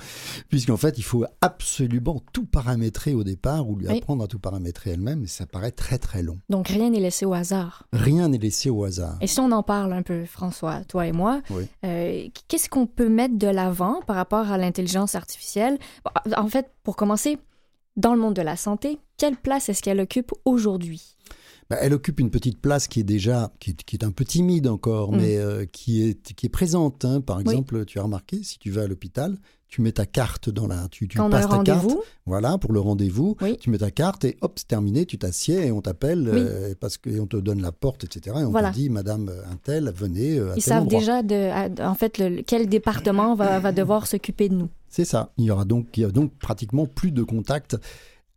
puisqu'en 0.49 0.77
fait, 0.77 0.97
il 0.97 1.03
faut 1.03 1.25
absolument 1.41 2.21
tout 2.33 2.45
paramétrer 2.45 3.13
au 3.13 3.23
départ 3.23 3.69
ou 3.69 3.75
lui 3.77 3.87
Oui. 3.87 3.97
apprendre 3.99 4.23
à 4.23 4.27
tout 4.27 4.39
paramétrer 4.39 4.91
elle-même, 4.91 5.23
et 5.23 5.27
ça 5.27 5.45
paraît 5.45 5.71
très 5.71 5.97
très 5.99 6.23
long. 6.23 6.39
Donc, 6.49 6.67
rien 6.69 6.89
n'est 6.89 6.99
laissé 6.99 7.25
au 7.25 7.33
hasard. 7.33 7.87
Rien 7.93 8.27
n'est 8.29 8.37
laissé 8.37 8.69
au 8.69 8.83
hasard. 8.83 9.17
Et 9.21 9.27
si 9.27 9.39
on 9.39 9.51
en 9.51 9.63
parle 9.63 9.93
un 9.93 10.01
peu, 10.01 10.25
François, 10.25 10.81
toi 10.87 11.05
et 11.07 11.11
moi, 11.11 11.41
Oui. 11.51 11.63
euh, 11.85 12.27
qu'est-ce 12.47 12.62
qu'on 12.69 12.85
peut 12.87 13.09
mettre 13.09 13.37
de 13.37 13.47
l'avant 13.47 14.01
par 14.05 14.15
rapport 14.15 14.51
à 14.51 14.57
l'intelligence 14.57 15.15
artificielle? 15.15 15.77
En 16.37 16.47
fait, 16.47 16.71
pour 16.83 16.95
commencer, 16.95 17.37
dans 17.97 18.13
le 18.13 18.19
monde 18.21 18.33
de 18.35 18.41
la 18.41 18.55
santé, 18.57 18.97
quelle 19.17 19.35
place 19.37 19.69
est-ce 19.69 19.81
qu'elle 19.83 19.99
occupe 19.99 20.31
aujourd'hui? 20.45 21.15
Bah, 21.69 21.77
elle 21.79 21.93
occupe 21.93 22.19
une 22.19 22.29
petite 22.31 22.59
place 22.59 22.87
qui 22.87 22.99
est 22.99 23.03
déjà, 23.05 23.51
qui 23.59 23.71
est, 23.71 23.83
qui 23.83 23.95
est 23.95 24.03
un 24.03 24.11
peu 24.11 24.25
timide 24.25 24.67
encore, 24.67 25.11
Mm. 25.13 25.17
mais 25.17 25.37
euh, 25.37 25.65
qui, 25.65 26.03
est, 26.07 26.33
qui 26.33 26.45
est 26.47 26.49
présente. 26.49 27.05
hein. 27.05 27.21
Par 27.21 27.37
Oui. 27.37 27.43
exemple, 27.43 27.85
tu 27.85 27.99
as 27.99 28.03
remarqué, 28.03 28.43
si 28.43 28.59
tu 28.59 28.69
vas 28.71 28.81
à 28.83 28.87
l'hôpital, 28.87 29.37
tu 29.73 29.81
mets 29.81 29.91
ta 29.91 30.05
carte 30.05 30.51
dans 30.51 30.67
la, 30.67 30.87
tu, 30.91 31.07
Quand 31.07 31.31
passes 31.31 31.49
ta 31.49 31.63
carte, 31.63 31.87
voilà, 32.27 32.59
pour 32.59 32.73
le 32.73 32.79
rendez-vous. 32.79 33.35
Oui. 33.41 33.57
Tu 33.59 33.71
mets 33.71 33.79
ta 33.79 33.89
carte 33.89 34.23
et 34.23 34.37
hop, 34.41 34.51
c'est 34.57 34.67
terminé, 34.67 35.07
tu 35.07 35.17
t'assieds 35.17 35.65
et 35.65 35.71
on 35.71 35.81
t'appelle 35.81 36.29
euh, 36.31 36.75
parce 36.79 36.97
que 36.99 37.09
et 37.09 37.19
on 37.19 37.25
te 37.25 37.37
donne 37.37 37.59
la 37.59 37.71
porte, 37.71 38.03
etc. 38.03 38.35
Et 38.41 38.43
on 38.45 38.51
Voilà. 38.51 38.69
te 38.69 38.75
dit, 38.75 38.91
Madame 38.91 39.31
Intel, 39.51 39.91
venez 39.95 40.37
euh, 40.37 40.49
à 40.51 40.57
ils 40.57 40.63
tel 40.63 40.63
savent 40.63 40.83
endroit. 40.83 40.99
déjà, 40.99 41.23
de, 41.23 41.79
à- 41.81 41.89
en 41.89 41.95
fait, 41.95 42.19
le- 42.19 42.43
quel 42.43 42.69
département 42.69 43.33
va, 43.33 43.57
va 43.59 43.71
devoir 43.71 44.05
s'occuper 44.05 44.47
de 44.47 44.53
nous. 44.53 44.69
C'est 44.89 45.05
ça. 45.05 45.31
Il 45.39 45.45
y 45.45 45.49
aura 45.49 45.65
donc, 45.65 45.87
il 45.97 46.01
y 46.01 46.05
a 46.05 46.09
donc 46.09 46.31
pratiquement 46.37 46.85
plus 46.85 47.11
de 47.11 47.23
contact 47.23 47.75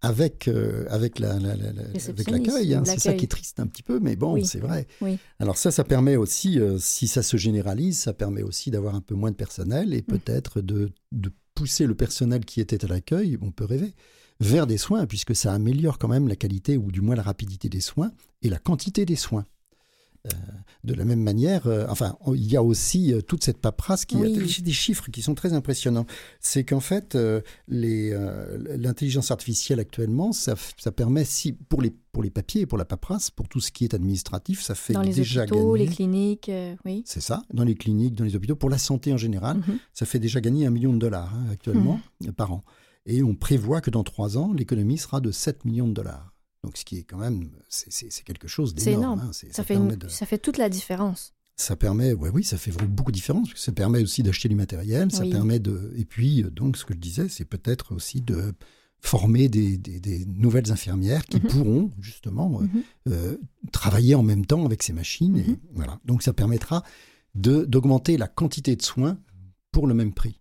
avec 0.07 0.49
avec 0.89 1.19
la, 1.19 1.35
avec 1.35 1.93
Réceptionniste 1.95 2.31
l'accueil. 2.31 2.75
hein. 2.75 2.83
C'est 2.85 2.99
ça 2.99 3.09
l'accueil. 3.11 3.17
qui 3.19 3.25
est 3.25 3.29
triste 3.29 3.61
un 3.61 3.67
petit 3.67 3.83
peu, 3.83 3.99
mais 4.01 4.17
bon, 4.17 4.35
Oui. 4.35 4.45
c'est 4.47 4.59
vrai. 4.61 4.87
Oui. 5.01 5.19
Alors 5.39 5.57
ça, 5.57 5.71
ça 5.71 5.85
permet 5.85 6.17
aussi, 6.17 6.59
euh, 6.61 6.79
si 6.79 7.07
ça 7.09 7.23
se 7.23 7.37
généralise, 7.37 7.99
ça 7.99 8.13
permet 8.13 8.43
aussi 8.43 8.71
d'avoir 8.71 8.95
un 8.95 9.01
peu 9.01 9.15
moins 9.15 9.31
de 9.31 9.37
personnel 9.37 9.89
Mm. 9.91 9.93
et 9.95 10.03
peut-être 10.03 10.61
de, 10.61 10.91
de 11.13 11.31
pousser 11.55 11.87
le 11.87 11.95
personnel 11.95 12.45
qui 12.45 12.61
était 12.61 12.85
à 12.85 12.89
l'accueil, 12.89 13.39
on 13.41 13.51
peut 13.51 13.65
rêver, 13.65 13.95
vers 14.41 14.67
des 14.67 14.77
soins, 14.79 15.07
puisque 15.07 15.35
ça 15.35 15.53
améliore 15.55 15.99
quand 15.99 16.09
même 16.09 16.29
la 16.29 16.37
qualité 16.37 16.77
ou 16.77 16.93
du 16.93 17.01
moins 17.01 17.15
la 17.17 17.23
rapidité 17.23 17.69
des 17.71 17.81
soins 17.81 18.11
et 18.43 18.51
la 18.51 18.59
quantité 18.59 19.07
des 19.07 19.17
soins. 19.17 19.47
De 20.85 20.95
la 20.95 21.05
même 21.05 21.21
manière, 21.23 21.67
euh, 21.67 21.85
enfin, 21.89 22.17
il 22.33 22.47
y 22.47 22.57
a 22.57 22.63
aussi 22.63 23.13
euh, 23.13 23.21
toute 23.21 23.43
cette 23.43 23.59
paperasse 23.59 24.05
qui 24.05 24.15
Oui. 24.17 24.37
a 24.39 24.63
des 24.63 24.73
chiffres 24.73 25.11
qui 25.11 25.21
sont 25.21 25.35
très 25.35 25.53
impressionnants. 25.53 26.07
C'est 26.39 26.63
qu'en 26.63 26.79
fait, 26.79 27.17
euh, 27.17 27.41
l'intelligence 28.77 29.31
artificielle 29.31 29.81
actuellement, 29.81 30.33
ça, 30.33 30.55
permet, 30.95 31.25
si, 31.25 31.53
pour, 31.53 31.83
les, 31.83 31.91
pour 32.13 32.23
les 32.23 32.31
papiers, 32.31 32.67
pour 32.67 32.79
la 32.79 32.85
paperasse, 32.85 33.31
pour 33.31 33.49
tout 33.49 33.61
ce 33.61 33.73
qui 33.73 33.85
est 33.85 33.95
administratif, 33.95 34.63
ça 34.63 34.75
fait 34.75 34.93
Dans 34.93 35.03
les 35.03 35.13
déjà 35.13 35.43
hôpitaux, 35.43 35.73
gagner. 35.73 35.87
les 35.87 35.93
cliniques, 35.93 36.49
euh, 36.49 36.75
oui. 36.85 37.03
C'est 37.07 37.21
ça, 37.21 37.43
dans 37.53 37.65
les 37.65 37.75
cliniques, 37.75 38.15
dans 38.15 38.25
les 38.25 38.37
hôpitaux, 38.37 38.57
pour 38.57 38.71
la 38.71 38.79
santé 38.79 39.13
en 39.13 39.17
général, 39.17 39.57
Mhm. 39.59 39.79
ça 39.93 40.07
fait 40.07 40.19
déjà 40.19 40.41
gagner 40.41 40.67
un 40.67 40.71
million 40.71 40.93
de 40.93 40.99
dollars 40.99 41.33
hein, 41.35 41.47
actuellement 41.51 42.01
Hmm. 42.21 42.29
euh, 42.29 42.33
par 42.33 42.53
an. 42.53 42.63
Et 43.07 43.23
on 43.23 43.35
prévoit 43.35 43.81
que 43.81 43.91
dans 43.91 44.03
trois 44.05 44.37
ans, 44.39 44.53
l'économie 44.53 44.99
sera 44.99 45.21
de 45.21 45.31
7 45.31 45.65
millions 45.65 45.89
de 45.89 45.95
dollars. 45.95 46.33
Donc, 46.67 46.77
ce 46.77 46.85
qui 46.85 46.99
est 46.99 47.05
quand 47.05 47.17
même, 47.19 47.49
c'est- 47.69 48.23
quelque 48.25 48.49
chose 48.49 48.75
d'énorme. 48.75 49.03
énorme. 49.21 49.21
hein. 49.21 49.33
Ça, 49.33 49.65
fait 49.65 49.75
permet 49.75 49.95
une- 49.95 49.99
de- 50.01 50.09
ça 50.09 50.27
fait 50.27 50.39
toute 50.39 50.59
la 50.59 50.69
différence. 50.69 51.33
ça 51.57 51.75
permet, 51.77 52.13
ouais, 52.13 52.29
oui, 52.29 52.45
ça 52.45 52.59
fait 52.59 52.71
beaucoup 52.87 53.11
de 53.13 53.17
différence. 53.17 53.49
parce 53.49 53.61
que 53.61 53.65
Ça 53.65 53.73
permet 53.73 54.03
aussi 54.03 54.23
d'acheter 54.23 54.49
du 54.51 54.55
matériel, 54.57 55.11
ça 55.11 55.23
Oui. 55.23 55.31
permet 55.31 55.59
de, 55.59 55.93
et 55.97 56.05
puis 56.05 56.43
euh, 56.43 56.51
donc 56.51 56.77
ce 56.77 56.85
que 56.85 56.93
je 56.93 56.99
disais, 56.99 57.29
c'est 57.31 57.47
peut-être 57.47 57.95
aussi 57.95 58.21
de 58.21 58.53
former 59.01 59.49
des, 59.49 59.79
des- 59.79 60.01
des 60.01 60.25
nouvelles 60.27 60.71
infirmières 60.73 61.25
qui 61.25 61.37
Mhm. 61.39 61.47
pourront 61.49 61.91
justement 62.01 62.61
euh, 62.61 62.65
Mhm. 62.65 62.83
euh, 63.09 63.37
travailler 63.73 64.15
en 64.15 64.23
même 64.23 64.45
temps 64.45 64.67
avec 64.67 64.83
ces 64.83 64.93
machines. 64.93 65.37
Et 65.39 65.45
Mhm. 65.51 65.57
voilà. 65.73 65.99
Donc 66.05 66.23
ça 66.23 66.33
permettra 66.35 66.83
d'augmenter 67.35 68.17
la 68.17 68.29
quantité 68.29 68.77
de 68.77 68.83
soins 68.83 69.19
pour 69.73 69.87
le 69.87 69.95
même 69.95 70.13
prix. 70.13 70.41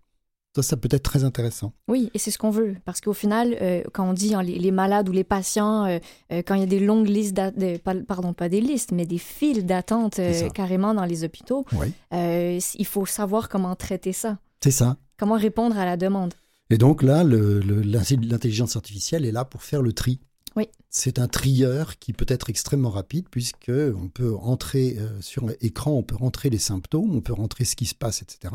Ça, 0.55 0.61
ça 0.63 0.77
peut 0.77 0.87
être 0.91 1.03
très 1.03 1.25
intéressant. 1.25 1.73
Oui, 1.89 2.09
et 2.13 2.17
c'est 2.19 2.31
ce 2.31 2.37
qu'on 2.37 2.49
veut. 2.49 2.75
Parce 2.85 3.01
qu'au 3.01 3.11
final, 3.13 3.57
euh, 3.61 3.83
quand 3.91 4.09
on 4.09 4.13
dit 4.13 4.33
hein, 4.35 4.41
les, 4.41 4.57
les 4.57 4.71
malades 4.71 5.09
ou 5.09 5.11
les 5.11 5.25
patients, 5.25 5.83
euh, 5.85 5.99
euh, 6.31 6.41
quand 6.45 6.55
il 6.55 6.61
y 6.61 6.63
a 6.63 6.67
des 6.67 6.79
longues 6.79 7.09
listes, 7.09 7.35
de- 7.35 7.77
pardon, 8.03 8.31
pas 8.33 8.47
des 8.47 8.61
listes, 8.61 8.93
mais 8.93 9.05
des 9.05 9.17
files 9.17 9.65
d'attente 9.65 10.19
carrément 10.53 10.93
dans 10.93 11.03
les 11.03 11.25
hôpitaux, 11.25 11.65
Oui. 11.73 11.87
il 12.13 12.85
faut 12.85 13.05
savoir 13.05 13.49
comment 13.49 13.75
traiter 13.75 14.13
ça, 14.13 14.37
C'est 14.63 14.71
ça. 14.71 14.95
comment 15.17 15.35
répondre 15.37 15.77
à 15.77 15.83
la 15.83 15.97
demande. 15.97 16.33
Et 16.69 16.77
donc 16.77 17.03
là, 17.03 17.23
l'intelligence 17.25 18.75
artificielle 18.75 19.25
est 19.25 19.31
là 19.31 19.45
pour 19.45 19.61
faire 19.63 19.81
le 19.81 19.93
tri. 19.93 20.19
Oui. 20.55 20.69
C'est 20.89 21.19
un 21.19 21.27
trieur 21.27 21.99
qui 21.99 22.13
peut 22.13 22.25
être 22.29 22.49
extrêmement 22.49 22.89
rapide 22.89 23.25
puisque 23.29 23.69
on 23.69 24.07
peut 24.07 24.33
entrer 24.37 24.95
euh, 24.97 25.19
sur 25.19 25.45
l'écran, 25.61 25.91
on 25.91 26.03
peut 26.03 26.15
rentrer 26.15 26.49
les 26.49 26.57
symptômes, 26.59 27.13
on 27.13 27.19
peut 27.19 27.33
rentrer 27.33 27.65
ce 27.65 27.75
qui 27.75 27.85
se 27.85 27.93
passe, 27.95 28.21
etc. 28.21 28.53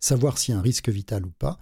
Savoir 0.00 0.38
s'il 0.38 0.52
y 0.52 0.56
a 0.56 0.58
un 0.58 0.62
risque 0.62 0.88
vital 0.88 1.24
ou 1.26 1.30
pas. 1.30 1.58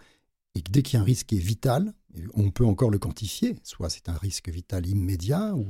Et 0.54 0.62
que 0.62 0.70
dès 0.72 0.82
qu'il 0.82 0.94
y 0.94 0.96
a 0.98 1.02
un 1.02 1.04
risque 1.04 1.26
qui 1.26 1.36
est 1.36 1.40
vital, 1.40 1.92
on 2.34 2.50
peut 2.50 2.64
encore 2.64 2.90
le 2.90 2.98
quantifier. 2.98 3.56
Soit 3.62 3.90
c'est 3.90 4.08
un 4.08 4.16
risque 4.16 4.48
vital 4.48 4.86
immédiat 4.86 5.54
ou 5.54 5.66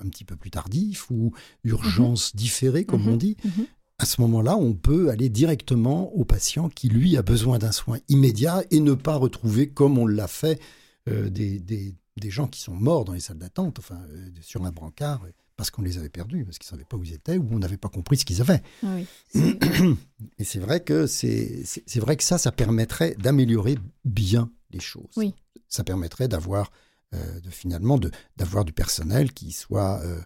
un 0.00 0.08
petit 0.08 0.24
peu 0.24 0.36
plus 0.36 0.50
tardif 0.50 1.10
ou 1.10 1.32
urgence 1.64 2.34
différée, 2.34 2.84
comme 2.84 3.02
Mhm. 3.02 3.08
on 3.12 3.16
dit. 3.16 3.36
Mhm. 3.44 3.66
À 3.98 4.04
ce 4.06 4.20
moment-là, 4.22 4.56
on 4.56 4.72
peut 4.74 5.10
aller 5.10 5.28
directement 5.28 6.12
au 6.14 6.24
patient 6.24 6.68
qui, 6.68 6.88
lui, 6.88 7.16
a 7.16 7.22
besoin 7.22 7.58
d'un 7.58 7.70
soin 7.72 7.98
immédiat 8.08 8.64
et 8.72 8.80
ne 8.80 8.94
pas 8.94 9.14
retrouver, 9.16 9.68
comme 9.68 9.96
on 9.98 10.06
l'a 10.06 10.26
fait, 10.28 10.60
euh, 11.08 11.30
des, 11.30 11.60
des- 11.60 11.94
des 12.16 12.30
gens 12.30 12.46
qui 12.48 12.60
sont 12.60 12.74
morts 12.74 13.04
dans 13.04 13.12
les 13.12 13.20
salles 13.20 13.38
d'attente, 13.38 13.78
enfin, 13.78 14.00
euh, 14.10 14.28
sur 14.40 14.64
un 14.64 14.72
brancard, 14.72 15.24
parce 15.62 15.70
qu'on 15.70 15.82
les 15.82 15.96
avait 15.96 16.08
perdus, 16.08 16.44
parce 16.44 16.58
qu'ils 16.58 16.66
ne 16.66 16.70
savaient 16.70 16.84
pas 16.84 16.96
où 16.96 17.04
ils 17.04 17.12
étaient 17.12 17.38
ou 17.38 17.46
on 17.52 17.60
n'avait 17.60 17.76
pas 17.76 17.88
compris 17.88 18.16
ce 18.16 18.24
qu'ils 18.24 18.40
avaient. 18.40 18.60
Ah 18.82 18.96
Oui, 18.96 19.06
Et 20.38 20.42
c'est 20.44 20.58
vrai 20.58 20.80
que 20.80 21.06
c'est 21.06 21.62
vrai 22.00 22.16
que 22.16 22.24
ça, 22.24 22.36
ça 22.36 22.50
permettrait 22.50 23.14
d'améliorer 23.20 23.78
bien 24.04 24.50
les 24.72 24.80
choses. 24.80 25.12
Oui. 25.16 25.34
Ça 25.68 25.84
permettrait 25.84 26.26
d'avoir 26.26 26.72
euh, 27.14 27.38
de, 27.38 27.48
finalement 27.50 27.96
de- 27.96 28.10
d'avoir 28.36 28.64
du 28.64 28.72
personnel 28.72 29.32
qui 29.32 29.52
soit 29.52 30.00
euh, 30.02 30.20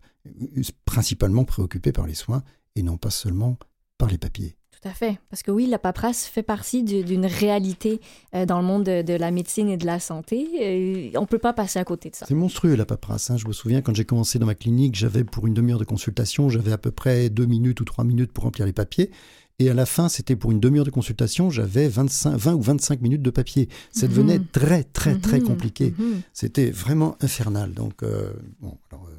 principalement 0.87 1.45
préoccupé 1.45 1.93
par 1.93 2.07
les 2.07 2.15
soins 2.15 2.43
et 2.77 2.83
non 2.83 2.97
pas 2.97 3.11
seulement 3.11 3.59
par 3.99 4.09
les 4.09 4.17
papiers. 4.19 4.57
Tout 4.87 4.91
à 4.93 4.95
fait. 4.95 5.19
Parce 5.31 5.43
que 5.43 5.51
oui, 5.51 5.67
la 5.67 5.79
paperasse 5.79 6.27
fait 6.27 6.43
partie 6.45 6.83
du- 6.85 7.03
d'une 7.03 7.27
réalité 7.27 8.01
euh, 8.35 8.47
dans 8.47 8.61
le 8.61 8.65
monde 8.67 8.85
de, 8.85 9.03
de 9.03 9.15
la 9.15 9.31
médecine 9.33 9.69
et 9.69 9.77
de 9.77 9.85
la 9.87 9.99
santé. 9.99 11.11
On 11.17 11.23
ne 11.23 11.27
peut 11.27 11.39
pas 11.39 11.53
passer 11.53 11.79
à 11.79 11.85
côté 11.85 12.11
de 12.11 12.15
ça. 12.17 12.27
C'est 12.27 12.35
monstrueux 12.35 12.77
la 12.77 12.87
paperasse. 12.87 13.31
hein. 13.31 13.37
Je 13.37 13.49
me 13.49 13.53
souviens 13.53 13.83
quand 13.83 13.95
j'ai 13.97 14.05
commencé 14.05 14.39
dans 14.39 14.47
ma 14.47 14.55
clinique, 14.55 14.95
j'avais 14.95 15.25
pour 15.25 15.47
une 15.47 15.55
demi-heure 15.55 15.79
de 15.81 15.85
consultation, 15.85 16.49
j'avais 16.51 16.73
à 16.73 16.79
peu 16.79 16.91
près 16.93 17.31
deux 17.31 17.47
minutes 17.47 17.81
ou 17.81 17.85
trois 17.85 18.05
minutes 18.05 18.33
pour 18.33 18.45
remplir 18.45 18.65
les 18.67 18.73
papiers. 18.73 19.11
Et 19.59 19.71
à 19.71 19.75
la 19.75 19.87
fin, 19.87 20.11
c'était 20.11 20.37
pour 20.37 20.53
une 20.53 20.61
demi-heure 20.61 20.85
de 20.85 20.91
consultation, 20.91 21.49
j'avais 21.51 21.89
25, 21.89 22.37
20 22.37 22.55
ou 22.55 22.61
25 22.61 23.01
minutes 23.01 23.23
de 23.23 23.31
papier. 23.31 23.69
Ça 23.91 24.07
Mhm. 24.07 24.13
devenait 24.13 24.39
très, 24.53 24.85
très, 24.85 25.15
très 25.17 25.39
Mhm, 25.41 25.47
compliqué. 25.47 25.95
mhm. 25.99 26.21
C'était 26.35 26.71
vraiment 26.71 27.17
infernal. 27.23 27.73
Donc, 27.73 28.03
euh, 28.03 28.35
bon, 28.61 28.77
alors, 28.93 29.07
euh, 29.11 29.15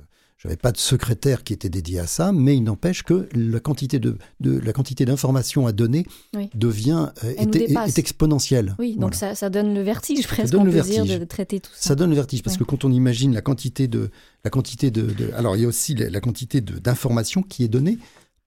j'avais 0.47 0.57
pas 0.57 0.71
de 0.71 0.77
secrétaire 0.77 1.43
qui 1.43 1.51
était 1.53 1.67
dédié 1.69 1.99
à 1.99 2.07
ça, 2.07 2.31
mais 2.31 2.55
il 2.55 2.61
n'empêche 2.63 3.03
que 3.03 3.27
la 3.33 3.59
quantité 3.59 3.99
de, 3.99 4.17
de- 4.39 4.57
la 4.59 4.71
quantité 4.71 5.03
d'informations 5.05 5.67
à 5.67 5.73
donner 5.73 6.05
Oui. 6.35 6.49
devient 6.55 7.09
euh, 7.25 7.33
est, 7.37 7.97
exponentielle. 7.99 8.75
Oui, 8.79 8.91
donc 8.93 9.13
Voilà. 9.13 9.15
ça, 9.17 9.35
ça 9.35 9.49
donne 9.49 9.73
le 9.73 9.81
vertige 9.81 10.25
presque, 10.27 10.51
donne 10.53 10.61
on 10.61 10.65
le 10.65 10.71
dire, 10.71 10.83
vertige. 10.85 11.19
de, 11.19 11.25
traiter 11.25 11.59
tout 11.59 11.71
ça. 11.75 11.89
Ça 11.89 11.95
donne 11.95 12.09
le 12.11 12.15
vertige 12.15 12.43
parce 12.43 12.55
Ouais. 12.55 12.59
que 12.59 12.63
quand 12.63 12.85
on 12.85 12.91
imagine 12.91 13.33
la 13.33 13.41
quantité 13.41 13.87
de 13.87 14.09
la 14.45 14.49
quantité 14.49 14.89
de, 14.89 15.01
de- 15.01 15.31
alors 15.35 15.55
il 15.57 15.63
y 15.63 15.65
a 15.65 15.67
aussi 15.67 15.93
la, 15.95 16.09
la 16.09 16.21
quantité 16.21 16.61
de- 16.61 16.79
d'informations 16.79 17.43
qui 17.43 17.63
est 17.63 17.67
donnée 17.67 17.97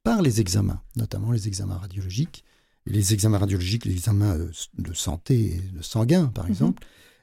par 0.02 0.22
les 0.22 0.40
examens, 0.40 0.81
notamment 0.97 1.31
les 1.32 1.48
examens 1.48 1.77
radiologiques, 1.77 2.44
les 2.86 3.12
examens 3.12 3.36
radiologiques, 3.39 3.85
les 3.85 3.93
examens 3.93 4.36
euh, 4.39 4.48
de 4.78 4.94
santé, 4.94 5.60
de 5.77 5.82
sanguin 5.82 6.27
par 6.35 6.44
Mhm. 6.47 6.51
exemple. 6.51 6.82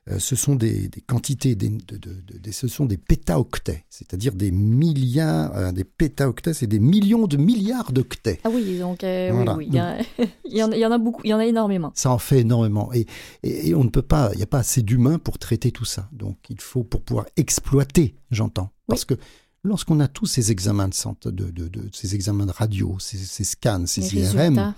Euh, 0.10 0.20
ce 0.20 0.36
sont 0.36 0.56
des, 0.56 0.88
des 0.88 1.02
quantités, 1.02 1.56
des, 1.56 1.70
de- 1.70 1.98
de- 1.98 2.52
ce 2.52 2.68
sont 2.68 2.86
des 2.86 2.98
pétaoctets, 2.98 3.86
c'est-à-dire 3.90 4.34
des 4.34 4.52
milliards, 4.52 5.56
euh, 5.56 5.72
des 5.72 5.84
pétaoctets, 5.84 6.54
c'est 6.54 6.68
des 6.68 6.80
millions 6.80 7.28
de 7.28 7.38
milliards 7.38 7.92
d'octets. 7.92 8.40
Ah 8.44 8.50
oui, 8.54 8.80
donc 8.80 9.04
euh, 9.04 9.32
Voilà. 9.34 9.56
oui, 9.56 9.66
oui. 9.66 9.70
Il 9.72 9.76
y, 9.76 9.80
a- 9.80 9.98
il 10.46 10.58
y 10.58 10.64
en, 10.64 10.72
il 10.72 10.80
y 10.80 10.86
en 10.86 10.92
a 10.92 10.98
beaucoup, 10.98 11.22
il 11.24 11.30
y 11.30 11.34
en 11.34 11.40
a 11.40 11.46
énormément. 11.46 11.92
Ça 11.96 12.12
en 12.12 12.18
fait 12.20 12.40
énormément. 12.40 12.92
Et, 12.94 13.06
et- 13.44 13.70
et 13.70 13.76
on 13.76 13.84
ne 13.84 13.90
peut 13.90 14.02
pas, 14.02 14.30
il 14.34 14.38
n'y 14.38 14.44
a 14.44 14.48
pas 14.48 14.60
assez 14.60 14.82
d'humains 14.82 15.20
pour 15.20 15.38
traiter 15.40 15.72
tout 15.72 15.86
ça. 15.86 16.10
Donc 16.12 16.38
il 16.50 16.62
faut, 16.62 16.84
pour 16.84 17.02
pouvoir 17.02 17.26
exploiter, 17.36 18.16
j'entends. 18.32 18.70
Parce 18.88 19.04
que 19.06 19.16
lorsqu'on 19.64 20.00
a 20.00 20.08
tous 20.08 20.26
ces 20.28 20.52
examens 20.52 20.88
de 20.88 20.94
santé, 20.94 21.32
de, 21.32 21.50
de- 21.52 21.68
de- 21.68 21.90
ces 21.92 22.16
examens 22.16 22.46
de 22.46 22.52
radio, 22.52 22.96
ces, 23.00 23.18
ces 23.18 23.44
scans, 23.44 23.86
ces 23.86 24.02
Les 24.02 24.34
IRM. 24.34 24.74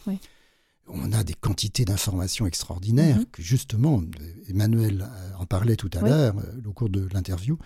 On 0.90 1.12
a 1.14 1.24
des 1.24 1.34
quantités 1.34 1.86
d'informations 1.86 2.46
extraordinaires 2.48 3.18
Mhm. 3.20 3.26
que 3.32 3.42
justement, 3.42 4.02
Emmanuel 4.48 5.02
euh, 5.10 5.32
en 5.40 5.46
parlait 5.46 5.76
tout 5.76 5.90
à 5.94 6.02
Oui. 6.04 6.10
l'heure 6.10 6.38
euh, 6.38 6.68
au 6.68 6.74
cours 6.74 6.90
de 6.90 7.08
l'interview. 7.14 7.58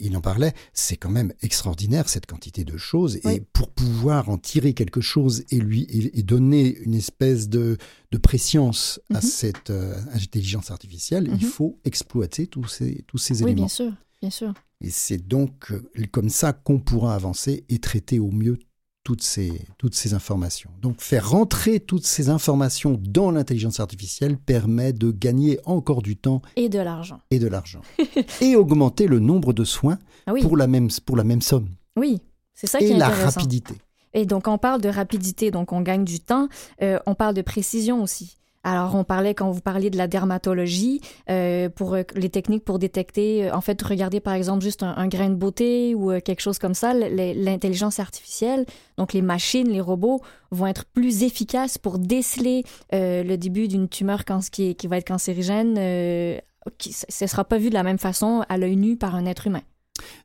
il 0.00 0.14
en 0.18 0.20
parlait, 0.20 0.52
c'est 0.74 0.98
quand 0.98 1.08
même 1.10 1.32
extraordinaire 1.40 2.06
cette 2.08 2.26
quantité 2.26 2.62
de 2.62 2.76
choses. 2.76 3.18
Oui. 3.24 3.32
Et 3.36 3.40
pour 3.40 3.70
pouvoir 3.70 4.28
en 4.28 4.36
tirer 4.36 4.74
quelque 4.74 5.00
chose 5.00 5.44
et 5.50 5.58
lui 5.58 5.82
et, 5.84 6.18
et 6.18 6.22
donner 6.22 6.76
une 6.80 6.92
espèce 6.94 7.48
de, 7.48 7.78
de 8.10 8.18
préscience 8.18 9.00
à 9.14 9.14
Mhm. 9.18 9.22
cette 9.22 9.70
euh, 9.70 9.94
intelligence 10.12 10.70
artificielle, 10.70 11.28
Mhm. 11.30 11.36
il 11.40 11.46
faut 11.46 11.78
exploiter 11.84 12.46
tous 12.48 12.66
ces, 12.68 13.02
tous 13.06 13.16
ces 13.18 13.36
Oui, 13.38 13.52
éléments. 13.52 13.56
bien 13.66 13.68
sûr, 13.68 13.92
bien 14.20 14.30
sûr. 14.30 14.52
Et 14.82 14.90
c'est 14.90 15.26
donc 15.26 15.72
comme 16.10 16.28
ça 16.28 16.52
qu'on 16.52 16.78
pourra 16.80 17.14
avancer 17.14 17.64
et 17.70 17.78
traiter 17.78 18.18
au 18.18 18.30
mieux 18.30 18.58
toutes 19.04 19.22
ces, 19.22 19.52
toutes 19.78 19.94
ces 19.94 20.14
informations. 20.14 20.70
Donc 20.80 21.00
faire 21.00 21.28
rentrer 21.30 21.80
toutes 21.80 22.04
ces 22.06 22.28
informations 22.28 23.00
dans 23.02 23.30
l'intelligence 23.30 23.80
artificielle 23.80 24.36
permet 24.38 24.92
de 24.92 25.10
gagner 25.10 25.58
encore 25.64 26.02
du 26.02 26.16
temps 26.16 26.40
Et 26.56 26.68
de 26.68 26.78
l'argent. 26.78 27.20
et 27.30 27.38
de 27.38 27.48
l'argent. 27.48 27.80
et 28.40 28.54
augmenter 28.56 29.06
le 29.08 29.18
nombre 29.18 29.52
de 29.52 29.64
soins 29.64 29.98
Ah 30.26 30.32
oui, 30.32 30.42
pour, 30.42 30.56
la 30.56 30.66
même, 30.66 30.88
pour 31.04 31.16
la 31.16 31.24
même 31.24 31.42
somme. 31.42 31.68
oui. 31.96 32.20
C'est 32.54 32.66
ça 32.66 32.78
qui 32.78 32.84
Et 32.84 32.90
est 32.90 32.96
la 32.98 33.06
intéressant. 33.06 33.40
rapidité. 33.40 33.74
Et 34.14 34.26
donc, 34.26 34.46
on 34.46 34.58
parle 34.58 34.80
de 34.82 34.88
rapidité, 34.90 35.50
donc 35.50 35.72
on 35.72 35.80
gagne 35.80 36.04
du 36.04 36.20
temps. 36.20 36.48
Euh, 36.82 36.98
on 37.06 37.14
parle 37.14 37.34
de 37.34 37.40
précision 37.42 38.02
aussi. 38.02 38.36
Alors, 38.64 38.94
on 38.94 39.02
parlait, 39.02 39.34
quand 39.34 39.50
vous 39.50 39.60
parliez 39.60 39.90
de 39.90 39.96
la 39.96 40.06
dermatologie, 40.06 41.00
euh, 41.28 41.68
pour 41.68 41.94
euh, 41.94 42.02
les 42.14 42.28
techniques 42.28 42.64
pour 42.64 42.78
détecter, 42.78 43.46
euh, 43.46 43.56
en 43.56 43.60
fait, 43.60 43.80
regardez 43.82 44.20
par 44.20 44.34
exemple 44.34 44.62
juste 44.62 44.84
un, 44.84 45.08
grain 45.08 45.30
de 45.30 45.34
beauté 45.34 45.96
ou 45.96 46.12
quelque 46.20 46.40
chose 46.40 46.58
comme 46.58 46.74
ça, 46.74 46.94
l'intelligence 46.94 47.98
artificielle, 47.98 48.64
donc 48.98 49.14
les 49.14 49.22
machines, 49.22 49.68
les 49.68 49.80
robots, 49.80 50.20
vont 50.52 50.66
être 50.66 50.84
plus 50.84 51.24
efficaces 51.24 51.76
pour 51.76 51.98
déceler 51.98 52.62
le 52.92 53.36
début 53.36 53.66
d'une 53.68 53.88
tumeur 53.88 54.22
canc- 54.22 54.50
qui, 54.50 54.86
va 54.86 54.98
être 54.98 55.08
cancérigène. 55.08 55.74
ce 55.76 57.24
ne 57.24 57.26
sera 57.28 57.44
pas 57.44 57.58
vu 57.58 57.68
de 57.68 57.74
la 57.74 57.82
même 57.82 57.98
façon 57.98 58.44
à 58.48 58.58
l'œil 58.58 58.76
nu 58.76 58.96
par 58.96 59.16
un 59.16 59.26
être 59.26 59.46
humain. 59.46 59.62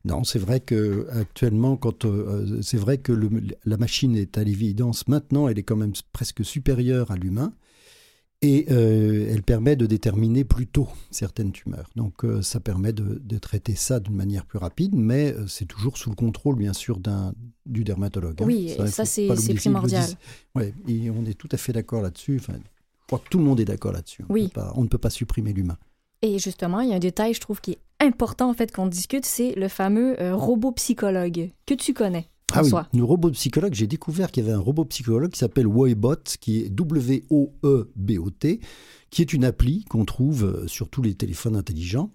Non, 0.04 0.24
c'est 0.24 0.38
vrai 0.38 0.60
que 0.60 1.06
actuellement, 1.12 1.76
quand 1.76 2.06
c'est 2.62 2.78
vrai 2.78 2.98
que 2.98 3.12
la 3.64 3.76
machine 3.76 4.16
est 4.16 4.38
à 4.38 4.44
l'évidence 4.44 5.08
maintenant, 5.08 5.48
elle 5.48 5.58
est 5.58 5.64
quand 5.64 5.76
même 5.76 5.92
presque 6.12 6.44
supérieure 6.44 7.10
à 7.10 7.16
l'humain 7.16 7.52
et 8.40 8.66
euh, 8.70 9.26
elle 9.30 9.42
permet 9.42 9.74
de 9.74 9.86
déterminer 9.86 10.44
plus 10.44 10.66
tôt 10.68 10.88
certaines 11.10 11.50
tumeurs. 11.50 11.90
Donc 11.96 12.24
euh, 12.24 12.40
ça 12.42 12.60
permet 12.60 12.92
de, 12.92 13.20
de 13.22 13.38
traiter 13.38 13.74
ça 13.74 13.98
d'une 13.98 14.14
manière 14.14 14.46
plus 14.46 14.58
rapide, 14.58 14.94
mais 14.94 15.32
euh, 15.32 15.46
c'est 15.48 15.64
toujours 15.64 15.96
sous 15.98 16.10
le 16.10 16.14
contrôle 16.16 16.56
bien 16.56 16.72
sûr 16.72 17.00
d'un 17.00 17.32
du 17.66 17.82
dermatologue. 17.84 18.40
hein. 18.40 18.46
Oui, 18.46 18.74
ça, 18.88 19.04
faut 19.04 19.34
c'est- 19.36 19.54
primordial. 19.54 20.08
Ouais, 20.54 20.72
et 20.86 21.10
on 21.10 21.24
est 21.26 21.34
tout 21.36 21.48
à 21.50 21.56
fait 21.56 21.72
d'accord 21.72 22.00
là-dessus. 22.02 22.38
Enfin, 22.40 22.54
je 22.54 23.06
crois 23.06 23.18
que 23.18 23.28
tout 23.28 23.38
le 23.38 23.44
monde 23.44 23.58
est 23.60 23.64
d'accord 23.64 23.92
là-dessus. 23.92 24.24
On, 24.28 24.32
Oui. 24.34 24.52
on 24.74 24.82
ne 24.82 24.88
peut 24.88 24.98
pas 24.98 25.10
supprimer 25.10 25.52
l'humain. 25.52 25.76
Et 26.22 26.38
justement, 26.38 26.80
il 26.80 26.90
y 26.90 26.92
a 26.92 26.96
un 26.96 27.00
détail, 27.00 27.34
je 27.34 27.40
trouve, 27.40 27.60
qui 27.60 27.72
est 27.72 27.78
important 28.00 28.50
en 28.50 28.54
fait 28.54 28.70
qu'on 28.72 28.86
discute, 28.86 29.24
c'est 29.26 29.52
le 29.56 29.68
fameux 29.68 30.16
robot 30.34 30.72
psychologue 30.72 31.50
que 31.66 31.74
tu 31.74 31.92
connais, 31.94 32.26
Ah 32.52 32.62
oui, 32.62 32.70
François. 32.70 32.88
le 32.94 33.04
robot 33.04 33.30
psychologue, 33.32 33.74
j'ai 33.74 33.86
découvert 33.86 34.30
qu'il 34.30 34.44
y 34.44 34.46
avait 34.46 34.56
un 34.56 34.60
robot 34.60 34.84
psychologue 34.86 35.30
qui 35.30 35.38
s'appelle 35.38 35.66
Woebot, 35.66 36.16
qui 36.40 36.60
est 36.62 36.68
W-O-E-B-O-T, 36.70 38.60
qui 39.10 39.22
est 39.22 39.32
une 39.32 39.44
appli 39.44 39.84
qu'on 39.84 40.04
trouve 40.04 40.44
euh, 40.44 40.66
sur 40.66 40.88
tous 40.88 41.02
les 41.02 41.14
téléphones 41.14 41.56
intelligents. 41.56 42.10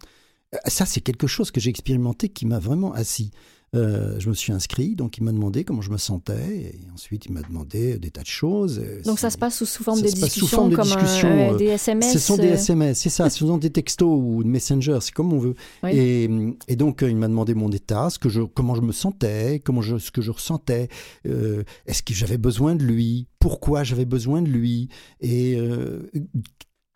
Euh, 0.54 0.58
Ça, 0.66 0.86
c'est 0.86 1.02
quelque 1.02 1.28
chose 1.28 1.52
que 1.52 1.60
j'ai 1.60 1.70
expérimenté 1.70 2.30
qui 2.30 2.46
m'a 2.46 2.60
vraiment 2.60 2.94
assis. 2.94 3.32
Euh, 3.76 4.20
je 4.20 4.30
me 4.30 4.34
suis 4.36 4.54
inscrit, 4.54 4.96
donc 4.96 5.18
il 5.18 5.24
m'a 5.24 5.32
demandé 5.32 5.64
comment 5.64 5.82
je 5.82 5.90
me 5.90 5.98
sentais, 5.98 6.76
et 6.76 6.80
ensuite 6.94 7.26
il 7.26 7.32
m'a 7.32 7.42
demandé 7.42 7.98
des 7.98 8.12
tas 8.12 8.22
de 8.22 8.28
choses. 8.28 8.80
Euh, 8.80 9.02
Donc 9.04 9.18
ça 9.18 9.30
se 9.32 9.38
passe 9.38 9.58
sous, 9.58 9.66
sous 9.66 9.84
forme 9.84 10.00
de 10.02 10.08
se 10.08 10.12
passe 10.14 10.30
sous 10.32 10.42
discussion, 10.42 10.58
forme 10.58 10.70
de 10.70 10.76
comme 10.76 10.86
discussion, 10.86 11.28
un- 11.28 11.54
euh, 11.54 11.58
des 11.58 11.66
SMS. 11.66 12.14
Ce 12.14 12.20
sont 12.20 12.38
des 12.38 12.50
euh, 12.50 12.54
SMS, 12.54 13.00
c'est 13.00 13.10
ça, 13.10 13.30
ce 13.32 13.40
sont 13.40 13.58
des 13.58 13.72
textos 13.72 14.08
ou 14.22 14.44
de 14.44 14.48
Messenger, 14.48 15.00
c'est 15.02 15.12
comme 15.14 15.34
on 15.34 15.40
veut. 15.40 15.56
Oui. 15.84 15.90
Et, 15.94 16.30
et 16.68 16.76
donc, 16.76 17.02
euh, 17.02 17.10
il 17.10 17.16
m'a 17.16 17.28
demandé 17.28 17.56
mon 17.56 17.72
état, 17.72 18.10
ce 18.12 18.20
que 18.20 18.30
je, 18.30 18.42
comment 18.42 18.76
je 18.76 18.82
me 18.82 18.92
sentais, 18.92 19.60
comment 19.64 19.82
je, 19.82 19.98
ce 19.98 20.12
que 20.12 20.22
je 20.22 20.30
ressentais, 20.32 20.88
euh, 21.26 21.64
est-ce 21.88 22.04
que 22.04 22.14
j'avais 22.14 22.38
besoin 22.38 22.76
de 22.76 22.84
lui, 22.84 23.28
pourquoi 23.40 23.84
j'avais 23.84 24.06
besoin 24.06 24.42
de 24.44 24.50
lui, 24.50 24.90
et 25.20 25.56
euh, 25.58 26.12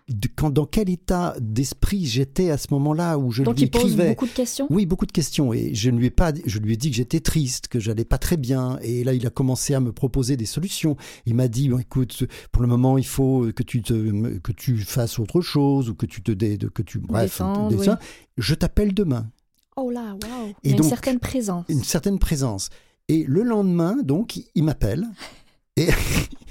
de- 0.10 0.30
quand, 0.36 0.50
dans 0.50 0.66
quel 0.66 0.90
état 0.90 1.36
d'esprit 1.40 2.06
j'étais 2.06 2.50
à 2.50 2.58
ce 2.58 2.68
moment-là 2.72 3.18
où 3.18 3.32
je 3.32 3.44
Donc 3.44 3.58
lui 3.58 3.64
il 3.66 3.70
pose 3.72 3.84
écrivais. 3.84 4.10
beaucoup 4.10 4.26
de 4.26 4.32
questions? 4.32 4.68
Oui, 4.70 4.86
beaucoup 4.86 5.06
de 5.06 5.12
questions. 5.12 5.52
Et 5.54 5.74
je 5.76 5.90
ne 5.90 5.98
lui 5.98 6.06
ai 6.08 6.10
pas, 6.12 6.32
je 6.46 6.60
lui 6.60 6.74
ai 6.74 6.78
dit 6.78 6.90
que 6.90 6.96
j'étais 6.96 7.20
triste, 7.20 7.68
que 7.68 7.80
j'allais 7.80 8.06
pas 8.06 8.18
très 8.18 8.38
bien. 8.38 8.80
Et 8.82 9.04
là, 9.04 9.14
il 9.14 9.26
a 9.28 9.30
commencé 9.30 9.74
à 9.74 9.80
me 9.80 9.92
proposer 9.92 10.38
des 10.38 10.46
solutions. 10.46 10.96
Il 11.26 11.36
m'a 11.36 11.48
dit, 11.48 11.70
bon, 11.70 11.80
écoute, 11.80 12.24
pour 12.52 12.62
le 12.62 12.68
moment, 12.70 12.98
il 12.98 13.06
faut 13.06 13.48
que 13.56 13.64
tu 13.64 13.82
te, 13.82 14.38
que 14.40 14.52
tu 14.52 14.78
fasses 14.78 15.20
autre 15.20 15.42
chose 15.42 15.90
ou 15.90 15.96
que 15.96 16.06
tu 16.06 16.22
te 16.22 16.32
dé, 16.32 16.58
que 16.74 16.82
tu, 16.82 17.00
bref, 17.00 17.42
oui. 17.72 17.88
je 18.38 18.56
t'appelle 18.56 18.94
demain. 18.94 19.30
Oh 19.76 19.92
là, 19.92 20.16
waouh. 20.24 20.54
Et 20.64 20.70
a 20.70 20.72
une 20.72 20.78
donc, 20.78 20.90
certaine 20.90 21.20
présence. 21.20 21.66
Une 21.70 21.84
certaine 21.84 22.18
présence. 22.18 22.70
Et 23.10 23.24
le 23.28 23.44
lendemain, 23.44 23.98
donc, 24.04 24.40
il 24.56 24.64
m'appelle. 24.64 25.06
Et 25.76 25.88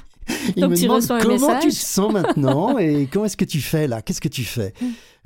il 0.57 0.63
Donc 0.63 0.71
me 0.73 0.77
tu 0.77 0.83
demande 0.85 1.07
comment 1.07 1.29
message. 1.49 1.63
tu 1.63 1.69
te 1.71 1.75
sens 1.75 2.13
maintenant 2.13 2.79
et 2.79 3.09
comment 3.13 3.27
est-ce 3.27 3.37
que 3.37 3.45
tu 3.45 3.61
fais 3.61 3.87
là? 3.87 4.03
Qu'est-ce 4.03 4.21
que 4.21 4.29
tu 4.29 4.45
fais? 4.45 4.73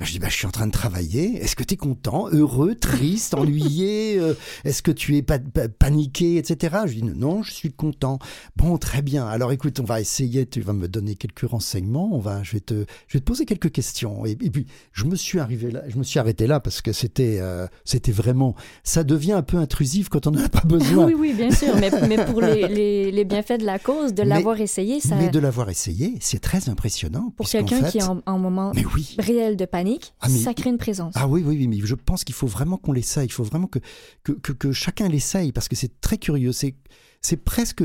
Je 0.00 0.12
dis 0.12 0.18
bah, 0.18 0.28
je 0.30 0.34
suis 0.36 0.46
en 0.46 0.50
train 0.50 0.66
de 0.66 0.72
travailler. 0.72 1.36
Est-ce 1.42 1.54
que 1.56 1.62
tu 1.62 1.74
es 1.74 1.76
content, 1.76 2.28
heureux, 2.32 2.74
triste, 2.74 3.34
ennuyé 3.38 4.18
Euh, 4.18 4.34
Est-ce 4.64 4.82
que 4.82 4.90
tu 4.90 5.16
es 5.16 5.22
pa- 5.22 5.38
paniqué, 5.78 6.36
etc. 6.38 6.76
Je 6.86 6.94
dis 6.94 7.02
non, 7.02 7.42
je 7.42 7.52
suis 7.52 7.70
content. 7.72 8.18
Bon, 8.56 8.78
très 8.78 9.02
bien. 9.02 9.26
Alors 9.26 9.52
écoute, 9.52 9.78
on 9.80 9.84
va 9.84 10.00
essayer. 10.00 10.46
Tu 10.46 10.60
vas 10.62 10.72
me 10.72 10.88
donner 10.88 11.16
quelques 11.16 11.48
renseignements. 11.48 12.08
On 12.12 12.18
va, 12.18 12.42
je 12.42 12.52
vais 12.52 12.60
te, 12.60 12.86
je 13.08 13.14
vais 13.14 13.20
te 13.20 13.24
poser 13.24 13.44
quelques 13.44 13.70
questions. 13.72 14.24
Et, 14.24 14.30
et 14.32 14.50
puis 14.50 14.66
je 14.92 15.04
me 15.04 15.16
suis 15.16 15.38
arrivé 15.38 15.70
là, 15.70 15.82
je 15.88 15.96
me 15.98 16.02
suis 16.02 16.18
arrêté 16.18 16.46
là 16.46 16.60
parce 16.60 16.80
que 16.80 16.92
c'était, 16.92 17.38
euh, 17.40 17.66
c'était 17.84 18.12
vraiment, 18.12 18.54
ça 18.84 19.04
devient 19.04 19.32
un 19.32 19.42
peu 19.42 19.58
intrusif 19.58 20.08
quand 20.08 20.26
on 20.26 20.30
n'en 20.30 20.44
a 20.44 20.48
pas 20.48 20.62
besoin. 20.64 21.06
oui, 21.06 21.14
oui, 21.16 21.32
bien 21.34 21.50
sûr. 21.50 21.76
Mais, 21.76 21.90
mais 22.08 22.24
pour 22.24 22.40
les, 22.40 22.68
les, 22.68 23.12
les 23.12 23.24
bienfaits 23.24 23.60
de 23.60 23.66
la 23.66 23.78
cause, 23.78 24.14
de 24.14 24.22
l'avoir 24.22 24.58
essayé, 24.60 25.00
ça, 25.00 25.14
Mais 25.16 25.28
de 25.28 25.38
l'avoir 25.38 25.68
essayé, 25.68 26.14
c'est 26.20 26.40
très 26.40 26.68
impressionnant. 26.70 27.32
pour 27.36 27.48
quelqu'un 27.48 27.82
fait- 27.84 27.90
qui 27.90 27.98
est 27.98 28.02
en, 28.04 28.22
en 28.24 28.38
moment 28.38 28.72
Mais 28.74 28.84
oui. 28.94 29.14
réel 29.18 29.56
de 29.56 29.64
panique, 29.66 29.89
Ah, 30.20 30.28
mais- 30.28 30.38
ça 30.38 30.54
crée 30.54 30.70
une 30.70 30.78
présence. 30.78 31.14
Ah 31.16 31.26
oui, 31.28 31.42
oui, 31.46 31.56
oui, 31.58 31.68
mais 31.68 31.78
je 31.84 31.94
pense 31.94 32.24
qu'il 32.24 32.34
faut 32.34 32.46
vraiment 32.46 32.76
qu'on 32.76 32.92
l'essaye. 32.92 33.26
Il 33.26 33.32
faut 33.32 33.44
vraiment 33.44 33.66
que, 33.66 33.78
que, 34.24 34.32
que, 34.32 34.52
que 34.52 34.72
chacun 34.72 35.08
l'essaye 35.08 35.52
parce 35.52 35.68
que 35.68 35.76
c'est 35.76 36.00
très 36.00 36.18
curieux. 36.18 36.52
C'est, 36.52 36.74
c'est 37.20 37.36
presque 37.36 37.82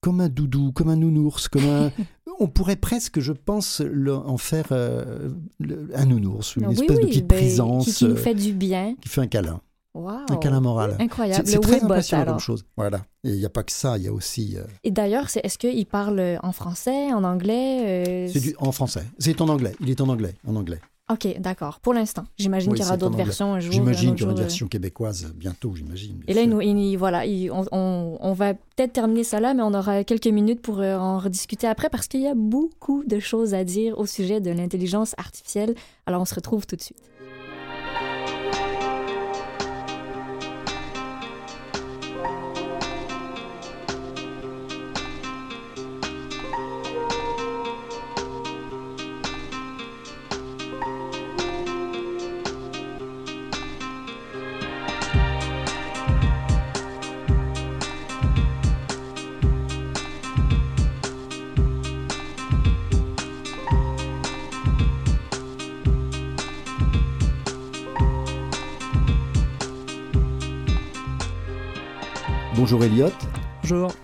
comme 0.00 0.20
un 0.20 0.28
doudou, 0.28 0.72
comme 0.72 0.88
un 0.90 0.96
nounours, 0.96 1.48
comme 1.48 1.64
un. 1.66 1.90
On 2.40 2.48
pourrait 2.48 2.76
presque, 2.76 3.20
je 3.20 3.32
pense, 3.32 3.80
le- 3.80 4.14
en 4.16 4.36
faire 4.38 4.66
euh, 4.72 5.30
le- 5.60 5.88
un 5.94 6.04
nounours, 6.04 6.56
une 6.56 6.66
oui, 6.66 6.74
espèce 6.74 6.98
de 6.98 7.06
petite 7.06 7.26
ben, 7.28 7.36
présence 7.36 7.84
qui, 7.84 7.92
qui 7.92 8.04
nous 8.06 8.10
euh, 8.12 8.16
fait 8.16 8.34
du 8.34 8.52
bien. 8.52 8.96
qui 9.00 9.08
fait 9.08 9.20
un 9.20 9.28
câlin, 9.28 9.60
Wow. 9.94 10.10
un 10.28 10.36
câlin 10.38 10.60
moral. 10.60 10.96
Incroyable. 10.98 11.46
C'est, 11.46 11.60
très 11.60 11.80
impressionnant 11.80 12.24
comme 12.24 12.40
chose. 12.40 12.64
Voilà. 12.76 13.06
Et 13.22 13.28
il 13.30 13.38
n'y 13.38 13.44
a 13.44 13.50
pas 13.50 13.62
que 13.62 13.70
ça, 13.70 13.96
il 13.96 14.02
y 14.04 14.08
a 14.08 14.12
aussi. 14.12 14.56
euh, 14.58 14.64
Et 14.82 14.90
d'ailleurs, 14.90 15.28
est-ce 15.44 15.56
qu'il 15.56 15.86
parle 15.86 16.40
en 16.42 16.50
français, 16.50 17.12
en 17.12 17.22
anglais 17.22 18.26
euh, 18.28 18.40
du, 18.40 18.56
en 18.58 18.72
français. 18.72 19.04
C'est 19.20 19.40
en 19.40 19.48
anglais. 19.48 19.76
Il 19.80 19.88
est 19.88 20.00
en 20.00 20.08
anglais. 20.08 20.34
En 20.44 20.56
anglais. 20.56 20.80
Ok, 21.12 21.28
d'accord. 21.38 21.80
Pour 21.80 21.92
l'instant. 21.92 22.24
J'imagine 22.38 22.70
Oui, 22.72 22.78
qu'il 22.78 22.84
y 22.86 22.88
aura 22.88 22.96
d'autres 22.96 23.16
versions 23.16 23.52
un 23.52 23.60
jour. 23.60 23.72
J'imagine 23.74 24.14
qu'il 24.14 24.22
y 24.22 24.24
aura 24.24 24.32
une 24.32 24.38
version 24.40 24.68
québécoise 24.68 25.34
bientôt, 25.36 25.74
j'imagine. 25.74 26.22
Et 26.26 26.32
là, 26.32 26.46
nous, 26.46 26.62
il- 26.62 26.96
voilà, 26.96 27.26
il- 27.26 27.50
on, 27.50 27.66
on- 27.72 28.16
on 28.20 28.32
va 28.32 28.54
peut-être 28.54 28.94
terminer 28.94 29.22
ça 29.22 29.38
là, 29.38 29.52
mais 29.52 29.62
on 29.62 29.74
aura 29.74 30.02
quelques 30.04 30.28
minutes 30.28 30.62
pour 30.62 30.80
euh, 30.80 30.96
en 30.96 31.18
rediscuter 31.18 31.66
après 31.66 31.90
parce 31.90 32.08
qu'il 32.08 32.22
y 32.22 32.26
a 32.26 32.34
beaucoup 32.34 33.04
de 33.04 33.18
choses 33.20 33.52
à 33.52 33.64
dire 33.64 33.98
au 33.98 34.06
sujet 34.06 34.40
de 34.40 34.50
l'intelligence 34.50 35.14
artificielle. 35.18 35.74
Alors, 36.06 36.22
on 36.22 36.24
se 36.24 36.34
retrouve 36.34 36.66
tout 36.66 36.76
de 36.76 36.80
suite. 36.80 37.02
Bonjour 72.64 72.82
Elliot. 72.82 73.10
Bonjour. 73.60 73.94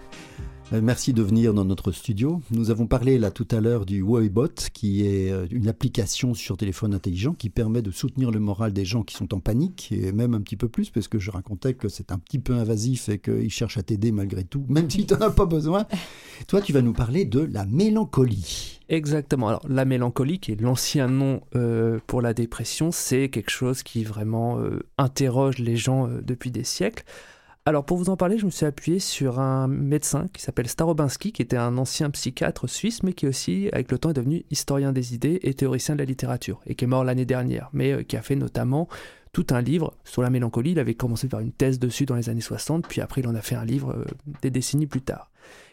Euh, 0.74 0.82
Merci 0.82 1.14
de 1.14 1.22
venir 1.22 1.54
dans 1.54 1.64
notre 1.64 1.92
studio. 1.92 2.42
Nous 2.50 2.70
avons 2.70 2.86
parlé 2.86 3.18
là 3.18 3.30
tout 3.30 3.48
à 3.52 3.58
l'heure 3.58 3.86
du 3.86 4.02
Woebot, 4.02 4.52
qui 4.74 5.06
est 5.06 5.32
euh, 5.32 5.46
une 5.50 5.66
application 5.66 6.34
sur 6.34 6.58
téléphone 6.58 6.92
intelligent 6.92 7.32
qui 7.32 7.48
permet 7.48 7.80
de 7.80 7.90
soutenir 7.90 8.30
le 8.30 8.38
moral 8.38 8.74
des 8.74 8.84
gens 8.84 9.02
qui 9.02 9.16
sont 9.16 9.32
en 9.32 9.40
panique, 9.40 9.90
et 9.92 10.12
même 10.12 10.34
un 10.34 10.42
petit 10.42 10.58
peu 10.58 10.68
plus, 10.68 10.90
parce 10.90 11.08
que 11.08 11.18
je 11.18 11.30
racontais 11.30 11.72
que 11.72 11.88
c'est 11.88 12.12
un 12.12 12.18
petit 12.18 12.38
peu 12.38 12.52
invasif 12.52 13.08
et 13.08 13.18
qu'ils 13.18 13.50
cherchent 13.50 13.78
à 13.78 13.82
t'aider 13.82 14.12
malgré 14.12 14.44
tout, 14.44 14.66
même 14.68 14.90
si 14.90 15.06
tu 15.06 15.14
n'en 15.14 15.20
as 15.22 15.30
pas 15.30 15.46
besoin. 15.46 15.86
Toi, 16.46 16.60
tu 16.60 16.74
vas 16.74 16.82
nous 16.82 16.92
parler 16.92 17.24
de 17.24 17.40
la 17.40 17.64
mélancolie. 17.64 18.78
Exactement. 18.90 19.48
Alors, 19.48 19.64
la 19.70 19.86
mélancolie, 19.86 20.38
qui 20.38 20.52
est 20.52 20.60
l'ancien 20.60 21.08
nom 21.08 21.40
euh, 21.56 21.98
pour 22.06 22.20
la 22.20 22.34
dépression, 22.34 22.92
c'est 22.92 23.30
quelque 23.30 23.50
chose 23.50 23.82
qui 23.82 24.04
vraiment 24.04 24.58
euh, 24.58 24.80
interroge 24.98 25.56
les 25.56 25.76
gens 25.76 26.08
euh, 26.08 26.20
depuis 26.20 26.50
des 26.50 26.64
siècles. 26.64 27.04
Alors, 27.66 27.84
pour 27.84 27.98
vous 27.98 28.08
en 28.08 28.16
parler, 28.16 28.38
je 28.38 28.46
me 28.46 28.50
suis 28.50 28.64
appuyé 28.64 29.00
sur 29.00 29.38
un 29.38 29.68
médecin 29.68 30.28
qui 30.32 30.40
s'appelle 30.40 30.66
Starobinski, 30.66 31.30
qui 31.30 31.42
était 31.42 31.58
un 31.58 31.76
ancien 31.76 32.08
psychiatre 32.08 32.66
suisse, 32.66 33.02
mais 33.02 33.12
qui 33.12 33.26
aussi, 33.26 33.68
avec 33.72 33.92
le 33.92 33.98
temps, 33.98 34.10
est 34.10 34.14
devenu 34.14 34.44
historien 34.50 34.92
des 34.92 35.14
idées 35.14 35.38
et 35.42 35.52
théoricien 35.52 35.94
de 35.94 36.00
la 36.00 36.06
littérature, 36.06 36.62
et 36.66 36.74
qui 36.74 36.84
est 36.84 36.88
mort 36.88 37.04
l'année 37.04 37.26
dernière, 37.26 37.68
mais 37.74 37.92
euh, 37.92 38.02
qui 38.02 38.16
a 38.16 38.22
fait 38.22 38.34
notamment 38.34 38.88
tout 39.32 39.46
un 39.50 39.60
livre 39.60 39.94
sur 40.04 40.22
la 40.22 40.30
mélancolie. 40.30 40.72
Il 40.72 40.78
avait 40.78 40.94
commencé 40.94 41.28
par 41.28 41.40
une 41.40 41.52
thèse 41.52 41.78
dessus 41.78 42.06
dans 42.06 42.16
les 42.16 42.30
années 42.30 42.40
60, 42.40 42.88
puis 42.88 43.02
après, 43.02 43.20
il 43.20 43.28
en 43.28 43.34
a 43.34 43.42
fait 43.42 43.56
un 43.56 43.66
livre 43.66 43.90
euh, 43.90 44.04
des 44.40 44.50
décennies 44.50 44.86
plus 44.86 45.02
tard. 45.02 45.30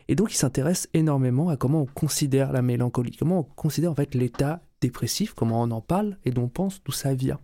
Et 0.09 0.15
donc, 0.15 0.33
il 0.33 0.37
s'intéresse 0.37 0.89
énormément 0.93 1.47
à 1.47 1.55
comment 1.55 1.83
on 1.83 1.85
considère 1.85 2.51
la 2.51 2.61
mélancolie, 2.61 3.15
comment 3.15 3.39
on 3.39 3.43
considère 3.43 3.91
en 3.91 3.95
fait 3.95 4.13
l'état 4.13 4.61
dépressif, 4.81 5.33
comment 5.33 5.61
on 5.61 5.71
en 5.71 5.81
parle 5.81 6.17
et 6.25 6.31
d'où 6.31 6.41
on 6.41 6.49
pense 6.49 6.83
d'où 6.83 6.91
ça 6.91 7.13
vient. 7.13 7.39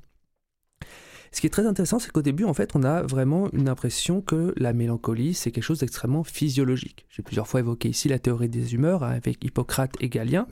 Ce 1.34 1.42
qui 1.42 1.48
est 1.48 1.50
très 1.50 1.66
intéressant, 1.66 1.98
c'est 1.98 2.12
qu'au 2.12 2.22
début, 2.22 2.46
en 2.46 2.54
fait, 2.54 2.76
on 2.76 2.84
a 2.84 3.02
vraiment 3.02 3.50
une 3.54 3.68
impression 3.68 4.22
que 4.22 4.54
la 4.56 4.72
mélancolie, 4.72 5.34
c'est 5.34 5.52
quelque 5.52 5.64
chose 5.64 5.80
d'extrêmement 5.80 6.24
physiologique. 6.24 7.08
J'ai 7.10 7.24
plusieurs 7.24 7.48
fois 7.48 7.60
évoqué 7.60 7.90
ici 7.90 8.08
la 8.08 8.20
théorie 8.20 8.50
des 8.50 8.76
humeurs 8.76 9.04
avec 9.04 9.44
Hippocrate 9.44 9.96
et 10.00 10.10
Galien. 10.10 10.48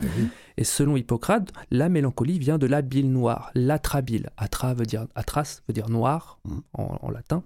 Et 0.58 0.64
selon 0.64 0.98
Hippocrate, 0.98 1.53
la 1.70 1.88
mélancolie 1.88 2.40
vient 2.40 2.58
de 2.58 2.66
la 2.66 2.82
bile 2.82 3.12
noire, 3.12 3.52
l'atrabile. 3.53 4.32
Atra 4.38 4.74
veut 4.74 4.88
dire 4.88 5.06
atras 5.14 5.62
veut 5.68 5.74
dire 5.74 5.90
noir 5.90 6.40
en, 6.74 6.98
en 6.99 7.12
latin. 7.12 7.44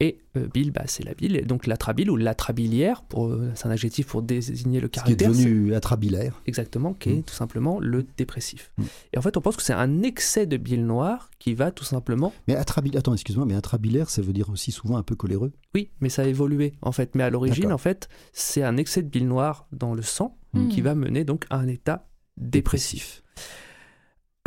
Et 0.00 0.20
euh, 0.36 0.46
bile, 0.46 0.70
bah, 0.70 0.82
c'est 0.86 1.04
la 1.04 1.12
bile. 1.12 1.34
Et 1.34 1.42
donc 1.42 1.66
l'atrabile 1.66 2.08
ou 2.12 2.16
l'atrabiliaire, 2.16 3.02
pour, 3.02 3.26
euh, 3.26 3.50
c'est 3.56 3.66
un 3.66 3.70
adjectif 3.72 4.06
pour 4.06 4.22
désigner 4.22 4.78
le 4.80 4.86
Ce 4.86 4.90
qui 4.92 4.98
est 5.12 5.16
caractère. 5.16 5.28
devenu 5.30 5.74
atrabilaire. 5.74 6.40
Exactement, 6.46 6.94
qui 6.94 7.10
est 7.10 7.14
Mm. 7.14 7.22
tout 7.24 7.34
simplement 7.34 7.80
le 7.80 8.06
dépressif. 8.16 8.70
Mm. 8.78 8.82
Et 9.14 9.18
en 9.18 9.22
fait, 9.22 9.36
on 9.36 9.40
pense 9.40 9.56
que 9.56 9.62
c'est 9.62 9.72
un 9.72 10.02
excès 10.02 10.46
de 10.46 10.56
bile 10.56 10.86
noire 10.86 11.30
qui 11.40 11.54
va 11.54 11.72
tout 11.72 11.82
simplement. 11.84 12.32
Mais 12.46 12.54
atrabilaire, 12.54 13.00
attends, 13.00 13.12
excuse-moi, 13.14 13.44
mais 13.44 13.56
atrabilaire, 13.56 14.08
ça 14.08 14.22
veut 14.22 14.32
dire 14.32 14.50
aussi 14.50 14.70
souvent 14.70 14.98
un 14.98 15.02
peu 15.02 15.16
coléreux. 15.16 15.52
Oui, 15.74 15.90
mais 16.00 16.10
ça 16.10 16.22
a 16.22 16.26
évolué 16.26 16.74
en 16.80 16.92
fait. 16.92 17.16
Mais 17.16 17.24
à 17.24 17.30
l'origine, 17.30 17.72
en 17.72 17.78
fait, 17.78 18.08
c'est 18.32 18.62
un 18.62 18.76
excès 18.76 19.02
de 19.02 19.08
bile 19.08 19.26
noire 19.26 19.66
dans 19.72 19.94
le 19.94 20.02
sang 20.02 20.38
Mm. 20.54 20.68
qui 20.68 20.80
va 20.80 20.94
mener 20.94 21.24
donc 21.24 21.44
à 21.50 21.56
un 21.58 21.66
état 21.66 22.08
dépressif. 22.36 23.22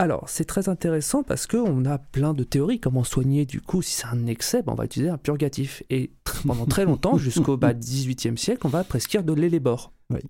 Alors, 0.02 0.28
c'est 0.30 0.45
très 0.45 0.68
intéressant 0.68 1.22
parce 1.22 1.45
qu'on 1.45 1.86
a 1.86 1.99
plein 1.99 2.34
de 2.34 2.44
théories. 2.44 2.80
Comment 2.80 3.03
soigner 3.03 3.45
du 3.45 3.61
coup 3.61 3.84
si 3.84 3.94
c'est 3.94 4.07
un 4.07 4.26
excès 4.26 4.64
ben, 4.64 4.72
On 4.72 4.76
va 4.76 4.86
utiliser 4.86 5.11
un 5.11 5.19
purgatif. 5.19 5.84
Et 5.91 6.10
pendant 6.44 6.65
très 6.65 6.86
longtemps, 6.86 7.18
jusqu'au 7.19 7.56
bas 7.56 7.73
18e 7.73 8.36
siècle, 8.36 8.61
on 8.65 8.69
va 8.69 8.84
prescrire 8.84 9.23
de 9.23 9.32
l'élébore. 9.32 9.94
Oui. 10.10 10.22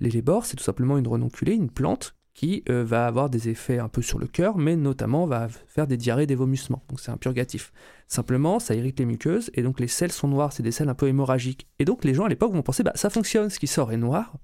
L'élébore, 0.00 0.46
c'est 0.46 0.56
tout 0.56 0.64
simplement 0.64 0.98
une 0.98 1.06
renonculée, 1.06 1.54
une 1.54 1.70
plante 1.70 2.16
qui 2.34 2.64
euh, 2.68 2.82
va 2.82 3.06
avoir 3.06 3.30
des 3.30 3.48
effets 3.48 3.78
un 3.78 3.88
peu 3.88 4.02
sur 4.02 4.18
le 4.18 4.26
cœur, 4.26 4.58
mais 4.58 4.74
notamment 4.74 5.26
va 5.26 5.46
faire 5.46 5.86
des 5.86 5.96
diarrhées, 5.96 6.26
des 6.26 6.34
vomissements. 6.34 6.82
Donc 6.88 6.98
c'est 6.98 7.12
un 7.12 7.16
purgatif. 7.16 7.72
Simplement, 8.08 8.58
ça 8.58 8.74
irrite 8.74 8.98
les 8.98 9.06
muqueuses, 9.06 9.52
et 9.54 9.62
donc 9.62 9.78
les 9.78 9.86
selles 9.86 10.10
sont 10.10 10.26
noires, 10.26 10.52
c'est 10.52 10.64
des 10.64 10.72
selles 10.72 10.88
un 10.88 10.94
peu 10.94 11.06
hémorragiques. 11.06 11.68
Et 11.78 11.84
donc 11.84 12.04
les 12.04 12.14
gens 12.14 12.24
à 12.24 12.28
l'époque 12.28 12.52
vont 12.52 12.62
penser, 12.62 12.82
bah 12.82 12.92
ça 12.96 13.10
fonctionne, 13.10 13.48
ce 13.48 13.60
qui 13.60 13.68
sort 13.68 13.92
est 13.92 13.96
noir, 13.96 14.34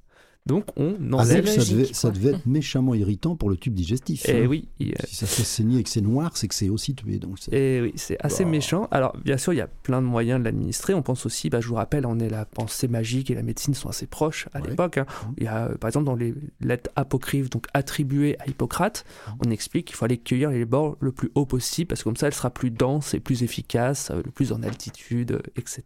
donc 0.46 0.64
on 0.76 0.94
Ah, 1.12 1.16
enlève. 1.22 1.46
ça, 1.46 1.64
devait, 1.64 1.84
ça 1.92 2.10
devait 2.10 2.30
être 2.32 2.46
méchamment 2.46 2.94
irritant 2.94 3.34
pour 3.36 3.48
le 3.48 3.56
tube 3.56 3.72
digestif. 3.74 4.28
Et 4.28 4.42
hein. 4.44 4.46
oui, 4.46 4.68
il- 4.78 4.90
euh, 4.92 4.94
Si 5.06 5.16
ça 5.16 5.26
fait 5.26 5.42
saigner 5.42 5.78
et 5.78 5.82
que 5.82 5.88
c'est 5.88 6.00
noir, 6.02 6.36
c'est 6.36 6.48
que 6.48 6.54
c'est 6.54 6.68
aussi 6.68 6.94
tué. 6.94 7.18
Donc 7.18 7.38
Et 7.50 7.80
oui, 7.80 7.92
c'est 7.96 8.16
assez 8.20 8.44
Bah. 8.44 8.50
méchant. 8.50 8.88
Alors, 8.90 9.16
bien 9.24 9.38
sûr, 9.38 9.52
il 9.52 9.56
y 9.56 9.60
a 9.62 9.66
plein 9.68 10.02
de 10.02 10.06
moyens 10.06 10.40
de 10.40 10.44
l'administrer. 10.44 10.92
On 10.92 11.02
pense 11.02 11.24
aussi, 11.24 11.48
bah, 11.48 11.60
je 11.60 11.68
vous 11.68 11.74
rappelle, 11.76 12.04
on 12.06 12.18
est 12.18 12.28
la 12.28 12.44
pensée 12.44 12.88
magique 12.88 13.30
et 13.30 13.34
la 13.34 13.42
médecine 13.42 13.74
sont 13.74 13.88
assez 13.88 14.06
proches 14.06 14.48
à 14.52 14.60
Ouais. 14.60 14.68
l'époque. 14.68 14.98
hein. 14.98 15.06
Il 15.38 15.44
y 15.44 15.46
a, 15.46 15.68
euh, 15.68 15.76
par 15.76 15.88
exemple, 15.88 16.06
dans 16.06 16.16
les 16.16 16.34
lettres 16.60 16.90
apocryphes, 16.96 17.48
donc 17.48 17.66
attribuées 17.72 18.38
à 18.40 18.46
Hippocrate, 18.48 19.04
on 19.44 19.50
explique 19.50 19.86
qu'il 19.86 19.96
faut 19.96 20.04
aller 20.04 20.18
cueillir 20.18 20.50
les 20.50 20.64
bords 20.66 20.96
le 21.00 21.12
plus 21.12 21.30
haut 21.34 21.46
possible 21.46 21.88
parce 21.88 22.00
que 22.00 22.04
comme 22.04 22.16
ça, 22.16 22.26
elle 22.26 22.34
sera 22.34 22.50
plus 22.50 22.70
dense 22.70 23.14
et 23.14 23.20
plus 23.20 23.42
efficace, 23.42 24.10
euh, 24.10 24.20
le 24.24 24.30
plus 24.30 24.52
en 24.52 24.62
altitude, 24.62 25.40
etc., 25.56 25.82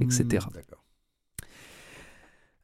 etc. 0.00 0.46
Mmh, 0.46 0.54
d'accord. 0.54 0.84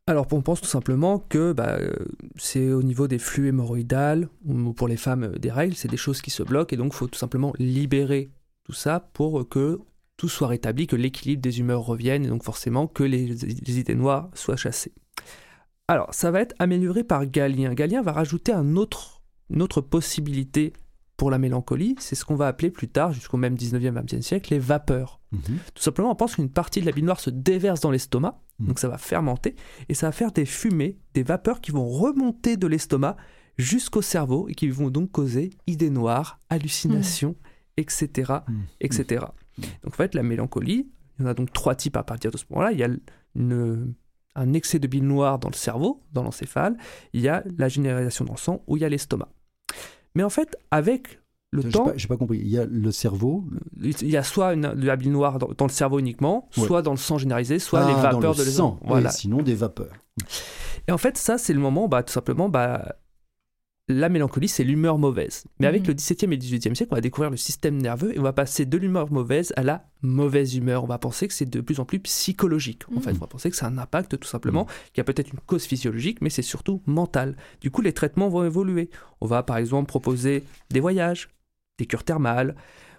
Alors, 0.09 0.27
on 0.33 0.43
pense 0.43 0.61
tout 0.61 0.69
simplement 0.69 1.20
que 1.20 1.53
bah, 1.53 1.77
euh, 1.79 1.93
c'est 2.37 2.73
au 2.73 2.83
niveau 2.83 3.07
des 3.07 3.20
flux 3.20 3.49
hémorroïdales, 3.49 4.29
ou 4.45 4.73
pour 4.73 4.89
les 4.89 4.97
femmes 4.97 5.24
euh, 5.24 5.39
des 5.39 5.51
règles, 5.51 5.77
c'est 5.77 5.89
des 5.89 5.97
choses 5.97 6.20
qui 6.20 6.31
se 6.31 6.43
bloquent, 6.43 6.74
et 6.74 6.77
donc 6.77 6.93
il 6.93 6.97
faut 6.97 7.07
tout 7.07 7.19
simplement 7.19 7.53
libérer 7.59 8.33
tout 8.65 8.73
ça 8.73 9.09
pour 9.12 9.49
que 9.49 9.79
tout 10.16 10.29
soit 10.29 10.49
rétabli, 10.49 10.89
que 10.89 10.97
l'équilibre 10.97 11.41
des 11.41 11.61
humeurs 11.61 11.83
revienne, 11.83 12.24
et 12.24 12.29
donc 12.29 12.43
forcément 12.43 12.89
que 12.89 13.05
les, 13.05 13.79
idées 13.79 13.95
noires 13.95 14.29
soient 14.35 14.57
chassées. 14.57 14.93
Alors, 15.87 16.12
ça 16.12 16.33
va 16.33 16.41
être 16.41 16.55
amélioré 16.59 17.05
par 17.05 17.27
Galien. 17.27 17.74
Galien 17.74 18.03
va 18.03 18.12
rajouter 18.12 18.53
une 18.53 18.79
autre 18.79 19.81
possibilité 19.81 20.73
pour 21.23 21.31
la 21.31 21.39
mélancolie, 21.39 21.94
c'est 22.01 22.16
ce 22.16 22.24
qu'on 22.24 22.35
va 22.35 22.49
appeler 22.49 22.69
plus 22.73 22.89
tard, 22.89 23.12
jusqu'au 23.12 23.36
même 23.36 23.55
19e, 23.55 23.94
20e 23.94 24.23
siècle, 24.23 24.53
les 24.53 24.59
vapeurs. 24.59 25.20
Mhm. 25.31 25.40
Tout 25.73 25.81
simplement, 25.81 26.11
on 26.11 26.16
pense 26.16 26.35
qu'une 26.35 26.51
partie 26.51 26.81
de 26.81 26.86
la 26.86 26.90
bile 26.90 27.05
noire 27.05 27.20
se 27.20 27.31
déverse 27.31 27.78
dans 27.78 27.93
l'estomac, 27.93 28.43
Mhm. 28.59 28.66
donc 28.66 28.81
ça 28.81 28.89
va 28.89 28.99
fermenter, 28.99 29.55
et 29.89 29.94
ça 29.94 30.09
va 30.09 30.12
faire 30.12 30.32
des 30.32 30.44
fumées, 30.44 30.99
des 31.15 31.23
vapeurs 31.23 31.61
qui 31.61 31.70
vont 31.70 31.86
remonter 31.89 32.57
de 32.57 32.66
l'estomac 32.66 33.16
jusqu'au 33.57 34.03
cerveau 34.03 34.49
et 34.49 34.55
qui 34.57 34.69
vont 34.69 34.90
donc 34.90 35.12
causer 35.12 35.51
idées 35.69 35.90
noires, 35.90 36.40
hallucinations, 36.51 37.36
etc., 37.77 38.32
Mhm. 38.49 38.62
etc. 38.81 39.27
Donc 39.85 39.93
en 39.94 39.97
fait, 39.97 40.16
la 40.16 40.24
mélancolie, 40.24 40.90
il 41.20 41.23
y 41.23 41.24
en 41.24 41.28
a 41.31 41.35
donc 41.35 41.53
trois 41.53 41.77
types 41.77 41.97
à 41.97 42.03
partir 42.03 42.32
de 42.32 42.36
ce 42.36 42.47
moment-là. 42.51 42.73
Il 42.73 42.78
y 42.81 42.82
a 42.82 42.89
une- 43.36 43.94
un 44.35 44.53
excès 44.55 44.81
de 44.81 44.89
bile 44.89 45.07
noire 45.07 45.39
dans 45.39 45.51
le 45.51 45.55
cerveau, 45.55 46.03
dans 46.12 46.24
l'encéphale, 46.24 46.77
il 47.12 47.20
y 47.20 47.28
a 47.28 47.44
la 47.59 47.69
généralisation 47.69 48.24
dans 48.24 48.32
le 48.35 48.39
sang, 48.39 48.65
ou 48.66 48.77
il 48.77 48.81
y 48.81 48.85
a 48.85 48.89
l'estomac. 48.89 49.28
Mais 50.15 50.23
en 50.23 50.31
fait, 50.31 50.57
avec 50.71 51.21
le 51.51 51.65
temps, 51.65 51.85
pas, 51.87 51.93
j'ai 51.97 52.09
pas 52.09 52.17
compris. 52.17 52.39
Il 52.39 52.49
y 52.49 52.59
a 52.59 52.65
le 52.65 52.91
cerveau. 52.93 53.45
il 53.83 54.09
y 54.09 54.17
a 54.17 54.23
soit 54.23 54.55
une, 54.55 54.73
de 54.75 54.87
la 54.87 54.97
bile 54.97 55.13
noire 55.13 55.39
dans, 55.39 55.49
dans 55.57 55.67
le 55.67 55.71
cerveau 55.73 55.99
uniquement, 55.99 56.49
Ouais. 56.57 56.67
soit 56.67 56.83
dans 56.83 56.93
le 56.93 56.97
sang 56.97 57.19
généralisé, 57.19 57.59
soit 57.59 57.81
Ah, 57.81 57.89
les 57.89 57.95
dans 57.95 58.01
vapeurs 58.01 58.33
le 58.33 58.39
de 58.39 58.51
sang. 58.51 58.79
sang. 58.79 58.81
Voilà. 58.85 59.11
Oui, 59.11 59.15
sinon 59.15 59.43
des 59.43 59.55
vapeurs. 59.55 59.93
Et 60.89 60.93
en 60.93 60.99
fait, 60.99 61.17
ça, 61.19 61.39
c'est 61.39 61.53
le 61.53 61.61
moment, 61.61 61.89
bah, 61.89 62.03
tout 62.03 62.13
simplement, 62.13 62.49
bah, 62.49 62.97
la 63.89 64.09
mélancolie, 64.09 64.49
c'est 64.49 64.65
l'humeur 64.65 64.97
mauvaise. 64.97 65.45
Mais 65.59 65.67
avec 65.67 65.83
Mhm. 65.83 65.89
le 65.89 65.95
17e 65.95 66.33
et 66.33 66.37
18e 66.37 66.75
siècle, 66.75 66.93
on 66.93 66.97
va 66.97 67.01
découvrir 67.01 67.31
le 67.31 67.37
système 67.37 67.77
nerveux 67.77 68.15
et 68.15 68.19
on 68.19 68.23
va 68.23 68.33
passer 68.33 68.65
de 68.65 68.79
l'humeur 68.79 69.11
mauvaise 69.13 69.53
à 69.57 69.63
la 69.63 69.85
mauvaise 70.03 70.55
humeur. 70.55 70.85
On 70.85 70.87
va 70.87 70.99
penser 70.99 71.27
que 71.29 71.35
c'est 71.35 71.51
de 71.51 71.61
plus 71.61 71.81
en 71.81 71.85
plus 71.85 71.99
psychologique. 72.01 72.83
En 72.91 72.97
Mhm. 72.97 73.03
fait, 73.03 73.11
on 73.13 73.19
va 73.19 73.27
penser 73.27 73.51
que 73.51 73.57
c'est 73.57 73.65
un 73.65 73.79
impact 73.79 74.19
tout 74.19 74.29
simplement, 74.29 74.67
qui 74.93 75.01
a 75.01 75.05
peut-être 75.05 75.33
une 75.33 75.41
cause 75.41 75.65
physiologique, 75.65 76.19
mais 76.21 76.31
c'est 76.31 76.43
surtout 76.43 76.81
mental. 76.87 77.37
Du 77.61 77.71
coup, 77.71 77.83
les 77.83 77.93
traitements 77.93 78.29
vont 78.29 78.45
évoluer. 78.45 78.89
On 79.21 79.27
va 79.27 79.43
par 79.43 79.57
exemple 79.57 79.89
proposer 79.89 80.45
des 80.71 80.81
voyages, 80.81 81.29
des 81.79 81.87
cures 81.87 82.05
thermales. 82.05 82.55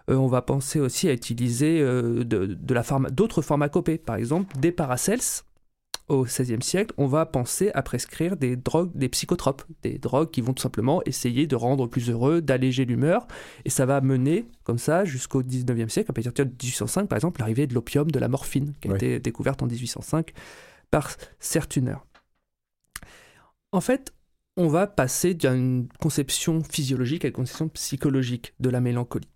Euh, 0.10 0.15
on 0.15 0.27
va 0.27 0.41
penser 0.41 0.81
aussi 0.81 1.07
à 1.07 1.14
utiliser 1.14 1.80
euh, 1.80 2.26
de, 2.26 2.45
de 2.45 2.73
la 2.73 2.84
d'autres 3.10 3.41
pharmacopées, 3.41 3.97
par 3.97 4.18
exemple 4.18 4.53
des 4.60 4.73
paracels 4.73 5.22
au 6.09 6.23
XVIe 6.23 6.61
siècle, 6.61 6.93
on 6.97 7.07
va 7.07 7.25
penser 7.25 7.71
à 7.73 7.81
prescrire 7.81 8.35
des 8.35 8.55
drogues, 8.55 8.91
des 8.93 9.09
psychotropes, 9.09 9.63
des 9.81 9.97
drogues 9.97 10.31
qui 10.31 10.41
vont 10.41 10.53
tout 10.53 10.61
simplement 10.61 11.01
essayer 11.05 11.47
de 11.47 11.55
rendre 11.55 11.88
plus 11.88 12.09
heureux, 12.09 12.41
d'alléger 12.41 12.85
l'humeur, 12.85 13.27
et 13.65 13.69
ça 13.69 13.85
va 13.85 14.01
mener 14.01 14.45
comme 14.63 14.77
ça 14.77 15.05
jusqu'au 15.05 15.41
XIXe 15.41 15.91
siècle, 15.91 16.11
à 16.11 16.13
partir 16.13 16.34
de 16.34 16.51
1805 16.51 17.07
par 17.07 17.17
exemple, 17.17 17.39
l'arrivée 17.39 17.67
de 17.67 17.73
l'opium, 17.73 18.09
de 18.09 18.19
la 18.19 18.27
morphine, 18.27 18.73
qui 18.81 18.89
a 18.89 18.95
été 18.95 19.19
découverte 19.19 19.61
en 19.63 19.67
1805 19.67 20.34
par 20.91 21.11
Sertuner. 21.39 21.95
En 23.71 23.81
fait, 23.81 24.13
on 24.57 24.67
va 24.67 24.85
passer 24.85 25.34
d'une 25.34 25.88
conception 25.99 26.63
physiologique 26.63 27.25
à 27.25 27.30
une 27.30 27.34
conception 27.34 27.69
psychologique 27.69 28.53
de 28.59 28.69
la 28.69 28.81
mélancolie. 28.81 29.30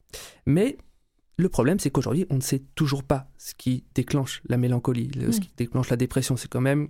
Mais 0.46 0.78
le 1.38 1.50
problème, 1.50 1.80
c'est 1.80 1.90
qu'aujourd'hui, 1.92 2.26
on 2.30 2.36
ne 2.36 2.42
sait 2.42 2.64
toujours 2.76 3.04
pas 3.04 3.30
ce 3.38 3.54
qui 3.54 3.84
déclenche 3.94 4.42
la 4.50 4.58
mélancolie, 4.58 5.08
le- 5.16 5.32
ce 5.32 5.38
Mm. 5.38 5.42
qui 5.42 5.50
déclenche 5.58 5.90
la 5.90 5.96
dépression. 5.98 6.36
C'est 6.36 6.48
quand 6.48 6.62
même 6.62 6.88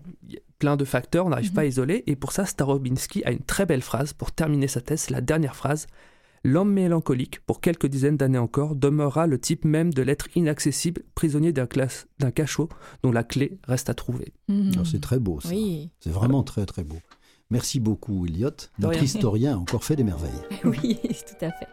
plein 0.60 0.78
de 0.78 0.86
facteurs, 0.86 1.26
on 1.26 1.30
n'arrive 1.30 1.52
pas 1.54 1.62
à 1.62 1.66
isoler. 1.66 2.04
Et 2.08 2.16
pour 2.16 2.32
ça, 2.32 2.46
Starobinski 2.46 3.24
a 3.26 3.32
une 3.32 3.44
très 3.44 3.66
belle 3.66 3.82
phrase 3.82 4.14
pour 4.14 4.32
terminer 4.32 4.68
sa 4.68 4.82
thèse, 4.82 5.10
la 5.10 5.22
dernière 5.22 5.56
phrase. 5.56 5.88
L'homme 6.44 6.72
mélancolique, 6.72 7.42
pour 7.42 7.60
quelques 7.60 7.88
dizaines 7.88 8.16
d'années 8.16 8.38
encore, 8.38 8.76
demeurera 8.76 9.28
le 9.28 9.38
type 9.40 9.66
même 9.66 9.94
de 9.94 10.02
l'être 10.02 10.28
inaccessible, 10.36 11.02
prisonnier 11.14 11.52
d'un 11.52 11.66
classe- 11.68 12.08
d'un 12.20 12.32
cachot 12.32 12.70
dont 13.04 13.12
la 13.12 13.24
clé 13.24 13.58
reste 13.64 13.90
à 13.90 13.94
trouver. 13.94 14.34
Mhm. 14.48 14.72
Alors, 14.74 14.88
C'est 14.88 15.02
très 15.02 15.20
beau 15.20 15.42
ça. 15.42 15.50
Oui, 15.50 15.90
C'est 16.00 16.12
vraiment 16.12 16.44
très 16.44 16.66
très 16.66 16.84
beau. 16.84 16.98
Merci 17.50 17.80
beaucoup, 17.80 18.26
Elliot. 18.26 18.50
Notre 18.80 18.94
rien. 18.94 19.04
historien 19.04 19.54
a 19.56 19.58
encore 19.58 19.84
fait 19.84 19.96
des 19.98 20.04
merveilles. 20.04 20.32
oui, 20.64 21.00
tout 21.02 21.46
à 21.46 21.52
fait. 21.52 21.68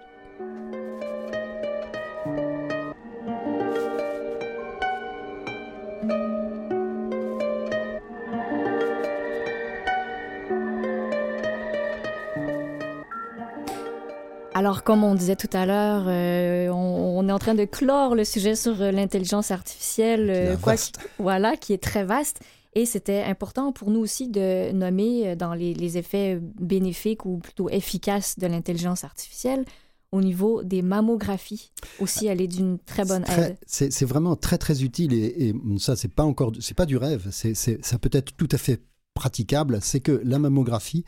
Alors, 14.65 14.82
comme 14.82 15.05
on 15.05 15.15
disait 15.15 15.36
tout 15.36 15.51
à 15.53 15.66
l'heure, 15.66 16.05
euh, 16.07 16.69
on, 16.70 17.19
on 17.19 17.28
est 17.28 17.32
en 17.32 17.39
train 17.39 17.55
de 17.55 17.66
clore 17.66 18.15
le 18.15 18.24
sujet 18.24 18.57
sur 18.57 18.81
euh, 18.81 18.91
l'intelligence 18.93 19.51
artificielle, 19.51 20.24
Qui 20.24 20.31
est 20.31 20.49
euh, 20.49 20.57
quoi 20.57 20.73
vaste. 20.73 20.97
qu'- 20.97 21.09
voilà, 21.23 21.59
qui 21.59 21.74
est 21.74 21.82
très 21.82 22.03
vaste. 22.03 22.41
Et 22.74 22.86
c'était 22.86 23.23
important 23.24 23.73
pour 23.73 23.91
nous 23.91 24.01
aussi 24.01 24.27
de 24.28 24.73
nommer 24.73 25.36
dans 25.36 25.53
les, 25.53 25.74
les 25.74 25.99
effets 25.99 26.41
bénéfiques 26.59 27.27
ou 27.27 27.36
plutôt 27.41 27.69
efficaces 27.69 28.39
de 28.39 28.47
l'intelligence 28.47 29.05
artificielle 29.05 29.66
au 30.12 30.23
niveau 30.23 30.62
des 30.65 30.81
mammographies. 30.81 31.70
Aussi, 32.01 32.27
elle 32.27 32.41
est 32.41 32.47
d'une 32.49 32.78
très 32.78 33.05
bonne 33.05 33.24
très- 33.24 33.51
aide. 33.51 33.59
C'est 33.66 34.05
vraiment 34.07 34.35
très 34.35 34.57
très 34.57 34.82
utile 34.82 35.12
et, 35.12 35.49
et 35.51 35.55
ça 35.78 35.95
c'est 35.95 36.09
pas 36.12 36.24
encore 36.24 36.53
c'est 36.61 36.73
pas 36.74 36.86
du 36.86 36.97
rêve, 36.97 37.28
c'est- 37.31 37.55
ça 37.55 37.99
peut 37.99 38.09
être 38.12 38.35
tout 38.35 38.49
à 38.51 38.57
fait 38.57 38.81
praticable. 39.12 39.78
C'est 39.82 40.01
que 40.01 40.23
la 40.24 40.39
mammographie 40.39 41.05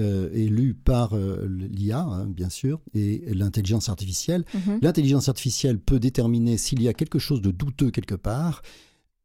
euh, 0.00 0.72
par 0.84 1.14
euh, 1.14 1.46
l'IA 1.70 2.00
hein, 2.00 2.26
bien 2.26 2.48
sûr 2.48 2.80
et 2.94 3.22
l'intelligence 3.34 3.88
artificielle. 3.88 4.44
Mhm. 4.54 4.78
L'intelligence 4.82 5.28
artificielle 5.28 5.78
peut 5.78 6.00
déterminer 6.00 6.56
s'il 6.58 6.82
y 6.82 6.88
a 6.88 6.94
quelque 6.94 7.18
chose 7.18 7.40
de 7.42 7.50
douteux 7.50 7.90
quelque 7.90 8.14
part. 8.14 8.62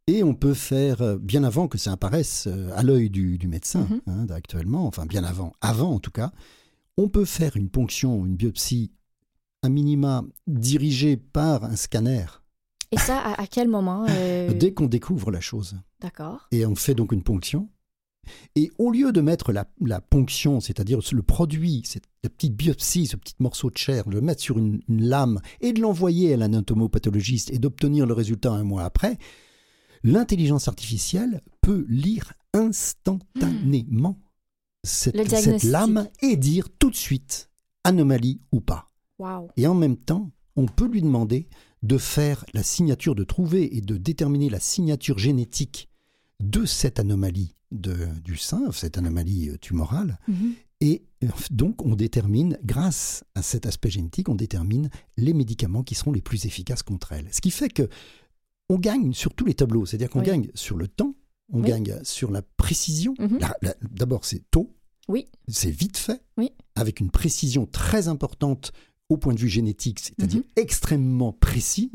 Et 0.08 0.24
on 0.24 0.36
peut 0.36 0.54
faire, 0.54 1.02
euh, 1.02 1.18
bien 1.18 1.44
avant 1.44 1.68
que 1.68 1.80
ça 1.80 1.92
apparaisse 1.92 2.46
euh, 2.48 2.70
à 2.76 2.84
l'œil 2.84 3.10
du, 3.10 3.38
du 3.40 3.48
médecin, 3.48 3.88
Mhm. 3.90 4.02
hein, 4.08 4.28
actuellement, 4.30 4.86
enfin 4.86 5.06
bien 5.08 5.24
avant, 5.24 5.52
avant 5.62 5.92
en 5.94 6.00
tout 6.00 6.12
cas, 6.12 6.32
on 6.98 7.10
peut 7.10 7.26
faire 7.26 7.58
une 7.58 7.70
ponction, 7.70 8.24
une 8.26 8.36
biopsie, 8.36 8.92
à 9.64 9.70
minima 9.70 10.24
dirigée 10.46 11.18
par 11.18 11.64
un 11.64 11.76
scanner 11.76 12.26
Et 12.92 13.00
ça, 13.00 13.18
à, 13.18 13.42
à 13.42 13.48
quel 13.48 13.68
moment 13.68 14.06
euh, 14.08 14.54
dès 14.54 14.74
qu'on 14.74 14.86
découvre 14.86 15.32
la 15.32 15.42
chose. 15.42 15.76
D'accord. 16.02 16.48
Et 16.52 16.68
on 16.68 16.76
fait 16.76 16.94
donc 16.94 17.12
une 17.12 17.24
ponction. 17.24 17.68
Et 18.56 18.72
au 18.78 18.92
lieu 18.92 19.12
de 19.12 19.22
mettre 19.22 19.52
la, 19.52 19.68
la 19.82 20.02
ponction, 20.02 20.60
c'est-à-dire 20.60 21.00
le 21.12 21.24
produit, 21.24 21.82
cette 21.86 22.06
la 22.26 22.30
petite 22.30 22.56
biopsie, 22.56 23.06
ce 23.06 23.18
petit 23.18 23.36
morceau 23.40 23.70
de 23.70 23.78
chair, 23.78 24.06
de 24.06 24.16
le 24.16 24.22
mettre 24.22 24.42
sur 24.42 24.58
une, 24.58 24.82
une 24.90 25.08
lame 25.08 25.40
et 25.62 25.74
de 25.74 25.82
l'envoyer 25.82 26.34
à 26.34 26.38
l'anatomopathologiste 26.38 27.52
et 27.52 27.60
d'obtenir 27.60 28.08
le 28.08 28.14
résultat 28.14 28.52
un 28.52 28.64
mois 28.64 28.84
après, 28.84 29.20
l'intelligence 30.04 30.68
artificielle 30.68 31.42
peut 31.62 31.86
lire 31.88 32.34
instantanément 32.54 34.18
cette, 34.84 35.16
Le 35.16 35.26
cette 35.28 35.64
lame 35.64 36.08
et 36.22 36.36
dire 36.36 36.68
tout 36.80 36.90
de 36.90 36.96
suite 36.96 37.50
anomalie 37.84 38.42
ou 38.52 38.60
pas. 38.60 38.92
Wow. 39.20 39.50
Et 39.56 39.68
en 39.68 39.76
même 39.76 39.98
temps, 39.98 40.32
on 40.56 40.66
peut 40.66 40.88
lui 40.88 41.02
demander 41.02 41.48
de 41.84 41.98
faire 42.00 42.44
la 42.54 42.64
signature, 42.64 43.14
de 43.14 43.24
trouver 43.24 43.78
et 43.78 43.82
de 43.82 43.98
déterminer 43.98 44.50
la 44.50 44.60
signature 44.60 45.20
génétique 45.20 45.90
de 46.40 46.66
cette 46.66 47.00
anomalie 47.00 47.56
de, 47.80 48.08
du 48.24 48.38
sein, 48.38 48.72
cette 48.72 48.98
anomalie 48.98 49.50
euh, 49.50 49.58
tumorale. 49.58 50.18
Mhm. 50.28 50.54
Et 50.82 51.04
euh, 51.24 51.28
donc, 51.52 51.86
on 51.86 51.96
détermine, 51.96 52.58
grâce 52.64 53.24
à 53.36 53.42
cet 53.42 53.66
aspect 53.66 53.90
génétique, 53.90 54.28
on 54.30 54.36
détermine 54.36 54.90
les 55.18 55.34
médicaments 55.34 55.84
qui 55.84 55.96
seront 55.96 56.12
les 56.12 56.22
plus 56.22 56.46
efficaces 56.46 56.84
contre 56.84 57.12
elle. 57.14 57.28
Ce 57.32 57.42
qui 57.42 57.52
fait 57.52 57.70
que 57.70 57.88
on 58.70 58.78
gagne 58.80 59.14
sur 59.14 59.34
tous 59.34 59.46
les 59.46 59.54
tableaux. 59.54 59.86
C'est-à-dire 59.86 60.10
qu'on 60.10 60.20
Oui. 60.22 60.26
gagne 60.26 60.48
sur 60.56 60.76
le 60.78 60.88
temps, 60.88 61.14
on 61.54 61.62
Oui. 61.62 61.68
gagne 61.70 62.00
sur 62.04 62.32
la 62.32 62.42
précision. 62.42 63.14
Mhm. 63.20 63.40
D'abord, 63.92 64.26
c'est 64.26 64.42
tôt, 64.52 64.76
Oui. 65.08 65.28
c'est 65.48 65.70
vite 65.70 65.98
fait, 65.98 66.22
Oui. 66.38 66.50
avec 66.76 67.00
une 67.00 67.12
précision 67.12 67.68
très 67.68 68.08
importante 68.08 68.72
au 69.08 69.18
point 69.18 69.36
de 69.36 69.40
vue 69.40 69.50
génétique, 69.50 70.00
c'est-à-dire 70.00 70.40
Mhm. 70.40 70.46
extrêmement 70.56 71.32
précis, 71.32 71.92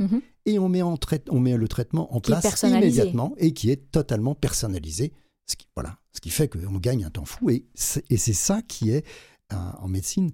et 0.46 0.60
on 0.60 0.68
met, 0.68 0.80
en 0.82 0.96
on 1.30 1.40
met 1.40 1.56
le 1.56 1.66
traitement 1.66 2.14
en 2.14 2.20
Qui 2.20 2.30
place 2.30 2.62
immédiatement 2.62 3.34
et 3.38 3.52
qui 3.52 3.70
est 3.70 3.90
totalement 3.90 4.36
personnalisé. 4.36 5.12
Ce 5.46 5.56
qui, 5.56 5.66
voilà, 5.74 5.98
ce 6.12 6.20
qui 6.20 6.30
fait 6.30 6.48
qu'on 6.48 6.78
gagne 6.78 7.04
un 7.04 7.10
temps 7.10 7.24
fou. 7.24 7.50
Et 7.50 7.64
c'est 7.74 8.32
ça 8.32 8.62
qui 8.62 8.90
est, 8.90 9.04
euh, 9.52 9.56
en 9.80 9.88
médecine, 9.88 10.30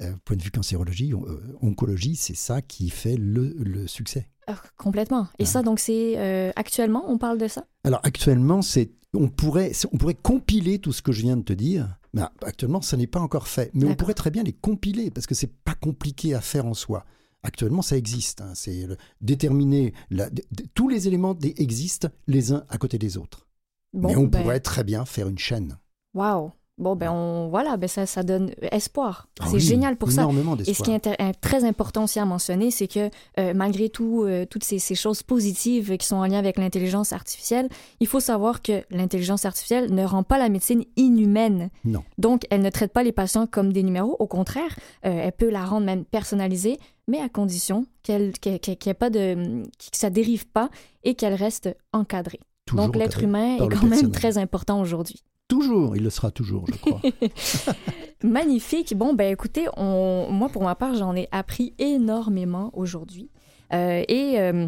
euh, 0.00 0.12
point 0.24 0.36
de 0.36 0.42
vue 0.42 0.50
cancérologie, 0.50 1.12
euh, 1.12 1.56
oncologie, 1.62 2.16
c'est 2.16 2.36
ça 2.36 2.60
qui 2.62 2.90
fait 2.90 3.16
le, 3.16 3.54
le 3.58 3.86
succès. 3.86 4.28
Ah, 4.46 4.60
complètement. 4.76 5.28
Et 5.38 5.42
Ouais. 5.42 5.48
ça, 5.48 5.62
donc, 5.62 5.78
c'est 5.80 6.18
euh, 6.18 6.52
actuellement, 6.56 7.04
on 7.10 7.18
parle 7.18 7.38
de 7.38 7.48
ça? 7.48 7.66
Alors 7.84 8.00
actuellement, 8.02 8.62
c'est 8.62 8.90
on 9.14 9.28
pourrait, 9.28 9.72
on 9.92 9.96
pourrait 9.96 10.14
compiler 10.14 10.78
tout 10.78 10.92
ce 10.92 11.00
que 11.00 11.12
je 11.12 11.22
viens 11.22 11.36
de 11.38 11.42
te 11.42 11.52
dire. 11.54 11.98
Mais 12.12 12.22
actuellement, 12.42 12.80
ça 12.82 12.96
n'est 12.98 13.06
pas 13.06 13.20
encore 13.20 13.48
fait. 13.48 13.70
Mais 13.74 13.86
on 13.86 13.94
pourrait 13.94 14.14
très 14.14 14.30
bien 14.30 14.42
les 14.42 14.52
compiler 14.52 15.10
parce 15.10 15.26
que 15.26 15.34
c'est 15.34 15.52
pas 15.52 15.74
compliqué 15.74 16.34
à 16.34 16.40
faire 16.42 16.66
en 16.66 16.74
soi. 16.74 17.04
Actuellement, 17.42 17.82
ça 17.82 17.96
existe. 17.96 18.40
hein. 18.42 18.52
C'est 18.54 18.86
déterminer 19.22 19.94
la- 20.10 20.28
tous 20.74 20.88
les 20.88 21.08
éléments 21.08 21.36
existent 21.56 22.08
les 22.26 22.52
uns 22.52 22.64
à 22.68 22.76
côté 22.78 22.98
des 22.98 23.16
autres. 23.16 23.47
Bon, 23.92 24.08
Mais 24.08 24.16
on 24.16 24.24
ben, 24.24 24.42
pourrait 24.42 24.60
très 24.60 24.84
bien 24.84 25.04
faire 25.04 25.28
une 25.28 25.38
chaîne. 25.38 25.78
Wow. 26.14 26.52
Bon, 26.78 26.94
ben, 26.94 27.10
on, 27.10 27.48
voilà, 27.48 27.76
ben, 27.76 27.88
ça, 27.88 28.06
ça 28.06 28.22
donne 28.22 28.52
espoir. 28.70 29.28
Ah 29.40 29.46
c'est 29.48 29.54
oui, 29.54 29.60
génial 29.60 29.96
pour 29.96 30.12
ça. 30.12 30.22
Énormément 30.22 30.56
Et 30.64 30.74
ce 30.74 30.82
qui 30.82 30.92
est 30.92 31.34
très 31.40 31.64
important 31.64 32.04
aussi 32.04 32.20
à 32.20 32.24
mentionner, 32.24 32.70
c'est 32.70 32.86
que 32.86 33.10
euh, 33.38 33.52
malgré 33.52 33.88
tout, 33.88 34.22
euh, 34.22 34.46
toutes 34.46 34.62
ces, 34.62 34.78
ces 34.78 34.94
choses 34.94 35.24
positives 35.24 35.96
qui 35.96 36.06
sont 36.06 36.16
en 36.16 36.26
lien 36.26 36.38
avec 36.38 36.56
l'intelligence 36.56 37.12
artificielle, 37.12 37.68
il 37.98 38.06
faut 38.06 38.20
savoir 38.20 38.62
que 38.62 38.84
l'intelligence 38.90 39.44
artificielle 39.44 39.92
ne 39.92 40.04
rend 40.04 40.22
pas 40.22 40.38
la 40.38 40.48
médecine 40.48 40.84
inhumaine. 40.96 41.70
Non. 41.84 42.04
Donc, 42.16 42.42
elle 42.50 42.62
ne 42.62 42.70
traite 42.70 42.92
pas 42.92 43.02
les 43.02 43.12
patients 43.12 43.48
comme 43.48 43.72
des 43.72 43.82
numéros. 43.82 44.14
Au 44.20 44.28
contraire, 44.28 44.78
euh, 45.04 45.22
elle 45.24 45.32
peut 45.32 45.50
la 45.50 45.64
rendre 45.64 45.84
même 45.84 46.04
personnalisée, 46.04 46.78
mais 47.08 47.18
à 47.18 47.28
condition 47.28 47.86
qu'elle, 48.04 48.32
ait 48.44 48.94
pas 48.94 49.10
de, 49.10 49.64
que 49.64 49.96
ça 49.96 50.10
dérive 50.10 50.46
pas 50.46 50.70
et 51.02 51.16
qu'elle 51.16 51.34
reste 51.34 51.76
encadrée. 51.92 52.40
Toujours 52.68 52.86
Donc, 52.86 52.96
l'être 52.96 53.22
humain 53.22 53.56
est 53.56 53.68
quand 53.68 53.86
même 53.86 54.10
très 54.10 54.36
important 54.38 54.80
aujourd'hui. 54.80 55.22
Toujours, 55.48 55.96
il 55.96 56.02
le 56.02 56.10
sera 56.10 56.30
toujours, 56.30 56.66
je 56.66 56.76
crois. 56.76 57.00
Magnifique. 58.22 58.94
Bon, 58.94 59.14
ben 59.14 59.32
écoutez, 59.32 59.66
on... 59.78 60.28
moi, 60.30 60.50
pour 60.50 60.62
ma 60.62 60.74
part, 60.74 60.94
j'en 60.94 61.16
ai 61.16 61.28
appris 61.32 61.74
énormément 61.78 62.70
aujourd'hui. 62.74 63.30
Euh, 63.72 64.02
et 64.08 64.38
euh, 64.38 64.66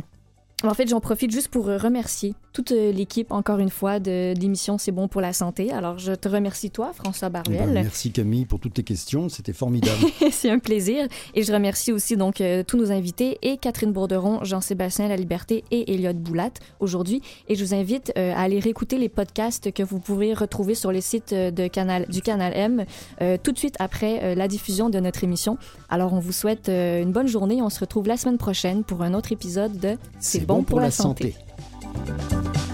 en 0.64 0.74
fait, 0.74 0.88
j'en 0.88 1.00
profite 1.00 1.30
juste 1.30 1.48
pour 1.48 1.66
remercier 1.66 2.34
toute 2.52 2.72
euh, 2.72 2.92
l'équipe, 2.92 3.30
encore 3.32 3.58
une 3.60 3.70
fois, 3.70 4.00
de 4.00 4.34
l'émission 4.38 4.76
C'est 4.76 4.92
bon 4.92 5.08
pour 5.08 5.20
la 5.20 5.32
santé. 5.32 5.70
Alors, 5.72 5.98
je 5.98 6.12
te 6.12 6.28
remercie, 6.28 6.70
toi, 6.70 6.90
François 6.92 7.28
Eh 7.28 7.30
ben, 7.30 7.42
Baruel. 7.42 7.70
merci 7.72 8.10
Camille 8.12 8.44
pour 8.44 8.58
toutes 8.58 8.74
tes 8.74 8.82
questions, 8.82 9.28
c'était 9.28 9.52
formidable. 9.52 9.98
C'est 10.32 10.50
un 10.50 10.58
plaisir. 10.58 11.06
Et 11.34 11.42
je 11.44 11.52
remercie 11.52 11.92
aussi 11.92 12.16
donc 12.16 12.40
euh, 12.40 12.62
tous 12.66 12.76
nos 12.76 12.90
invités 12.90 13.38
et 13.42 13.56
Catherine 13.56 13.92
Bourderon, 13.92 14.42
Jean-Sébastien 14.44 15.08
La 15.08 15.16
Liberté 15.16 15.64
et 15.70 15.94
Elliot 15.94 16.12
Boulat 16.14 16.50
aujourd'hui. 16.80 17.22
Et 17.48 17.54
je 17.54 17.64
vous 17.64 17.74
invite 17.74 18.12
euh, 18.18 18.32
à 18.34 18.40
aller 18.42 18.58
réécouter 18.58 18.98
les 18.98 19.08
podcasts 19.08 19.72
que 19.72 19.82
vous 19.82 20.00
pourrez 20.00 20.34
retrouver 20.34 20.74
sur 20.74 20.92
le 20.92 21.00
site 21.00 21.32
euh, 21.32 21.50
de 21.50 21.68
canal, 21.68 22.06
du 22.08 22.20
Canal 22.20 22.52
M 22.54 22.84
euh, 23.22 23.36
tout 23.42 23.52
de 23.52 23.58
suite 23.58 23.76
après 23.78 24.20
euh, 24.22 24.34
la 24.34 24.48
diffusion 24.48 24.90
de 24.90 24.98
notre 24.98 25.22
émission. 25.24 25.56
Alors 25.88 26.12
on 26.12 26.18
vous 26.20 26.32
souhaite 26.32 26.68
euh, 26.68 27.00
une 27.02 27.12
bonne 27.12 27.28
journée. 27.28 27.62
On 27.62 27.70
se 27.70 27.80
retrouve 27.80 28.08
la 28.08 28.16
semaine 28.16 28.38
prochaine 28.38 28.82
pour 28.84 29.02
un 29.02 29.14
autre 29.14 29.30
épisode 29.32 29.78
de 29.78 29.96
C'est 30.18 30.46
bon 30.50 30.62
pour 30.62 30.80
la 30.80 30.90
santé. 30.90 31.32
santé. 31.32 32.69